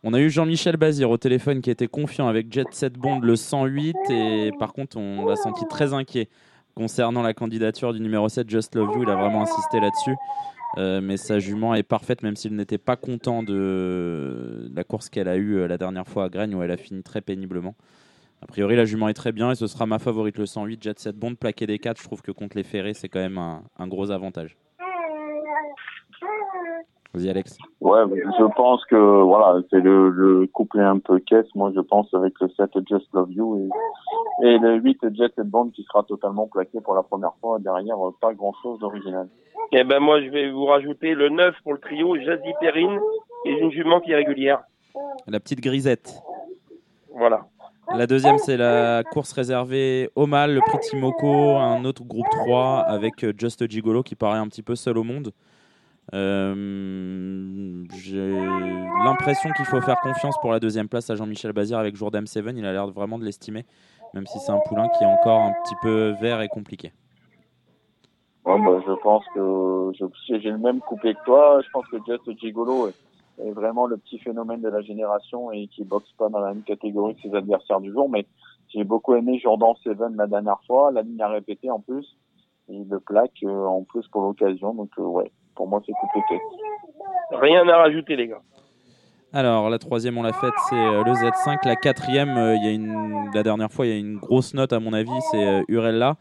On 0.03 0.13
a 0.13 0.19
eu 0.19 0.31
Jean-Michel 0.31 0.77
Bazir 0.77 1.11
au 1.11 1.17
téléphone 1.17 1.61
qui 1.61 1.69
était 1.69 1.87
confiant 1.87 2.27
avec 2.27 2.51
Jet 2.51 2.65
Set 2.71 2.93
Bond 2.93 3.19
le 3.19 3.35
108 3.35 3.95
et 4.09 4.49
par 4.57 4.73
contre 4.73 4.97
on 4.97 5.27
l'a 5.27 5.35
senti 5.35 5.63
très 5.67 5.93
inquiet 5.93 6.27
concernant 6.75 7.21
la 7.21 7.33
candidature 7.33 7.93
du 7.93 7.99
numéro 7.99 8.29
7 8.29 8.49
Just 8.49 8.75
Love 8.75 8.95
You. 8.95 9.03
Il 9.03 9.09
a 9.09 9.15
vraiment 9.15 9.43
insisté 9.43 9.79
là-dessus. 9.79 10.15
Euh, 10.77 11.01
mais 11.01 11.17
sa 11.17 11.39
jument 11.39 11.75
est 11.75 11.83
parfaite 11.83 12.23
même 12.23 12.37
s'il 12.37 12.55
n'était 12.55 12.77
pas 12.77 12.95
content 12.95 13.43
de 13.43 14.71
la 14.73 14.85
course 14.85 15.09
qu'elle 15.09 15.27
a 15.27 15.35
eue 15.35 15.57
euh, 15.57 15.67
la 15.67 15.77
dernière 15.77 16.07
fois 16.07 16.23
à 16.23 16.29
Gragne 16.29 16.55
où 16.55 16.63
elle 16.63 16.71
a 16.71 16.77
fini 16.77 17.03
très 17.03 17.19
péniblement. 17.19 17.75
A 18.41 18.47
priori 18.47 18.77
la 18.77 18.85
jument 18.85 19.09
est 19.09 19.13
très 19.13 19.33
bien 19.33 19.51
et 19.51 19.55
ce 19.55 19.67
sera 19.67 19.85
ma 19.85 19.99
favorite 19.99 20.37
le 20.37 20.45
108 20.45 20.81
Jet 20.81 20.97
Set 20.97 21.17
Bond 21.17 21.35
plaqué 21.35 21.67
des 21.67 21.77
4. 21.77 21.99
Je 21.99 22.05
trouve 22.05 22.21
que 22.21 22.31
contre 22.31 22.55
les 22.55 22.63
ferrés 22.63 22.93
c'est 22.93 23.09
quand 23.09 23.19
même 23.19 23.37
un 23.37 23.87
gros 23.87 24.11
avantage. 24.11 24.55
Vas-y 27.13 27.29
Alex. 27.29 27.57
Ouais, 27.81 27.99
je 28.07 28.55
pense 28.55 28.85
que 28.85 28.95
voilà, 28.95 29.61
c'est 29.69 29.81
le, 29.81 30.09
le 30.09 30.47
couplet 30.47 30.83
un 30.83 30.99
peu 30.99 31.19
caisse. 31.19 31.47
Moi, 31.55 31.71
je 31.75 31.81
pense 31.81 32.13
avec 32.13 32.33
le 32.39 32.47
7 32.49 32.69
Just 32.89 33.07
Love 33.13 33.31
You 33.31 33.69
et, 34.43 34.47
et 34.47 34.57
le 34.57 34.75
8 34.75 35.13
Jet 35.15 35.33
and 35.37 35.45
Bond 35.45 35.71
qui 35.71 35.83
sera 35.83 36.03
totalement 36.03 36.47
plaqué 36.47 36.79
pour 36.79 36.95
la 36.95 37.03
première 37.03 37.33
fois. 37.41 37.59
Derrière, 37.59 37.97
euh, 38.07 38.15
pas 38.21 38.33
grand 38.33 38.53
chose 38.63 38.79
d'original. 38.79 39.27
Eh 39.73 39.83
ben 39.83 39.99
moi 39.99 40.21
je 40.21 40.29
vais 40.29 40.49
vous 40.49 40.65
rajouter 40.65 41.13
le 41.13 41.29
9 41.29 41.55
pour 41.63 41.73
le 41.73 41.79
trio, 41.79 42.15
Jazzy 42.17 42.51
Perrine, 42.59 42.99
est 43.45 43.59
une 43.59 43.71
jument 43.71 43.99
qui 43.99 44.11
est 44.11 44.15
régulière. 44.15 44.61
La 45.27 45.39
petite 45.39 45.61
grisette. 45.61 46.21
Voilà. 47.13 47.45
La 47.93 48.07
deuxième, 48.07 48.37
c'est 48.37 48.55
la 48.55 49.03
course 49.11 49.33
réservée 49.33 50.09
au 50.15 50.25
mal, 50.25 50.53
le 50.53 50.61
prix 50.61 50.79
Timoko, 50.79 51.57
un 51.57 51.83
autre 51.83 52.03
groupe 52.05 52.29
3 52.29 52.79
avec 52.87 53.23
euh, 53.25 53.33
Just 53.37 53.69
Gigolo 53.69 54.01
qui 54.01 54.15
paraît 54.15 54.37
un 54.37 54.47
petit 54.47 54.61
peu 54.61 54.75
seul 54.75 54.97
au 54.97 55.03
monde. 55.03 55.31
Euh, 56.13 57.85
J'ai 58.03 58.45
l'impression 59.03 59.49
qu'il 59.55 59.65
faut 59.65 59.81
faire 59.81 59.99
confiance 60.01 60.35
pour 60.41 60.51
la 60.51 60.59
deuxième 60.59 60.89
place 60.89 61.09
à 61.09 61.15
Jean-Michel 61.15 61.53
Bazir 61.53 61.77
avec 61.77 61.95
Jourdain 61.95 62.25
7. 62.25 62.45
Il 62.55 62.65
a 62.65 62.73
l'air 62.73 62.87
vraiment 62.87 63.17
de 63.17 63.23
l'estimer, 63.23 63.65
même 64.13 64.27
si 64.27 64.39
c'est 64.39 64.51
un 64.51 64.59
poulain 64.65 64.89
qui 64.89 65.03
est 65.03 65.07
encore 65.07 65.41
un 65.41 65.53
petit 65.63 65.75
peu 65.81 66.13
vert 66.21 66.41
et 66.41 66.49
compliqué. 66.49 66.91
Ouais, 68.45 68.57
je 68.85 68.93
pense 69.01 69.23
que 69.35 69.91
j'ai 70.39 70.49
le 70.49 70.57
même 70.57 70.79
couplet 70.81 71.13
que 71.13 71.23
toi. 71.25 71.61
Je 71.63 71.69
pense 71.71 71.85
que 71.87 71.97
Just 72.07 72.39
Gigolo 72.39 72.87
est, 72.87 73.51
vraiment 73.51 73.85
le 73.85 73.97
petit 73.97 74.19
phénomène 74.19 74.61
de 74.61 74.69
la 74.69 74.81
génération 74.81 75.51
et 75.51 75.67
qui 75.67 75.83
boxe 75.83 76.11
pas 76.17 76.29
dans 76.29 76.39
la 76.39 76.53
même 76.53 76.63
catégorie 76.63 77.15
que 77.15 77.21
ses 77.21 77.35
adversaires 77.35 77.79
du 77.79 77.91
jour. 77.91 78.09
Mais 78.09 78.25
j'ai 78.69 78.83
beaucoup 78.83 79.15
aimé 79.15 79.39
Jordan 79.39 79.73
Seven 79.83 80.15
la 80.15 80.27
dernière 80.27 80.59
fois. 80.67 80.91
La 80.91 81.01
ligne 81.01 81.21
a 81.21 81.27
répété 81.27 81.69
en 81.69 81.79
plus. 81.79 82.17
Il 82.67 82.87
le 82.89 82.99
plaque 82.99 83.43
euh, 83.43 83.65
en 83.65 83.83
plus 83.83 84.07
pour 84.09 84.23
l'occasion. 84.23 84.73
Donc 84.73 84.89
euh, 84.97 85.03
ouais, 85.03 85.31
pour 85.55 85.67
moi 85.67 85.81
c'est 85.85 85.93
caisse. 86.29 86.41
Rien 87.31 87.67
à 87.67 87.77
rajouter 87.77 88.15
les 88.15 88.27
gars. 88.27 88.41
Alors 89.33 89.69
la 89.69 89.79
troisième, 89.79 90.17
on 90.17 90.23
l'a 90.23 90.33
faite, 90.33 90.53
c'est 90.69 90.75
euh, 90.75 91.03
le 91.05 91.13
Z5. 91.13 91.65
La 91.65 91.77
quatrième, 91.77 92.37
euh, 92.37 92.55
il 92.57 92.65
y 92.65 92.67
a 92.67 92.71
une, 92.71 93.29
la 93.33 93.43
dernière 93.43 93.71
fois, 93.71 93.85
il 93.85 93.89
y 93.89 93.93
a 93.93 93.97
une 93.97 94.17
grosse 94.17 94.53
note 94.53 94.73
à 94.73 94.81
mon 94.81 94.91
avis, 94.91 95.09
c'est 95.31 95.47
euh, 95.47 95.63
Urella. 95.69 96.17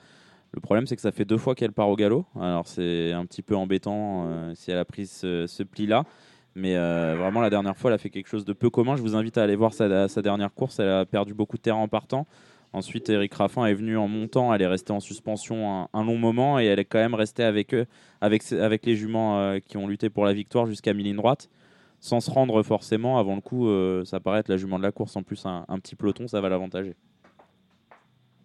Le 0.52 0.60
problème, 0.60 0.86
c'est 0.86 0.94
que 0.94 1.02
ça 1.02 1.10
fait 1.10 1.24
deux 1.24 1.36
fois 1.36 1.56
qu'elle 1.56 1.72
part 1.72 1.88
au 1.88 1.96
galop. 1.96 2.24
Alors 2.40 2.68
c'est 2.68 3.12
un 3.12 3.24
petit 3.26 3.42
peu 3.42 3.56
embêtant 3.56 4.28
si 4.54 4.70
elle 4.70 4.78
a 4.78 4.84
pris 4.84 5.06
ce, 5.06 5.62
pli-là. 5.62 6.02
Mais 6.56 6.74
vraiment, 6.74 7.40
la 7.40 7.50
dernière 7.50 7.76
fois, 7.76 7.90
elle 7.90 7.94
a 7.94 7.98
fait 7.98 8.10
quelque 8.10 8.26
chose 8.26 8.44
de 8.44 8.52
peu 8.52 8.68
commun. 8.68 8.96
Je 8.96 9.02
vous 9.02 9.14
invite 9.14 9.38
à 9.38 9.44
aller 9.44 9.54
voir 9.54 9.72
sa, 9.72 10.08
sa 10.08 10.22
dernière 10.22 10.52
course. 10.52 10.80
Elle 10.80 10.88
a 10.88 11.06
perdu 11.06 11.34
beaucoup 11.34 11.56
de 11.56 11.62
terrain 11.62 11.78
en 11.78 11.86
partant. 11.86 12.26
Ensuite, 12.72 13.08
Eric 13.10 13.34
Raffin 13.34 13.66
est 13.66 13.74
venu 13.74 13.96
en 13.96 14.06
montant. 14.06 14.54
Elle 14.54 14.62
est 14.62 14.66
restée 14.66 14.92
en 14.92 15.00
suspension 15.00 15.70
un, 15.70 15.88
un 15.92 16.04
long 16.04 16.16
moment 16.16 16.60
et 16.60 16.66
elle 16.66 16.78
est 16.78 16.84
quand 16.84 16.98
même 16.98 17.14
restée 17.14 17.42
avec 17.42 17.74
eux, 17.74 17.86
avec, 18.20 18.52
avec 18.52 18.86
les 18.86 18.94
juments 18.94 19.40
euh, 19.40 19.58
qui 19.58 19.76
ont 19.76 19.88
lutté 19.88 20.08
pour 20.08 20.24
la 20.24 20.32
victoire 20.32 20.66
jusqu'à 20.66 20.94
mi-ligne 20.94 21.16
droite, 21.16 21.50
sans 21.98 22.20
se 22.20 22.30
rendre 22.30 22.62
forcément. 22.62 23.18
Avant 23.18 23.34
le 23.34 23.40
coup, 23.40 23.68
euh, 23.68 24.04
ça 24.04 24.20
paraît 24.20 24.40
être 24.40 24.48
la 24.48 24.56
jument 24.56 24.78
de 24.78 24.84
la 24.84 24.92
course. 24.92 25.16
En 25.16 25.22
plus, 25.22 25.44
un, 25.46 25.64
un 25.68 25.78
petit 25.80 25.96
peloton, 25.96 26.28
ça 26.28 26.40
va 26.40 26.48
l'avantager. 26.48 26.94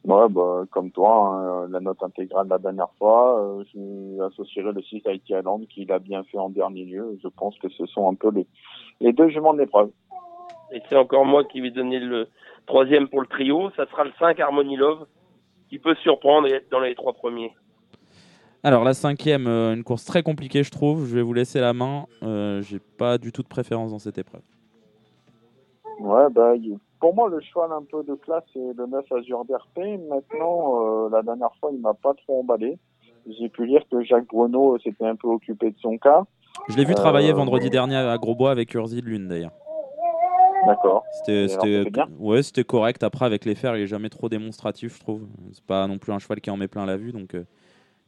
Ouais, 0.05 0.29
bah, 0.29 0.63
comme 0.69 0.91
toi, 0.91 1.29
hein, 1.29 1.67
la 1.69 1.79
note 1.79 2.01
intégrale 2.03 2.45
de 2.45 2.51
la 2.51 2.59
dernière 2.59 2.91
fois, 2.99 3.39
euh, 3.39 3.63
je 3.73 4.21
associerai 4.23 4.71
le 4.71 4.81
6 4.81 5.01
Haiti 5.05 5.33
Island 5.33 5.65
qui 5.67 5.85
l'a 5.85 5.97
bien 5.97 6.23
fait 6.23 6.37
en 6.37 6.49
dernier 6.49 6.85
lieu. 6.85 7.17
Je 7.23 7.27
pense 7.27 7.57
que 7.57 7.69
ce 7.69 7.87
sont 7.87 8.07
un 8.07 8.13
peu 8.13 8.29
les, 8.31 8.45
les 9.01 9.13
deux 9.13 9.29
juments 9.29 9.53
de 9.53 9.59
l'épreuve. 9.59 9.89
Et 10.71 10.81
c'est 10.89 10.95
encore 10.95 11.25
moi 11.25 11.43
qui 11.43 11.59
vais 11.59 11.71
donner 11.71 11.99
le 11.99 12.27
troisième 12.65 13.07
pour 13.07 13.21
le 13.21 13.27
trio. 13.27 13.69
Ça 13.75 13.85
sera 13.87 14.03
le 14.03 14.11
5 14.19 14.39
Harmony 14.39 14.75
Love, 14.75 15.05
qui 15.69 15.79
peut 15.79 15.95
surprendre 16.03 16.47
et 16.47 16.51
être 16.51 16.69
dans 16.71 16.79
les 16.79 16.95
trois 16.95 17.13
premiers. 17.13 17.53
Alors 18.63 18.83
la 18.83 18.95
cinquième, 18.95 19.45
euh, 19.45 19.75
une 19.75 19.83
course 19.83 20.05
très 20.05 20.23
compliquée, 20.23 20.63
je 20.63 20.71
trouve. 20.71 21.05
Je 21.05 21.15
vais 21.15 21.21
vous 21.21 21.33
laisser 21.33 21.59
la 21.59 21.73
main. 21.73 22.05
Euh, 22.23 22.61
J'ai 22.63 22.79
pas 22.79 23.17
du 23.19 23.31
tout 23.31 23.43
de 23.43 23.47
préférence 23.47 23.91
dans 23.91 23.99
cette 23.99 24.17
épreuve. 24.17 24.41
Ouais, 25.99 26.29
bah, 26.31 26.53
pour 26.99 27.13
moi, 27.13 27.29
le 27.29 27.39
cheval 27.41 27.71
un 27.71 27.83
peu 27.83 28.03
de 28.03 28.15
classe, 28.15 28.43
c'est 28.53 28.59
le 28.59 28.87
9 28.87 29.11
Azure 29.11 29.45
d'RP. 29.45 29.99
Maintenant, 30.09 31.05
euh, 31.05 31.09
la 31.11 31.21
dernière 31.21 31.51
fois, 31.59 31.69
il 31.71 31.79
m'a 31.79 31.93
pas 31.93 32.13
trop 32.15 32.39
emballé. 32.39 32.79
J'ai 33.39 33.49
pu 33.49 33.65
lire 33.65 33.81
que 33.91 34.03
Jacques 34.03 34.27
Bruno 34.27 34.77
s'était 34.79 35.05
un 35.05 35.15
peu 35.15 35.27
occupé 35.27 35.71
de 35.71 35.77
son 35.79 35.97
cas. 35.97 36.23
Je 36.69 36.77
l'ai 36.77 36.85
vu 36.85 36.95
travailler 36.95 37.31
Euh, 37.31 37.35
vendredi 37.35 37.69
dernier 37.69 37.97
à 37.97 38.17
Grosbois 38.17 38.51
avec 38.51 38.73
Urzi 38.73 39.01
de 39.01 39.05
Lune 39.05 39.27
d'ailleurs. 39.27 39.51
D'accord. 40.65 41.03
C'était, 41.11 41.47
ouais, 42.19 42.43
c'était 42.43 42.63
correct. 42.63 43.03
Après, 43.03 43.25
avec 43.25 43.45
les 43.45 43.55
fers, 43.55 43.75
il 43.77 43.83
est 43.83 43.87
jamais 43.87 44.09
trop 44.09 44.29
démonstratif, 44.29 44.95
je 44.95 44.99
trouve. 44.99 45.21
C'est 45.51 45.63
pas 45.65 45.87
non 45.87 45.97
plus 45.97 46.11
un 46.11 46.19
cheval 46.19 46.41
qui 46.41 46.49
en 46.49 46.57
met 46.57 46.67
plein 46.67 46.85
la 46.85 46.97
vue, 46.97 47.11
donc 47.11 47.35
euh, 47.35 47.43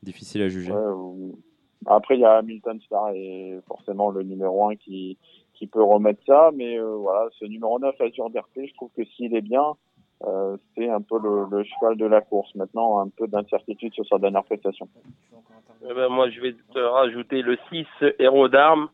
difficile 0.03 0.41
à 0.41 0.49
juger. 0.49 0.72
Ouais, 0.72 0.91
ou- 0.93 1.38
Après, 1.86 2.16
il 2.16 2.22
y 2.22 2.26
a 2.26 2.38
Hamilton 2.38 2.80
Star 2.82 3.10
et 3.14 3.60
forcément 3.68 4.10
le 4.10 4.24
numéro 4.24 4.68
1 4.70 4.76
qui, 4.76 5.18
qui 5.53 5.68
peut 5.68 5.84
remettre 5.84 6.22
ça. 6.26 6.51
Mais 6.55 6.78
euh, 6.80 6.95
voilà, 6.95 7.28
ce 7.39 7.45
numéro 7.45 7.80
9, 7.80 7.99
Azure 8.01 8.30
d'RT, 8.30 8.68
je 8.68 8.74
trouve 8.74 8.89
que 8.97 9.05
s'il 9.05 9.36
est 9.36 9.41
bien, 9.41 9.76
euh, 10.26 10.58
c'est 10.76 10.89
un 10.89 11.01
peu 11.01 11.20
le, 11.22 11.45
le 11.55 11.64
cheval 11.64 11.95
de 11.95 12.05
la 12.05 12.22
course. 12.22 12.53
Maintenant, 12.55 12.99
un 12.99 13.10
peu 13.10 13.28
d'incertitude 13.28 13.93
sur 13.93 14.05
sa 14.08 14.18
dernière 14.18 14.43
prestation. 14.43 14.88
Eh 15.89 15.93
ben, 15.93 16.10
moi, 16.10 16.30
je 16.30 16.41
vais 16.41 16.55
te 16.74 16.80
rajouter 16.80 17.41
le 17.43 17.58
6 17.72 17.86
héros 18.20 18.49
d'armes. 18.49 18.89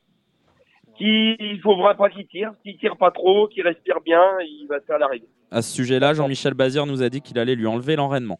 Qui, 0.97 1.35
il 1.39 1.59
faudra 1.61 1.95
pas 1.95 2.09
qu'il 2.09 2.27
tire. 2.27 2.53
S'il 2.63 2.77
tire 2.77 2.97
pas 2.97 3.11
trop, 3.11 3.47
qu'il 3.47 3.63
respire 3.63 3.99
bien, 4.01 4.21
il 4.41 4.67
va 4.69 4.79
se 4.79 4.85
faire 4.85 4.99
l'arrivée. 4.99 5.27
À 5.49 5.61
ce 5.61 5.73
sujet-là, 5.73 6.13
Jean-Michel 6.13 6.53
Bazir 6.53 6.85
nous 6.85 7.01
a 7.01 7.09
dit 7.09 7.21
qu'il 7.21 7.39
allait 7.39 7.55
lui 7.55 7.67
enlever 7.67 7.95
l'enraînement. 7.95 8.39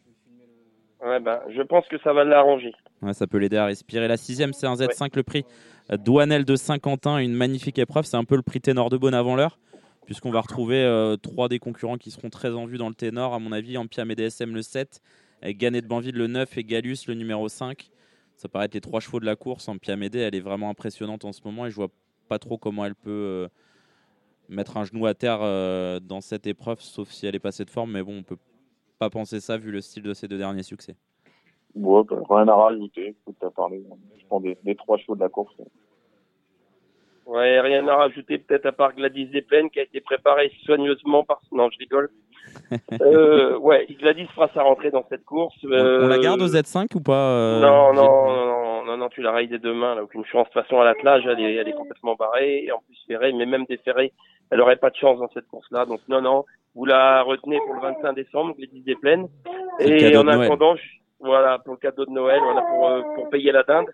Ouais, 1.04 1.20
ben, 1.20 1.40
je 1.54 1.62
pense 1.62 1.86
que 1.88 1.98
ça 1.98 2.12
va 2.12 2.24
l'arranger. 2.24 2.72
Ouais, 3.02 3.12
ça 3.12 3.26
peut 3.26 3.38
l'aider 3.38 3.56
à 3.56 3.66
respirer. 3.66 4.08
La 4.08 4.16
sixième, 4.16 4.52
c'est 4.52 4.66
un 4.66 4.74
Z5, 4.74 5.10
le 5.14 5.22
prix 5.22 5.44
Douanel 5.90 6.44
de 6.44 6.56
Saint-Quentin, 6.56 7.18
une 7.18 7.34
magnifique 7.34 7.78
épreuve. 7.78 8.04
C'est 8.04 8.16
un 8.16 8.24
peu 8.24 8.36
le 8.36 8.42
prix 8.42 8.60
ténor 8.60 8.88
de 8.88 8.96
Beaune 8.96 9.14
avant 9.14 9.36
l'heure, 9.36 9.58
puisqu'on 10.06 10.30
va 10.30 10.40
retrouver 10.40 10.82
euh, 10.82 11.16
trois 11.16 11.48
des 11.48 11.58
concurrents 11.58 11.98
qui 11.98 12.10
seront 12.10 12.30
très 12.30 12.54
en 12.54 12.64
vue 12.64 12.78
dans 12.78 12.88
le 12.88 12.94
ténor, 12.94 13.34
à 13.34 13.38
mon 13.38 13.52
avis, 13.52 13.76
Ampiam 13.76 14.10
et 14.10 14.14
DSM 14.14 14.54
le 14.54 14.62
7, 14.62 15.02
avec 15.42 15.58
Ganet 15.58 15.82
de 15.82 15.86
Banville 15.86 16.16
le 16.16 16.26
9 16.26 16.56
et 16.56 16.64
Galus 16.64 16.98
le 17.06 17.14
numéro 17.14 17.48
5. 17.48 17.90
Ça 18.36 18.48
paraît 18.48 18.64
être 18.64 18.74
les 18.74 18.80
trois 18.80 19.00
chevaux 19.00 19.20
de 19.20 19.26
la 19.26 19.36
course. 19.36 19.68
Ampiam 19.68 20.02
et 20.02 20.08
D, 20.08 20.18
elle 20.18 20.34
est 20.34 20.40
vraiment 20.40 20.70
impressionnante 20.70 21.24
en 21.24 21.32
ce 21.32 21.40
moment 21.44 21.66
et 21.66 21.70
je 21.70 21.76
vois 21.76 21.88
pas 22.28 22.38
trop 22.38 22.58
comment 22.58 22.84
elle 22.84 22.94
peut 22.94 23.10
euh, 23.10 23.48
mettre 24.48 24.76
un 24.76 24.84
genou 24.84 25.06
à 25.06 25.14
terre 25.14 25.38
euh, 25.42 26.00
dans 26.00 26.20
cette 26.20 26.46
épreuve, 26.46 26.80
sauf 26.80 27.10
si 27.10 27.26
elle 27.26 27.34
est 27.34 27.40
passée 27.40 27.64
de 27.64 27.70
forme. 27.70 27.92
Mais 27.92 28.02
bon, 28.02 28.18
on 28.18 28.22
peut 28.22 28.38
pas 28.98 29.10
penser 29.10 29.40
ça 29.40 29.56
vu 29.56 29.70
le 29.70 29.80
style 29.80 30.02
de 30.02 30.14
ses 30.14 30.28
deux 30.28 30.38
derniers 30.38 30.62
succès. 30.62 30.96
Bah, 31.74 32.02
rien 32.30 32.48
à 32.48 32.54
rajouter. 32.54 33.08
Écoute, 33.08 33.36
t'as 33.40 33.50
parlé, 33.50 33.84
je 34.18 34.26
prends 34.26 34.40
des, 34.40 34.56
trois 34.76 34.96
chevaux 34.96 35.16
de 35.16 35.20
la 35.20 35.28
course. 35.28 35.54
Ouais, 37.26 37.60
rien 37.60 37.86
à 37.88 37.96
rajouter 37.96 38.38
peut-être 38.38 38.66
à 38.66 38.72
part 38.72 38.94
Gladys 38.94 39.26
Desplaines 39.26 39.70
qui 39.70 39.80
a 39.80 39.84
été 39.84 40.00
préparée 40.00 40.52
soigneusement 40.64 41.24
par... 41.24 41.40
Non, 41.52 41.70
je 41.70 41.78
rigole. 41.78 42.10
euh, 43.00 43.56
ouais, 43.58 43.86
Gladys 43.98 44.26
fera 44.34 44.48
sa 44.52 44.62
rentrée 44.62 44.90
dans 44.90 45.04
cette 45.08 45.24
course. 45.24 45.54
On- 45.64 45.68
On 45.68 46.06
la 46.08 46.16
Euh, 46.16 46.20
garde 46.20 46.42
au 46.42 46.46
Z5 46.46 46.86
ou 46.94 47.00
pas 47.00 47.30
euh, 47.30 47.60
non, 47.60 47.92
non, 47.94 48.04
non, 48.04 48.46
non, 48.46 48.84
non, 48.84 48.96
non, 48.98 49.08
tu 49.08 49.22
la 49.22 49.32
rayes 49.32 49.48
dès 49.48 49.58
demain, 49.58 49.94
elle 49.96 50.02
aucune 50.02 50.24
chance. 50.26 50.46
De 50.48 50.52
toute 50.52 50.62
façon, 50.62 50.80
à 50.80 50.84
l'attelage, 50.84 51.24
elle 51.26 51.40
est, 51.40 51.54
elle 51.54 51.68
est 51.68 51.72
complètement 51.72 52.14
barrée, 52.14 52.64
et 52.64 52.72
en 52.72 52.80
plus 52.86 52.98
ferrée, 53.08 53.32
mais 53.32 53.46
même 53.46 53.64
déferrée, 53.64 54.12
elle 54.50 54.60
aurait 54.60 54.76
pas 54.76 54.90
de 54.90 54.96
chance 54.96 55.18
dans 55.18 55.28
cette 55.32 55.48
course-là. 55.48 55.86
Donc, 55.86 56.00
non, 56.08 56.20
non, 56.20 56.44
vous 56.74 56.84
la 56.84 57.22
retenez 57.22 57.58
pour 57.64 57.74
le 57.74 57.80
25 57.80 58.12
décembre, 58.12 58.54
Gladys 58.56 58.84
le 58.86 59.22
Et 59.80 60.16
en 60.16 60.28
attendant, 60.28 60.76
je- 60.76 60.82
voilà, 61.20 61.58
pour 61.60 61.74
le 61.74 61.78
cadeau 61.80 62.04
de 62.04 62.10
Noël, 62.10 62.40
voilà, 62.44 62.60
pour, 62.62 62.88
euh, 62.88 63.02
pour 63.14 63.30
payer 63.30 63.50
la 63.52 63.62
dinde. 63.62 63.86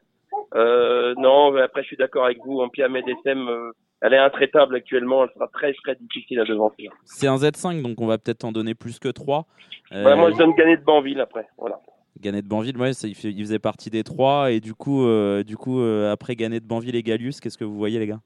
Euh, 0.54 1.14
non, 1.16 1.52
mais 1.52 1.62
après, 1.62 1.82
je 1.82 1.88
suis 1.88 1.96
d'accord 1.96 2.24
avec 2.24 2.38
vous, 2.44 2.60
et 2.96 3.02
DSM, 3.02 3.48
euh, 3.48 3.72
elle 4.00 4.14
est 4.14 4.18
intraitable 4.18 4.74
actuellement, 4.74 5.24
elle 5.24 5.30
sera 5.34 5.48
très, 5.48 5.72
très 5.74 5.94
difficile 5.96 6.40
à 6.40 6.44
devancer. 6.44 6.88
C'est 7.04 7.26
un 7.26 7.36
Z5, 7.36 7.82
donc 7.82 8.00
on 8.00 8.06
va 8.06 8.18
peut-être 8.18 8.44
en 8.44 8.52
donner 8.52 8.74
plus 8.74 8.98
que 8.98 9.08
3. 9.08 9.46
Ouais, 9.92 10.16
moi, 10.16 10.30
je 10.30 10.36
donne 10.36 10.54
gagner 10.54 10.76
de 10.76 10.84
Banville 10.84 11.20
après, 11.20 11.46
voilà. 11.58 11.80
Ganet 12.20 12.42
de 12.42 12.48
Banville, 12.48 12.76
ouais, 12.76 12.92
ça, 12.92 13.08
il, 13.08 13.14
fait- 13.14 13.30
il 13.30 13.40
faisait 13.40 13.58
partie 13.58 13.88
des 13.88 14.02
3. 14.02 14.50
Et 14.50 14.60
du 14.60 14.74
coup, 14.74 15.04
euh, 15.06 15.42
du 15.42 15.56
coup 15.56 15.80
euh, 15.80 16.12
après 16.12 16.34
Ganet 16.34 16.60
de 16.60 16.66
Banville 16.66 16.94
et 16.96 17.02
Galus, 17.02 17.32
qu'est-ce 17.40 17.56
que 17.56 17.64
vous 17.64 17.76
voyez, 17.78 17.98
les 17.98 18.06
gars? 18.06 18.20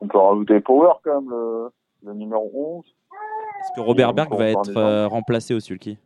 On 0.00 0.08
peut 0.08 0.18
rajouter 0.18 0.60
Power 0.60 0.92
quand 1.04 1.20
même, 1.20 1.30
le, 1.30 1.68
le 2.04 2.14
numéro 2.14 2.50
11. 2.78 2.84
Est-ce 2.86 3.72
que 3.76 3.80
Robert 3.80 4.14
Berg 4.14 4.34
va 4.34 4.48
être 4.48 4.76
euh, 4.76 5.06
remplacé 5.06 5.54
au 5.54 5.60
sulky? 5.60 5.98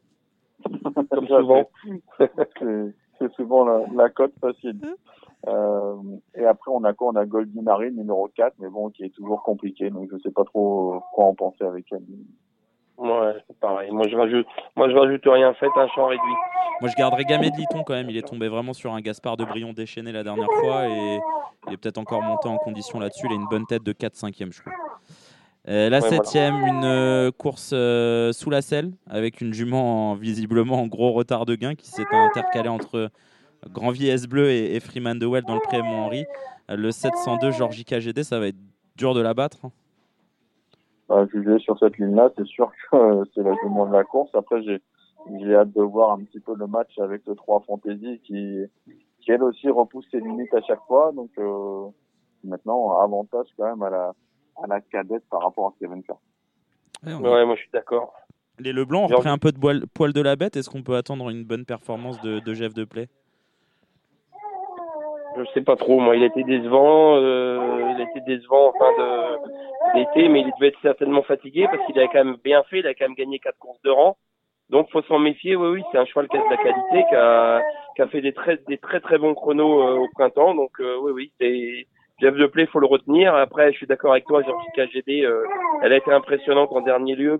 Comme 1.10 1.26
souvent. 1.28 1.70
c'est 3.22 3.32
souvent 3.34 3.64
la, 3.64 3.84
la 3.94 4.08
cote 4.10 4.32
facile. 4.40 4.80
Euh, 5.48 5.94
et 6.34 6.44
après, 6.44 6.70
on 6.70 6.84
a 6.84 6.92
quoi? 6.92 7.08
On 7.08 7.16
a 7.16 7.24
Goldinari, 7.26 7.92
numéro 7.92 8.28
4, 8.34 8.54
mais 8.58 8.68
bon, 8.68 8.90
qui 8.90 9.04
est 9.04 9.14
toujours 9.14 9.42
compliqué, 9.42 9.90
donc 9.90 10.08
je 10.12 10.18
sais 10.18 10.30
pas 10.30 10.44
trop 10.44 11.02
quoi 11.12 11.26
en 11.26 11.34
penser 11.34 11.64
avec 11.64 11.86
elle. 11.92 12.04
Ouais, 12.98 13.34
c'est 13.48 13.58
pareil. 13.58 13.90
Moi, 13.90 14.06
je 14.08 14.16
rajoute, 14.16 14.46
moi, 14.76 14.88
je 14.88 14.94
rajoute 14.94 15.22
rien. 15.24 15.52
Faites 15.54 15.70
un 15.76 15.88
champ 15.88 16.06
réduit. 16.06 16.34
Moi, 16.80 16.90
je 16.90 16.96
garderais 16.96 17.24
Gamet 17.24 17.50
de 17.50 17.56
Liton 17.56 17.82
quand 17.84 17.94
même. 17.94 18.10
Il 18.10 18.16
est 18.16 18.26
tombé 18.26 18.48
vraiment 18.48 18.72
sur 18.72 18.92
un 18.92 19.00
Gaspard 19.00 19.36
de 19.36 19.44
Brion 19.44 19.72
déchaîné 19.72 20.12
la 20.12 20.22
dernière 20.22 20.50
fois. 20.60 20.88
Et 20.88 21.18
il 21.66 21.72
est 21.72 21.76
peut-être 21.76 21.98
encore 21.98 22.22
monté 22.22 22.48
en 22.48 22.58
condition 22.58 23.00
là-dessus. 23.00 23.26
Il 23.28 23.32
a 23.32 23.36
une 23.36 23.48
bonne 23.48 23.66
tête 23.66 23.82
de 23.82 23.92
4 23.92 24.14
5 24.14 24.34
je 24.38 24.60
crois. 24.60 24.72
Euh, 25.68 25.88
la 25.90 26.00
Ouais, 26.00 26.00
voilà. 26.00 26.10
septième, 26.10 26.54
une 26.66 26.84
euh, 26.84 27.30
course 27.30 27.70
euh, 27.72 28.32
sous 28.32 28.50
la 28.50 28.62
selle 28.62 28.92
avec 29.06 29.40
une 29.40 29.52
jument 29.54 30.10
en- 30.10 30.14
visiblement 30.16 30.82
en 30.82 30.86
gros 30.88 31.12
retard 31.12 31.46
de 31.46 31.54
gain 31.54 31.74
qui 31.76 31.88
s'est 31.88 32.14
intercalée 32.14 32.68
entre 32.68 33.10
Grandvie 33.70 34.08
S 34.08 34.26
Bleu 34.26 34.50
et, 34.50 34.74
et 34.76 34.80
Freeman 34.80 35.18
de 35.18 35.26
Well 35.26 35.44
dans 35.44 35.54
le 35.54 35.60
pré 35.60 35.80
Henri. 35.82 36.24
Le 36.68 36.90
702 36.90 37.50
Georgie 37.52 37.84
KGD, 37.84 38.24
ça 38.24 38.40
va 38.40 38.48
être 38.48 38.56
dur 38.96 39.14
de 39.14 39.20
la 39.20 39.34
battre. 39.34 39.58
hein. 39.64 39.72
Bah, 41.08 41.26
juger 41.32 41.58
sur 41.58 41.78
cette 41.78 41.98
ligne-là, 41.98 42.30
c'est 42.36 42.46
sûr 42.46 42.72
que 42.90 43.24
c'est 43.34 43.42
la 43.42 43.54
jument 43.62 43.86
de 43.86 43.92
la 43.92 44.04
course. 44.04 44.34
Après, 44.34 44.62
j'ai 44.62 44.80
j'ai 45.40 45.54
hâte 45.54 45.72
de 45.72 45.82
voir 45.82 46.10
un 46.12 46.24
petit 46.24 46.40
peu 46.40 46.54
le 46.56 46.66
match 46.66 46.98
avec 46.98 47.22
le 47.26 47.36
3 47.36 47.60
Fantasy 47.60 48.20
qui, 48.24 48.58
qui 49.20 49.30
elle 49.30 49.42
aussi 49.44 49.68
repousse 49.70 50.06
ses 50.10 50.18
limites 50.20 50.52
à 50.54 50.60
chaque 50.62 50.82
fois. 50.88 51.12
Donc 51.14 51.30
maintenant, 52.44 52.98
avantage 52.98 53.46
quand 53.56 53.66
même 53.66 53.82
à 53.82 53.90
la, 53.90 54.12
à 54.62 54.66
la 54.66 54.80
cadette 54.80 55.22
par 55.30 55.42
rapport 55.42 55.66
à 55.66 55.72
ce 55.74 55.78
qu'elle 55.78 55.88
vient 55.88 55.98
de 55.98 56.04
faire. 56.04 57.20
Ouais, 57.20 57.44
moi, 57.44 57.54
je 57.56 57.62
suis 57.62 57.70
d'accord. 57.72 58.12
Les 58.58 58.72
Leblanc 58.72 59.04
ont 59.04 59.06
repris 59.06 59.28
un 59.28 59.38
peu 59.38 59.50
de 59.50 59.58
poil, 59.58 59.86
poil 59.94 60.12
de 60.12 60.20
la 60.20 60.36
bête. 60.36 60.56
Est-ce 60.56 60.70
qu'on 60.70 60.82
peut 60.82 60.96
attendre 60.96 61.30
une 61.30 61.44
bonne 61.44 61.64
performance 61.64 62.20
de, 62.20 62.38
de 62.38 62.54
Jeff 62.54 62.74
de 62.74 62.84
Play 62.84 63.08
Je 65.36 65.44
sais 65.54 65.62
pas 65.62 65.76
trop. 65.76 65.98
Moi, 65.98 66.16
il 66.16 66.22
a 66.22 66.26
été 66.26 66.44
décevant. 66.44 67.16
Euh, 67.16 67.92
il 67.94 68.00
a 68.00 68.04
été 68.04 68.20
décevant 68.20 68.68
en 68.68 68.72
fin 68.72 68.90
d'été, 69.94 70.28
mais 70.28 70.42
il 70.42 70.52
devait 70.52 70.68
être 70.68 70.80
certainement 70.82 71.22
fatigué 71.22 71.66
parce 71.70 71.84
qu'il 71.86 71.98
a 71.98 72.06
quand 72.06 72.24
même 72.24 72.36
bien 72.44 72.62
fait. 72.64 72.80
Il 72.80 72.86
a 72.86 72.94
quand 72.94 73.06
même 73.06 73.16
gagné 73.16 73.38
quatre 73.38 73.58
courses 73.58 73.82
de 73.82 73.90
rang. 73.90 74.16
Donc, 74.68 74.90
faut 74.90 75.02
s'en 75.02 75.18
méfier. 75.18 75.56
Oui, 75.56 75.68
oui, 75.68 75.82
c'est 75.90 75.98
un 75.98 76.04
cheval 76.04 76.28
qui 76.28 76.36
a 76.36 76.40
de 76.40 76.50
la 76.50 76.56
qualité, 76.56 77.08
qui 77.08 77.14
a, 77.14 77.62
qui 77.96 78.02
a 78.02 78.06
fait 78.08 78.20
des 78.20 78.32
très, 78.32 78.58
des 78.68 78.78
très, 78.78 79.00
très 79.00 79.18
bons 79.18 79.34
chronos 79.34 79.82
euh, 79.82 79.96
au 79.96 80.08
printemps. 80.14 80.54
Donc, 80.54 80.72
euh, 80.80 80.98
oui, 81.00 81.12
oui, 81.12 81.32
c'est 81.40 81.86
Jeff 82.22 82.36
de 82.36 82.46
Play, 82.46 82.66
faut 82.66 82.78
le 82.78 82.86
retenir. 82.86 83.34
Après, 83.34 83.72
je 83.72 83.78
suis 83.78 83.86
d'accord 83.86 84.12
avec 84.12 84.26
toi, 84.26 84.42
Georgie 84.42 84.68
KGD, 84.76 85.24
euh, 85.24 85.42
elle 85.82 85.92
a 85.92 85.96
été 85.96 86.12
impressionnante 86.12 86.70
en 86.70 86.80
dernier 86.80 87.16
lieu. 87.16 87.38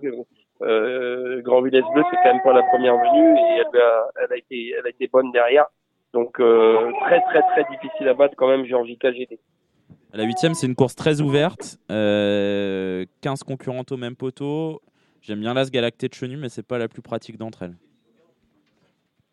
Euh, 0.61 1.41
Grand 1.41 1.61
Villesse 1.61 1.85
Bleu, 1.93 2.03
c'est 2.11 2.17
quand 2.21 2.33
même 2.33 2.43
pas 2.43 2.51
la 2.51 2.63
première 2.63 2.95
venue 2.97 3.37
et 3.37 3.63
elle 3.63 4.83
a, 4.83 4.89
été, 4.89 5.07
bonne 5.07 5.31
derrière. 5.31 5.67
Donc 6.13 6.39
euh, 6.39 6.91
très 7.05 7.21
très 7.21 7.41
très 7.41 7.63
difficile 7.71 8.09
à 8.09 8.13
battre 8.13 8.35
quand 8.37 8.49
même 8.49 8.65
Georgie 8.65 8.97
KGD. 8.97 9.39
La 10.11 10.25
huitième, 10.25 10.53
c'est 10.53 10.67
une 10.67 10.75
course 10.75 10.95
très 10.95 11.21
ouverte. 11.21 11.77
Euh, 11.89 13.05
15 13.21 13.43
concurrentes 13.43 13.91
au 13.93 13.97
même 13.97 14.15
poteau. 14.15 14.81
J'aime 15.21 15.39
bien 15.39 15.53
l'As 15.53 15.71
Galacté 15.71 16.09
de 16.09 16.13
Chenu, 16.13 16.35
mais 16.35 16.49
c'est 16.49 16.67
pas 16.67 16.77
la 16.77 16.89
plus 16.89 17.01
pratique 17.01 17.37
d'entre 17.37 17.63
elles. 17.63 17.75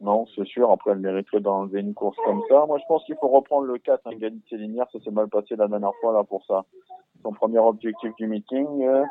Non, 0.00 0.26
c'est 0.34 0.46
sûr. 0.46 0.70
Après, 0.70 0.92
elle 0.92 0.98
mériterait 0.98 1.40
d'enlever 1.40 1.80
une 1.80 1.94
course 1.94 2.16
comme 2.24 2.42
ça. 2.48 2.64
Moi, 2.66 2.78
je 2.78 2.84
pense 2.88 3.04
qu'il 3.04 3.16
faut 3.16 3.28
reprendre 3.28 3.66
le 3.66 3.78
4, 3.78 4.06
un 4.06 4.16
Galité 4.16 4.56
Linière. 4.56 4.86
Ça 4.92 5.00
s'est 5.00 5.10
mal 5.10 5.28
passé 5.28 5.56
la 5.56 5.68
dernière 5.68 5.94
fois, 6.00 6.12
là, 6.12 6.24
pour 6.24 6.44
ça. 6.46 6.64
Son 7.22 7.32
premier 7.32 7.58
objectif 7.58 8.14
du 8.16 8.26
meeting. 8.26 8.82
euh, 8.84 9.04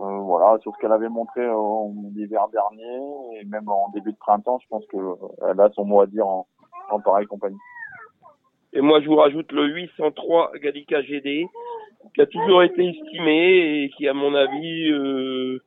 euh, 0.00 0.18
voilà, 0.20 0.58
sur 0.60 0.72
ce 0.74 0.78
qu'elle 0.80 0.92
avait 0.92 1.10
montré 1.10 1.46
en 1.48 1.92
l'hiver 2.14 2.48
dernier 2.50 3.38
et 3.38 3.44
même 3.44 3.68
en 3.68 3.90
début 3.90 4.12
de 4.12 4.16
printemps, 4.16 4.58
je 4.62 4.68
pense 4.68 4.84
qu'elle 4.86 5.60
a 5.60 5.70
son 5.74 5.84
mot 5.84 6.00
à 6.00 6.06
dire 6.06 6.26
en, 6.26 6.46
en 6.90 6.98
pareille 7.00 7.26
compagnie. 7.26 7.58
Et 8.72 8.80
moi 8.80 9.02
je 9.02 9.06
vous 9.06 9.16
rajoute 9.16 9.52
le 9.52 9.66
803 9.66 10.52
Gallica 10.62 11.02
GD 11.02 11.46
qui 12.14 12.20
a 12.22 12.26
toujours 12.26 12.62
été 12.62 12.88
estimé 12.88 13.82
et 13.84 13.90
qui 13.90 14.08
à 14.08 14.14
mon 14.14 14.34
avis 14.34 14.90
euh, 14.90 15.62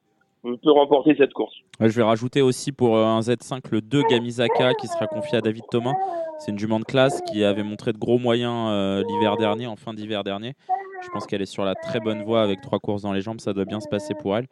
peut 0.53 0.71
remporter 0.71 1.15
cette 1.17 1.33
course. 1.33 1.55
Ouais, 1.79 1.89
je 1.89 1.95
vais 1.95 2.03
rajouter 2.03 2.41
aussi 2.41 2.71
pour 2.71 2.97
euh, 2.97 3.03
un 3.03 3.19
Z5 3.19 3.61
le 3.71 3.81
2 3.81 4.03
Gamizaka 4.09 4.73
qui 4.75 4.87
sera 4.87 5.07
confié 5.07 5.37
à 5.37 5.41
David 5.41 5.63
Thomas. 5.71 5.93
C'est 6.39 6.51
une 6.51 6.59
jument 6.59 6.79
de 6.79 6.85
classe 6.85 7.21
qui 7.21 7.43
avait 7.43 7.63
montré 7.63 7.93
de 7.93 7.97
gros 7.97 8.17
moyens 8.17 8.69
euh, 8.69 9.03
l'hiver 9.07 9.37
dernier, 9.37 9.67
en 9.67 9.75
fin 9.75 9.93
d'hiver 9.93 10.23
dernier. 10.23 10.53
Je 11.01 11.09
pense 11.09 11.25
qu'elle 11.27 11.41
est 11.41 11.45
sur 11.45 11.63
la 11.63 11.75
très 11.75 11.99
bonne 11.99 12.23
voie 12.23 12.41
avec 12.41 12.61
trois 12.61 12.79
courses 12.79 13.03
dans 13.03 13.13
les 13.13 13.21
jambes, 13.21 13.39
ça 13.39 13.53
doit 13.53 13.65
bien 13.65 13.79
se 13.79 13.87
passer 13.87 14.13
pour 14.15 14.35
elle. 14.35 14.47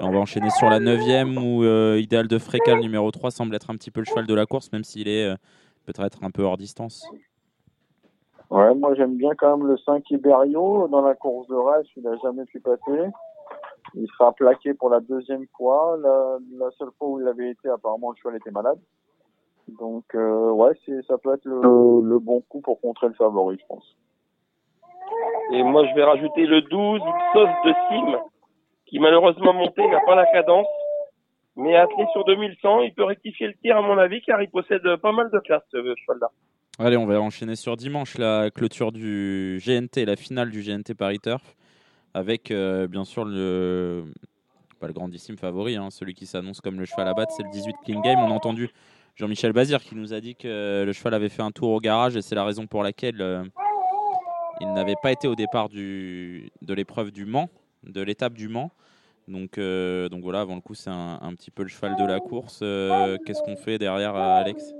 Et 0.00 0.04
on 0.04 0.12
va 0.12 0.18
enchaîner 0.18 0.50
sur 0.50 0.68
la 0.68 0.78
9 0.78 1.00
où 1.36 1.64
euh, 1.64 1.98
Idéal 2.00 2.28
de 2.28 2.38
Frécal 2.38 2.80
numéro 2.80 3.10
3 3.10 3.30
semble 3.30 3.54
être 3.54 3.70
un 3.70 3.74
petit 3.74 3.90
peu 3.90 4.00
le 4.00 4.06
cheval 4.06 4.26
de 4.26 4.34
la 4.34 4.46
course, 4.46 4.70
même 4.72 4.84
s'il 4.84 5.08
est 5.08 5.24
euh, 5.24 5.36
peut-être 5.84 6.22
un 6.22 6.30
peu 6.30 6.42
hors 6.42 6.56
distance. 6.56 7.08
Ouais, 8.50 8.74
moi 8.74 8.94
j'aime 8.94 9.16
bien 9.16 9.30
quand 9.36 9.56
même 9.56 9.66
le 9.66 9.76
5 9.78 10.08
Iberio 10.10 10.86
dans 10.88 11.00
la 11.00 11.14
course 11.14 11.48
de 11.48 11.54
race, 11.54 11.86
il 11.96 12.04
n'a 12.04 12.16
jamais 12.22 12.44
pu 12.44 12.60
passer. 12.60 13.10
Il 13.94 14.06
sera 14.08 14.32
plaqué 14.32 14.74
pour 14.74 14.90
la 14.90 15.00
deuxième 15.00 15.46
fois. 15.56 15.96
La, 16.00 16.38
la 16.58 16.70
seule 16.72 16.90
fois 16.98 17.08
où 17.08 17.20
il 17.20 17.28
avait 17.28 17.50
été, 17.50 17.68
apparemment 17.68 18.10
le 18.10 18.16
cheval 18.16 18.36
était 18.36 18.50
malade. 18.50 18.78
Donc 19.68 20.04
euh, 20.14 20.50
ouais, 20.50 20.72
ça 21.08 21.18
peut 21.18 21.34
être 21.34 21.44
le, 21.44 21.60
le 22.08 22.18
bon 22.18 22.40
coup 22.48 22.60
pour 22.60 22.80
contrer 22.80 23.08
le 23.08 23.14
favori, 23.14 23.58
je 23.60 23.66
pense. 23.66 23.96
Et 25.52 25.62
moi, 25.62 25.86
je 25.88 25.94
vais 25.94 26.04
rajouter 26.04 26.46
le 26.46 26.62
12, 26.62 27.00
sauce 27.32 27.48
de 27.64 27.72
Sim, 27.88 28.18
qui 28.86 28.98
malheureusement 28.98 29.52
monté 29.52 29.86
n'a 29.86 30.00
pas 30.00 30.14
la 30.14 30.26
cadence. 30.26 30.66
Mais 31.56 31.74
attelé 31.74 32.04
sur 32.12 32.24
2100, 32.24 32.82
il 32.82 32.92
peut 32.92 33.04
rectifier 33.04 33.46
le 33.46 33.54
tir 33.54 33.78
à 33.78 33.82
mon 33.82 33.96
avis, 33.96 34.20
car 34.20 34.42
il 34.42 34.50
possède 34.50 34.82
pas 34.96 35.12
mal 35.12 35.30
de 35.32 35.38
classe, 35.38 35.62
ce 35.70 35.78
cheval-là. 35.78 36.30
Allez, 36.78 36.98
on 36.98 37.06
va 37.06 37.18
enchaîner 37.18 37.56
sur 37.56 37.76
dimanche 37.76 38.18
la 38.18 38.50
clôture 38.50 38.92
du 38.92 39.58
GNT, 39.64 40.04
la 40.04 40.16
finale 40.16 40.50
du 40.50 40.60
GNT 40.60 40.94
Paris 40.94 41.18
Turf, 41.18 41.56
avec 42.16 42.50
euh, 42.50 42.88
bien 42.88 43.04
sûr 43.04 43.26
le 43.26 44.04
pas 44.80 44.86
le 44.86 44.94
grandissime 44.94 45.36
favori, 45.36 45.76
hein, 45.76 45.88
celui 45.90 46.14
qui 46.14 46.24
s'annonce 46.24 46.62
comme 46.62 46.78
le 46.78 46.86
cheval 46.86 47.08
à 47.08 47.14
battre, 47.14 47.32
c'est 47.36 47.42
le 47.42 47.50
18 47.50 47.76
Clean 47.84 48.00
Game. 48.00 48.18
On 48.18 48.30
a 48.30 48.34
entendu 48.34 48.70
Jean-Michel 49.16 49.52
Bazir 49.52 49.82
qui 49.82 49.94
nous 49.94 50.14
a 50.14 50.20
dit 50.20 50.34
que 50.34 50.82
le 50.84 50.92
cheval 50.92 51.12
avait 51.12 51.28
fait 51.28 51.42
un 51.42 51.50
tour 51.50 51.70
au 51.70 51.80
garage 51.80 52.16
et 52.16 52.22
c'est 52.22 52.34
la 52.34 52.44
raison 52.44 52.66
pour 52.66 52.82
laquelle 52.82 53.20
euh, 53.20 53.44
il 54.60 54.72
n'avait 54.72 54.96
pas 55.02 55.12
été 55.12 55.28
au 55.28 55.34
départ 55.34 55.68
du, 55.68 56.50
de 56.62 56.74
l'épreuve 56.74 57.10
du 57.10 57.26
Mans, 57.26 57.50
de 57.84 58.00
l'étape 58.00 58.32
du 58.32 58.48
Mans. 58.48 58.70
Donc, 59.28 59.58
euh, 59.58 60.08
donc 60.08 60.22
voilà, 60.22 60.40
avant 60.40 60.54
le 60.54 60.62
coup, 60.62 60.74
c'est 60.74 60.90
un, 60.90 61.18
un 61.20 61.34
petit 61.34 61.50
peu 61.50 61.64
le 61.64 61.68
cheval 61.68 61.96
de 61.96 62.04
la 62.04 62.20
course. 62.20 62.60
Qu'est-ce 63.26 63.42
qu'on 63.42 63.56
fait 63.56 63.76
derrière, 63.78 64.14
Alex? 64.16 64.74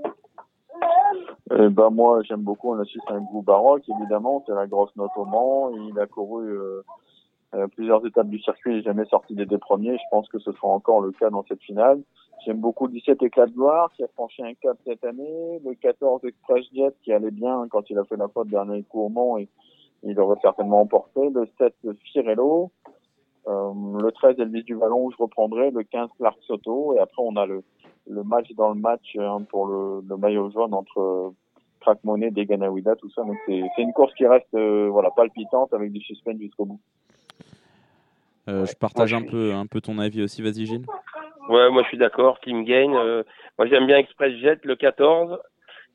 Eh 1.51 1.69
ben 1.69 1.89
moi, 1.91 2.21
j'aime 2.23 2.41
beaucoup. 2.41 2.73
On 2.73 2.79
a 2.79 2.85
su 2.85 2.99
c'est 3.07 3.13
un 3.13 3.21
goût 3.21 3.43
baroque, 3.43 3.83
évidemment. 3.99 4.43
C'est 4.47 4.55
la 4.55 4.65
grosse 4.65 4.95
note 4.95 5.11
au 5.15 5.25
Mans. 5.25 5.71
Il 5.71 5.99
a 5.99 6.07
couru 6.07 6.43
euh, 7.55 7.67
plusieurs 7.67 8.05
étapes 8.05 8.29
du 8.29 8.39
circuit. 8.39 8.75
N'est 8.75 8.81
jamais 8.81 9.05
sorti 9.05 9.35
des 9.35 9.45
deux 9.45 9.57
premiers. 9.57 9.97
Je 9.97 10.03
pense 10.11 10.27
que 10.29 10.39
ce 10.39 10.51
sera 10.51 10.67
encore 10.67 11.01
le 11.01 11.11
cas 11.11 11.29
dans 11.29 11.43
cette 11.47 11.61
finale. 11.61 12.01
J'aime 12.45 12.59
beaucoup 12.59 12.87
le 12.87 12.93
17 12.93 13.23
éclat 13.23 13.47
de 13.47 13.51
gloire 13.51 13.91
qui 13.93 14.03
a 14.03 14.07
franchi 14.09 14.43
un 14.43 14.53
cap 14.53 14.77
cette 14.85 15.03
année. 15.03 15.59
Le 15.65 15.73
14 15.75 16.23
Express 16.25 16.65
Jet 16.73 16.95
qui 17.03 17.11
allait 17.11 17.31
bien 17.31 17.67
quand 17.69 17.89
il 17.89 17.97
a 17.97 18.03
fait 18.05 18.17
la 18.17 18.27
faute 18.27 18.47
dernier 18.47 18.83
Mans 18.93 19.37
et 19.37 19.49
il 20.03 20.19
aurait 20.19 20.39
certainement 20.41 20.81
emporté. 20.81 21.29
Le 21.29 21.47
7 21.57 21.73
Firello. 22.11 22.71
Euh, 23.47 23.71
le 24.01 24.11
13 24.11 24.39
Elvis 24.39 24.63
du 24.63 24.75
Vallon 24.75 25.05
où 25.05 25.11
je 25.11 25.17
reprendrai. 25.17 25.71
Le 25.71 25.83
15 25.83 26.09
Clark 26.17 26.37
Soto. 26.43 26.93
Et 26.95 26.99
après, 26.99 27.23
on 27.25 27.35
a 27.37 27.45
le, 27.45 27.63
le 28.07 28.23
match 28.23 28.51
dans 28.53 28.69
le 28.69 28.79
match 28.79 29.15
hein, 29.17 29.43
pour 29.49 29.67
le, 29.67 30.01
le 30.07 30.17
maillot 30.17 30.49
jaune 30.51 30.73
entre 30.73 30.99
euh, 30.99 31.29
Crack 31.79 32.03
Money, 32.03 32.31
tout 32.31 33.09
ça. 33.11 33.23
Donc 33.23 33.37
c'est 33.45 33.81
une 33.81 33.93
course 33.93 34.13
qui 34.15 34.25
reste 34.25 34.53
euh, 34.55 34.89
voilà 34.91 35.11
palpitante 35.11 35.73
avec 35.73 35.91
du 35.91 36.01
suspense 36.01 36.37
jusqu'au 36.39 36.65
bout. 36.65 36.79
Euh, 38.47 38.65
Je 38.65 38.75
partage 38.75 39.13
un 39.13 39.21
peu, 39.23 39.53
un 39.53 39.65
peu 39.65 39.81
ton 39.81 39.99
avis 39.99 40.23
aussi. 40.23 40.41
Vas-y, 40.41 40.65
Gilles. 40.65 40.85
Ouais, 41.49 41.69
moi 41.69 41.83
je 41.83 41.87
suis 41.89 41.97
d'accord. 41.97 42.39
Team 42.41 42.63
Gain. 42.63 42.93
euh, 42.95 43.23
moi 43.57 43.67
j'aime 43.67 43.87
bien 43.87 43.97
Express 43.97 44.33
Jet, 44.37 44.63
le 44.65 44.75
14. 44.75 45.39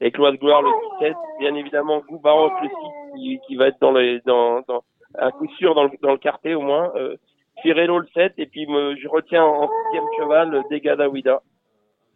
Et 0.01 0.11
Cloise 0.11 0.37
Gloire, 0.37 0.63
le 0.63 0.71
17. 1.01 1.15
Bien 1.41 1.55
évidemment, 1.55 2.01
Goût 2.09 2.19
Baroque, 2.19 2.53
le 2.63 2.69
6, 2.69 2.75
qui, 3.17 3.41
qui 3.47 3.57
va 3.57 3.69
être 3.69 3.81
dans 3.81 3.93
les, 3.93 4.21
dans, 4.27 4.63
dans, 4.67 4.83
à 5.17 5.31
coup 5.31 5.47
sûr 5.59 5.75
dans 5.75 5.85
le, 5.85 5.91
dans 6.03 6.11
le 6.13 6.19
quartet 6.19 6.55
au 6.55 6.61
moins. 6.63 6.91
Euh, 6.97 7.17
Firello, 7.63 7.99
le 8.01 8.09
7. 8.15 8.35
Et 8.39 8.47
puis 8.47 8.67
me, 8.67 8.97
je 8.97 9.07
retiens 9.09 9.45
en 9.45 9.69
sixième 9.85 10.09
cheval 10.19 10.63
Degada 10.71 11.09
Wida. 11.09 11.43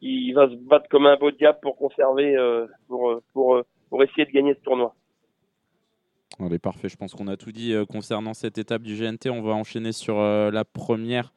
Il 0.02 0.32
va 0.34 0.48
se 0.48 0.54
battre 0.56 0.88
comme 0.88 1.06
un 1.06 1.16
beau 1.16 1.30
diable 1.30 1.58
pour 1.62 1.76
conserver, 1.76 2.36
euh, 2.36 2.66
pour, 2.88 3.20
pour, 3.32 3.62
pour 3.88 4.02
essayer 4.02 4.24
de 4.26 4.30
gagner 4.32 4.54
ce 4.54 4.60
tournoi. 4.60 4.94
Allez, 6.38 6.58
parfait. 6.58 6.88
Je 6.90 6.96
pense 6.96 7.14
qu'on 7.14 7.28
a 7.28 7.36
tout 7.36 7.50
dit 7.50 7.72
euh, 7.72 7.86
concernant 7.86 8.34
cette 8.34 8.58
étape 8.58 8.82
du 8.82 8.94
GNT. 8.94 9.30
On 9.30 9.40
va 9.40 9.52
enchaîner 9.52 9.92
sur 9.92 10.18
euh, 10.18 10.50
la 10.50 10.64
première 10.66 11.32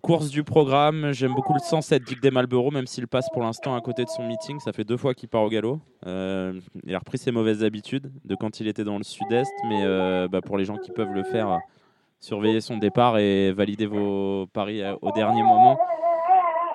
course 0.00 0.30
du 0.30 0.44
programme. 0.44 1.12
J'aime 1.12 1.34
beaucoup 1.34 1.52
le 1.52 1.58
107 1.58 2.02
Dick 2.04 2.22
des 2.22 2.30
Malboro, 2.30 2.70
même 2.70 2.86
s'il 2.86 3.06
passe 3.06 3.28
pour 3.34 3.42
l'instant 3.42 3.74
à 3.74 3.80
côté 3.82 4.04
de 4.04 4.08
son 4.08 4.26
meeting. 4.26 4.60
Ça 4.60 4.72
fait 4.72 4.84
deux 4.84 4.96
fois 4.96 5.12
qu'il 5.12 5.28
part 5.28 5.42
au 5.42 5.50
galop. 5.50 5.78
Euh, 6.06 6.58
il 6.86 6.94
a 6.94 6.98
repris 6.98 7.18
ses 7.18 7.32
mauvaises 7.32 7.62
habitudes 7.62 8.10
de 8.24 8.34
quand 8.34 8.60
il 8.60 8.68
était 8.68 8.84
dans 8.84 8.96
le 8.96 9.04
sud-est. 9.04 9.52
Mais 9.68 9.84
bah, 10.28 10.40
pour 10.40 10.56
les 10.56 10.64
gens 10.64 10.78
qui 10.78 10.90
peuvent 10.90 11.12
le 11.12 11.24
faire, 11.24 11.58
surveillez 12.18 12.62
son 12.62 12.78
départ 12.78 13.18
et 13.18 13.52
validez 13.52 13.86
vos 13.86 14.46
paris 14.54 14.80
au 15.02 15.12
dernier 15.12 15.42
moment 15.42 15.78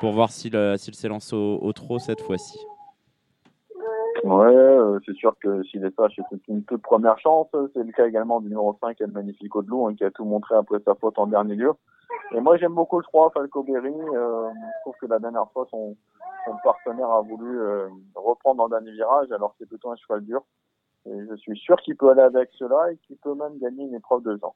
pour 0.02 0.12
voir 0.12 0.30
s'il 0.30 0.76
s'il 0.78 0.94
s'élance 0.94 1.34
au, 1.34 1.58
au 1.62 1.74
trot 1.74 1.98
cette 1.98 2.22
fois-ci. 2.22 2.60
Ouais, 4.26 4.48
euh, 4.48 5.00
c'est 5.06 5.14
sûr 5.14 5.36
que 5.40 5.62
s'il 5.66 5.86
est 5.86 5.96
sage, 5.96 6.20
c'est 6.32 6.48
une 6.48 6.64
toute 6.64 6.82
première 6.82 7.20
chance. 7.20 7.48
C'est 7.52 7.84
le 7.84 7.92
cas 7.92 8.08
également 8.08 8.42
du 8.42 8.48
numéro 8.48 8.76
5, 8.82 9.00
El 9.00 9.12
Magnifico 9.12 9.62
de 9.62 9.70
Lou, 9.70 9.86
hein, 9.86 9.94
qui 9.94 10.04
a 10.04 10.10
tout 10.10 10.26
montré 10.26 10.56
après 10.56 10.80
sa 10.84 10.96
faute 10.96 11.20
en 11.20 11.28
dernier 11.28 11.54
lieu. 11.54 11.74
Et 12.32 12.40
moi, 12.40 12.58
j'aime 12.58 12.74
beaucoup 12.74 12.98
le 12.98 13.04
3, 13.04 13.30
Falco 13.30 13.62
Berry. 13.62 13.94
Euh, 13.94 14.50
je 14.50 14.82
trouve 14.82 14.96
que 15.00 15.06
la 15.06 15.20
dernière 15.20 15.46
fois, 15.52 15.68
son, 15.70 15.96
son 16.44 16.56
partenaire 16.64 17.08
a 17.08 17.22
voulu 17.22 17.60
euh, 17.60 17.88
reprendre 18.16 18.64
en 18.64 18.68
dernier 18.68 18.94
virage, 18.94 19.32
alors 19.32 19.54
c'est 19.60 19.70
plutôt 19.70 19.92
un 19.92 19.96
cheval 19.96 20.22
dur. 20.22 20.42
Et 21.06 21.14
je 21.30 21.36
suis 21.36 21.58
sûr 21.60 21.76
qu'il 21.82 21.96
peut 21.96 22.10
aller 22.10 22.22
avec 22.22 22.50
cela 22.54 22.92
et 22.92 22.98
qu'il 23.06 23.18
peut 23.18 23.36
même 23.36 23.60
gagner 23.60 23.84
une 23.84 23.94
épreuve 23.94 24.24
de 24.24 24.40
gens. 24.42 24.56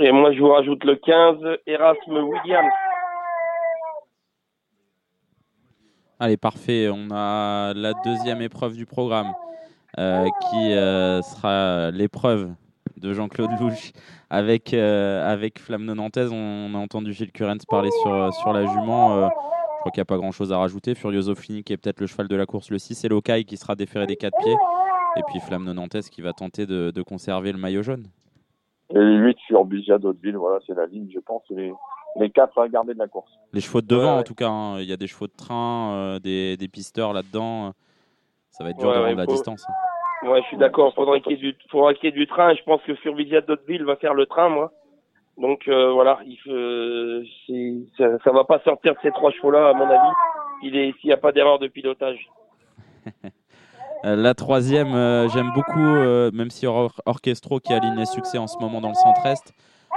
Et 0.00 0.10
moi 0.10 0.32
je 0.32 0.40
vous 0.40 0.48
rajoute 0.48 0.82
le 0.82 0.96
15, 0.96 1.36
Erasme 1.66 2.24
Williams. 2.24 2.72
Allez, 6.18 6.38
parfait. 6.38 6.88
On 6.90 7.10
a 7.10 7.74
la 7.74 7.92
deuxième 8.04 8.40
épreuve 8.40 8.74
du 8.74 8.86
programme 8.86 9.32
euh, 9.98 10.24
qui 10.24 10.72
euh, 10.72 11.20
sera 11.20 11.90
l'épreuve 11.90 12.50
de 12.96 13.12
Jean-Claude 13.12 13.50
Louche 13.60 13.92
avec, 14.30 14.72
euh, 14.72 15.30
avec 15.30 15.58
Flamme 15.58 15.84
Nantaise. 15.84 16.30
On, 16.32 16.74
a 16.74 16.78
entendu 16.78 17.12
Gilles 17.12 17.32
Curens 17.32 17.66
parler 17.68 17.90
sur, 18.02 18.14
euh, 18.14 18.30
sur 18.30 18.54
la 18.54 18.64
jument. 18.64 19.26
Je 19.26 19.80
crois 19.80 19.92
qu'il 19.92 20.00
n'y 20.00 20.02
a 20.02 20.06
pas 20.06 20.16
grand-chose 20.16 20.54
à 20.54 20.58
rajouter. 20.58 20.94
Furioso 20.94 21.34
Fini 21.34 21.62
qui 21.62 21.74
est 21.74 21.76
peut-être 21.76 22.00
le 22.00 22.06
cheval 22.06 22.28
de 22.28 22.36
la 22.36 22.46
course 22.46 22.70
le 22.70 22.78
6 22.78 23.04
et 23.04 23.08
Lokai 23.08 23.44
qui 23.44 23.58
sera 23.58 23.74
déféré 23.74 24.06
des 24.06 24.16
quatre 24.16 24.38
pieds. 24.42 24.56
Et 25.16 25.22
puis 25.26 25.38
Flamme 25.40 25.70
Nantaise 25.70 26.08
qui 26.08 26.22
va 26.22 26.32
tenter 26.32 26.64
de, 26.64 26.92
de 26.92 27.02
conserver 27.02 27.52
le 27.52 27.58
maillot 27.58 27.82
jaune. 27.82 28.06
Et 28.88 28.98
8 28.98 29.36
sur 29.46 29.66
d'Hauteville, 29.66 30.36
voilà, 30.36 30.60
c'est 30.66 30.74
la 30.74 30.86
ligne, 30.86 31.10
je 31.12 31.18
pense, 31.18 31.42
les, 31.50 31.72
les 32.18 32.30
quatre 32.30 32.58
à 32.60 32.68
garder 32.68 32.94
de 32.94 32.98
la 32.98 33.06
course. 33.08 33.30
Les 33.52 33.60
chevaux 33.60 33.80
de 33.80 33.86
devant, 33.86 34.14
Ouais, 34.14 34.20
en 34.20 34.22
tout 34.22 34.34
cas. 34.34 34.48
hein. 34.48 34.78
Il 34.80 34.86
y 34.86 34.92
a 34.92 34.96
des 34.96 35.06
chevaux 35.06 35.26
de 35.26 35.36
train, 35.36 35.92
euh, 35.94 36.18
des, 36.18 36.56
des 36.56 36.68
pisteurs 36.68 37.12
là-dedans. 37.12 37.72
Ça 38.50 38.64
va 38.64 38.70
être 38.70 38.78
dur 38.78 38.92
de 38.92 38.98
rendre 38.98 39.16
la 39.16 39.26
distance. 39.26 39.64
hein. 39.68 40.28
Ouais, 40.28 40.40
je 40.42 40.46
suis 40.48 40.56
d'accord. 40.56 40.94
Faudra 40.94 41.20
qu'il 41.20 41.32
y 41.32 41.34
ait 41.34 41.38
du, 41.52 41.56
faudra 41.70 41.92
qu'il 41.94 42.04
y 42.04 42.08
ait 42.08 42.16
du 42.16 42.26
train. 42.26 42.54
Je 42.54 42.62
pense 42.62 42.80
que 42.82 42.94
Furvisia 42.96 43.40
d'Hauteville 43.42 43.84
va 43.84 43.96
faire 43.96 44.14
le 44.14 44.24
train, 44.26 44.48
moi. 44.48 44.72
Donc 45.38 45.68
euh, 45.68 45.92
voilà, 45.92 46.18
il 46.26 46.38
c'est- 47.46 47.76
ça, 47.98 48.18
ça 48.24 48.32
va 48.32 48.44
pas 48.44 48.58
sortir 48.60 48.94
de 48.94 48.98
ces 49.02 49.10
trois 49.10 49.30
chevaux-là, 49.32 49.68
à 49.68 49.72
mon 49.74 49.84
avis. 49.84 50.12
Il 50.62 50.74
est, 50.76 50.94
s'il 51.00 51.08
n'y 51.08 51.12
a 51.12 51.18
pas 51.18 51.32
d'erreur 51.32 51.58
de 51.58 51.68
pilotage. 51.68 52.26
Euh, 54.04 54.14
La 54.14 54.34
troisième, 54.34 54.94
euh, 54.94 55.26
j'aime 55.30 55.50
beaucoup, 55.54 55.80
euh, 55.80 56.30
même 56.32 56.50
si 56.50 56.66
Or 56.66 56.92
Orchestro 57.06 57.60
qui 57.60 57.72
aligne 57.72 57.96
les 57.96 58.04
succès 58.06 58.36
en 58.36 58.46
ce 58.46 58.58
moment 58.58 58.80
dans 58.82 58.90
le 58.90 58.94
centre-est. 58.94 59.54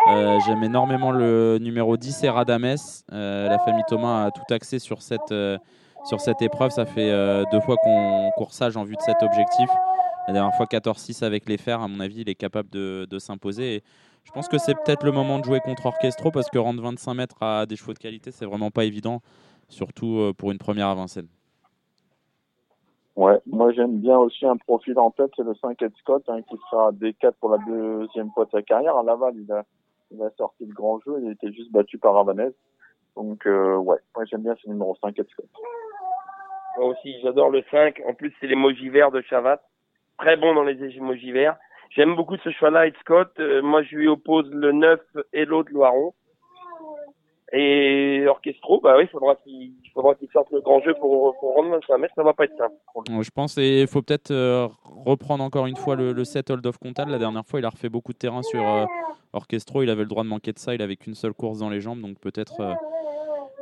Euh, 0.07 0.39
j'aime 0.45 0.63
énormément 0.63 1.11
le 1.11 1.57
numéro 1.59 1.97
10, 1.97 2.23
Eradames. 2.23 2.75
Euh, 3.11 3.49
la 3.49 3.59
famille 3.59 3.83
Thomas 3.87 4.25
a 4.25 4.31
tout 4.31 4.53
axé 4.53 4.79
sur 4.79 5.01
cette, 5.01 5.31
euh, 5.31 5.57
sur 6.05 6.21
cette 6.21 6.41
épreuve. 6.41 6.71
Ça 6.71 6.85
fait 6.85 7.11
euh, 7.11 7.43
deux 7.51 7.59
fois 7.59 7.75
qu'on 7.77 8.31
coursage 8.37 8.77
en 8.77 8.83
vue 8.83 8.95
de 8.95 9.01
cet 9.01 9.21
objectif. 9.21 9.69
La 10.27 10.33
dernière 10.33 10.55
fois 10.55 10.65
14-6 10.65 11.23
avec 11.23 11.49
les 11.49 11.57
fers, 11.57 11.81
à 11.81 11.87
mon 11.87 11.99
avis, 11.99 12.21
il 12.21 12.29
est 12.29 12.35
capable 12.35 12.69
de, 12.69 13.07
de 13.09 13.19
s'imposer. 13.19 13.83
Je 14.23 14.31
pense 14.31 14.47
que 14.47 14.57
c'est 14.57 14.75
peut-être 14.75 15.03
le 15.03 15.11
moment 15.11 15.39
de 15.39 15.43
jouer 15.43 15.59
contre 15.59 15.87
Orchestro 15.87 16.31
parce 16.31 16.49
que 16.49 16.57
rendre 16.57 16.81
25 16.81 17.13
mètres 17.13 17.41
à 17.41 17.65
des 17.65 17.75
chevaux 17.75 17.93
de 17.93 17.99
qualité, 17.99 18.31
c'est 18.31 18.45
vraiment 18.45 18.69
pas 18.69 18.85
évident, 18.85 19.21
surtout 19.69 20.31
pour 20.37 20.51
une 20.51 20.59
première 20.59 20.87
à 20.87 20.95
Vincennes. 20.95 21.29
Ouais, 23.15 23.41
moi 23.47 23.71
j'aime 23.71 23.97
bien 23.99 24.17
aussi 24.17 24.45
un 24.45 24.55
profil 24.55 24.99
en 24.99 25.09
tête, 25.11 25.31
c'est 25.35 25.43
le 25.43 25.55
5 25.55 25.81
Ed 25.81 25.91
Scott, 25.99 26.23
hein, 26.27 26.41
qui 26.43 26.55
sera 26.69 26.91
D4 26.91 27.33
pour 27.39 27.49
la 27.49 27.57
deuxième 27.57 28.29
fois 28.31 28.45
de 28.45 28.51
sa 28.51 28.61
carrière. 28.61 28.95
À 28.95 29.03
Laval, 29.03 29.33
il 30.11 30.21
a 30.21 30.29
sorti 30.37 30.65
le 30.65 30.73
grand 30.73 30.99
jeu, 30.99 31.19
il 31.21 31.29
a 31.29 31.31
été 31.31 31.51
juste 31.53 31.71
battu 31.71 31.97
par 31.97 32.13
Ravanez. 32.13 32.51
Donc 33.15 33.45
euh, 33.45 33.75
ouais, 33.75 33.97
moi 34.15 34.25
j'aime 34.25 34.43
bien 34.43 34.55
ce 34.61 34.69
numéro 34.69 34.95
5 35.01 35.17
Ed 35.19 35.27
Scott. 35.29 35.49
Moi 36.77 36.87
aussi, 36.87 37.19
j'adore 37.21 37.49
le 37.49 37.63
5. 37.69 38.01
En 38.07 38.13
plus, 38.13 38.33
c'est 38.39 38.47
l'émoji 38.47 38.89
vert 38.89 39.11
de 39.11 39.21
Chavat. 39.21 39.61
Très 40.17 40.37
bon 40.37 40.53
dans 40.53 40.63
les 40.63 40.81
émojis 40.95 41.31
verts. 41.31 41.57
J'aime 41.89 42.15
beaucoup 42.15 42.37
ce 42.37 42.51
choix-là, 42.51 42.87
Ed 42.87 42.95
Scott. 43.01 43.31
Euh, 43.39 43.61
moi, 43.61 43.83
je 43.83 43.95
lui 43.95 44.07
oppose 44.07 44.49
le 44.51 44.71
9 44.71 44.99
Hello 45.33 45.63
de 45.63 45.71
Loiron. 45.71 46.13
Et 47.51 48.25
Orchestro, 48.27 48.79
bah 48.79 48.95
oui, 48.97 49.07
faudra 49.07 49.35
qu'il 49.35 50.29
sorte 50.31 50.51
le 50.51 50.61
grand 50.61 50.81
jeu 50.81 50.93
pour, 50.99 51.35
pour 51.39 51.55
rendre 51.55 51.71
25 51.71 51.97
mètres. 51.97 52.13
Ça 52.15 52.23
va 52.23 52.33
pas 52.33 52.45
être 52.45 52.57
simple. 52.57 52.75
Je 53.21 53.29
pense 53.31 53.57
et 53.57 53.81
il 53.81 53.87
faut 53.87 54.01
peut-être 54.01 54.31
euh, 54.31 54.67
reprendre 54.83 55.43
encore 55.43 55.65
une 55.65 55.75
fois 55.75 55.95
le, 55.95 56.13
le 56.13 56.23
set 56.23 56.51
Hold 56.51 56.65
of 56.67 56.77
Comtal. 56.77 57.09
La 57.09 57.17
dernière 57.17 57.45
fois, 57.45 57.59
il 57.59 57.65
a 57.65 57.69
refait 57.69 57.89
beaucoup 57.89 58.13
de 58.13 58.17
terrain 58.17 58.43
sur 58.43 58.61
euh, 58.61 58.85
Orchestro. 59.33 59.81
Il 59.81 59.89
avait 59.89 60.03
le 60.03 60.07
droit 60.09 60.23
de 60.23 60.29
manquer 60.29 60.53
de 60.53 60.59
ça. 60.59 60.75
Il 60.75 60.81
avait 60.81 60.95
qu'une 60.95 61.15
seule 61.15 61.33
course 61.33 61.59
dans 61.59 61.69
les 61.69 61.81
jambes, 61.81 62.01
donc 62.01 62.19
peut-être 62.19 62.59
euh, 62.59 62.73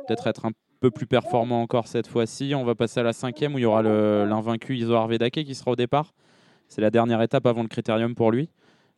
peut-être 0.06 0.26
être 0.26 0.44
un 0.44 0.50
peu 0.80 0.90
plus 0.90 1.06
performant 1.06 1.62
encore 1.62 1.86
cette 1.86 2.06
fois-ci. 2.06 2.54
On 2.54 2.64
va 2.64 2.74
passer 2.74 3.00
à 3.00 3.02
la 3.04 3.14
cinquième 3.14 3.54
où 3.54 3.58
il 3.58 3.62
y 3.62 3.66
aura 3.66 3.82
l'invaincu 3.82 4.76
Iso 4.76 4.92
Arvedake 4.92 5.44
qui 5.44 5.54
sera 5.54 5.70
au 5.70 5.76
départ. 5.76 6.12
C'est 6.68 6.82
la 6.82 6.90
dernière 6.90 7.22
étape 7.22 7.46
avant 7.46 7.62
le 7.62 7.68
critérium 7.68 8.14
pour 8.14 8.30
lui. 8.30 8.50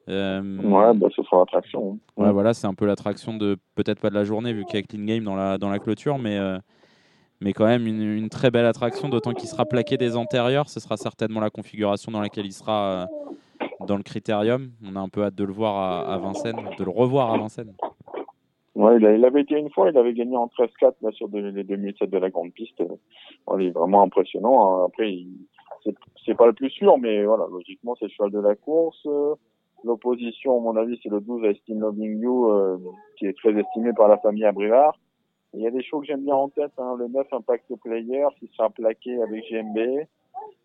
Euh, 0.09 0.41
Ouais, 0.63 0.95
bah 0.95 1.09
ce 1.15 1.23
sera 1.23 1.39
l'attraction. 1.39 1.99
Ouais, 2.17 2.33
voilà, 2.33 2.55
c'est 2.55 2.67
un 2.67 2.75
peu 2.75 2.87
l'attraction 2.87 3.37
de 3.37 3.57
peut-être 3.75 4.01
pas 4.01 4.11
de 4.11 4.15
la 4.15 4.25
journée 4.25 4.53
vu 4.53 4.65
qu'il 4.65 4.77
y 4.81 4.83
a 4.83 4.87
Clean 4.87 5.05
Game 5.05 5.25
dans 5.25 5.37
la, 5.37 5.59
dans 5.59 5.71
la 5.71 5.79
clôture, 5.79 6.19
mais, 6.19 6.39
euh, 6.39 6.59
mais 7.41 7.53
quand 7.53 7.67
même 7.67 7.87
une, 7.87 8.03
une 8.03 8.29
très 8.29 8.51
belle 8.51 8.67
attraction, 8.67 9.09
d'autant 9.09 9.33
qu'il 9.33 9.49
sera 9.49 9.65
plaqué 9.67 9.97
des 9.97 10.17
antérieurs. 10.17 10.69
Ce 10.69 10.81
sera 10.81 10.97
certainement 10.97 11.41
la 11.41 11.51
configuration 11.51 12.11
dans 12.13 12.21
laquelle 12.21 12.47
il 12.47 12.53
sera, 12.53 13.03
euh, 13.03 13.07
dans 13.87 13.97
le 13.97 14.03
critérium. 14.03 14.71
On 14.85 14.97
a 14.97 15.01
un 15.01 15.09
peu 15.09 15.23
hâte 15.23 15.35
de 15.35 15.45
le 15.45 15.53
voir 15.53 15.77
à, 15.77 16.15
à 16.15 16.19
Vincennes, 16.19 16.61
de 16.79 16.85
le 16.85 16.91
revoir 16.91 17.33
à 17.33 17.39
Vincennes. 17.39 17.75
Ouais, 18.75 18.97
il, 18.97 19.25
avait 19.25 19.43
été 19.43 19.59
une 19.59 19.69
fois, 19.71 19.91
il 19.91 19.99
avait 19.99 20.15
gagné 20.15 20.37
en 20.37 20.47
13-4 20.47 20.95
là, 21.03 21.11
sur 21.13 21.29
les 21.33 21.65
2007 21.65 22.09
de 22.09 22.19
la 22.19 22.31
grande 22.31 22.53
piste. 22.53 22.83
Il 23.59 23.67
est 23.67 23.71
vraiment 23.71 24.03
impressionnant. 24.03 24.83
hein. 24.83 24.87
Après, 24.87 25.13
il- 25.13 25.47
c'est 25.85 25.95
c'est 26.25 26.35
pas 26.35 26.47
le 26.47 26.53
plus 26.53 26.71
sûr, 26.71 26.99
mais 26.99 27.25
voilà, 27.25 27.47
logiquement, 27.51 27.95
c'est 27.99 28.05
le 28.07 28.11
cheval 28.11 28.31
de 28.31 28.39
la 28.39 28.55
course. 28.55 29.07
L'opposition, 29.85 30.57
à 30.59 30.61
mon 30.61 30.77
avis, 30.77 30.99
c'est 31.03 31.09
le 31.09 31.21
12 31.21 31.45
Estin 31.45 31.79
Loving 31.79 32.21
You, 32.21 32.51
euh, 32.51 32.79
qui 33.19 33.27
est 33.27 33.37
très 33.37 33.53
estimé 33.59 33.93
par 33.93 34.09
la 34.09 34.19
famille 34.19 34.45
Abrivard. 34.45 34.99
Il 35.55 35.61
y 35.61 35.67
a 35.67 35.71
des 35.71 35.83
chevaux 35.83 36.01
que 36.01 36.07
j'aime 36.07 36.23
bien 36.25 36.35
en 36.37 36.49
tête, 36.49 36.73
hein, 36.79 36.95
le 36.99 37.09
9 37.09 37.27
Impact 37.33 37.75
Player, 37.83 38.27
qui 38.39 38.49
sera 38.57 38.71
plaqué 38.71 39.21
avec 39.23 39.45
GMB. 39.51 40.07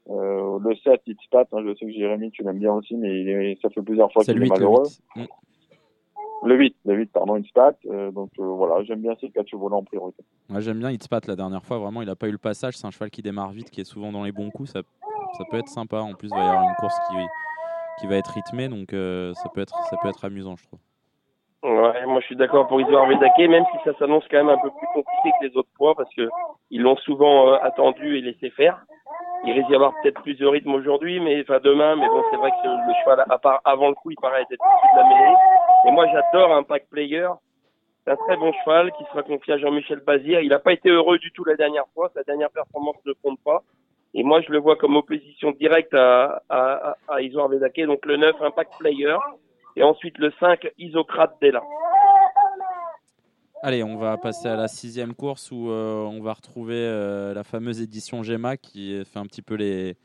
Euh, 0.10 0.60
le 0.60 0.76
7 0.76 1.02
Hitspat, 1.08 1.48
hein, 1.52 1.64
je 1.66 1.74
sais 1.76 1.86
que 1.86 1.92
Jérémy, 1.92 2.30
tu 2.32 2.44
l'aimes 2.44 2.60
bien 2.60 2.74
aussi, 2.74 2.96
mais 2.96 3.22
il 3.22 3.28
est- 3.30 3.62
ça 3.62 3.70
fait 3.70 3.82
plusieurs 3.82 4.12
fois 4.14 4.24
qu'il 4.24 4.36
le 4.36 4.42
est 4.42 4.44
8, 4.44 4.50
le 4.50 4.54
malheureux. 4.66 4.84
8. 5.16 5.24
Mm. 5.24 5.26
Le 6.44 6.56
8, 6.58 6.76
le 6.86 6.94
8, 6.96 7.12
pardon, 7.12 7.38
Hitspat. 7.38 7.76
Euh, 7.88 8.12
donc 8.12 8.30
euh, 8.40 8.44
voilà, 8.44 8.84
j'aime 8.84 9.02
bien 9.02 9.16
ces 9.20 9.30
quatre 9.32 9.48
chevaux-là 9.48 9.78
en 9.78 9.84
priorité. 9.84 10.24
Moi 10.50 10.60
j'aime 10.60 10.78
bien 10.78 10.92
Hitspat 10.92 11.26
la 11.26 11.36
dernière 11.36 11.66
fois, 11.66 11.80
vraiment 11.80 12.04
il 12.04 12.10
a 12.10 12.16
pas 12.16 12.28
eu 12.28 12.32
le 12.32 12.38
passage, 12.38 12.78
c'est 12.78 12.86
un 12.86 12.92
cheval 12.92 13.10
qui 13.10 13.24
démarre 13.24 13.50
vite, 13.52 13.72
qui 13.72 13.82
est 13.82 13.86
souvent 13.86 14.12
dans 14.12 14.24
les 14.24 14.32
bons 14.32 14.52
coups, 14.52 14.70
ça, 14.72 14.82
ça 15.38 15.44
peut 15.50 15.58
être 15.58 15.70
sympa. 15.70 16.02
En 16.02 16.14
plus 16.14 16.28
il 16.28 16.36
va 16.36 16.44
y 16.44 16.48
avoir 16.48 16.62
une 16.70 16.76
course 16.76 16.96
qui, 17.10 17.16
qui 18.00 18.08
va 18.08 18.16
être 18.16 18.32
rythmée, 18.32 18.68
donc 18.68 18.94
euh, 18.94 19.34
ça, 19.36 19.50
peut 19.54 19.62
être, 19.62 19.76
ça 19.90 19.98
peut 20.02 20.10
être 20.10 20.26
amusant 20.26 20.56
je 20.58 20.66
trouve. 20.66 20.80
Ouais, 21.64 22.06
moi 22.06 22.20
je 22.20 22.26
suis 22.28 22.36
d'accord 22.36 22.68
pour 22.68 22.80
Isoar 22.80 23.08
Vedake, 23.08 23.50
même 23.50 23.66
si 23.72 23.78
ça 23.84 23.98
s'annonce 23.98 24.24
quand 24.30 24.38
même 24.38 24.50
un 24.50 24.58
peu 24.58 24.70
plus 24.70 24.88
compliqué 24.94 25.32
que 25.40 25.48
les 25.48 25.58
autres 25.58 25.70
poids, 25.76 25.96
parce 25.96 26.14
que 26.14 26.30
ils 26.70 26.82
l'ont 26.82 26.98
souvent 26.98 27.50
euh, 27.50 27.58
attendu 27.62 28.18
et 28.18 28.22
laissé 28.22 28.52
faire. 28.52 28.86
Il 29.46 29.54
risque 29.54 29.68
d'y 29.68 29.76
avoir 29.76 29.94
peut-être 30.02 30.22
plus 30.22 30.36
de 30.36 30.46
rythme 30.46 30.74
aujourd'hui, 30.74 31.20
mais 31.20 31.42
enfin 31.42 31.60
demain, 31.64 31.96
mais 31.96 32.08
bon, 32.08 32.24
c'est 32.30 32.38
vrai 32.38 32.52
que 32.52 32.68
le 32.68 32.94
cheval, 33.04 33.26
à 33.30 33.38
part 33.38 33.62
avant 33.64 33.90
le 33.90 33.96
coup, 33.96 34.12
il 34.12 34.18
paraît 34.22 34.42
être 34.42 34.52
issu 34.52 34.94
de 34.94 35.00
la 35.00 35.08
mêlée. 35.08 35.36
Et 35.88 35.92
moi 35.92 36.06
j'adore 36.12 36.54
un 36.54 36.64
pack 36.64 36.88
player. 36.90 37.30
C'est 38.04 38.12
un 38.12 38.16
très 38.16 38.38
bon 38.38 38.54
cheval 38.64 38.92
qui 38.92 39.04
sera 39.06 39.24
confié 39.24 39.56
à 39.56 39.58
Jean-Michel 39.58 40.02
Bazir. 40.02 40.42
Il 40.42 40.50
n'a 40.50 40.60
pas 40.60 40.74
été 40.74 40.90
heureux 40.90 41.18
du 41.18 41.32
tout 41.32 41.44
la 41.44 41.56
dernière 41.56 41.86
fois. 41.96 42.12
Sa 42.14 42.22
dernière 42.22 42.52
performance 42.52 42.98
ne 43.06 43.14
compte 43.14 43.40
pas. 43.44 43.64
Et 44.18 44.24
moi, 44.24 44.40
je 44.42 44.52
le 44.52 44.60
vois 44.60 44.78
comme 44.78 44.96
opposition 44.96 45.52
directe 45.52 45.94
à, 45.94 46.42
à, 46.50 46.96
à, 47.10 47.18
Vedake. 47.20 47.86
Donc 47.86 48.06
le 48.06 48.16
9, 48.16 48.36
Impact 48.42 48.72
Player. 48.80 49.18
Et 49.76 49.84
ensuite 49.84 50.18
le 50.18 50.32
5, 50.40 50.72
Isocrate 50.78 51.36
Della. 51.42 51.62
Allez, 53.62 53.84
on 53.84 53.98
va 53.98 54.16
passer 54.18 54.48
à 54.48 54.56
la 54.56 54.70
sixième 54.70 55.14
course 55.14 55.52
où 55.52 55.70
euh, 55.70 56.06
on 56.06 56.22
va 56.22 56.32
retrouver 56.32 56.76
euh, 56.78 57.34
la 57.34 57.44
fameuse 57.44 57.82
édition 57.82 58.24
Gemma 58.24 58.56
qui 58.56 59.04
fait 59.04 59.20
un 59.20 59.26
petit 59.26 59.42
peu 59.42 59.56
les, 59.56 59.98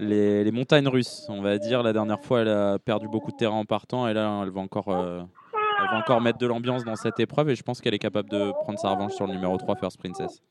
les, 0.00 0.42
les 0.42 0.52
montagnes 0.52 0.88
russes, 0.88 1.26
on 1.28 1.42
va 1.42 1.58
dire. 1.58 1.84
La 1.84 1.92
dernière 1.92 2.20
fois, 2.20 2.40
elle 2.40 2.48
a 2.48 2.78
perdu 2.80 3.06
beaucoup 3.06 3.30
de 3.30 3.36
terrain 3.36 3.56
en 3.56 3.64
partant 3.64 4.08
et 4.08 4.14
là, 4.14 4.40
elle 4.42 4.50
va 4.50 4.60
encore, 4.60 4.88
euh, 4.88 5.20
elle 5.52 5.90
va 5.90 5.98
encore 5.98 6.20
mettre 6.20 6.38
de 6.38 6.46
l'ambiance 6.46 6.84
dans 6.84 6.96
cette 6.96 7.20
épreuve 7.20 7.50
et 7.50 7.54
je 7.54 7.62
pense 7.62 7.80
qu'elle 7.80 7.94
est 7.94 8.00
capable 8.00 8.30
de 8.30 8.50
prendre 8.62 8.80
sa 8.80 8.90
revanche 8.90 9.12
sur 9.12 9.28
le 9.28 9.34
numéro 9.34 9.56
3, 9.56 9.76
First 9.76 9.98
Princess. 9.98 10.42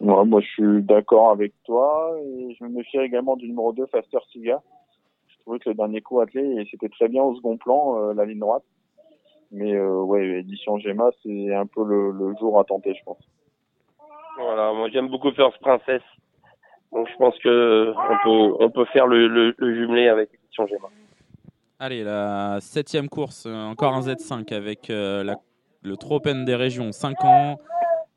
Ouais, 0.00 0.24
moi, 0.24 0.40
je 0.40 0.46
suis 0.46 0.82
d'accord 0.82 1.30
avec 1.30 1.52
toi. 1.64 2.16
Et 2.24 2.54
je 2.58 2.64
me 2.64 2.70
méfie 2.70 2.98
également 2.98 3.36
du 3.36 3.48
numéro 3.48 3.72
2, 3.72 3.86
Faster 3.86 4.18
Siga. 4.30 4.62
Je 5.28 5.36
trouvais 5.40 5.58
que 5.58 5.68
le 5.70 5.74
dernier 5.74 6.00
coup 6.00 6.20
attelé, 6.20 6.44
et 6.60 6.68
c'était 6.70 6.88
très 6.88 7.08
bien 7.08 7.22
au 7.22 7.34
second 7.34 7.56
plan, 7.56 7.98
euh, 7.98 8.14
la 8.14 8.24
ligne 8.24 8.38
droite. 8.38 8.64
Mais 9.50 9.74
euh, 9.74 10.00
ouais, 10.02 10.40
édition 10.40 10.78
Gemma, 10.78 11.08
c'est 11.22 11.54
un 11.54 11.64
peu 11.66 11.82
le, 11.84 12.10
le 12.10 12.34
jour 12.38 12.60
à 12.60 12.64
tenter, 12.64 12.94
je 12.94 13.02
pense. 13.04 13.18
Voilà, 14.38 14.72
moi 14.74 14.88
j'aime 14.90 15.08
beaucoup 15.08 15.30
First 15.32 15.58
Princess. 15.60 16.02
Donc 16.92 17.08
je 17.10 17.16
pense 17.16 17.36
que 17.38 17.92
on 17.96 18.16
peut, 18.24 18.56
on 18.64 18.70
peut 18.70 18.84
faire 18.92 19.06
le, 19.06 19.26
le, 19.26 19.54
le 19.56 19.74
jumelé 19.74 20.08
avec 20.08 20.30
l'édition 20.32 20.66
Gemma. 20.66 20.88
Allez, 21.78 22.04
la 22.04 22.58
septième 22.60 23.08
course, 23.08 23.46
euh, 23.46 23.54
encore 23.64 23.94
un 23.94 24.00
Z5 24.00 24.52
avec 24.54 24.90
euh, 24.90 25.24
la- 25.24 25.36
le 25.82 25.96
Tropen 25.96 26.44
des 26.44 26.54
régions, 26.54 26.92
5 26.92 27.24
ans. 27.24 27.56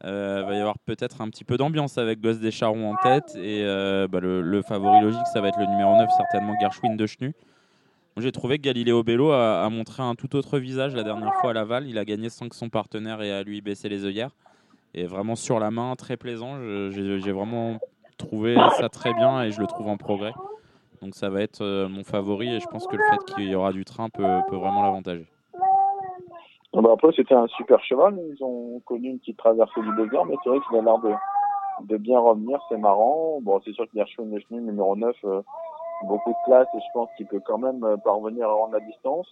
Euh, 0.03 0.43
va 0.47 0.55
y 0.55 0.59
avoir 0.59 0.79
peut-être 0.79 1.21
un 1.21 1.29
petit 1.29 1.43
peu 1.43 1.57
d'ambiance 1.57 1.97
avec 1.97 2.21
Gosse 2.21 2.39
des 2.39 2.51
Charrons 2.51 2.91
en 2.91 2.95
tête. 2.95 3.35
Et 3.35 3.63
euh, 3.63 4.07
bah, 4.07 4.19
le, 4.19 4.61
favori 4.61 5.01
logique, 5.01 5.27
ça 5.31 5.41
va 5.41 5.49
être 5.49 5.59
le 5.59 5.67
numéro 5.67 5.95
9, 5.95 6.09
certainement 6.17 6.53
Gershwin 6.59 6.95
de 6.95 7.05
Chenu. 7.05 7.33
J'ai 8.17 8.31
trouvé 8.31 8.57
que 8.57 8.63
Galileo 8.63 9.03
Bello 9.03 9.31
a, 9.31 9.63
a 9.63 9.69
montré 9.69 10.03
un 10.03 10.15
tout 10.15 10.35
autre 10.35 10.59
visage 10.59 10.95
la 10.95 11.03
dernière 11.03 11.33
fois 11.35 11.51
à 11.51 11.53
Laval. 11.53 11.87
Il 11.87 11.97
a 11.97 12.05
gagné 12.05 12.29
sans 12.29 12.49
que 12.49 12.55
son 12.55 12.69
partenaire 12.69 13.21
ait 13.21 13.31
à 13.31 13.43
lui 13.43 13.61
baisser 13.61 13.89
les 13.89 14.05
œillères. 14.05 14.31
Et 14.93 15.05
vraiment 15.05 15.35
sur 15.35 15.59
la 15.59 15.71
main, 15.71 15.95
très 15.95 16.17
plaisant. 16.17 16.59
J'ai 16.89 17.31
vraiment 17.31 17.79
trouvé 18.17 18.55
ça 18.77 18.89
très 18.89 19.13
bien 19.13 19.43
et 19.43 19.51
je 19.51 19.59
le 19.59 19.67
trouve 19.67 19.87
en 19.87 19.97
progrès. 19.97 20.33
Donc 21.01 21.15
ça 21.15 21.29
va 21.29 21.41
être 21.41 21.61
euh, 21.61 21.89
mon 21.89 22.03
favori 22.03 22.53
et 22.53 22.59
je 22.59 22.67
pense 22.67 22.85
que 22.85 22.95
le 22.95 23.03
fait 23.09 23.33
qu'il 23.33 23.49
y 23.49 23.55
aura 23.55 23.71
du 23.73 23.85
train 23.85 24.09
peut 24.09 24.23
vraiment 24.51 24.83
l'avantager. 24.83 25.25
Ah 26.73 26.81
bah 26.81 26.91
après, 26.93 27.11
c'était 27.15 27.35
un 27.35 27.47
super 27.47 27.83
cheval. 27.83 28.17
Ils 28.33 28.43
ont 28.43 28.81
connu 28.85 29.09
une 29.09 29.19
petite 29.19 29.37
traversée 29.37 29.81
du 29.81 29.95
désert, 29.95 30.25
mais 30.25 30.35
c'est 30.43 30.49
vrai 30.49 30.59
qu'il 30.67 30.77
a 30.77 30.81
l'air 30.81 30.99
de, 30.99 31.13
de 31.81 31.97
bien 31.97 32.19
revenir. 32.19 32.59
C'est 32.69 32.77
marrant. 32.77 33.39
Bon, 33.41 33.59
c'est 33.65 33.73
sûr 33.73 33.89
qu'il 33.89 33.99
y 33.99 34.01
a 34.01 34.05
Schwen 34.05 34.33
Lechny, 34.33 34.59
numéro 34.59 34.95
9, 34.95 35.15
euh, 35.25 35.41
beaucoup 36.03 36.29
de 36.29 36.45
classe 36.45 36.67
et 36.73 36.79
je 36.79 36.93
pense 36.93 37.09
qu'il 37.17 37.27
peut 37.27 37.41
quand 37.45 37.57
même 37.57 37.83
euh, 37.83 37.97
parvenir 37.97 38.47
à 38.47 38.53
rendre 38.53 38.73
la 38.73 38.79
distance. 38.79 39.27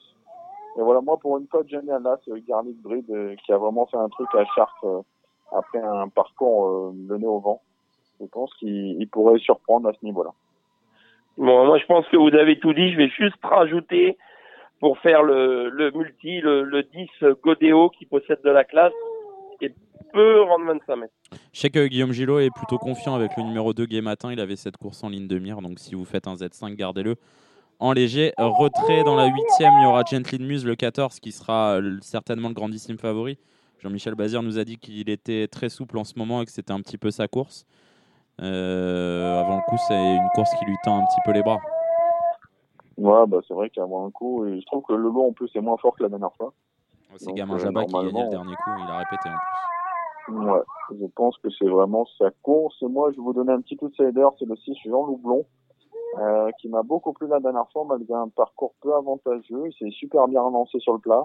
Et 0.78 0.82
voilà, 0.82 1.02
moi, 1.02 1.18
pour 1.18 1.38
une 1.38 1.48
j'aime 1.68 1.86
bien 1.86 2.00
là, 2.00 2.18
c'est 2.24 2.46
Garlic 2.46 2.82
Breed 2.82 3.10
euh, 3.10 3.36
qui 3.44 3.52
a 3.52 3.58
vraiment 3.58 3.86
fait 3.88 3.98
un 3.98 4.10
truc 4.10 4.28
à 4.34 4.46
Chartres 4.56 4.86
euh, 4.86 5.02
après 5.52 5.80
un 5.80 6.08
parcours 6.10 6.68
euh, 6.68 6.92
mené 6.94 7.26
au 7.26 7.40
vent. 7.40 7.62
Je 8.22 8.26
pense 8.26 8.54
qu'il 8.56 9.02
il 9.02 9.08
pourrait 9.08 9.40
surprendre 9.40 9.90
à 9.90 9.94
ce 9.94 10.06
niveau-là. 10.06 10.32
Bon, 11.38 11.66
moi 11.66 11.78
je 11.78 11.86
pense 11.86 12.06
que 12.08 12.18
vous 12.18 12.36
avez 12.36 12.60
tout 12.60 12.74
dit. 12.74 12.92
Je 12.92 12.98
vais 12.98 13.10
juste 13.10 13.38
rajouter 13.42 14.18
pour 14.80 14.98
faire 15.00 15.24
le, 15.24 15.92
multi, 15.94 16.42
le, 16.42 16.64
le 16.64 16.84
10 16.84 17.08
Godéo 17.44 17.90
qui 17.90 18.06
possède 18.06 18.40
de 18.44 18.50
la 18.50 18.64
classe 18.64 18.94
et 19.62 19.74
peut 20.14 20.42
rendre 20.42 20.66
25 20.66 20.96
mètres. 20.96 21.14
Je 21.54 21.60
sais 21.60 21.70
que 21.70 21.88
Guillaume 21.88 22.12
Gillot 22.12 22.40
est 22.40 22.54
plutôt 22.54 22.78
confiant 22.78 23.16
avec 23.16 23.32
le 23.38 23.44
numéro 23.44 23.74
2 23.74 23.86
Gay 23.86 24.02
Matin. 24.02 24.32
Il 24.32 24.40
avait 24.40 24.56
cette 24.56 24.78
course 24.78 25.04
en 25.04 25.10
ligne 25.10 25.28
de 25.28 25.40
mire. 25.40 25.62
Donc 25.62 25.80
si 25.80 25.96
vous 25.96 26.06
faites 26.06 26.28
un 26.28 26.36
Z5, 26.36 26.76
gardez-le 26.76 27.16
en 27.80 27.94
léger. 27.94 28.34
Retrait 28.38 29.04
dans 29.04 29.16
la 29.16 29.28
huitième, 29.28 29.74
il 29.80 29.84
y 29.84 29.86
aura 29.86 30.04
Gently 30.04 30.40
Muse, 30.40 30.66
le 30.66 30.76
14, 30.76 31.20
qui 31.20 31.32
sera 31.32 31.80
euh, 31.80 31.98
certainement 32.02 32.50
le 32.50 32.54
grandissime 32.54 32.98
favori. 32.98 33.38
Jean-Michel 33.80 34.16
Bazir 34.16 34.44
nous 34.44 34.60
a 34.60 34.66
dit 34.66 34.78
qu'il 34.78 35.10
était 35.10 35.48
très 35.48 35.70
souple 35.70 35.98
en 35.98 36.04
ce 36.04 36.14
moment 36.18 36.42
et 36.42 36.46
que 36.46 36.52
c'était 36.52 36.74
un 36.74 36.82
petit 36.82 36.98
peu 36.98 37.12
sa 37.12 37.28
course. 37.28 37.66
Euh, 38.42 39.40
avant 39.40 39.58
le 39.58 39.62
coup, 39.70 39.78
c'est 39.88 40.16
une 40.16 40.28
course 40.36 40.50
qui 40.60 40.66
lui 40.66 40.76
tend 40.84 40.98
un 41.02 41.06
petit 41.06 41.20
peu 41.26 41.32
les 41.32 41.42
bras. 41.42 41.60
Ouais, 43.00 43.28
bah, 43.28 43.40
c'est 43.48 43.54
vrai 43.54 43.70
qu'avant 43.70 44.06
un 44.06 44.12
coup, 44.12 44.46
et 44.46 44.60
je 44.60 44.66
trouve 44.66 44.84
que 44.84 44.94
le 44.94 45.10
lot 45.10 45.30
en 45.30 45.32
plus 45.32 45.50
est 45.56 45.62
moins 45.62 45.78
fort 45.78 45.96
que 45.96 46.04
la 46.04 46.10
dernière 46.10 46.34
fois. 46.34 46.54
C'est 47.16 47.32
Gamin 47.32 47.56
euh, 47.56 47.60
Jabba 47.60 47.86
qui 47.86 47.94
gagnait 47.94 48.24
le 48.24 48.30
dernier 48.30 48.56
coup. 48.56 48.72
Il 48.78 48.92
a 48.92 48.98
répété 48.98 49.30
en 49.30 49.38
plus. 49.38 50.50
Ouais, 50.52 50.62
je 50.92 51.06
pense 51.16 51.38
que 51.38 51.50
c'est 51.58 51.68
vraiment 51.68 52.06
sa 52.18 52.30
course. 52.44 52.76
Et 52.82 52.88
moi, 52.88 53.10
je 53.12 53.16
vais 53.16 53.24
vous 53.24 53.34
donner 53.34 53.54
un 53.54 53.62
petit 53.62 53.78
outsider, 53.82 54.28
c'est 54.38 54.46
le 54.46 54.56
6 54.56 54.76
Jean 54.86 55.06
Loublon, 55.06 55.46
euh, 56.20 56.52
qui 56.60 56.68
m'a 56.68 56.84
beaucoup 56.84 57.14
plu 57.14 57.28
la 57.28 57.40
dernière 57.40 57.68
fois, 57.72 57.86
malgré 57.88 58.16
un 58.16 58.28
parcours 58.28 58.74
peu 58.82 58.94
avantageux. 58.94 59.68
Il 59.68 59.74
s'est 59.80 59.92
super 59.92 60.28
bien 60.28 60.42
relancé 60.42 60.80
sur 60.80 60.94
le 60.94 61.00
plat. 61.00 61.24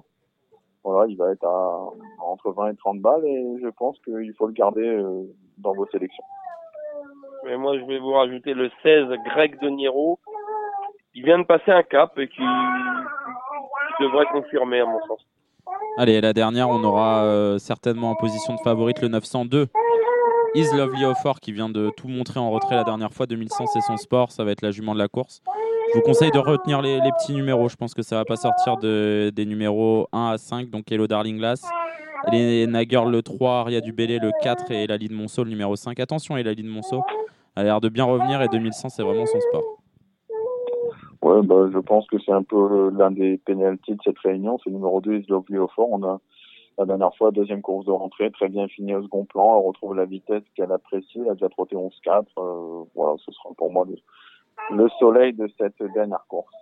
Voilà, 0.85 1.07
il 1.09 1.17
va 1.17 1.33
être 1.33 1.45
à 1.45 1.89
entre 2.21 2.53
20 2.53 2.73
et 2.73 2.77
30 2.77 3.01
balles 3.01 3.25
et 3.25 3.59
je 3.61 3.69
pense 3.69 3.99
qu'il 4.01 4.33
faut 4.35 4.47
le 4.47 4.53
garder 4.53 4.87
euh, 4.87 5.25
dans 5.59 5.73
vos 5.73 5.87
sélections. 5.87 6.25
Mais 7.45 7.57
moi 7.57 7.79
je 7.79 7.85
vais 7.85 7.99
vous 7.99 8.13
rajouter 8.13 8.53
le 8.53 8.71
16 8.83 9.07
Greg 9.25 9.59
de 9.61 9.71
Niro. 9.71 10.19
Il 11.17 11.25
vient 11.25 11.39
de 11.39 11.45
passer 11.45 11.71
un 11.71 11.83
cap 11.85 12.19
et 12.19 12.29
qui, 12.29 12.43
devrait 14.01 14.27
confirmer 14.33 14.81
à 14.81 14.87
mon 14.87 14.99
sens. 15.07 15.25
Allez, 15.97 16.21
la 16.21 16.33
dernière, 16.33 16.69
on 16.69 16.83
aura 16.83 17.23
euh, 17.23 17.59
certainement 17.59 18.11
en 18.11 18.15
position 18.17 18.55
de 18.55 18.61
favorite 18.65 19.01
le 19.01 19.09
902. 19.09 19.69
Is 20.57 20.77
Lovely 20.77 21.05
Offer 21.05 21.35
qui 21.41 21.53
vient 21.53 21.69
de 21.69 21.93
tout 21.97 22.09
montrer 22.09 22.41
en 22.41 22.51
retrait 22.51 22.75
la 22.75 22.83
dernière 22.83 23.13
fois. 23.13 23.27
2100, 23.27 23.67
c'est 23.67 23.81
son 23.83 23.97
sport. 23.97 24.33
Ça 24.33 24.43
va 24.43 24.51
être 24.51 24.63
la 24.63 24.73
jument 24.73 24.93
de 24.95 24.99
la 24.99 25.07
course. 25.07 25.43
Je 25.93 25.99
vous 25.99 26.05
conseille 26.05 26.33
de 26.33 26.39
retenir 26.39 26.83
les, 26.83 26.99
petits 27.19 27.35
numéros. 27.35 27.69
Je 27.69 27.77
pense 27.77 27.95
que 27.95 28.03
ça 28.03 28.17
va 28.17 28.25
pas 28.25 28.37
sortir 28.37 28.77
de, 28.77 29.31
des 29.35 29.47
numéros 29.47 30.09
1 30.13 30.31
à 30.31 30.39
5. 30.39 30.71
Donc 30.71 30.91
Hello 30.91 31.07
Darling 31.07 31.39
Glass. 31.39 31.63
Les 32.33 32.67
Nagirl 32.67 33.11
le 33.11 33.23
3, 33.23 33.61
Aria 33.61 33.81
du 33.81 33.93
Bélé 33.93 34.19
le 34.19 34.33
4 34.43 34.71
et 34.73 34.85
Elaline 34.85 35.13
Monceau 35.13 35.45
le 35.45 35.51
numéro 35.51 35.77
5. 35.77 36.01
Attention, 36.01 36.37
Elaline 36.37 36.69
Monceau 36.69 37.03
a 37.55 37.63
l'air 37.63 37.81
de 37.81 37.89
bien 37.89 38.05
revenir 38.05 38.43
et 38.43 38.49
2100, 38.49 38.89
c'est 38.89 39.03
vraiment 39.03 39.27
son 39.27 39.41
sport. 39.41 39.84
Ouais, 41.25 41.41
bah, 41.43 41.71
je 41.73 41.79
pense 41.79 42.07
que 42.09 42.19
c'est 42.19 42.33
un 42.33 42.43
peu 42.43 42.57
euh, 42.57 42.91
l'un 42.91 43.11
des 43.11 43.39
penalties 43.39 43.95
de 43.95 44.01
cette 44.05 44.19
réunion. 44.19 44.59
C'est 44.63 44.69
le 44.69 44.77
numéro 44.77 45.01
2, 45.01 45.21
Is 45.21 45.27
Lovely 45.31 45.57
au 45.57 45.69
fort. 45.69 45.89
On 45.91 46.03
a 46.05 46.21
la 46.77 46.85
dernière 46.85 47.17
fois, 47.17 47.31
deuxième 47.31 47.63
course 47.63 47.87
de 47.87 47.93
rentrée, 47.93 48.31
très 48.31 48.51
bien 48.51 48.69
fini 48.69 48.95
au 48.95 49.03
second 49.03 49.25
plan. 49.25 49.59
Elle 49.59 49.67
retrouve 49.67 49.95
la 49.95 50.05
vitesse 50.05 50.43
qu'elle 50.55 50.71
apprécie. 50.71 51.21
Elle 51.23 51.31
a 51.31 51.33
déjà 51.33 51.49
trotté 51.49 51.77
11-4. 51.77 52.25
Euh, 52.37 52.85
voilà, 52.95 53.17
ce 53.25 53.33
sera 53.33 53.55
pour 53.57 53.73
moi 53.73 53.87
le, 53.89 53.97
le 54.77 54.87
soleil 54.99 55.33
de 55.33 55.51
cette 55.59 55.83
dernière 55.95 56.27
course. 56.29 56.53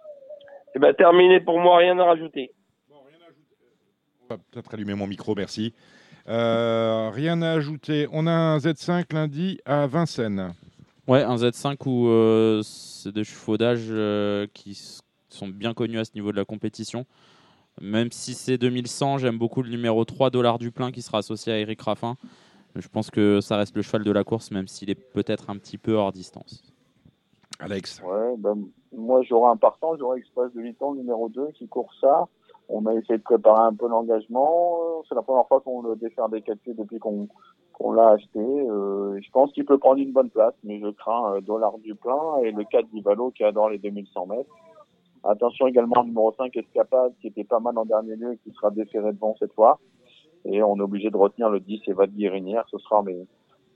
Et 0.76 0.78
ben 0.78 0.94
terminé 0.94 1.40
pour 1.40 1.58
moi, 1.58 1.78
rien 1.78 1.98
à 1.98 2.04
rajouter. 2.04 2.52
On 2.88 4.34
va 4.34 4.36
peut-être 4.38 4.72
allumer 4.74 4.94
mon 4.94 5.08
micro, 5.08 5.34
merci. 5.34 5.74
Euh, 6.28 7.10
rien 7.12 7.42
à 7.42 7.50
ajouter. 7.50 8.06
On 8.12 8.28
a 8.28 8.30
un 8.30 8.58
Z5 8.58 9.12
lundi 9.12 9.58
à 9.64 9.88
Vincennes. 9.88 10.52
Ouais, 11.08 11.22
un 11.22 11.34
Z5 11.34 11.76
où 11.86 12.08
euh, 12.08 12.62
c'est 12.62 13.12
des 13.12 13.24
chevaudages 13.24 13.88
euh, 13.90 14.46
qui 14.54 14.78
sont 15.28 15.48
bien 15.48 15.74
connus 15.74 15.98
à 15.98 16.04
ce 16.04 16.12
niveau 16.14 16.30
de 16.30 16.36
la 16.36 16.44
compétition. 16.44 17.06
Même 17.80 18.12
si 18.12 18.34
c'est 18.34 18.58
2100, 18.58 19.18
j'aime 19.18 19.38
beaucoup 19.38 19.62
le 19.62 19.70
numéro 19.70 20.04
3 20.04 20.30
dollars 20.30 20.58
du 20.58 20.70
plein 20.70 20.92
qui 20.92 21.02
sera 21.02 21.18
associé 21.18 21.52
à 21.52 21.58
Eric 21.58 21.80
Raffin. 21.80 22.16
Je 22.76 22.86
pense 22.88 23.10
que 23.10 23.40
ça 23.40 23.56
reste 23.56 23.74
le 23.74 23.82
cheval 23.82 24.04
de 24.04 24.12
la 24.12 24.24
course, 24.24 24.50
même 24.50 24.68
s'il 24.68 24.90
est 24.90 24.94
peut-être 24.94 25.50
un 25.50 25.56
petit 25.56 25.78
peu 25.78 25.94
hors 25.94 26.12
distance. 26.12 26.62
Alex. 27.58 28.00
Ouais, 28.04 28.34
ben, 28.38 28.56
moi 28.96 29.22
j'aurais 29.22 29.50
un 29.50 29.56
partant, 29.56 29.96
j'aurais 29.96 30.18
Express 30.18 30.52
de 30.54 30.60
Litan 30.60 30.94
numéro 30.94 31.28
2 31.28 31.48
qui 31.54 31.66
court 31.68 31.92
ça. 32.00 32.28
On 32.68 32.86
a 32.86 32.94
essayé 32.94 33.18
de 33.18 33.22
préparer 33.22 33.62
un 33.62 33.74
peu 33.74 33.88
l'engagement. 33.88 34.78
Euh, 34.80 35.02
C'est 35.08 35.14
la 35.14 35.22
première 35.22 35.46
fois 35.46 35.60
qu'on 35.60 35.82
le 35.82 35.96
défère 35.96 36.28
des 36.28 36.42
calculs 36.42 36.76
depuis 36.76 36.98
qu'on 36.98 37.28
qu'on 37.72 37.92
l'a 37.92 38.10
acheté. 38.10 38.38
Euh, 38.38 39.18
je 39.20 39.30
pense 39.30 39.52
qu'il 39.52 39.64
peut 39.64 39.78
prendre 39.78 40.00
une 40.00 40.12
bonne 40.12 40.30
place, 40.30 40.54
mais 40.64 40.80
je 40.80 40.88
crains 40.88 41.34
euh, 41.34 41.40
Dollar 41.40 41.78
du 41.78 41.94
plein 41.94 42.38
et 42.42 42.52
le 42.52 42.64
4 42.64 42.88
d'Ivalo 42.90 43.30
qui 43.30 43.44
adore 43.44 43.70
les 43.70 43.78
2100 43.78 44.26
mètres. 44.26 44.50
Attention 45.24 45.66
également 45.66 46.00
au 46.00 46.04
numéro 46.04 46.32
5 46.36 46.56
Escapade 46.56 47.12
qui 47.20 47.28
était 47.28 47.44
pas 47.44 47.60
mal 47.60 47.78
en 47.78 47.84
dernier 47.84 48.16
lieu 48.16 48.32
et 48.32 48.38
qui 48.38 48.52
sera 48.52 48.70
déféré 48.70 49.12
devant 49.12 49.36
cette 49.38 49.52
fois. 49.52 49.78
Et 50.44 50.62
on 50.62 50.76
est 50.76 50.82
obligé 50.82 51.10
de 51.10 51.16
retenir 51.16 51.48
le 51.48 51.60
10 51.60 51.82
et 51.86 51.92
Val 51.92 52.10
Guérinière. 52.10 52.64
Ce 52.70 52.78
sera 52.78 53.02
mes, 53.02 53.26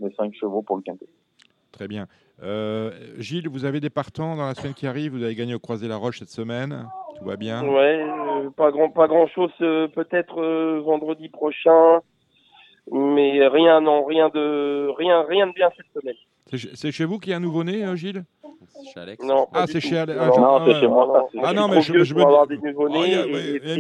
mes 0.00 0.12
5 0.12 0.34
chevaux 0.34 0.62
pour 0.62 0.76
le 0.76 0.82
quintet. 0.82 1.06
Très 1.72 1.88
bien. 1.88 2.06
Euh, 2.42 2.90
Gilles, 3.18 3.48
vous 3.48 3.64
avez 3.64 3.80
des 3.80 3.90
partants 3.90 4.36
dans 4.36 4.46
la 4.46 4.54
semaine 4.54 4.74
qui 4.74 4.86
arrive? 4.86 5.12
Vous 5.12 5.22
avez 5.22 5.34
gagné 5.34 5.54
au 5.54 5.58
Croisé 5.58 5.88
la 5.88 5.96
Roche 5.96 6.18
cette 6.18 6.30
semaine. 6.30 6.86
Tout 7.18 7.24
va 7.24 7.36
bien? 7.36 7.62
Ouais, 7.66 8.02
euh, 8.02 8.50
pas 8.50 8.70
grand, 8.70 8.90
pas 8.90 9.08
grand 9.08 9.26
chose. 9.28 9.52
peut-être 9.58 10.40
euh, 10.40 10.80
vendredi 10.80 11.28
prochain, 11.28 12.00
mais 12.92 13.46
rien, 13.48 13.80
non, 13.80 14.04
rien 14.04 14.28
de, 14.28 14.88
rien, 14.96 15.22
rien 15.28 15.46
de 15.48 15.52
bien 15.52 15.68
cette 15.76 15.86
semaine. 16.00 16.14
C'est 16.74 16.92
chez- 16.92 17.04
vous 17.04 17.18
qu'il 17.18 17.30
y 17.30 17.34
a 17.34 17.38
un 17.38 17.40
nouveau-né, 17.40 17.84
euh, 17.84 17.96
Gilles? 17.96 18.22
C'est 18.68 18.92
chez 18.94 19.00
Alex. 19.00 19.24
Non. 19.26 19.48
Ah, 19.52 19.64
c'est 19.66 19.80
chez 19.80 19.98
Ale- 19.98 20.10
Non, 20.14 20.20
ah, 20.20 20.26
non, 20.26 20.34
je- 20.34 20.40
non, 20.40 20.64
c'est 20.66 20.74
ah, 20.76 20.80
chez 20.80 20.86
moi. 20.86 21.28
Ah 21.42 21.50
Je 21.50 21.54
non, 21.56 21.68
mais 21.68 21.80
je, 21.82 22.04
je 22.04 22.14
me 22.14 22.22
avoir 22.22 22.46
dis- 22.46 22.56
des 22.58 22.68
nouveau-nés 22.68 23.16
Oh, 23.24 23.36
et- 23.36 23.72
et- 23.74 23.78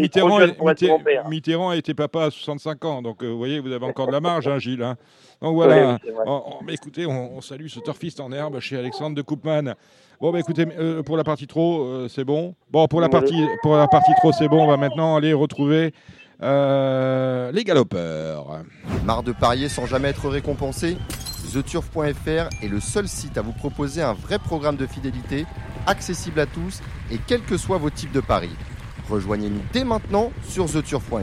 Mitterrand, 1.28 1.68
a 1.70 1.76
été 1.76 1.94
papa 1.94 2.24
à 2.24 2.30
65 2.30 2.84
ans, 2.84 3.02
donc 3.02 3.22
euh, 3.22 3.28
vous 3.28 3.38
voyez, 3.38 3.60
vous 3.60 3.70
avez 3.72 3.86
encore 3.86 4.08
de 4.08 4.12
la 4.12 4.20
marge, 4.20 4.48
hein, 4.48 4.58
Gilles. 4.58 4.82
hein. 4.82 4.96
Donc 5.40 5.54
voilà. 5.54 5.98
Oui. 6.04 6.12
Oh, 6.26 6.42
oh, 6.46 6.52
mais 6.64 6.74
écoutez, 6.74 7.06
on, 7.06 7.36
on 7.36 7.40
salue 7.40 7.66
ce 7.68 7.78
turfiste 7.80 8.18
en 8.20 8.32
herbe 8.32 8.58
chez 8.58 8.76
Alexandre 8.76 9.14
de 9.14 9.22
Koopman. 9.22 9.74
Bon, 10.20 10.32
bah 10.32 10.40
écoutez, 10.40 10.64
euh, 10.78 11.02
pour 11.02 11.16
la 11.18 11.24
partie 11.24 11.46
trop, 11.46 11.84
euh, 11.84 12.08
c'est 12.08 12.24
bon. 12.24 12.54
Bon, 12.70 12.86
pour 12.88 13.00
la 13.02 13.08
partie, 13.10 13.44
pour 13.62 13.76
la 13.76 13.86
partie 13.86 14.12
trop, 14.16 14.32
c'est 14.32 14.48
bon. 14.48 14.64
On 14.64 14.66
va 14.66 14.78
maintenant 14.78 15.14
aller 15.14 15.34
retrouver 15.34 15.92
euh, 16.42 17.50
les 17.52 17.64
galopeurs. 17.64 18.62
Marre 19.04 19.22
de 19.22 19.32
parier 19.32 19.68
sans 19.68 19.86
jamais 19.86 20.08
être 20.08 20.28
récompensé 20.28 20.96
TheTurf.fr 21.52 22.48
est 22.62 22.68
le 22.68 22.80
seul 22.80 23.06
site 23.08 23.38
à 23.38 23.42
vous 23.42 23.52
proposer 23.52 24.02
un 24.02 24.12
vrai 24.14 24.38
programme 24.38 24.76
de 24.76 24.86
fidélité, 24.86 25.46
accessible 25.86 26.40
à 26.40 26.46
tous 26.46 26.82
et 27.10 27.18
quels 27.26 27.42
que 27.42 27.56
soient 27.56 27.78
vos 27.78 27.90
types 27.90 28.12
de 28.12 28.20
paris. 28.20 28.50
Rejoignez-nous 29.08 29.60
dès 29.72 29.84
maintenant 29.84 30.32
sur 30.42 30.66
TheTurf.fr. 30.66 31.16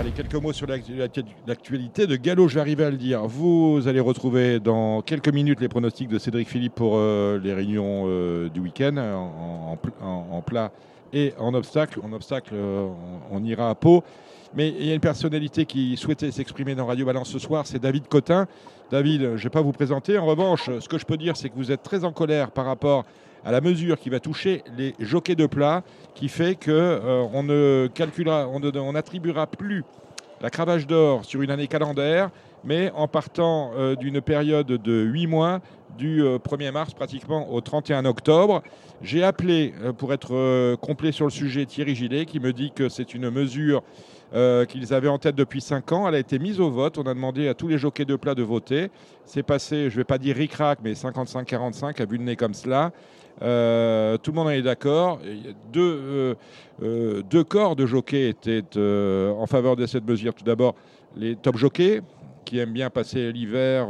Allez, 0.00 0.12
quelques 0.12 0.36
mots 0.36 0.52
sur 0.52 0.68
l'actu- 0.68 0.94
l'actu- 0.94 1.24
l'actualité 1.48 2.06
de 2.06 2.14
Gallo, 2.14 2.46
je 2.46 2.54
vais 2.54 2.60
arriver 2.60 2.84
à 2.84 2.90
le 2.90 2.96
dire. 2.96 3.26
Vous 3.26 3.82
allez 3.86 3.98
retrouver 3.98 4.60
dans 4.60 5.02
quelques 5.02 5.30
minutes 5.32 5.60
les 5.60 5.68
pronostics 5.68 6.08
de 6.08 6.18
Cédric 6.20 6.48
Philippe 6.48 6.76
pour 6.76 6.92
euh, 6.94 7.40
les 7.42 7.52
réunions 7.52 8.04
euh, 8.06 8.48
du 8.50 8.60
week-end 8.60 8.96
en, 8.98 9.72
en 9.72 9.76
pl- 9.76 9.92
en- 10.00 10.26
en 10.30 10.42
plat 10.42 10.70
et 11.12 11.34
en 11.38 11.52
obstacle. 11.54 11.98
En 12.04 12.12
obstacle, 12.12 12.52
euh, 12.54 12.86
on, 13.32 13.38
on 13.38 13.44
ira 13.44 13.68
à 13.68 13.74
Pau. 13.74 14.04
Mais 14.56 14.68
il 14.68 14.86
y 14.86 14.92
a 14.92 14.94
une 14.94 15.00
personnalité 15.00 15.64
qui 15.64 15.96
souhaitait 15.96 16.30
s'exprimer 16.30 16.76
dans 16.76 16.86
Radio 16.86 17.04
Balance 17.04 17.28
ce 17.28 17.40
soir, 17.40 17.66
c'est 17.66 17.80
David 17.80 18.06
Cotin. 18.06 18.46
David, 18.90 19.22
je 19.22 19.26
ne 19.26 19.36
vais 19.36 19.50
pas 19.50 19.62
vous 19.62 19.72
présenter. 19.72 20.16
En 20.16 20.26
revanche, 20.26 20.70
ce 20.78 20.88
que 20.88 20.96
je 20.96 21.04
peux 21.04 21.16
dire, 21.16 21.36
c'est 21.36 21.48
que 21.48 21.56
vous 21.56 21.72
êtes 21.72 21.82
très 21.82 22.04
en 22.04 22.12
colère 22.12 22.52
par 22.52 22.64
rapport 22.64 23.04
à 23.44 23.50
la 23.50 23.60
mesure 23.60 23.98
qui 23.98 24.10
va 24.10 24.20
toucher 24.20 24.62
les 24.78 24.94
jockeys 25.00 25.34
de 25.34 25.46
plat, 25.46 25.82
qui 26.14 26.28
fait 26.28 26.54
que 26.54 26.70
euh, 26.70 27.42
ne 27.42 27.88
calculera, 27.88 28.48
on 28.48 28.92
n'attribuera 28.92 29.48
plus 29.48 29.84
la 30.40 30.50
cravache 30.50 30.86
d'or 30.86 31.24
sur 31.24 31.42
une 31.42 31.50
année 31.50 31.66
calendaire, 31.66 32.30
mais 32.62 32.92
en 32.94 33.08
partant 33.08 33.72
euh, 33.76 33.96
d'une 33.96 34.20
période 34.20 34.68
de 34.68 35.02
8 35.02 35.26
mois, 35.26 35.60
du 35.96 36.22
euh, 36.22 36.38
1er 36.38 36.72
mars 36.72 36.94
pratiquement 36.94 37.52
au 37.52 37.60
31 37.60 38.04
octobre. 38.04 38.62
J'ai 39.02 39.24
appelé, 39.24 39.74
euh, 39.82 39.92
pour 39.92 40.12
être 40.12 40.34
euh, 40.34 40.76
complet 40.76 41.12
sur 41.12 41.24
le 41.24 41.30
sujet, 41.30 41.66
Thierry 41.66 41.94
Gillet, 41.94 42.26
qui 42.26 42.40
me 42.40 42.52
dit 42.52 42.72
que 42.74 42.88
c'est 42.88 43.14
une 43.14 43.30
mesure 43.30 43.82
euh, 44.34 44.64
qu'ils 44.64 44.92
avaient 44.92 45.08
en 45.08 45.18
tête 45.18 45.36
depuis 45.36 45.60
5 45.60 45.92
ans. 45.92 46.08
Elle 46.08 46.16
a 46.16 46.18
été 46.18 46.40
mise 46.40 46.58
au 46.58 46.68
vote. 46.68 46.98
On 46.98 47.02
a 47.02 47.14
demandé 47.14 47.46
à 47.46 47.54
tous 47.54 47.68
les 47.68 47.78
jockeys 47.78 48.04
de 48.04 48.16
plat 48.16 48.34
de 48.34 48.42
voter. 48.42 48.90
C'est 49.24 49.44
passé, 49.44 49.90
je 49.90 49.94
ne 49.94 50.00
vais 50.00 50.04
pas 50.04 50.18
dire 50.18 50.34
ric-rac, 50.34 50.80
mais 50.82 50.94
55-45 50.94 52.02
à 52.02 52.04
vue 52.04 52.18
de 52.18 52.24
nez 52.24 52.34
comme 52.34 52.52
cela. 52.52 52.90
Euh, 53.42 54.16
tout 54.18 54.32
le 54.32 54.36
monde 54.36 54.48
en 54.48 54.50
est 54.50 54.62
d'accord. 54.62 55.20
Euh, 55.76 56.34
deux 57.30 57.44
corps 57.44 57.76
de 57.76 57.86
jockeys 57.86 58.30
étaient 58.30 58.64
en 58.76 59.46
faveur 59.46 59.76
de 59.76 59.86
cette 59.86 60.04
mesure. 60.04 60.34
Tout 60.34 60.44
d'abord, 60.44 60.74
les 61.16 61.36
top 61.36 61.56
jockeys 61.56 62.00
qui 62.44 62.58
aiment 62.58 62.72
bien 62.72 62.90
passer 62.90 63.30
l'hiver 63.30 63.86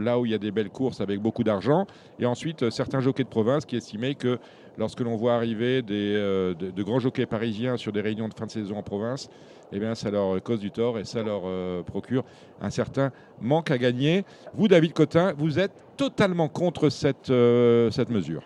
là 0.00 0.18
où 0.18 0.24
il 0.24 0.32
y 0.32 0.34
a 0.34 0.38
des 0.38 0.50
belles 0.50 0.70
courses 0.70 1.02
avec 1.02 1.20
beaucoup 1.20 1.44
d'argent. 1.44 1.86
Et 2.18 2.24
ensuite, 2.24 2.70
certains 2.70 3.00
jockeys 3.00 3.24
de 3.24 3.28
province 3.28 3.66
qui 3.66 3.76
estimaient 3.76 4.14
que 4.14 4.38
lorsque 4.78 5.00
l'on 5.00 5.16
voit 5.16 5.34
arriver 5.34 5.82
de 5.82 6.82
grands 6.82 7.00
jockeys 7.00 7.26
parisiens 7.26 7.76
sur 7.76 7.92
des 7.92 8.00
réunions 8.00 8.28
de 8.28 8.34
fin 8.34 8.46
de 8.46 8.50
saison 8.50 8.78
en 8.78 8.82
province, 8.82 9.28
eh 9.74 9.80
bien, 9.80 9.96
ça 9.96 10.08
leur 10.08 10.40
cause 10.40 10.60
du 10.60 10.70
tort 10.70 10.98
et 10.98 11.04
ça 11.04 11.24
leur 11.24 11.42
euh, 11.46 11.82
procure 11.82 12.22
un 12.60 12.70
certain 12.70 13.10
manque 13.40 13.72
à 13.72 13.78
gagner. 13.78 14.24
Vous, 14.54 14.68
David 14.68 14.92
Cotin, 14.92 15.32
vous 15.36 15.58
êtes 15.58 15.72
totalement 15.96 16.48
contre 16.48 16.90
cette, 16.90 17.30
euh, 17.30 17.90
cette 17.90 18.08
mesure. 18.08 18.44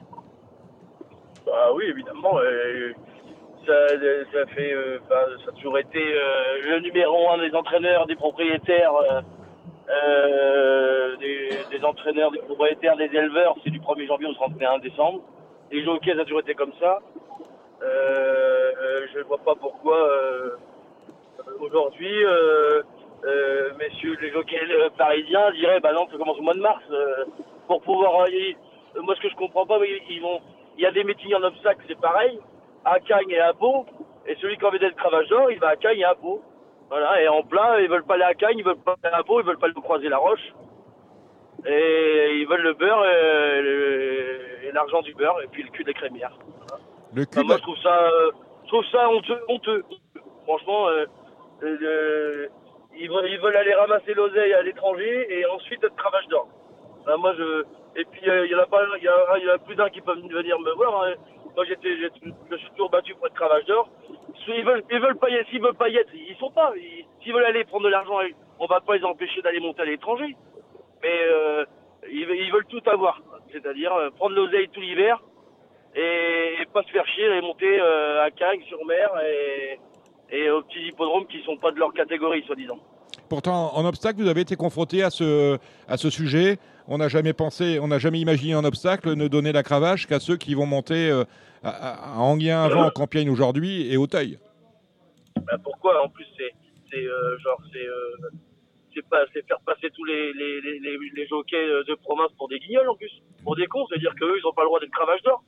Bah 1.45 1.71
oui, 1.75 1.85
évidemment. 1.87 2.39
euh, 2.39 2.93
ça, 3.67 3.89
ça 4.33 4.47
fait, 4.55 4.75
bah, 5.11 5.27
ça 5.45 5.51
a 5.51 5.53
toujours 5.53 5.79
été 5.79 6.01
le 6.01 6.81
numéro 6.81 7.29
un 7.31 7.37
des 7.47 7.55
entraîneurs, 7.55 8.07
des 8.07 8.17
propriétaires, 8.17 8.93
des, 11.21 11.51
des 11.71 11.85
entraîneurs, 11.85 12.31
des 12.31 12.39
propriétaires, 12.39 12.97
des 12.97 13.11
éleveurs. 13.13 13.55
C'est 13.63 13.71
du 13.71 13.81
1er 13.81 14.07
janvier 14.07 14.29
au 14.29 14.33
31 14.33 14.79
décembre. 14.79 15.21
Les 15.71 15.85
jockeys, 15.85 16.15
ça 16.15 16.23
a 16.23 16.25
toujours 16.25 16.41
été 16.41 16.55
comme 16.55 16.73
ça. 16.81 17.01
Je 17.83 19.19
ne 19.19 19.25
vois 19.25 19.37
pas 19.45 19.55
pourquoi 19.55 20.09
aujourd'hui, 21.61 22.25
euh, 22.25 22.83
euh, 23.25 23.71
messieurs 23.79 24.17
les 24.21 24.31
jockeys 24.31 24.61
euh, 24.71 24.89
parisiens 24.97 25.51
diraient, 25.53 25.81
bah 25.81 25.93
non, 25.93 26.07
ça 26.11 26.17
commence 26.17 26.39
au 26.39 26.43
mois 26.43 26.55
de 26.55 26.61
mars 26.61 26.83
pour 27.67 27.83
pouvoir. 27.83 28.29
y- 28.29 28.57
moi, 29.03 29.15
ce 29.17 29.21
que 29.21 29.29
je 29.29 29.37
comprends 29.37 29.67
pas, 29.67 29.79
ils, 29.85 30.01
ils 30.11 30.21
vont. 30.23 30.41
Il 30.77 30.83
y 30.83 30.87
a 30.87 30.91
des 30.93 31.05
meetings 31.05 31.35
en 31.35 31.43
obstacle, 31.43 31.81
c'est 31.89 32.01
pareil, 32.01 32.39
à 32.85 33.01
Cagnes 33.01 33.31
et 33.31 33.41
à 33.41 33.53
Pau. 33.53 33.85
Et 34.27 34.37
celui 34.37 34.57
qui 34.57 34.65
a 34.65 34.69
envie 34.69 34.79
d'être 34.79 34.95
cravache 34.97 35.29
d'or, 35.29 35.51
il 35.51 35.59
va 35.59 35.69
à 35.71 35.77
Cagnes 35.77 35.99
et 36.01 36.05
à 36.05 36.15
Pau. 36.15 36.41
Voilà, 36.89 37.21
et 37.23 37.29
en 37.29 37.43
plein, 37.43 37.81
ils 37.81 37.89
veulent 37.89 38.05
pas 38.05 38.15
aller 38.15 38.23
à 38.25 38.35
Cagnes, 38.35 38.59
ils 38.59 38.65
veulent 38.65 38.77
pas 38.85 38.97
aller 39.03 39.15
à 39.15 39.23
Pau, 39.23 39.41
ils 39.41 39.47
veulent 39.47 39.59
pas 39.59 39.67
aller 39.67 39.75
croiser 39.75 40.09
la 40.09 40.19
roche. 40.19 40.53
Et 41.67 42.39
ils 42.41 42.47
veulent 42.47 42.63
le 42.63 42.75
beurre 42.75 43.05
et, 43.05 43.63
le- 43.63 44.71
l'argent 44.73 45.01
du 45.03 45.15
beurre, 45.15 45.41
et 45.43 45.49
puis 45.49 45.63
le 45.63 45.71
cul 45.71 45.83
des 45.85 45.95
crémières. 45.95 46.33
Le 47.15 47.23
Enfin, 47.31 47.43
moi, 47.43 47.57
je 47.57 47.63
trouve 47.63 47.79
ça, 47.79 48.03
euh, 48.03 48.31
je 48.65 48.69
trouve 48.69 48.85
ça 48.93 49.09
honteux, 49.11 49.41
honteux. 49.49 49.85
Franchement, 50.45 50.89
euh, 50.89 51.07
ils, 52.97 53.09
veulent, 53.09 53.31
ils 53.31 53.39
veulent 53.41 53.57
aller 53.57 53.75
ramasser 53.75 54.15
l'oseille 54.15 54.53
à 54.55 54.63
l'étranger 54.63 55.27
et 55.39 55.47
ensuite 55.47 55.83
être 55.85 55.97
cravache 55.97 56.27
d'or. 56.29 56.49
Enfin, 57.01 57.17
moi, 57.17 57.35
je, 57.37 57.65
et 57.97 58.05
puis 58.05 58.29
euh, 58.29 58.47
il 58.47 58.53
y 58.53 58.55
en 58.55 58.59
a 58.61 58.67
y, 59.03 59.09
a- 59.09 59.39
y 59.39 59.51
a 59.51 59.59
plus 59.59 59.75
d'un 59.75 59.89
qui 59.91 60.01
peuvent 60.01 60.21
venir 60.21 60.59
me 60.61 60.73
voir. 60.73 61.03
hein. 61.05 61.15
Moi, 61.57 61.65
j'étais, 61.65 61.97
je 61.97 62.57
suis 62.57 62.71
toujours 62.71 62.91
battu 62.91 63.15
pour 63.15 63.27
être 63.27 63.35
cravache 63.35 63.65
d'or. 63.65 63.89
Ils 64.47 64.65
veulent, 64.65 64.83
ils 64.91 65.01
veulent 65.01 65.17
être, 65.17 65.45
s'ils 65.51 65.61
veulent 65.61 65.75
ils 66.15 66.37
sont 66.37 66.51
pas. 66.51 66.73
Ils- 66.77 67.05
S'ils 67.23 67.33
veulent 67.33 67.45
aller 67.45 67.65
prendre 67.65 67.85
de 67.85 67.89
l'argent, 67.91 68.19
on 68.61 68.67
va 68.67 68.81
pas 68.81 68.97
les 68.97 69.05
empêcher 69.05 69.43
d'aller 69.43 69.59
monter 69.61 69.83
à 69.83 69.85
l'étranger. 69.87 70.37
Mais 71.03 71.21
euh, 71.25 71.65
ils, 72.11 72.27
veulent- 72.27 72.39
tout 72.67 72.83
avoir, 72.87 73.21
c'est-à-dire 73.53 73.93
euh, 73.95 74.11
prendre 74.11 74.37
l'oseille 74.37 74.69
tout 74.69 74.81
l'hiver 74.81 75.21
et, 75.97 76.55
pas 76.73 76.83
se 76.85 76.91
faire 76.91 77.07
chier 77.07 77.25
et 77.25 77.41
monter 77.41 77.81
euh, 77.81 78.23
à 78.25 78.31
Cagnes 78.31 78.63
sur 78.63 78.85
mer 78.85 79.11
et, 79.27 79.79
et 80.31 80.51
aux 80.51 80.63
petits 80.63 80.89
hippodromes 80.89 81.27
qui 81.27 81.43
sont 81.45 81.57
pas 81.57 81.71
de 81.73 81.79
leur 81.79 81.93
catégorie, 81.93 82.43
soi-disant. 82.47 82.79
Pourtant, 83.29 83.75
en 83.75 83.85
obstacle, 83.85 84.21
vous 84.21 84.29
avez 84.29 84.41
été 84.43 84.57
confronté 84.57 85.03
à 85.03 85.11
ce, 85.11 85.59
à 85.87 85.97
ce 85.97 86.09
sujet. 86.11 86.59
On 86.87 86.99
n'a 86.99 87.09
jamais 87.09 87.35
pensé, 87.35 87.79
on 87.79 87.89
n'a 87.89 87.99
jamais 87.99 88.21
imaginé 88.21 88.55
en 88.55 88.65
obstacle 88.65 89.15
ne 89.15 89.29
donner 89.29 89.53
la 89.53 89.63
cravache 89.63 90.07
qu'à 90.07 90.21
ceux 90.21 90.37
qui 90.37 90.55
vont 90.55 90.65
monter 90.67 91.11
euh, 91.11 91.25
à, 91.63 92.15
à- 92.15 92.19
Anguien 92.21 92.63
avant, 92.63 92.91
en 92.95 93.31
aujourd'hui 93.31 93.93
et 93.93 93.97
Auteuil. 93.99 94.39
Bah, 95.37 95.59
pourquoi? 95.63 96.03
En 96.03 96.09
plus, 96.09 96.27
c'est, 96.39 96.53
c'est 96.91 97.05
euh, 97.05 97.39
genre, 97.41 97.61
c'est, 97.73 97.87
euh, 97.87 98.29
c'est 98.95 99.07
pas, 99.09 99.25
c'est 99.35 99.47
faire 99.47 99.61
passer 99.67 99.89
tous 99.95 100.05
les, 100.05 100.33
les, 100.33 100.61
les, 100.63 100.79
les, 100.79 100.97
les 101.15 101.27
jockeys 101.27 101.57
euh, 101.57 101.85
de 101.85 101.95
province 101.97 102.33
pour 102.39 102.49
des 102.49 102.59
guignols 102.59 102.89
en 102.89 102.97
plus, 102.97 103.13
pour 103.45 103.57
des 103.57 103.67
cons, 103.67 103.87
c'est-à-dire 103.89 104.15
qu'eux, 104.19 104.37
ils 104.39 104.47
ont 104.47 104.53
pas 104.55 104.63
le 104.63 104.69
droit 104.69 104.81
d'être 104.81 104.91
cravache 104.91 105.23
d'or. 105.23 105.43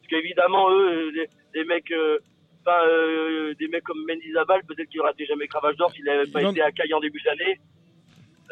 Parce 0.00 0.08
qu'évidemment, 0.08 0.70
eux, 0.70 0.88
euh, 0.90 1.10
les, 1.14 1.26
les 1.54 1.64
mecs, 1.64 1.90
euh, 1.92 2.18
enfin, 2.66 2.86
euh, 2.88 3.54
des 3.54 3.68
mecs 3.68 3.84
comme 3.84 4.04
Mendy 4.06 4.32
Zabal, 4.32 4.62
peut-être 4.64 4.88
qu'il 4.88 5.00
aurait 5.00 5.12
été 5.12 5.26
jamais 5.26 5.46
cravache 5.46 5.76
d'or 5.76 5.90
s'il 5.92 6.04
n'avait 6.04 6.30
pas 6.30 6.42
Non. 6.42 6.50
été 6.50 6.62
à 6.62 6.72
Caille 6.72 6.94
en 6.94 7.00
début 7.00 7.20
d'année, 7.22 7.58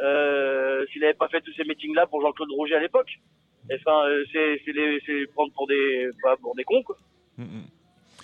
euh, 0.03 0.85
s'il 0.93 1.01
n'avait 1.03 1.15
pas 1.15 1.29
fait 1.29 1.41
tous 1.41 1.53
ces 1.55 1.65
meetings-là 1.65 2.07
pour 2.07 2.21
Jean-Claude 2.23 2.51
Roger 2.53 2.75
à 2.77 2.81
l'époque. 2.81 3.11
Enfin, 3.73 4.09
euh, 4.09 4.25
c'est 4.33 4.61
c'est 4.65 4.73
les 4.73 5.01
c'est 5.07 5.13
les 5.13 5.27
prendre 5.29 5.53
pour 5.53 5.67
des 5.69 6.11
pas 6.23 6.37
pour 6.37 6.55
des 6.57 6.65
cons 6.65 6.83
quoi. 6.83 6.97
Mm, 7.39 7.45
mm. 7.45 7.65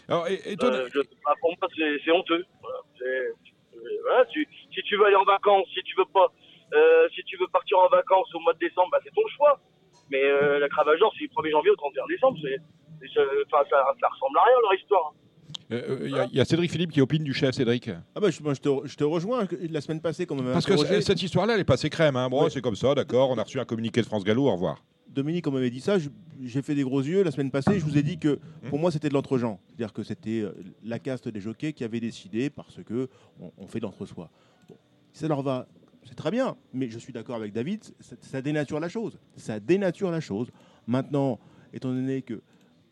Alors, 0.09 0.27
et, 0.29 0.41
et 0.45 0.57
toi, 0.57 0.71
Euh, 0.71 0.89
je, 0.93 1.01
pour 1.41 1.51
moi, 1.61 1.69
c'est 1.77 1.99
c'est 2.05 2.11
honteux. 2.11 2.45
Voilà, 2.63 2.79
C'est- 2.99 3.33
voilà, 4.03 4.25
tu- 4.27 4.49
si 4.75 4.83
tu 4.83 4.97
veux 4.97 5.05
aller 5.05 5.15
en 5.17 5.25
vacances, 5.25 5.67
si 5.75 5.83
tu 5.85 5.95
veux 5.97 6.07
pas, 6.13 6.27
si 7.15 7.23
tu 7.25 7.37
veux 7.37 7.47
partir 7.49 7.79
en 7.79 7.89
vacances 7.89 8.35
au 8.35 8.41
mois 8.41 8.53
de 8.55 8.59
décembre, 8.59 8.89
bah, 8.91 8.99
c'est 9.05 9.15
ton 9.15 9.27
choix. 9.37 9.61
Mais 10.11 10.23
la 10.59 10.69
Cravageur, 10.69 11.13
c'est 11.13 11.21
du 11.27 11.29
1er 11.29 11.51
janvier 11.51 11.71
au 11.71 11.77
31 11.77 12.07
décembre. 12.09 12.39
C'est, 12.43 12.57
ça, 13.15 13.23
ça 13.71 14.09
ressemble 14.09 14.39
à 14.39 14.43
rien 14.45 14.57
leur 14.63 14.75
histoire. 14.75 15.13
euh, 15.15 15.28
il 15.71 16.11
y, 16.11 16.15
a- 16.19 16.27
il 16.31 16.37
y 16.37 16.41
a 16.41 16.45
Cédric 16.45 16.71
Philippe 16.71 16.93
qui 16.93 17.01
opine 17.01 17.23
du 17.25 17.35
chef, 17.35 17.55
Cédric. 17.55 17.91
Ah 18.15 18.21
bah, 18.21 18.31
je, 18.31 18.43
moi, 18.43 18.55
je, 18.55 18.61
te, 18.61 18.69
je 18.87 18.97
te 18.97 19.05
rejoins. 19.05 19.47
La 19.71 19.81
semaine 19.81 20.01
passée, 20.01 20.25
quand 20.27 20.35
on 20.35 20.43
m'avait 20.43 20.53
Parce 20.53 20.65
que 20.67 20.73
interrogé, 20.73 21.01
cette 21.03 21.23
histoire-là, 21.23 21.55
elle 21.55 21.61
est 21.61 21.65
passée 21.65 21.91
crème. 21.91 22.17
Hein. 22.17 22.29
Bon, 22.31 22.45
Ouais. 22.45 22.51
c'est 22.51 22.61
comme 22.61 22.77
ça, 22.77 22.95
d'accord. 22.95 23.31
On 23.31 23.39
a 23.39 23.43
reçu 23.43 23.61
un 23.61 23.65
communiqué 23.65 24.01
de 24.01 24.07
France 24.07 24.25
Gallo, 24.25 24.47
au 24.49 24.53
revoir. 24.53 24.83
Dominique, 25.09 25.47
on 25.47 25.51
m'avait 25.51 25.71
dit 25.71 25.81
ça, 25.81 25.97
j'ai 26.43 26.63
fait 26.63 26.75
des 26.75 26.83
gros 26.85 27.01
yeux. 27.03 27.23
La 27.23 27.31
semaine 27.31 27.51
passée, 27.51 27.79
je 27.81 27.85
vous 27.85 27.97
ai 27.99 28.03
dit 28.03 28.19
que 28.19 28.39
Mmh. 28.63 28.69
pour 28.69 28.79
moi, 28.79 28.91
c'était 28.91 29.09
de 29.09 29.15
l'entre-gens. 29.15 29.59
C'est-à-dire 29.67 29.93
que 29.93 30.03
c'était 30.03 30.41
euh, 30.41 30.53
la 30.85 30.99
caste 30.99 31.29
des 31.29 31.41
jockeys 31.41 31.73
qui 31.73 31.83
avait 31.85 32.01
décidé 32.01 32.51
parce 32.51 32.79
que 32.85 33.09
on, 33.41 33.51
on 33.59 33.67
fait 33.67 33.79
de 33.81 33.85
l'entre-soi. 33.85 34.31
Bon, 34.69 34.77
ça 35.13 35.27
leur 35.29 35.43
va, 35.43 35.67
c'est 36.05 36.15
très 36.15 36.31
bien, 36.31 36.57
mais 36.73 36.89
je 36.91 36.99
suis 36.99 37.13
d'accord 37.13 37.37
avec 37.37 37.53
David, 37.53 37.83
ça, 38.01 38.17
ça 38.21 38.43
dénature 38.43 38.79
la 38.81 38.89
chose. 38.89 39.19
Ça 39.37 39.59
dénature 39.59 40.11
la 40.11 40.21
chose. 40.21 40.49
Maintenant, 40.87 41.39
étant 41.73 41.89
donné 41.89 42.23
que 42.23 42.41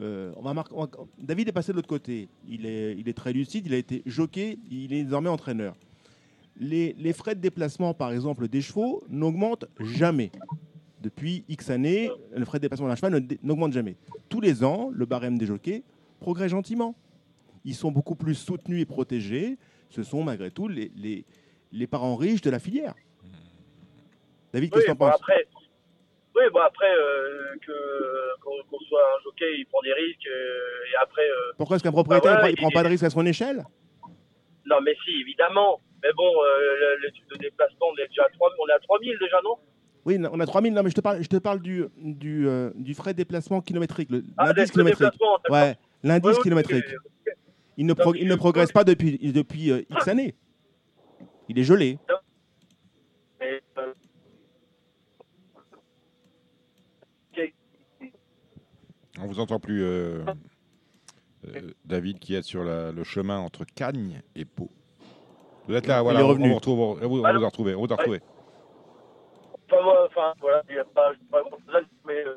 euh, 0.01 0.32
on 0.36 0.43
va 0.43 0.52
mar- 0.55 0.68
on 0.73 0.82
va- 0.85 0.90
David 1.18 1.48
est 1.48 1.52
passé 1.52 1.73
de 1.73 1.77
l'autre 1.77 1.89
côté. 1.89 2.28
Il 2.48 2.66
est, 2.66 2.97
il 2.98 3.09
est 3.09 3.12
très 3.16 3.32
lucide. 3.32 3.66
Il 3.66 3.74
a 3.74 3.78
été 3.78 4.02
jockey. 4.06 4.59
Il 4.70 4.93
est 4.93 5.05
désormais 5.05 5.31
entraîneur. 5.31 5.74
Les, 6.59 6.94
les 6.98 7.12
frais 7.12 7.35
de 7.35 7.40
déplacement, 7.40 7.93
par 7.94 8.12
exemple, 8.12 8.48
des 8.48 8.62
chevaux 8.62 9.05
n'augmentent 9.09 9.66
jamais. 9.78 10.31
Depuis 11.02 11.44
X 11.48 11.70
années, 11.70 12.10
le 12.35 12.44
frais 12.44 12.59
de 12.59 12.62
déplacement 12.62 12.89
d'un 12.89 12.97
cheval 12.97 13.27
n'augmente 13.43 13.73
jamais. 13.73 13.97
Tous 14.28 14.40
les 14.40 14.64
ans, 14.64 14.90
le 14.93 15.05
barème 15.06 15.36
des 15.39 15.47
jockeys 15.47 15.82
progresse 16.18 16.51
gentiment. 16.51 16.94
Ils 17.64 17.74
sont 17.74 17.90
beaucoup 17.93 18.14
plus 18.14 18.35
soutenus 18.35 18.81
et 18.81 18.86
protégés. 18.86 19.59
Ce 19.90 20.02
sont 20.02 20.24
malgré 20.24 20.51
tout 20.51 20.66
les, 20.68 20.90
les, 20.97 21.24
les 21.73 21.86
parents 21.86 22.16
riches 22.16 22.40
de 22.40 22.51
la 22.51 22.59
filière. 22.59 22.94
David, 24.52 24.70
qu'est-ce 24.73 24.86
que 24.86 24.90
tu 24.93 24.97
bon, 24.97 25.06
en 25.06 25.10
penses 25.10 25.20
après, 25.20 25.47
oui, 26.37 26.43
bon, 26.53 26.61
après 26.61 26.91
euh, 26.95 27.57
que, 27.67 28.41
qu'on, 28.43 28.51
qu'on 28.71 28.79
soit 28.85 29.01
un 29.03 29.23
jockey, 29.25 29.59
il 29.59 29.67
prend 29.67 29.81
des 29.83 29.93
risques. 29.93 30.27
euh, 30.29 30.91
et 30.93 30.97
après, 31.03 31.23
euh, 31.29 31.53
Pourquoi 31.57 31.77
est-ce 31.77 31.85
qu'un 31.85 31.93
propriétaire 31.93 32.43
ouais, 32.43 32.51
il 32.53 32.57
prend 32.57 32.71
pas 32.71 32.83
de 32.83 32.89
risque 32.89 33.05
à 33.05 33.11
son 33.11 33.25
échelle? 33.27 33.65
Non, 34.67 34.77
mais 34.85 34.95
si, 35.05 35.21
évidemment. 35.21 35.81
Mais 36.03 36.11
bon, 36.17 36.25
euh, 36.29 36.97
le, 37.03 37.09
de 37.35 37.39
déplacement, 37.41 37.87
on 37.93 37.97
est 38.03 38.09
déjà 38.09 38.25
à 38.25 38.29
3 38.31 38.51
on 38.63 38.69
est 38.69 38.73
à 38.73 38.79
3000 38.81 39.17
déjà, 39.21 39.41
non? 39.43 39.57
Oui, 40.05 40.19
on 40.31 40.39
a 40.41 40.47
3000. 40.47 40.73
Non, 40.75 40.83
mais 40.83 40.91
je 40.91 40.95
te 40.95 41.01
parle, 41.01 41.23
je 41.23 41.29
te 41.29 41.37
parle 41.37 41.61
du, 41.61 41.85
du, 41.97 42.47
euh, 42.49 42.71
du 42.77 42.95
frais 42.95 43.13
de 43.13 43.17
déplacement 43.17 43.61
kilométrique, 43.61 44.11
le- 44.11 44.23
Ah, 44.37 44.47
l'indice 44.47 44.71
kilométrique. 44.71 45.01
déplacement, 45.11 45.39
d'accord. 45.39 45.57
Ouais, 45.69 45.77
l'indice 46.05 46.37
Ouais, 46.37 46.43
kilométrique. 46.43 46.85
mais- 46.89 47.33
Il 47.79 47.87
ne, 47.87 47.93
pro- 47.95 48.15
il 48.15 48.27
ne 48.29 48.35
progresse 48.37 48.73
pas 48.73 48.85
depuis, 48.85 49.19
depuis 49.33 49.71
euh, 49.71 49.83
X 49.91 50.09
années. 50.09 50.35
Il 51.49 51.59
est 51.59 51.63
gelé. 51.65 51.99
On 59.21 59.27
vous 59.27 59.41
entend 59.41 59.59
plus, 59.59 59.83
euh, 59.83 60.25
euh, 61.49 61.71
David, 61.85 62.19
qui 62.19 62.35
est 62.35 62.43
sur 62.43 62.65
la- 62.65 62.93
le 62.93 63.05
chemin 63.05 63.39
entre 63.39 63.65
Cagnes 63.65 64.23
et 64.35 64.45
Pau. 64.45 64.71
Vous 65.69 65.75
êtes 65.75 65.87
là, 65.87 66.03
voilà, 66.03 66.25
on, 66.25 66.29
revenu. 66.29 66.45
on 66.47 66.49
vous 66.51 66.55
retrouve, 66.57 66.79
on, 66.81 67.03
on 67.03 67.09
vous 67.09 67.25
a 67.25 67.33
retrouvé, 67.47 67.75
on 67.75 67.85
vous 67.87 67.93
a 67.93 67.97
retrouvé. 67.97 68.21
Enfin, 69.69 69.83
moi, 69.83 70.07
enfin, 70.07 70.33
voilà, 70.41 70.63
il 70.69 70.75
n'y 70.75 70.79
a 70.81 70.85
pas, 70.85 71.13
pas 71.31 71.43
mais 72.07 72.25
euh, 72.25 72.37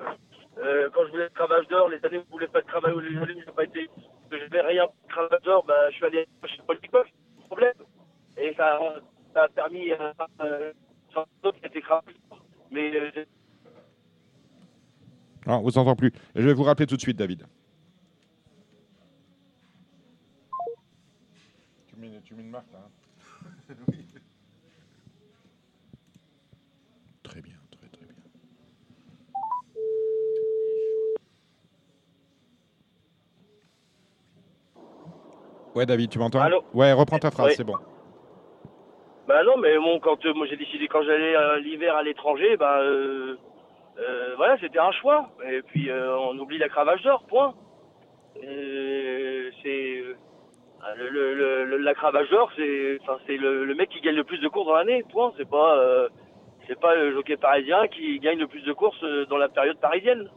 euh, 0.58 0.90
quand 0.94 1.06
je 1.06 1.12
voulais 1.12 1.26
être 1.26 1.34
d'or, 1.68 1.90
les 1.90 2.04
années 2.04 2.18
où 2.18 2.24
je 2.26 2.32
voulais 2.32 2.48
pas 2.48 2.60
être 2.60 2.68
cravache, 2.68 2.96
les 2.96 3.18
années 3.18 3.36
où 3.36 3.42
je 3.42 3.46
n'ai 3.46 3.52
pas 3.56 3.64
été, 3.66 3.88
que 4.32 4.38
je 4.38 4.44
n'avais 4.44 4.62
rien 4.62 4.88
pour 4.88 5.40
d'or, 5.44 5.64
bah, 5.66 5.90
je 5.92 5.96
suis 5.96 6.06
allé 6.06 6.28
chez 6.46 6.62
Paul 6.66 6.80
Picoff, 6.80 7.08
problème. 7.46 7.74
Et 8.38 8.54
ça, 8.56 8.80
ça 9.34 9.44
a 9.44 9.48
permis 9.50 9.92
à 9.92 10.14
euh, 10.42 10.72
qui 11.60 11.66
était 11.68 11.82
cravache 11.82 12.14
d'or. 12.30 12.40
Mais 12.72 12.96
euh, 12.96 13.12
Non, 15.50 15.58
on 15.58 15.62
vous 15.64 15.80
entend 15.80 15.96
plus. 15.96 16.12
Je 16.36 16.44
vais 16.44 16.54
vous 16.54 16.62
rappeler 16.62 16.86
tout 16.86 16.96
de 16.96 17.02
suite, 17.02 17.18
David. 17.18 17.48
Tu 21.88 21.96
mets, 21.96 22.22
tu 22.24 22.36
mets 22.36 22.44
une 22.44 22.52
marque 22.52 22.72
là. 22.72 22.82
hein. 22.86 23.74
Très 27.24 27.42
bien, 27.42 27.56
très 27.72 27.88
très 27.90 28.06
bien. 28.06 28.16
Ouais, 35.76 35.86
David, 35.86 36.10
tu 36.12 36.20
m'entends 36.20 36.42
Allô 36.42 36.64
Ouais, 36.74 36.92
reprends 36.94 37.18
ta 37.20 37.32
phrase, 37.32 37.54
c'est 37.56 37.64
bon. 37.64 37.76
Bah 39.28 39.44
non, 39.44 39.58
mais 39.58 39.78
bon, 39.78 40.00
quand 40.00 40.24
euh, 40.26 40.34
moi 40.34 40.48
j'ai 40.48 40.58
décidé 40.58 40.88
quand 40.88 41.04
j'allais 41.04 41.36
euh, 41.36 41.60
l'hiver 41.60 41.96
à 41.96 42.02
l'étranger, 42.04 42.58
bah 42.58 42.80
euh, 42.82 43.38
euh, 44.00 44.34
voilà, 44.38 44.58
c'était 44.60 44.80
un 44.80 44.92
choix. 44.92 45.30
Et 45.50 45.62
puis 45.62 45.90
euh, 45.90 46.18
on 46.18 46.38
oublie 46.40 46.58
la 46.58 46.70
cravache 46.70 47.02
d'or, 47.04 47.24
point. 47.28 47.54
Euh, 48.44 49.50
c'est 49.62 50.04
le, 50.98 51.78
la 51.78 51.94
cravache 51.94 52.30
d'or, 52.30 52.50
c'est 52.56 53.00
enfin 53.02 53.18
le, 53.28 53.74
mec 53.76 53.90
qui 53.90 54.00
gagne 54.00 54.16
le 54.16 54.24
plus 54.24 54.40
de 54.40 54.48
courses 54.48 54.68
dans 54.68 54.76
l'année, 54.76 55.04
point. 55.12 55.34
C'est 55.38 55.50
pas 55.50 56.08
pas 56.82 56.96
le 56.96 57.14
jockey 57.14 57.36
parisien 57.36 57.88
qui 57.88 58.20
gagne 58.20 58.38
le 58.38 58.48
plus 58.48 58.62
de 58.62 58.72
courses 58.74 59.04
dans 59.28 59.38
la 59.38 59.50
période 59.50 59.80
parisienne. 59.80 60.30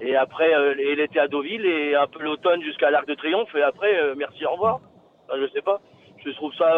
Et 0.00 0.16
après, 0.16 0.50
et 0.78 0.94
l'été 0.94 1.18
à 1.18 1.26
Deauville 1.28 1.66
et 1.66 1.94
un 1.94 2.06
peu 2.06 2.22
l'automne 2.22 2.62
jusqu'à 2.62 2.90
l'Arc 2.90 3.06
de 3.06 3.14
Triomphe. 3.14 3.54
Et 3.56 3.62
après, 3.62 4.14
merci, 4.16 4.46
au 4.46 4.52
revoir. 4.52 4.78
Enfin, 5.28 5.38
je 5.42 5.48
sais 5.48 5.60
pas. 5.60 5.80
Je 6.24 6.30
trouve 6.30 6.54
ça. 6.54 6.72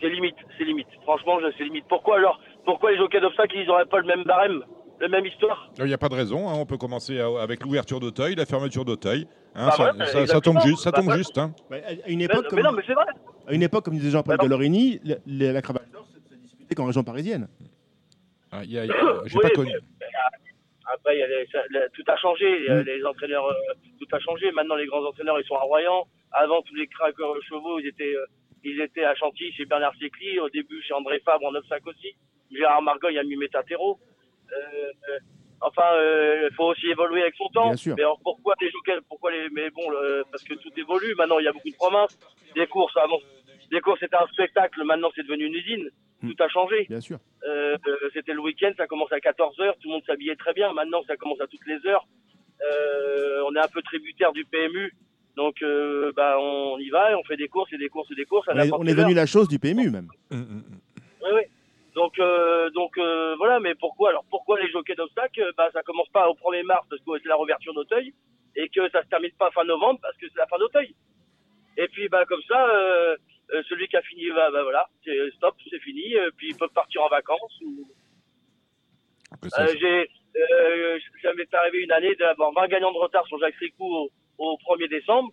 c'est 0.00 0.08
limite, 0.08 0.34
c'est 0.56 0.64
limite. 0.64 0.88
Franchement, 1.02 1.38
c'est 1.56 1.62
limite. 1.62 1.84
Pourquoi 1.88 2.16
alors 2.16 2.40
Pourquoi 2.64 2.90
les 2.90 2.96
jockeys 2.96 3.20
d'obstacles, 3.20 3.58
ils 3.58 3.70
auraient 3.70 3.84
pas 3.84 3.98
le 3.98 4.06
même 4.06 4.24
barème, 4.24 4.64
la 5.00 5.08
même 5.08 5.26
histoire 5.26 5.70
Il 5.78 5.84
n'y 5.84 5.94
a 5.94 5.98
pas 5.98 6.08
de 6.08 6.14
raison, 6.14 6.48
hein, 6.48 6.52
on 6.56 6.66
peut 6.66 6.76
commencer 6.78 7.18
avec 7.18 7.62
l'ouverture 7.64 8.00
d'Auteuil, 8.00 8.34
la 8.34 8.46
fermeture 8.46 8.84
d'Auteuil. 8.84 9.26
hein, 9.54 9.66
Bah 9.66 9.72
ça, 9.76 9.84
ouais, 9.92 9.98
ça- 9.98 10.06
ça 10.06 10.20
exactement. 10.22 10.60
tombe 10.60 10.68
juste, 10.68 10.82
ça 10.82 10.90
Bah 10.90 11.00
tombe 11.00 11.12
juste. 11.14 11.38
hein. 11.38 11.52
À- 11.70 12.08
une 12.08 12.18
mais, 12.18 12.24
époque, 12.24 12.44
mais 12.44 12.48
comme, 12.48 12.60
non, 12.60 12.72
mais 12.72 12.82
c'est 12.86 12.94
vrai. 12.94 13.06
à 13.46 13.52
une 13.54 13.62
époque, 13.62 13.84
comme 13.84 13.94
disait 13.94 14.10
Jean-Paul 14.10 14.36
non. 14.36 14.42
Gallorini, 14.44 15.00
la, 15.04 15.16
la- 15.26 15.52
la 15.52 15.62
cravache 15.62 15.88
d'or 15.92 16.06
se, 16.06 16.18
se 16.34 16.40
disputait 16.40 16.74
qu'en 16.74 16.86
région 16.86 17.02
parisienne. 17.02 17.48
Ah, 18.52 18.60
il 18.64 18.72
y 18.72 18.78
a- 18.78 18.84
il 18.84 18.88
y 18.88 18.92
a- 18.92 18.94
J'ai 19.26 19.36
Oui, 19.36 19.42
pas 19.42 19.48
mais- 19.48 19.54
connu. 19.54 19.72
Après, 20.92 21.16
il 21.16 21.20
y 21.20 21.22
a 21.22 21.28
les- 21.28 21.46
ça- 21.52 21.62
la- 21.70 21.88
tout 21.90 22.02
a 22.08 22.16
changé. 22.16 22.46
Mm. 22.68 22.70
Euh, 22.72 22.82
Les 22.82 23.04
entraîneurs, 23.04 23.46
euh, 23.46 23.54
tout 23.98 24.06
a 24.12 24.18
changé. 24.18 24.50
Maintenant, 24.52 24.74
les 24.74 24.86
grands 24.86 25.04
entraîneurs, 25.06 25.38
ils 25.40 25.46
sont 25.46 25.54
à 25.54 25.60
Royan. 25.62 26.06
Avant, 26.32 26.62
tous 26.62 26.74
les 26.74 26.86
craqueurs 26.88 27.34
chevaux, 27.48 27.78
ils 27.78 27.86
étaient, 27.86 28.14
euh, 28.16 28.26
ils 28.64 28.80
étaient 28.80 29.04
à 29.04 29.14
Chantilly 29.14 29.52
chez 29.52 29.66
Bernard 29.66 29.94
Sécli. 30.00 30.40
Au 30.40 30.48
début, 30.48 30.82
chez 30.82 30.92
André 30.94 31.20
Fabre 31.24 31.46
en 31.46 31.52
9-5 31.52 31.86
aussi. 31.86 32.14
Gérard 32.50 32.82
Margoy 32.82 33.16
a 33.18 33.22
mis 33.22 33.36
Métatero. 33.36 33.98
Euh, 34.52 34.90
euh, 35.10 35.18
enfin, 35.60 35.82
il 35.94 36.54
faut 36.56 36.64
aussi 36.66 36.86
évoluer 36.88 37.22
avec 37.22 37.34
son 37.36 37.48
temps. 37.48 37.68
Bien 37.68 37.76
sûr. 37.76 37.94
Mais 37.96 38.02
alors, 38.02 38.20
pourquoi 38.22 38.54
les 38.60 38.70
jockeys 38.70 39.00
Pourquoi 39.08 39.30
les 39.32 39.48
Mais 39.50 39.70
bon, 39.70 39.88
le- 39.90 40.24
parce 40.30 40.44
que 40.44 40.54
tout 40.54 40.70
évolue. 40.76 41.14
Maintenant, 41.16 41.38
il 41.38 41.44
y 41.44 41.48
a 41.48 41.52
beaucoup 41.52 41.70
de 41.70 41.74
provinces. 41.76 42.18
Des 42.54 42.66
courses 42.66 42.96
avant, 42.96 43.18
des 43.70 43.80
courses 43.80 44.00
c'était 44.00 44.16
un 44.16 44.26
spectacle. 44.32 44.82
Maintenant, 44.84 45.10
c'est 45.14 45.22
devenu 45.22 45.44
une 45.46 45.54
usine. 45.54 45.88
Mm. 46.22 46.32
Tout 46.32 46.42
a 46.42 46.48
changé. 46.48 46.86
Bien 46.88 47.00
sûr. 47.00 47.18
Euh, 47.48 47.76
euh, 47.86 48.10
c'était 48.12 48.34
le 48.34 48.40
week-end, 48.40 48.72
ça 48.76 48.86
commence 48.86 49.10
à 49.12 49.18
14h, 49.18 49.72
tout 49.80 49.88
le 49.88 49.92
monde 49.92 50.02
s'habillait 50.06 50.36
très 50.36 50.52
bien. 50.52 50.72
Maintenant, 50.74 51.02
ça 51.06 51.16
commence 51.16 51.40
à 51.40 51.46
toutes 51.46 51.66
les 51.66 51.86
heures. 51.86 52.06
Euh, 52.60 53.42
on 53.48 53.54
est 53.54 53.58
un 53.60 53.68
peu 53.68 53.80
tributaire 53.82 54.32
du 54.32 54.44
PMU. 54.44 54.92
Donc, 55.36 55.62
euh, 55.62 56.12
bah, 56.14 56.36
on 56.38 56.76
y 56.78 56.90
va 56.90 57.12
et 57.12 57.14
on 57.14 57.22
fait 57.24 57.36
des 57.36 57.48
courses 57.48 57.72
et 57.72 57.78
des 57.78 57.88
courses 57.88 58.10
et 58.10 58.14
des 58.14 58.24
courses. 58.26 58.48
À 58.48 58.52
On 58.54 58.58
est, 58.58 58.72
on 58.72 58.84
est 58.84 58.98
heure. 58.98 59.08
la 59.14 59.26
chose 59.26 59.48
du 59.48 59.58
PMU 59.58 59.88
même. 59.90 60.08
Hum, 60.30 60.40
hum, 60.40 60.64
hum. 60.70 60.80
Oui, 61.22 61.28
oui. 61.36 61.42
Donc, 61.94 62.18
euh, 62.18 62.70
donc 62.70 62.96
euh, 62.98 63.34
voilà, 63.36 63.58
mais 63.60 63.74
pourquoi 63.74 64.10
alors 64.10 64.24
pourquoi 64.30 64.60
les 64.60 64.70
jockeys 64.70 64.94
d'obstacles 64.94 65.52
bah, 65.56 65.70
Ça 65.72 65.82
commence 65.82 66.08
pas 66.10 66.28
au 66.28 66.34
1er 66.34 66.62
mars 66.62 66.86
parce 66.88 67.02
que 67.02 67.22
c'est 67.22 67.28
la 67.28 67.36
réouverture 67.36 67.74
d'Auteuil 67.74 68.14
et 68.56 68.68
que 68.68 68.88
ça 68.90 69.02
se 69.02 69.08
termine 69.08 69.32
pas 69.32 69.50
fin 69.50 69.64
novembre 69.64 69.98
parce 70.02 70.16
que 70.16 70.26
c'est 70.28 70.38
la 70.38 70.46
fin 70.46 70.58
d'Auteuil. 70.58 70.94
Et 71.76 71.88
puis, 71.88 72.08
bah, 72.08 72.24
comme 72.26 72.42
ça, 72.48 72.68
euh, 72.68 73.16
euh, 73.52 73.62
celui 73.68 73.88
qui 73.88 73.96
a 73.96 74.02
fini, 74.02 74.28
bah, 74.30 74.50
bah, 74.52 74.62
voilà, 74.62 74.88
c'est 75.04 75.30
stop, 75.36 75.54
c'est 75.68 75.80
fini. 75.80 76.14
euh, 76.16 76.30
puis 76.36 76.50
ils 76.50 76.56
peuvent 76.56 76.72
partir 76.74 77.02
en 77.02 77.08
vacances 77.08 77.58
ou, 77.64 77.88
euh, 79.44 79.74
j'ai, 79.80 80.10
euh, 80.36 80.98
ça 81.22 81.32
m'est 81.34 81.52
arrivé 81.54 81.78
une 81.78 81.92
année 81.92 82.14
d'avoir 82.16 82.52
20 82.52 82.68
gagnants 82.68 82.92
de 82.92 82.98
retard 82.98 83.26
sur 83.26 83.38
Jacques 83.38 83.56
Ricou 83.56 83.84
au, 83.86 84.10
au 84.38 84.56
1er 84.58 84.88
décembre. 84.88 85.32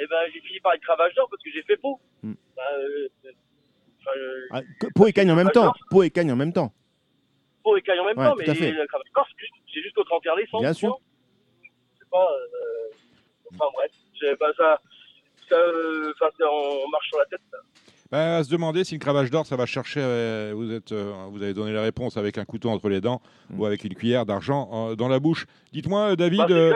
Et 0.00 0.06
ben, 0.06 0.20
j'ai 0.32 0.40
fini 0.40 0.60
par 0.60 0.74
être 0.74 0.82
cravache 0.82 1.14
d'or 1.14 1.28
parce 1.30 1.42
que 1.42 1.50
j'ai 1.50 1.62
fait. 1.62 1.78
Bah, 2.56 2.62
euh, 2.74 3.08
euh, 3.24 3.30
Ah, 4.50 4.60
que- 4.80 4.86
Pau 4.94 5.06
et 5.06 5.12
Cagne 5.12 5.30
en 5.30 5.36
même 5.36 5.50
temps. 5.50 5.72
Pau 5.90 6.02
et 6.02 6.10
Cagne 6.10 6.32
en 6.32 6.36
même 6.36 6.52
temps. 6.52 6.72
Pau 7.62 7.76
et 7.76 7.82
Caille 7.82 8.00
en 8.00 8.04
même 8.06 8.16
temps, 8.16 8.34
mais 8.36 8.44
le 8.46 8.86
cravache 8.86 9.12
d'or, 9.14 9.26
c'est 9.72 9.82
jusqu'au 9.82 10.04
31 10.04 10.36
décembre. 10.36 10.62
Bien 10.62 10.72
sûr. 10.72 10.98
C'est 11.98 12.08
pas, 12.10 12.26
euh, 12.26 12.88
enfin 13.54 13.66
bref, 13.74 13.90
j'ai- 14.20 14.34
bah, 14.36 14.46
ça, 14.56 14.80
ça, 15.48 15.56
euh, 15.56 16.12
enfin, 16.14 16.30
c'est- 16.36 16.44
on 16.44 16.88
marche 16.88 17.08
sur 17.08 17.18
la 17.18 17.26
tête. 17.26 17.40
Ben, 18.10 18.38
à 18.38 18.42
se 18.44 18.50
demander 18.50 18.84
si 18.84 18.94
le 18.94 19.00
cravache 19.00 19.28
d'or, 19.30 19.44
ça 19.44 19.56
va 19.56 19.66
chercher. 19.66 20.00
euh, 20.02 20.52
vous, 20.54 20.72
êtes, 20.72 20.92
euh, 20.92 21.12
vous 21.28 21.42
avez 21.42 21.52
donné 21.52 21.72
la 21.74 21.82
réponse 21.82 22.16
avec 22.16 22.38
un 22.38 22.46
couteau 22.46 22.70
entre 22.70 22.88
les 22.88 23.02
dents 23.02 23.20
ou 23.54 23.66
avec 23.66 23.84
une 23.84 23.94
cuillère 23.94 24.24
d'argent 24.24 24.70
euh, 24.92 24.94
dans 24.96 25.08
la 25.08 25.18
bouche. 25.20 25.44
Dites-moi, 25.72 26.12
euh, 26.12 26.16
David. 26.16 26.38
Bah, 26.38 26.46
c'est 26.48 26.54
euh, 26.54 26.74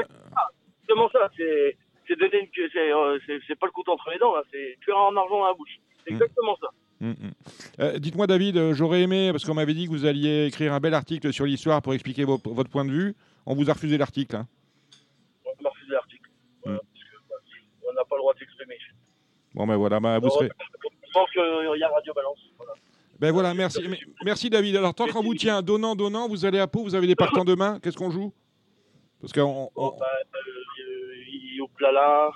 exactement 0.83 1.09
ça. 1.11 1.31
C'est 1.39 1.77
c'est 2.07 2.19
donner 2.19 2.41
une, 2.41 2.49
c'est 2.71 2.93
euh, 2.93 3.19
pas 3.59 3.67
le 3.67 3.73
couteau 3.73 3.93
entre 3.93 4.11
les 4.11 4.19
dents, 4.19 4.35
là, 4.35 4.43
c'est 4.53 4.77
tuer 4.83 4.93
en 4.93 5.17
argent 5.17 5.39
dans 5.39 5.47
la 5.47 5.55
bouche. 5.55 5.79
C'est 6.05 6.11
Mm. 6.11 6.17
exactement 6.17 6.57
ça. 6.61 6.67
Hum, 7.03 7.15
hum. 7.23 7.31
Euh, 7.81 7.99
Dites-moi, 7.99 8.27
David, 8.27 8.57
euh, 8.57 8.75
j'aurais 8.75 9.03
aimé, 9.03 9.31
parce 9.33 9.45
qu'on 9.45 9.55
m'avait 9.55 9.75
dit 9.75 9.87
que 9.87 9.91
vous 9.91 10.05
alliez 10.07 10.47
écrire 10.47 10.73
un 10.73 10.81
bel 10.81 10.95
article 10.95 11.33
sur 11.33 11.45
l'histoire 11.45 11.83
pour 11.83 11.93
expliquer 11.95 12.25
vos- 12.25 12.41
votre 12.45 12.71
point 12.71 12.85
de 12.85 12.93
vue. 12.93 13.15
On 13.47 13.55
vous 13.55 13.69
a 13.71 13.73
refusé 13.75 13.99
l'article. 13.99 14.37
hein. 14.37 14.47
On 15.45 15.63
m'a 15.63 15.71
refusé 15.71 15.93
l'article. 15.93 16.31
Mm. 16.65 16.65
Voilà, 16.65 16.79
parce 16.81 17.03
que, 17.03 17.17
bah, 17.29 17.37
on 17.91 17.93
n'a 17.95 18.05
pas 18.05 18.17
le 18.17 18.21
droit 18.21 18.35
de 18.35 18.39
s'exprimer. 18.39 18.77
Bon, 19.55 19.67
ben 19.67 19.77
voilà, 19.77 20.01
ben, 20.01 20.19
vous 20.19 20.31
serez. 20.31 20.49
Je 20.49 21.13
pense 21.13 21.31
qu'il 21.31 21.43
y 21.79 21.83
a 21.83 21.89
Radio 21.89 22.15
Balance. 22.15 22.39
Voilà. 22.57 22.73
Ben 23.21 23.31
voilà, 23.33 23.55
merci, 23.55 23.81
merci 24.25 24.49
David. 24.51 24.77
Alors 24.77 24.95
tant 24.95 25.07
qu'on 25.07 25.23
vous 25.23 25.35
tient 25.35 25.61
donnant, 25.63 25.95
donnant, 25.95 26.27
vous 26.27 26.45
allez 26.45 26.59
à 26.59 26.67
Pau, 26.67 26.83
vous 26.83 26.95
avez 26.95 27.07
des 27.07 27.15
partants 27.15 27.45
demain. 27.45 27.79
Qu'est-ce 27.81 27.97
qu'on 27.97 28.11
joue? 28.11 28.33
Parce 29.21 29.33
qu'on 29.33 29.71
on- 29.77 29.91
Bah, 29.99 30.07
euh, 30.35 31.25
Youplala, 31.57 32.31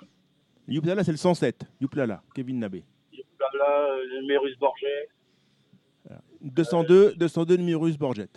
Youplala, 0.69 1.03
c'est 1.05 1.11
le 1.11 1.17
107. 1.17 1.65
Youplala, 1.81 2.23
Kevin 2.35 2.59
Nabé. 2.61 2.85
Euh, 3.55 4.23
Mérus 4.27 4.57
Borget. 4.59 5.09
202, 6.43 7.15
202 7.17 7.57
Numerus 7.57 7.97
Borget. 7.99 8.29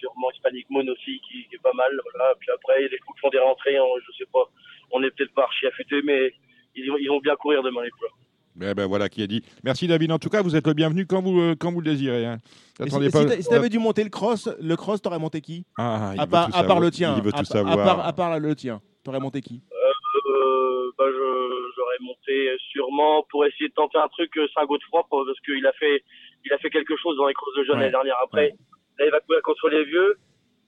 sûrement 0.00 0.30
Hispanic 0.32 0.68
Moon 0.70 0.86
aussi 0.88 1.20
qui, 1.26 1.46
qui 1.48 1.54
est 1.54 1.62
pas 1.62 1.72
mal. 1.74 1.90
Voilà. 2.12 2.34
Puis 2.38 2.48
après, 2.54 2.82
les 2.88 2.98
coups 2.98 3.20
font 3.20 3.30
des 3.30 3.38
rentrées, 3.38 3.78
on- 3.80 3.98
je 4.06 4.12
sais 4.18 4.28
pas. 4.32 4.44
On 4.92 5.02
est 5.02 5.10
peut-être 5.10 5.32
pas 5.34 5.44
archi 5.44 5.66
affûtés, 5.66 6.02
mais 6.04 6.32
ils, 6.76 6.88
vont- 6.90 6.98
ils 6.98 7.08
vont 7.08 7.20
bien 7.20 7.34
courir 7.36 7.62
demain 7.62 7.82
les 7.82 7.90
couleurs. 7.90 8.12
Ben, 8.56 8.72
ben 8.74 8.86
voilà 8.86 9.08
qui 9.08 9.20
a 9.22 9.26
dit. 9.26 9.42
Merci 9.64 9.88
David. 9.88 10.12
En 10.12 10.18
tout 10.18 10.28
cas, 10.28 10.40
vous 10.42 10.54
êtes 10.54 10.66
le 10.66 10.74
bienvenu 10.74 11.06
quand 11.06 11.20
vous, 11.22 11.40
euh, 11.40 11.54
quand 11.58 11.72
vous 11.72 11.80
le 11.80 11.90
désirez. 11.90 12.24
hein. 12.26 12.38
Et 12.78 12.84
Attendez 12.84 13.06
si 13.06 13.12
pas- 13.12 13.20
si 13.22 13.26
t'a- 13.26 13.42
si 13.42 13.48
t'avais 13.48 13.68
dû 13.68 13.78
monter 13.80 14.04
le 14.04 14.10
cross, 14.10 14.48
le 14.60 14.76
cross, 14.76 15.02
t'aurais 15.02 15.18
monté 15.18 15.40
qui? 15.40 15.64
Ah, 15.76 16.12
il 16.14 16.20
à 16.20 16.24
veut 16.24 16.30
part, 16.30 16.44
tout 16.46 16.50
à 16.50 16.52
part 16.52 16.60
savoir. 16.62 16.80
le 16.80 16.90
tien. 16.92 17.14
Il 17.16 17.22
veut 17.24 17.30
à, 17.34 17.38
tout 17.42 17.50
pa- 17.50 17.58
à 17.58 17.64
savoir. 17.64 17.76
part, 17.84 18.06
à 18.06 18.12
part 18.12 18.38
le 18.38 18.54
tien. 18.54 18.80
T'aurais 19.02 19.18
monté 19.20 19.40
qui? 19.40 19.60
Euh, 19.72 20.92
bah, 20.96 21.04
je- 21.08 21.43
j'aurais 21.98 22.06
monté 22.06 22.56
sûrement 22.70 23.24
pour 23.30 23.44
essayer 23.46 23.68
de 23.68 23.74
tenter 23.74 23.98
un 23.98 24.08
truc 24.08 24.36
euh, 24.36 24.46
Saint-Godefroy 24.54 25.04
pour- 25.08 25.24
parce 25.26 25.40
qu'il 25.40 25.66
a 25.66 25.72
fait, 25.72 26.02
il 26.44 26.52
a 26.52 26.58
fait 26.58 26.70
quelque 26.70 26.96
chose 26.96 27.16
dans 27.16 27.26
les 27.26 27.34
courses 27.34 27.56
de 27.56 27.64
jeunes 27.64 27.76
Ouais. 27.76 27.80
l'année 27.82 27.92
dernière. 27.92 28.16
Après, 28.22 28.50
là, 28.98 29.06
il 29.06 29.10
va 29.10 29.20
courir 29.20 29.42
contre 29.42 29.68
les 29.68 29.84
vieux, 29.84 30.16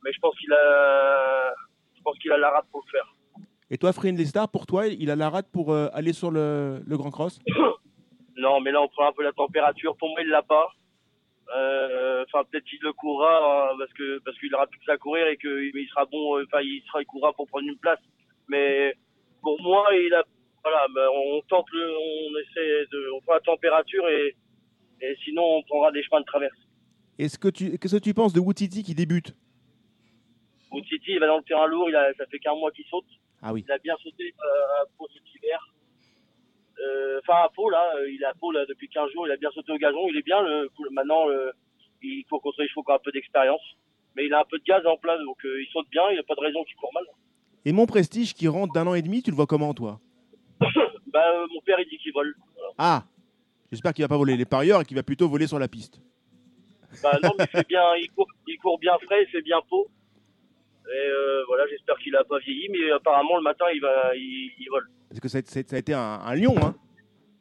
mais 0.04 0.12
je 0.12 0.18
pense 0.20 0.36
qu'il 0.38 0.52
a, 0.52 1.54
je 1.96 2.02
pense 2.02 2.18
qu'il 2.18 2.32
a 2.32 2.38
la 2.38 2.50
rate 2.50 2.66
pour 2.70 2.82
le 2.86 2.90
faire. 2.90 3.12
Et 3.70 3.78
toi, 3.78 3.92
Friendly 3.92 4.26
Star, 4.26 4.48
pour 4.50 4.66
toi, 4.66 4.86
il 4.86 5.10
a 5.10 5.16
la 5.16 5.28
rate 5.28 5.48
pour 5.52 5.72
euh, 5.72 5.88
aller 5.92 6.12
sur 6.12 6.30
le, 6.30 6.80
le 6.86 6.96
Grand 6.96 7.10
Cross? 7.10 7.40
Non, 8.38 8.60
mais 8.60 8.70
là, 8.70 8.82
on 8.82 8.88
prend 8.88 9.08
un 9.08 9.12
peu 9.12 9.22
la 9.22 9.32
température. 9.32 9.96
Pour 9.96 10.10
moi, 10.10 10.20
il 10.20 10.28
l'a 10.28 10.42
pas. 10.42 10.68
Euh, 11.56 12.22
Enfin, 12.28 12.44
peut-être 12.44 12.64
qu'il 12.64 12.78
le 12.82 12.92
courra 12.92 13.70
hein, 13.70 13.76
parce 13.78 13.90
que 13.94 14.18
parce 14.26 14.36
qu'il 14.38 14.54
aura 14.54 14.66
plus 14.66 14.78
que 14.78 14.84
ça 14.84 14.92
à 14.92 14.96
courir 14.98 15.26
et 15.28 15.38
qu'il 15.38 15.70
il 15.74 15.88
sera 15.88 16.04
bon. 16.04 16.36
euh, 16.36 16.44
Enfin, 16.44 16.60
il 16.62 16.82
sera, 16.86 17.00
il 17.00 17.06
courra 17.06 17.32
pour 17.32 17.46
prendre 17.46 17.66
une 17.66 17.78
place. 17.78 17.98
Mais 18.48 18.94
pour 19.40 19.58
moi, 19.62 19.86
il 19.94 20.12
a. 20.12 20.22
Voilà, 20.66 20.86
mais 20.92 21.00
on 21.14 21.40
tente 21.42 21.66
le, 21.72 21.96
on 21.96 22.38
essaie 22.38 22.86
de, 22.90 23.10
on 23.14 23.20
prend 23.20 23.34
la 23.34 23.40
température 23.40 24.08
et 24.08 24.34
et 25.00 25.14
sinon 25.24 25.42
on 25.58 25.62
prendra 25.62 25.92
des 25.92 26.02
chemins 26.02 26.20
de 26.20 26.26
traverse. 26.26 26.56
Est-ce 27.20 27.38
que 27.38 27.46
tu, 27.48 27.78
qu'est-ce 27.78 27.96
que 27.96 28.02
tu 28.02 28.14
penses 28.14 28.32
de 28.32 28.40
Woutiti 28.40 28.82
qui 28.82 28.94
débute? 28.94 29.32
Titi, 30.88 31.12
il 31.12 31.20
va 31.20 31.26
dans 31.28 31.36
le 31.38 31.42
terrain 31.44 31.66
lourd. 31.66 31.88
Il 31.88 31.94
a, 31.96 32.12
ça 32.14 32.26
fait 32.26 32.38
qu'un 32.38 32.54
mois 32.54 32.70
qu'il 32.72 32.84
saute. 32.86 33.04
Ah 33.42 33.52
oui. 33.52 33.64
Il 33.66 33.72
a 33.72 33.78
bien 33.78 33.94
sauté 34.02 34.24
euh, 34.44 34.82
à 34.82 34.84
Pau 34.98 35.06
cet 35.14 35.22
hiver. 35.34 35.58
Euh, 36.80 37.20
Enfin, 37.22 37.44
à 37.44 37.48
Pau, 37.54 37.70
là, 37.70 37.92
euh, 37.96 38.10
il 38.10 38.20
est 38.22 38.26
à 38.26 38.34
Pau 38.34 38.50
là, 38.52 38.64
depuis 38.66 38.88
15 38.88 39.10
jours. 39.12 39.26
Il 39.26 39.32
a 39.32 39.36
bien 39.36 39.50
sauté 39.52 39.72
au 39.72 39.76
gazon. 39.78 40.06
Il 40.10 40.16
est 40.16 40.22
bien. 40.22 40.42
Le, 40.42 40.68
maintenant, 40.90 41.26
le- 41.26 41.52
il 42.02 42.24
faut 42.28 42.40
contre 42.40 42.60
les 42.62 42.68
chevaux 42.68 42.82
qui 42.82 42.90
ont 42.90 42.94
un 42.94 42.98
peu 42.98 43.12
d'expérience. 43.12 43.62
Mais 44.16 44.26
il 44.26 44.34
a 44.34 44.40
un 44.40 44.44
peu 44.44 44.58
de 44.58 44.64
gaz 44.64 44.84
en 44.86 44.96
place, 44.96 45.20
donc 45.24 45.36
euh, 45.44 45.62
il 45.62 45.66
saute 45.72 45.88
bien. 45.90 46.02
Il 46.10 46.14
n'y 46.14 46.20
a 46.20 46.24
pas 46.24 46.34
de 46.34 46.40
raison 46.40 46.62
qu'il 46.64 46.76
court 46.76 46.92
mal. 46.94 47.04
Et 47.64 47.72
mon 47.72 47.86
prestige 47.86 48.34
qui 48.34 48.48
rentre 48.48 48.72
d'un 48.74 48.86
an 48.86 48.94
et 48.94 49.02
demi, 49.02 49.22
tu 49.22 49.30
le 49.30 49.36
vois 49.36 49.46
comment, 49.46 49.72
toi? 49.74 50.00
Bah, 51.12 51.22
euh, 51.32 51.46
mon 51.54 51.60
père, 51.62 51.76
il 51.80 51.88
dit 51.88 51.98
qu'il 51.98 52.12
vole. 52.12 52.34
Voilà. 52.54 52.70
Ah 52.78 53.04
J'espère 53.72 53.92
qu'il 53.94 54.04
va 54.04 54.08
pas 54.08 54.16
voler 54.16 54.36
les 54.36 54.44
parieurs 54.44 54.80
et 54.82 54.84
qu'il 54.84 54.96
va 54.96 55.02
plutôt 55.02 55.28
voler 55.28 55.46
sur 55.46 55.58
la 55.58 55.66
piste. 55.68 56.00
Bah, 57.02 57.18
non, 57.22 57.30
mais 57.38 57.44
il, 57.52 57.56
fait 57.58 57.66
bien, 57.68 57.82
il, 58.00 58.10
court, 58.12 58.28
il 58.46 58.58
court 58.58 58.78
bien 58.78 58.92
frais, 59.04 59.22
il 59.22 59.28
fait 59.28 59.42
bien 59.42 59.58
Pau. 59.68 59.88
Et 60.86 60.88
euh, 61.08 61.42
voilà, 61.48 61.64
j'espère 61.68 61.96
qu'il 61.98 62.14
a 62.16 62.22
pas 62.24 62.38
vieilli. 62.38 62.68
Mais 62.70 62.90
apparemment, 62.92 63.36
le 63.36 63.42
matin, 63.42 63.64
il, 63.74 63.80
va, 63.80 64.14
il, 64.14 64.52
il 64.58 64.68
vole. 64.70 64.88
Parce 65.08 65.20
que 65.20 65.28
ça, 65.28 65.40
ça- 65.44 65.60
ça 65.66 65.76
a 65.76 65.78
été 65.78 65.94
un, 65.94 66.00
un 66.00 66.34
lion, 66.34 66.54
hein. 66.62 66.74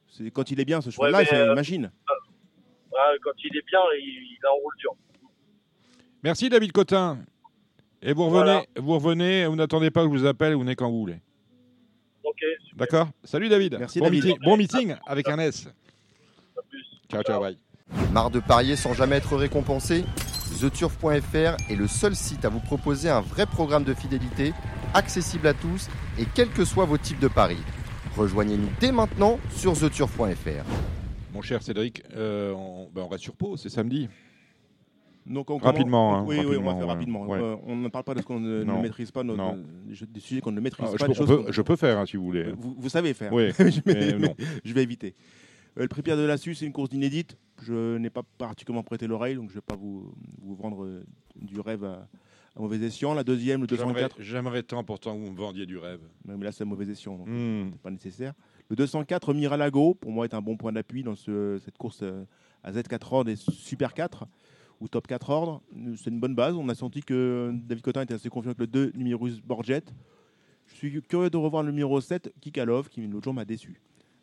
C'est- 0.07 0.31
Quand 0.31 0.49
il 0.51 0.59
est 0.59 0.65
bien, 0.65 0.81
ce 0.81 0.89
cheval-là, 0.89 1.19
mais, 1.19 1.25
c'est 1.25 1.35
euh, 1.37 1.47
une 1.49 1.55
machine. 1.55 1.91
Ouais, 2.91 3.17
quand 3.21 3.31
il 3.43 3.57
est 3.57 3.65
bien, 3.67 3.79
il, 3.99 4.37
il 4.39 4.47
enroule 4.47 4.73
dur. 4.79 4.91
Merci 6.23 6.49
David 6.49 6.71
Cotin. 6.71 7.19
Et 8.01 8.13
vous 8.13 8.29
revenez, 8.29 8.67
vous 8.77 8.93
revenez, 8.95 9.45
vous 9.47 9.55
n'attendez 9.55 9.91
pas 9.91 10.01
que 10.01 10.13
je 10.13 10.17
vous 10.19 10.25
appelle, 10.25 10.53
vous 10.53 10.61
venez 10.61 10.75
quand 10.75 10.89
vous 10.89 10.99
voulez. 10.99 11.19
Ok. 12.35 12.45
D'accord 12.75 13.09
Salut 13.23 13.47
David. 13.47 13.77
Merci, 13.79 13.99
bon, 13.99 14.05
David. 14.05 14.25
Meeting, 14.25 14.43
bon 14.43 14.57
meeting 14.57 14.95
avec 15.07 15.29
un 15.29 15.39
S. 15.39 15.67
Ciao, 17.09 17.23
ciao, 17.23 17.39
bye. 17.39 17.57
Marre 18.11 18.29
de 18.29 18.39
parier 18.39 18.75
sans 18.75 18.93
jamais 18.93 19.15
être 19.15 19.37
récompensé? 19.37 20.03
TheTurf.fr 20.59 21.55
est 21.69 21.75
le 21.75 21.87
seul 21.87 22.15
site 22.15 22.43
à 22.45 22.49
vous 22.49 22.59
proposer 22.59 23.09
un 23.09 23.21
vrai 23.21 23.45
programme 23.45 23.83
de 23.83 23.93
fidélité, 23.93 24.53
accessible 24.93 25.47
à 25.47 25.53
tous 25.53 25.89
et 26.19 26.25
quels 26.35 26.49
que 26.49 26.65
soient 26.65 26.85
vos 26.85 26.97
types 26.97 27.19
de 27.19 27.27
paris. 27.27 27.61
Rejoignez-nous 28.17 28.69
dès 28.79 28.91
maintenant 28.91 29.39
sur 29.55 29.73
TheTurf.fr. 29.73 30.65
Mon 31.33 31.41
cher 31.41 31.61
Cédric, 31.61 32.03
euh, 32.15 32.51
on, 32.53 32.89
ben, 32.93 33.03
on 33.03 33.07
reste 33.07 33.23
sur 33.23 33.35
Pau, 33.35 33.57
c'est 33.57 33.69
samedi. 33.69 34.09
Donc 35.25 35.49
on 35.49 35.57
Rapidement, 35.57 36.17
hein, 36.19 36.23
oui, 36.27 36.37
oui, 36.45 36.55
on 36.57 36.63
va 36.63 36.75
faire 36.75 36.87
rapidement. 36.87 37.25
Ouais. 37.25 37.39
Euh, 37.41 37.55
on 37.65 37.75
ne 37.75 37.87
parle 37.87 38.03
pas 38.03 38.13
de 38.13 38.19
ce 38.21 38.25
qu'on 38.25 38.39
ne, 38.39 38.63
maîtrise 38.81 39.09
pas, 39.11 39.23
Non. 39.23 39.57
des, 39.87 40.05
des 40.05 40.19
sujets 40.19 40.39
qu'on 40.41 40.51
ne 40.51 40.61
maîtrise 40.61 40.85
Ah, 40.87 40.91
je, 40.93 40.97
pas. 40.97 41.07
peux, 41.07 41.13
des 41.13 41.25
peut- 41.25 41.43
qu'on- 41.45 41.51
je 41.51 41.61
peux 41.63 41.75
faire 41.75 41.97
hein, 41.97 42.05
si 42.05 42.15
vous 42.17 42.25
voulez. 42.25 42.51
Vous, 42.57 42.75
vous 42.77 42.89
savez 42.89 43.13
faire. 43.15 43.33
Oui, 43.33 43.49
je, 43.57 43.79
mais 43.87 43.93
vais, 44.11 44.17
non. 44.19 44.35
je 44.63 44.73
vais 44.73 44.83
éviter. 44.83 45.15
Euh, 45.77 45.81
le 45.81 45.87
prix 45.87 46.03
Pierre 46.03 46.17
de 46.17 46.21
la 46.23 46.37
Suisse, 46.37 46.59
c'est 46.59 46.65
une 46.67 46.73
course 46.73 46.89
d'inédite. 46.89 47.37
Je 47.63 47.97
n'ai 47.97 48.09
pas 48.11 48.21
particulièrement 48.37 48.83
prêté 48.83 49.07
l'oreille, 49.07 49.35
donc 49.35 49.45
je 49.49 49.53
ne 49.55 49.59
vais 49.59 49.65
pas 49.65 49.75
vous, 49.75 50.13
vous 50.43 50.55
vendre 50.55 50.85
euh, 50.85 51.03
du 51.41 51.59
rêve 51.59 51.83
à, 51.85 52.07
à 52.55 52.59
mauvais 52.59 52.77
escient. 52.85 53.15
La 53.15 53.23
deuxième, 53.23 53.61
le 53.61 53.67
J'aimerais 53.67 53.93
204. 53.93 54.15
j'aimerais 54.19 54.61
tant 54.63 54.83
pourtant 54.83 55.15
que 55.17 55.25
vous 55.25 55.31
me 55.31 55.37
vendiez 55.37 55.65
du 55.65 55.77
rêve. 55.79 56.01
Mais 56.25 56.37
là, 56.43 56.51
c'est 56.51 56.63
un 56.63 56.67
mauvais 56.67 56.87
escient, 56.87 57.17
donc 57.17 57.27
c'est 57.27 57.81
pas 57.81 57.89
nécessaire. 57.89 58.33
Le 58.69 58.75
204, 58.75 59.33
Miralago, 59.33 59.95
pour 59.95 60.11
moi, 60.11 60.25
est 60.25 60.33
un 60.35 60.41
bon 60.41 60.55
point 60.55 60.71
d'appui 60.71 61.01
dans 61.03 61.15
ce- 61.15 61.59
cette 61.65 61.77
course 61.77 62.03
à 62.63 62.71
Z4 62.71 63.13
ordre 63.13 63.29
et 63.31 63.35
Super 63.35 63.93
4 63.93 64.25
ou 64.81 64.87
Top 64.87 65.07
4 65.07 65.29
ordre. 65.29 65.61
C'est 65.97 66.09
une 66.09 66.19
bonne 66.19 66.35
base. 66.35 66.55
On 66.55 66.69
a 66.69 66.75
senti 66.75 67.01
que 67.01 67.51
David 67.53 67.83
Cotin 67.83 68.01
était 68.01 68.13
assez 68.13 68.29
confiant 68.29 68.49
avec 68.49 68.59
le 68.59 68.67
2, 68.67 68.91
Numerus 68.95 69.41
Borget. 69.41 69.83
Je 70.67 70.75
suis 70.75 71.01
curieux 71.03 71.29
de 71.29 71.37
revoir 71.37 71.63
le 71.63 71.71
numéro 71.71 72.01
7, 72.01 72.33
Kikalov, 72.41 72.89
qui 72.89 73.05
l'autre 73.07 73.23
jour 73.23 73.33
m'a 73.33 73.45
déçu. 73.45 73.81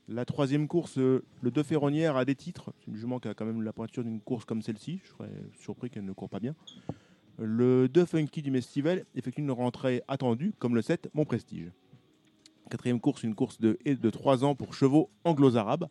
La 0.09 0.25
troisième 0.25 0.67
course, 0.67 0.99
euh, 0.99 1.25
le 1.41 1.51
2 1.51 1.63
Ferronnière 1.63 2.17
a 2.17 2.25
des 2.25 2.35
titres. 2.35 2.73
C'est 2.81 2.91
une 2.91 2.97
jument 2.97 3.21
qui 3.21 3.29
a 3.29 3.35
quand 3.35 3.45
même 3.45 3.63
la 3.63 3.73
pointure 3.73 4.03
d'une 4.03 4.21
course 4.21 4.45
comme 4.45 4.61
celle-ci. 4.61 5.01
Je 5.05 5.11
serais 5.11 5.31
surpris 5.61 5.91
qu'elle 5.91 6.05
ne 6.05 6.13
court 6.13 6.29
pas 6.29 6.41
bien. 6.41 6.55
Le 7.39 7.89
2 7.89 8.05
Funky 8.05 8.43
du 8.43 8.51
Mestival 8.51 9.05
effectue 9.15 9.41
une 9.41 9.51
rentrée 9.53 10.03
attendue, 10.09 10.53
comme 10.59 10.75
le 10.75 10.83
7 10.83 11.09
Mon 11.15 11.25
Prestige. 11.25 11.71
Quatrième 12.69 13.01
course, 13.01 13.23
une 13.23 13.35
course 13.35 13.61
de, 13.61 13.79
de 13.85 14.11
3 14.11 14.45
ans 14.45 14.55
pour 14.55 14.75
chevaux 14.75 15.09
anglo-arabes. 15.25 15.89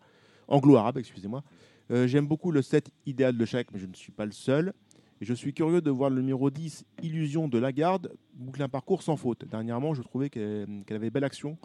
Anglo-arabes, 0.47 0.97
excusez-moi. 0.97 1.43
Euh, 1.91 2.07
J'aime 2.07 2.27
beaucoup 2.27 2.51
le 2.51 2.61
7 2.61 2.89
idéal 3.05 3.37
de 3.37 3.45
chaque, 3.45 3.71
mais 3.73 3.79
je 3.79 3.85
ne 3.85 3.93
suis 3.93 4.11
pas 4.11 4.25
le 4.25 4.31
seul. 4.31 4.73
Je 5.19 5.33
suis 5.33 5.53
curieux 5.53 5.81
de 5.81 5.91
voir 5.91 6.09
le 6.09 6.21
numéro 6.21 6.49
10, 6.49 6.83
Illusion 7.03 7.47
de 7.47 7.59
Lagarde, 7.59 8.11
boucler 8.33 8.63
un 8.63 8.69
parcours 8.69 9.03
sans 9.03 9.17
faute. 9.17 9.45
Dernièrement, 9.47 9.93
je 9.93 10.01
trouvais 10.01 10.29
qu'elle 10.29 10.67
avait 10.89 11.11
belle 11.11 11.23
action 11.23 11.57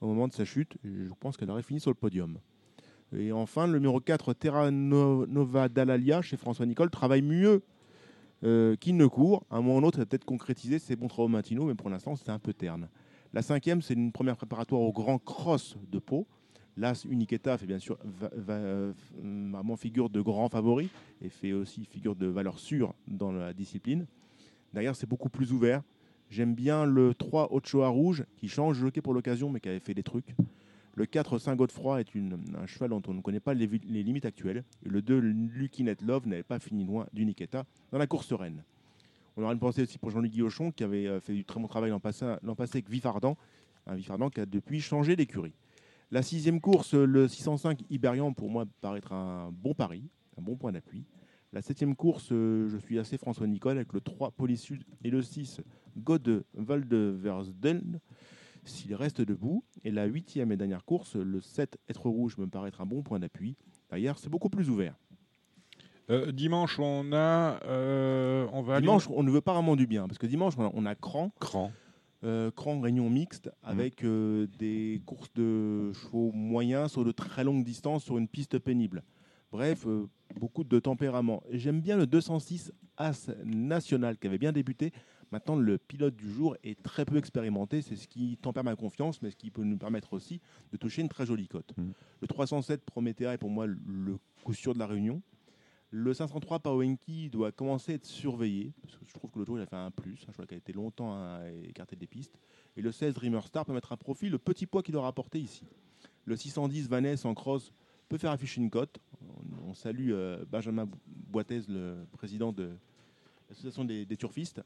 au 0.00 0.06
moment 0.06 0.26
de 0.26 0.32
sa 0.32 0.44
chute. 0.46 0.76
Je 0.84 1.10
pense 1.20 1.36
qu'elle 1.36 1.50
aurait 1.50 1.62
fini 1.62 1.80
sur 1.80 1.90
le 1.90 1.96
podium. 1.96 2.38
Et 3.14 3.30
enfin, 3.30 3.66
le 3.66 3.74
numéro 3.74 4.00
4, 4.00 4.32
Terra 4.32 4.70
No- 4.70 5.26
Nova 5.26 5.68
Dalalia, 5.68 6.22
chez 6.22 6.36
François 6.38 6.64
Nicole, 6.64 6.88
travaille 6.90 7.20
mieux 7.22 7.62
euh, 8.42 8.74
qu'il 8.76 8.96
ne 8.96 9.06
court. 9.06 9.44
Un 9.50 9.60
moment 9.60 9.76
ou 9.76 9.80
l'autre, 9.80 9.98
il 9.98 10.00
va 10.02 10.06
peut-être 10.06 10.24
concrétiser 10.24 10.78
ses 10.78 10.96
bons 10.96 11.08
travaux 11.08 11.28
matinaux, 11.28 11.66
mais 11.66 11.74
pour 11.74 11.90
l'instant, 11.90 12.16
c'est 12.16 12.30
un 12.30 12.38
peu 12.38 12.54
terne. 12.54 12.88
La 13.34 13.42
cinquième, 13.42 13.82
c'est 13.82 13.94
une 13.94 14.12
première 14.12 14.36
préparatoire 14.36 14.80
au 14.80 14.92
Grand 14.92 15.18
Cross 15.18 15.76
de 15.90 15.98
Pau. 15.98 16.26
L'As 16.76 17.04
Uniqueta 17.04 17.56
fait 17.56 17.66
bien 17.66 17.78
sûr 17.78 17.98
va- 18.04 18.54
euh, 18.54 18.92
vraiment 19.22 19.76
figure 19.76 20.10
de 20.10 20.20
grand 20.20 20.48
favori 20.48 20.88
et 21.22 21.28
fait 21.28 21.52
aussi 21.52 21.84
figure 21.84 22.16
de 22.16 22.26
valeur 22.26 22.58
sûre 22.58 22.94
dans 23.06 23.30
la 23.32 23.52
discipline. 23.52 24.06
Derrière, 24.72 24.96
c'est 24.96 25.08
beaucoup 25.08 25.28
plus 25.28 25.52
ouvert. 25.52 25.82
J'aime 26.30 26.54
bien 26.54 26.84
le 26.84 27.14
3 27.14 27.52
Ochoa 27.52 27.88
Rouge 27.88 28.24
qui 28.36 28.48
change 28.48 28.78
de 28.78 28.86
jockey 28.86 29.00
pour 29.02 29.14
l'occasion 29.14 29.50
mais 29.50 29.60
qui 29.60 29.68
avait 29.68 29.78
fait 29.78 29.94
des 29.94 30.02
trucs. 30.02 30.34
Le 30.96 31.06
4 31.06 31.38
Saint-Godefroy 31.38 32.00
est 32.00 32.14
une- 32.14 32.38
un 32.56 32.66
cheval 32.66 32.90
dont 32.90 33.02
on 33.06 33.14
ne 33.14 33.20
connaît 33.20 33.40
pas 33.40 33.54
les, 33.54 33.66
limites 33.66 34.24
actuelles. 34.24 34.64
Et 34.84 34.88
le 34.88 35.00
2 35.02 35.18
Lucky 35.20 35.84
Love 36.04 36.26
n'avait 36.26 36.42
pas 36.42 36.58
fini 36.58 36.84
loin 36.84 37.06
d'Uniqueta 37.12 37.64
dans 37.92 37.98
la 37.98 38.06
course 38.08 38.26
sereine. 38.26 38.64
On 39.36 39.42
aura 39.42 39.52
une 39.52 39.58
pensée 39.58 39.82
aussi 39.82 39.98
pour 39.98 40.10
Jean-Luc 40.10 40.32
Guillochon 40.32 40.70
qui 40.72 40.82
avait 40.84 41.06
euh, 41.06 41.20
fait 41.20 41.34
du 41.34 41.44
très 41.44 41.60
bon 41.60 41.66
travail 41.68 41.90
l'an 41.90 41.98
passé, 42.00 42.24
avec 42.24 42.88
Vif 42.88 43.06
Ardent. 43.06 43.36
Un 43.86 43.94
Vif 43.96 44.10
Ardent 44.10 44.30
qui 44.30 44.40
a 44.40 44.46
depuis 44.46 44.80
changé 44.80 45.14
d'écurie. 45.16 45.52
La 46.14 46.22
sixième 46.22 46.60
course, 46.60 46.94
le 46.94 47.26
605 47.26 47.80
Iberian, 47.90 48.32
pour 48.32 48.48
moi, 48.48 48.66
paraît 48.80 48.98
être 48.98 49.12
un 49.12 49.50
bon 49.50 49.74
pari, 49.74 50.04
un 50.38 50.42
bon 50.42 50.54
point 50.54 50.70
d'appui. 50.70 51.04
La 51.52 51.60
septième 51.60 51.96
course, 51.96 52.28
euh, 52.30 52.68
je 52.68 52.76
suis 52.78 53.00
assez 53.00 53.18
François 53.18 53.48
Nicole 53.48 53.78
avec 53.78 53.92
le 53.92 54.00
3 54.00 54.30
Police 54.30 54.60
Sud 54.62 54.84
et 55.02 55.10
le 55.10 55.22
6 55.22 55.60
God 55.96 56.44
Valdeversden 56.54 57.98
s'il 58.62 58.94
reste 58.94 59.22
debout. 59.22 59.64
Et 59.82 59.90
la 59.90 60.04
huitième 60.04 60.52
et 60.52 60.56
dernière 60.56 60.84
course, 60.84 61.16
le 61.16 61.40
7 61.40 61.78
Être 61.88 62.08
Rouge 62.08 62.38
me 62.38 62.46
paraît 62.46 62.68
être 62.68 62.80
un 62.80 62.86
bon 62.86 63.02
point 63.02 63.18
d'appui. 63.18 63.56
D'ailleurs, 63.90 64.16
c'est 64.20 64.30
beaucoup 64.30 64.50
plus 64.50 64.70
ouvert. 64.70 64.94
Euh, 66.10 66.30
dimanche, 66.30 66.78
on 66.78 67.12
a. 67.12 67.60
euh, 67.64 68.46
on 68.52 68.62
va 68.62 68.74
aller- 68.76 68.82
Dimanche, 68.82 69.08
on 69.10 69.24
ne 69.24 69.32
veut 69.32 69.40
pas 69.40 69.52
vraiment 69.52 69.74
du 69.74 69.88
bien, 69.88 70.06
parce 70.06 70.18
que 70.18 70.26
dimanche, 70.26 70.54
on 70.58 70.66
a, 70.66 70.70
on 70.74 70.86
a 70.86 70.94
Cran. 70.94 71.30
Cran. 71.40 71.72
Euh, 72.24 72.50
Cran 72.50 72.80
réunion 72.80 73.10
mixte 73.10 73.50
avec 73.62 74.02
euh, 74.02 74.46
des 74.58 75.02
courses 75.04 75.32
de 75.34 75.92
chevaux 75.92 76.32
moyens 76.32 76.92
sur 76.92 77.04
de 77.04 77.12
très 77.12 77.44
longues 77.44 77.64
distances 77.64 78.02
sur 78.02 78.16
une 78.16 78.28
piste 78.28 78.58
pénible. 78.58 79.02
Bref, 79.52 79.86
euh, 79.86 80.08
beaucoup 80.40 80.64
de 80.64 80.78
tempérament. 80.78 81.42
J'aime 81.50 81.82
bien 81.82 81.98
le 81.98 82.06
206 82.06 82.72
As 82.96 83.30
National 83.44 84.16
qui 84.16 84.26
avait 84.26 84.38
bien 84.38 84.52
débuté. 84.52 84.92
Maintenant, 85.32 85.56
le 85.56 85.76
pilote 85.76 86.16
du 86.16 86.30
jour 86.30 86.56
est 86.64 86.82
très 86.82 87.04
peu 87.04 87.18
expérimenté. 87.18 87.82
C'est 87.82 87.96
ce 87.96 88.08
qui 88.08 88.38
tempère 88.40 88.64
ma 88.64 88.74
confiance, 88.74 89.20
mais 89.20 89.30
ce 89.30 89.36
qui 89.36 89.50
peut 89.50 89.64
nous 89.64 89.76
permettre 89.76 90.14
aussi 90.14 90.40
de 90.72 90.78
toucher 90.78 91.02
une 91.02 91.08
très 91.10 91.26
jolie 91.26 91.48
cote. 91.48 91.74
Le 92.20 92.26
307 92.26 92.84
Promethea 92.86 93.34
est 93.34 93.38
pour 93.38 93.50
moi 93.50 93.66
le 93.66 94.16
coup 94.44 94.54
sûr 94.54 94.72
de 94.72 94.78
la 94.78 94.86
réunion. 94.86 95.20
Le 95.96 96.12
503 96.12 96.58
Pawenki 96.58 97.30
doit 97.30 97.52
commencer 97.52 97.92
à 97.92 97.94
être 97.94 98.04
surveillé, 98.04 98.72
parce 98.82 98.96
que 98.96 99.04
je 99.06 99.14
trouve 99.14 99.30
que 99.30 99.38
le 99.38 99.44
jour 99.44 99.60
il 99.60 99.62
a 99.62 99.66
fait 99.66 99.76
un 99.76 99.92
plus, 99.92 100.26
un 100.28 100.32
choix 100.32 100.44
qui 100.44 100.54
a 100.54 100.56
été 100.56 100.72
longtemps 100.72 101.14
hein, 101.14 101.38
écarté 101.68 101.94
des 101.94 102.08
pistes. 102.08 102.36
Et 102.76 102.82
le 102.82 102.90
16 102.90 103.14
Dreamer 103.14 103.46
Star 103.46 103.64
peut 103.64 103.72
mettre 103.72 103.92
à 103.92 103.96
profit 103.96 104.28
le 104.28 104.38
petit 104.38 104.66
poids 104.66 104.82
qu'il 104.82 104.96
aura 104.96 105.06
apporté 105.06 105.38
ici. 105.38 105.62
Le 106.24 106.34
610 106.34 106.88
Vanessa 106.88 107.28
en 107.28 107.34
cross 107.34 107.72
peut 108.08 108.18
faire 108.18 108.32
afficher 108.32 108.60
une 108.60 108.70
cote. 108.70 108.98
On, 109.68 109.72
salue 109.74 110.10
euh, 110.10 110.44
Benjamin 110.50 110.88
Boitez, 111.06 111.60
le 111.68 111.94
président 112.10 112.50
de 112.50 112.70
l'association 113.48 113.84
des, 113.84 114.04
turfistes. 114.16 114.62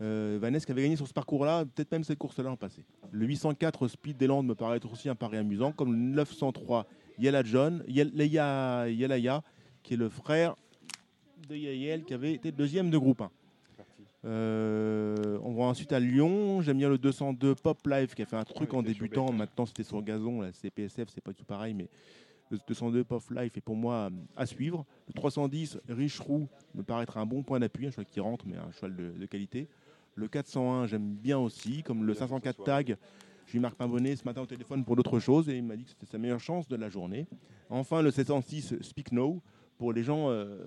Euh, 0.00 0.40
qui 0.60 0.72
avait 0.72 0.82
gagné 0.82 0.96
sur 0.96 1.06
ce 1.06 1.12
parcours-là, 1.12 1.66
peut-être 1.66 1.92
même 1.92 2.04
cette 2.04 2.18
course-là 2.18 2.50
en 2.50 2.56
passé. 2.56 2.86
Le 3.10 3.26
804 3.26 3.86
Speed 3.86 4.16
des 4.16 4.26
Landes 4.26 4.46
me 4.46 4.54
paraît 4.54 4.78
être 4.78 4.90
aussi 4.90 5.10
un 5.10 5.14
pari 5.14 5.36
amusant, 5.36 5.72
comme 5.72 5.92
le 5.92 5.98
903 5.98 6.86
Yella 7.18 7.42
John, 7.42 7.84
Leia- 7.86 8.88
Yelaya, 8.88 9.42
qui 9.88 9.94
est 9.94 9.96
le 9.96 10.10
frère 10.10 10.54
de 11.48 11.56
Yael, 11.56 12.04
qui 12.04 12.12
avait 12.12 12.34
été 12.34 12.52
deuxième 12.52 12.90
de 12.90 12.98
groupe 12.98 13.22
1. 13.22 13.30
Euh, 14.26 15.38
on 15.42 15.54
va 15.54 15.64
ensuite 15.64 15.94
à 15.94 15.98
Lyon. 15.98 16.60
J'aime 16.60 16.76
bien 16.76 16.90
le 16.90 16.98
202 16.98 17.54
Pop 17.54 17.78
Life 17.86 18.14
qui 18.14 18.20
a 18.20 18.26
fait 18.26 18.36
un 18.36 18.44
truc 18.44 18.74
en 18.74 18.82
débutant. 18.82 19.32
Maintenant, 19.32 19.64
c'était 19.64 19.84
sur 19.84 20.02
gazon. 20.02 20.42
La 20.42 20.52
CPSF, 20.52 21.08
c'est 21.08 21.22
pas 21.22 21.30
du 21.30 21.38
tout 21.38 21.46
pareil, 21.46 21.72
mais 21.72 21.88
le 22.50 22.58
202 22.68 23.02
Pop 23.04 23.22
Life 23.30 23.56
est 23.56 23.62
pour 23.62 23.76
moi 23.76 24.10
à 24.36 24.44
suivre. 24.44 24.84
Le 25.06 25.14
310 25.14 25.80
Rich 25.88 26.18
Roux 26.18 26.48
me 26.74 26.82
paraît 26.82 27.04
être 27.04 27.16
un 27.16 27.24
bon 27.24 27.42
point 27.42 27.58
d'appui, 27.58 27.86
un 27.86 27.90
cheval 27.90 28.04
qui 28.04 28.20
rentre, 28.20 28.44
mais 28.46 28.58
un 28.58 28.70
cheval 28.72 28.94
de, 28.94 29.18
de 29.18 29.24
qualité. 29.24 29.68
Le 30.16 30.28
401, 30.28 30.86
j'aime 30.86 31.14
bien 31.14 31.38
aussi, 31.38 31.82
comme 31.82 32.04
le 32.04 32.12
504 32.12 32.62
Tag. 32.62 32.98
Je 33.46 33.52
lui 33.52 33.60
marque 33.60 33.80
un 33.80 33.88
bonnet 33.88 34.16
ce 34.16 34.26
matin 34.26 34.42
au 34.42 34.46
téléphone 34.46 34.84
pour 34.84 34.96
d'autres 34.96 35.18
choses 35.18 35.48
et 35.48 35.56
il 35.56 35.64
m'a 35.64 35.76
dit 35.76 35.84
que 35.84 35.90
c'était 35.92 36.04
sa 36.04 36.18
meilleure 36.18 36.40
chance 36.40 36.68
de 36.68 36.76
la 36.76 36.90
journée. 36.90 37.26
Enfin, 37.70 38.02
le 38.02 38.10
706 38.10 38.82
Speak 38.82 39.12
No 39.12 39.40
pour 39.78 39.92
les 39.92 40.02
gens 40.02 40.28
euh, 40.28 40.58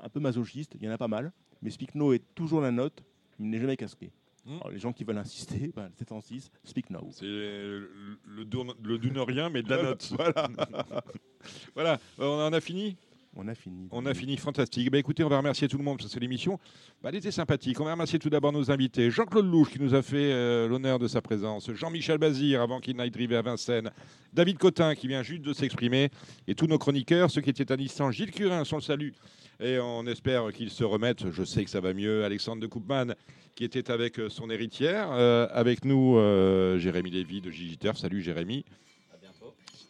un 0.00 0.08
peu 0.08 0.20
masochistes, 0.20 0.74
il 0.74 0.84
y 0.84 0.88
en 0.88 0.92
a 0.92 0.98
pas 0.98 1.08
mal, 1.08 1.32
mais 1.62 1.70
Speak 1.70 1.94
No 1.94 2.12
est 2.12 2.22
toujours 2.34 2.60
la 2.60 2.70
note, 2.72 3.02
il 3.38 3.48
n'est 3.48 3.60
jamais 3.60 3.76
casqué. 3.76 4.10
Alors, 4.48 4.70
les 4.70 4.78
gens 4.78 4.92
qui 4.92 5.02
veulent 5.02 5.18
insister, 5.18 5.72
ben, 5.76 5.88
le 5.88 5.94
706 5.96 6.50
Speak 6.62 6.90
No. 6.90 7.08
C'est 7.10 7.24
le, 7.24 7.90
le, 8.24 8.44
le 8.84 8.98
dunérien, 8.98 9.50
mais 9.50 9.62
de 9.62 9.70
la 9.70 9.82
note. 9.82 10.12
voilà. 10.16 10.48
voilà. 11.74 11.92
Euh, 12.20 12.26
On 12.26 12.40
en 12.46 12.52
a 12.52 12.60
fini? 12.60 12.96
On 13.38 13.48
a 13.48 13.54
fini. 13.54 13.86
On 13.90 14.06
a 14.06 14.14
fini, 14.14 14.38
fantastique. 14.38 14.90
Bah, 14.90 14.96
écoutez, 14.96 15.22
on 15.22 15.28
va 15.28 15.36
remercier 15.36 15.68
tout 15.68 15.76
le 15.76 15.84
monde 15.84 15.98
parce 15.98 16.14
que 16.14 16.18
l'émission. 16.18 16.58
Bah, 17.02 17.10
elle 17.10 17.16
était 17.16 17.30
sympathique. 17.30 17.78
On 17.80 17.84
va 17.84 17.92
remercier 17.92 18.18
tout 18.18 18.30
d'abord 18.30 18.50
nos 18.50 18.70
invités. 18.70 19.10
Jean-Claude 19.10 19.44
Louche 19.44 19.70
qui 19.70 19.78
nous 19.78 19.94
a 19.94 20.00
fait 20.00 20.32
euh, 20.32 20.66
l'honneur 20.66 20.98
de 20.98 21.06
sa 21.06 21.20
présence. 21.20 21.70
Jean-Michel 21.70 22.16
Bazir 22.16 22.62
avant 22.62 22.80
qu'il 22.80 22.96
n'aille 22.96 23.10
driver 23.10 23.36
à 23.36 23.42
Vincennes. 23.42 23.90
David 24.32 24.56
Cotin 24.56 24.94
qui 24.94 25.06
vient 25.06 25.22
juste 25.22 25.42
de 25.42 25.52
s'exprimer. 25.52 26.08
Et 26.48 26.54
tous 26.54 26.66
nos 26.66 26.78
chroniqueurs, 26.78 27.30
ceux 27.30 27.42
qui 27.42 27.50
étaient 27.50 27.70
à 27.70 27.76
distance. 27.76 28.14
Gilles 28.14 28.30
Curin, 28.30 28.64
son 28.64 28.80
salut. 28.80 29.12
Et 29.60 29.78
on 29.78 30.06
espère 30.06 30.50
qu'ils 30.52 30.70
se 30.70 30.84
remettent. 30.84 31.30
Je 31.30 31.44
sais 31.44 31.62
que 31.62 31.70
ça 31.70 31.80
va 31.80 31.92
mieux. 31.92 32.24
Alexandre 32.24 32.62
de 32.62 32.66
Koopman 32.66 33.14
qui 33.54 33.64
était 33.64 33.90
avec 33.90 34.18
euh, 34.18 34.30
son 34.30 34.48
héritière. 34.48 35.10
Euh, 35.12 35.46
avec 35.52 35.84
nous, 35.84 36.16
Jérémy 36.78 37.10
Lévy 37.10 37.42
de 37.42 37.50
Gigiturf. 37.50 37.98
Salut 37.98 38.22
Jérémy. 38.22 38.64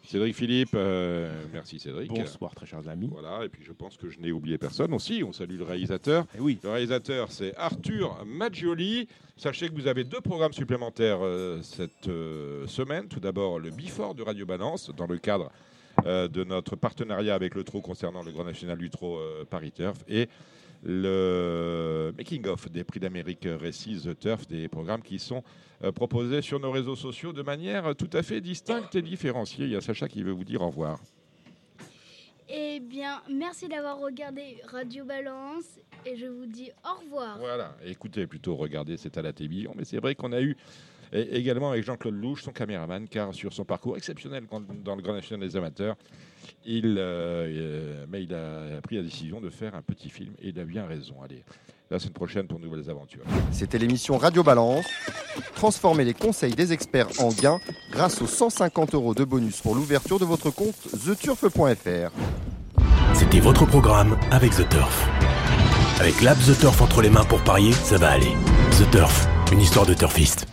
Cédric 0.07 0.37
Philippe, 0.37 0.71
euh, 0.75 1.33
merci 1.53 1.81
Cédric. 1.81 2.09
Bonsoir, 2.11 2.55
très 2.55 2.67
chers 2.67 2.89
amis. 2.89 3.09
Voilà, 3.11 3.45
et 3.45 3.49
puis 3.49 3.65
je 3.65 3.73
pense 3.73 3.97
que 3.97 4.09
je 4.09 4.21
n'ai 4.21 4.31
oublié 4.31 4.57
personne 4.57 4.95
aussi. 4.95 5.25
On 5.25 5.33
salue 5.33 5.59
le 5.59 5.65
réalisateur. 5.65 6.27
Eh 6.37 6.41
oui. 6.41 6.59
Le 6.63 6.71
réalisateur, 6.71 7.33
c'est 7.33 7.55
Arthur 7.57 8.25
Maggioli. 8.25 9.09
Sachez 9.37 9.69
que 9.69 9.75
vous 9.75 9.89
avez 9.89 10.05
deux 10.05 10.21
programmes 10.21 10.53
supplémentaires 10.53 11.19
euh, 11.23 11.61
cette 11.63 12.09
euh, 12.09 12.67
semaine. 12.67 13.09
Tout 13.09 13.21
d'abord, 13.21 13.59
le 13.59 13.71
Bifort 13.71 14.15
de 14.15 14.23
Radio 14.23 14.47
Balance, 14.47 14.91
dans 14.97 15.07
le 15.07 15.19
cadre 15.19 15.51
de 16.05 16.45
notre 16.45 16.77
partenariat 16.77 17.35
avec 17.35 17.55
le 17.55 17.65
Trot 17.65 17.81
concernant 17.81 18.23
le 18.23 18.31
Grand 18.31 18.45
National 18.45 18.79
du 18.79 18.91
euh, 19.03 19.45
Paris 19.49 19.73
Turf. 19.73 20.05
Et 20.09 20.29
le 20.87 22.13
making-of 22.17 22.71
des 22.71 22.85
prix 22.85 23.01
d'Amérique 23.01 23.47
Récits 23.47 24.03
The 24.05 24.19
Turf, 24.19 24.47
des 24.47 24.69
programmes 24.69 25.03
qui 25.03 25.19
sont 25.19 25.43
euh, 25.85 25.93
proposés 25.93 26.43
sur 26.43 26.61
nos 26.61 26.71
réseaux 26.71 26.97
sociaux 26.97 27.33
de 27.33 27.43
manière 27.43 27.95
tout 27.97 28.11
à 28.13 28.23
fait 28.23 28.41
distincte 28.41 28.95
et 28.95 29.03
différenciée. 29.03 29.67
Il 29.67 29.73
y 29.73 29.77
a 29.77 29.81
Sacha 29.81 30.09
qui 30.09 30.23
veut 30.23 30.33
vous 30.33 30.45
dire 30.45 30.63
au 30.63 30.69
revoir. 30.69 31.01
Eh 32.49 32.79
bien, 32.79 33.21
merci 33.29 33.67
d'avoir 33.67 33.99
regardé 33.99 34.59
Radio 34.69 35.05
Balance 35.05 35.81
et 36.05 36.17
je 36.17 36.27
vous 36.27 36.47
dis 36.47 36.71
au 36.85 37.01
revoir. 37.01 37.39
Voilà, 37.39 37.77
écoutez, 37.85 38.29
plutôt 38.29 38.55
regardez, 38.55 38.97
c'est 38.97 39.19
à 39.19 39.23
la 39.23 39.33
télévision. 39.33 39.73
Mais 39.77 39.85
c'est 39.85 39.99
vrai 39.99 40.15
qu'on 40.15 40.31
a 40.31 40.41
eu 40.41 40.57
et 41.13 41.37
également 41.37 41.71
avec 41.71 41.85
Jean-Claude 41.85 42.15
Louche, 42.15 42.43
son 42.43 42.53
caméraman, 42.53 43.09
car 43.09 43.35
sur 43.35 43.53
son 43.53 43.65
parcours 43.65 43.97
exceptionnel 43.97 44.45
dans 44.85 44.97
le 44.97 45.03
Grand 45.03 45.15
National 45.15 45.47
des 45.47 45.57
Amateurs, 45.57 45.97
il, 46.65 46.97
euh, 46.99 47.47
euh, 47.47 48.07
mais 48.09 48.25
il 48.25 48.35
a 48.35 48.81
pris 48.83 48.97
la 48.97 49.03
décision 49.03 49.41
de 49.41 49.51
faire 49.51 49.75
un 49.75 49.83
petit 49.83 50.11
film 50.11 50.33
et 50.41 50.49
il 50.49 50.61
a 50.61 50.65
bien 50.65 50.87
raison. 50.87 51.15
Allez, 51.23 51.45
la 51.91 51.99
semaine 51.99 52.13
prochaine 52.13 52.47
pour 52.47 52.59
de 52.59 52.65
nouvelles 52.65 52.91
aventures. 52.91 53.23
C'était 53.53 53.79
l'émission 53.79 54.19
Radio 54.19 54.43
Balance. 54.43 54.87
Transformez 55.55 56.05
les 56.05 56.15
conseils 56.15 56.55
des 56.55 56.73
experts 56.73 57.09
en 57.21 57.29
gains 57.29 57.61
grâce 57.91 58.21
aux 58.23 58.27
150 58.27 58.95
euros 58.95 59.15
de 59.15 59.25
bonus 59.25 59.61
pour 59.61 59.75
l'ouverture 59.75 60.19
de 60.19 60.25
votre 60.25 60.51
compte 60.51 60.77
theturf.fr. 61.05 62.11
C'était 63.15 63.41
votre 63.41 63.67
programme 63.67 64.19
avec 64.31 64.53
The 64.53 64.69
Turf. 64.69 65.09
Avec 66.01 66.21
l'app 66.21 66.39
The 66.39 66.59
Turf 66.59 66.83
entre 66.83 67.01
les 67.01 67.11
mains 67.11 67.25
pour 67.25 67.43
parier, 67.43 67.73
ça 67.73 67.97
va 67.97 68.11
aller. 68.11 68.33
The 68.73 68.91
Turf, 68.91 69.27
une 69.53 69.61
histoire 69.61 69.87
de 69.87 69.95
turfiste. 69.95 70.47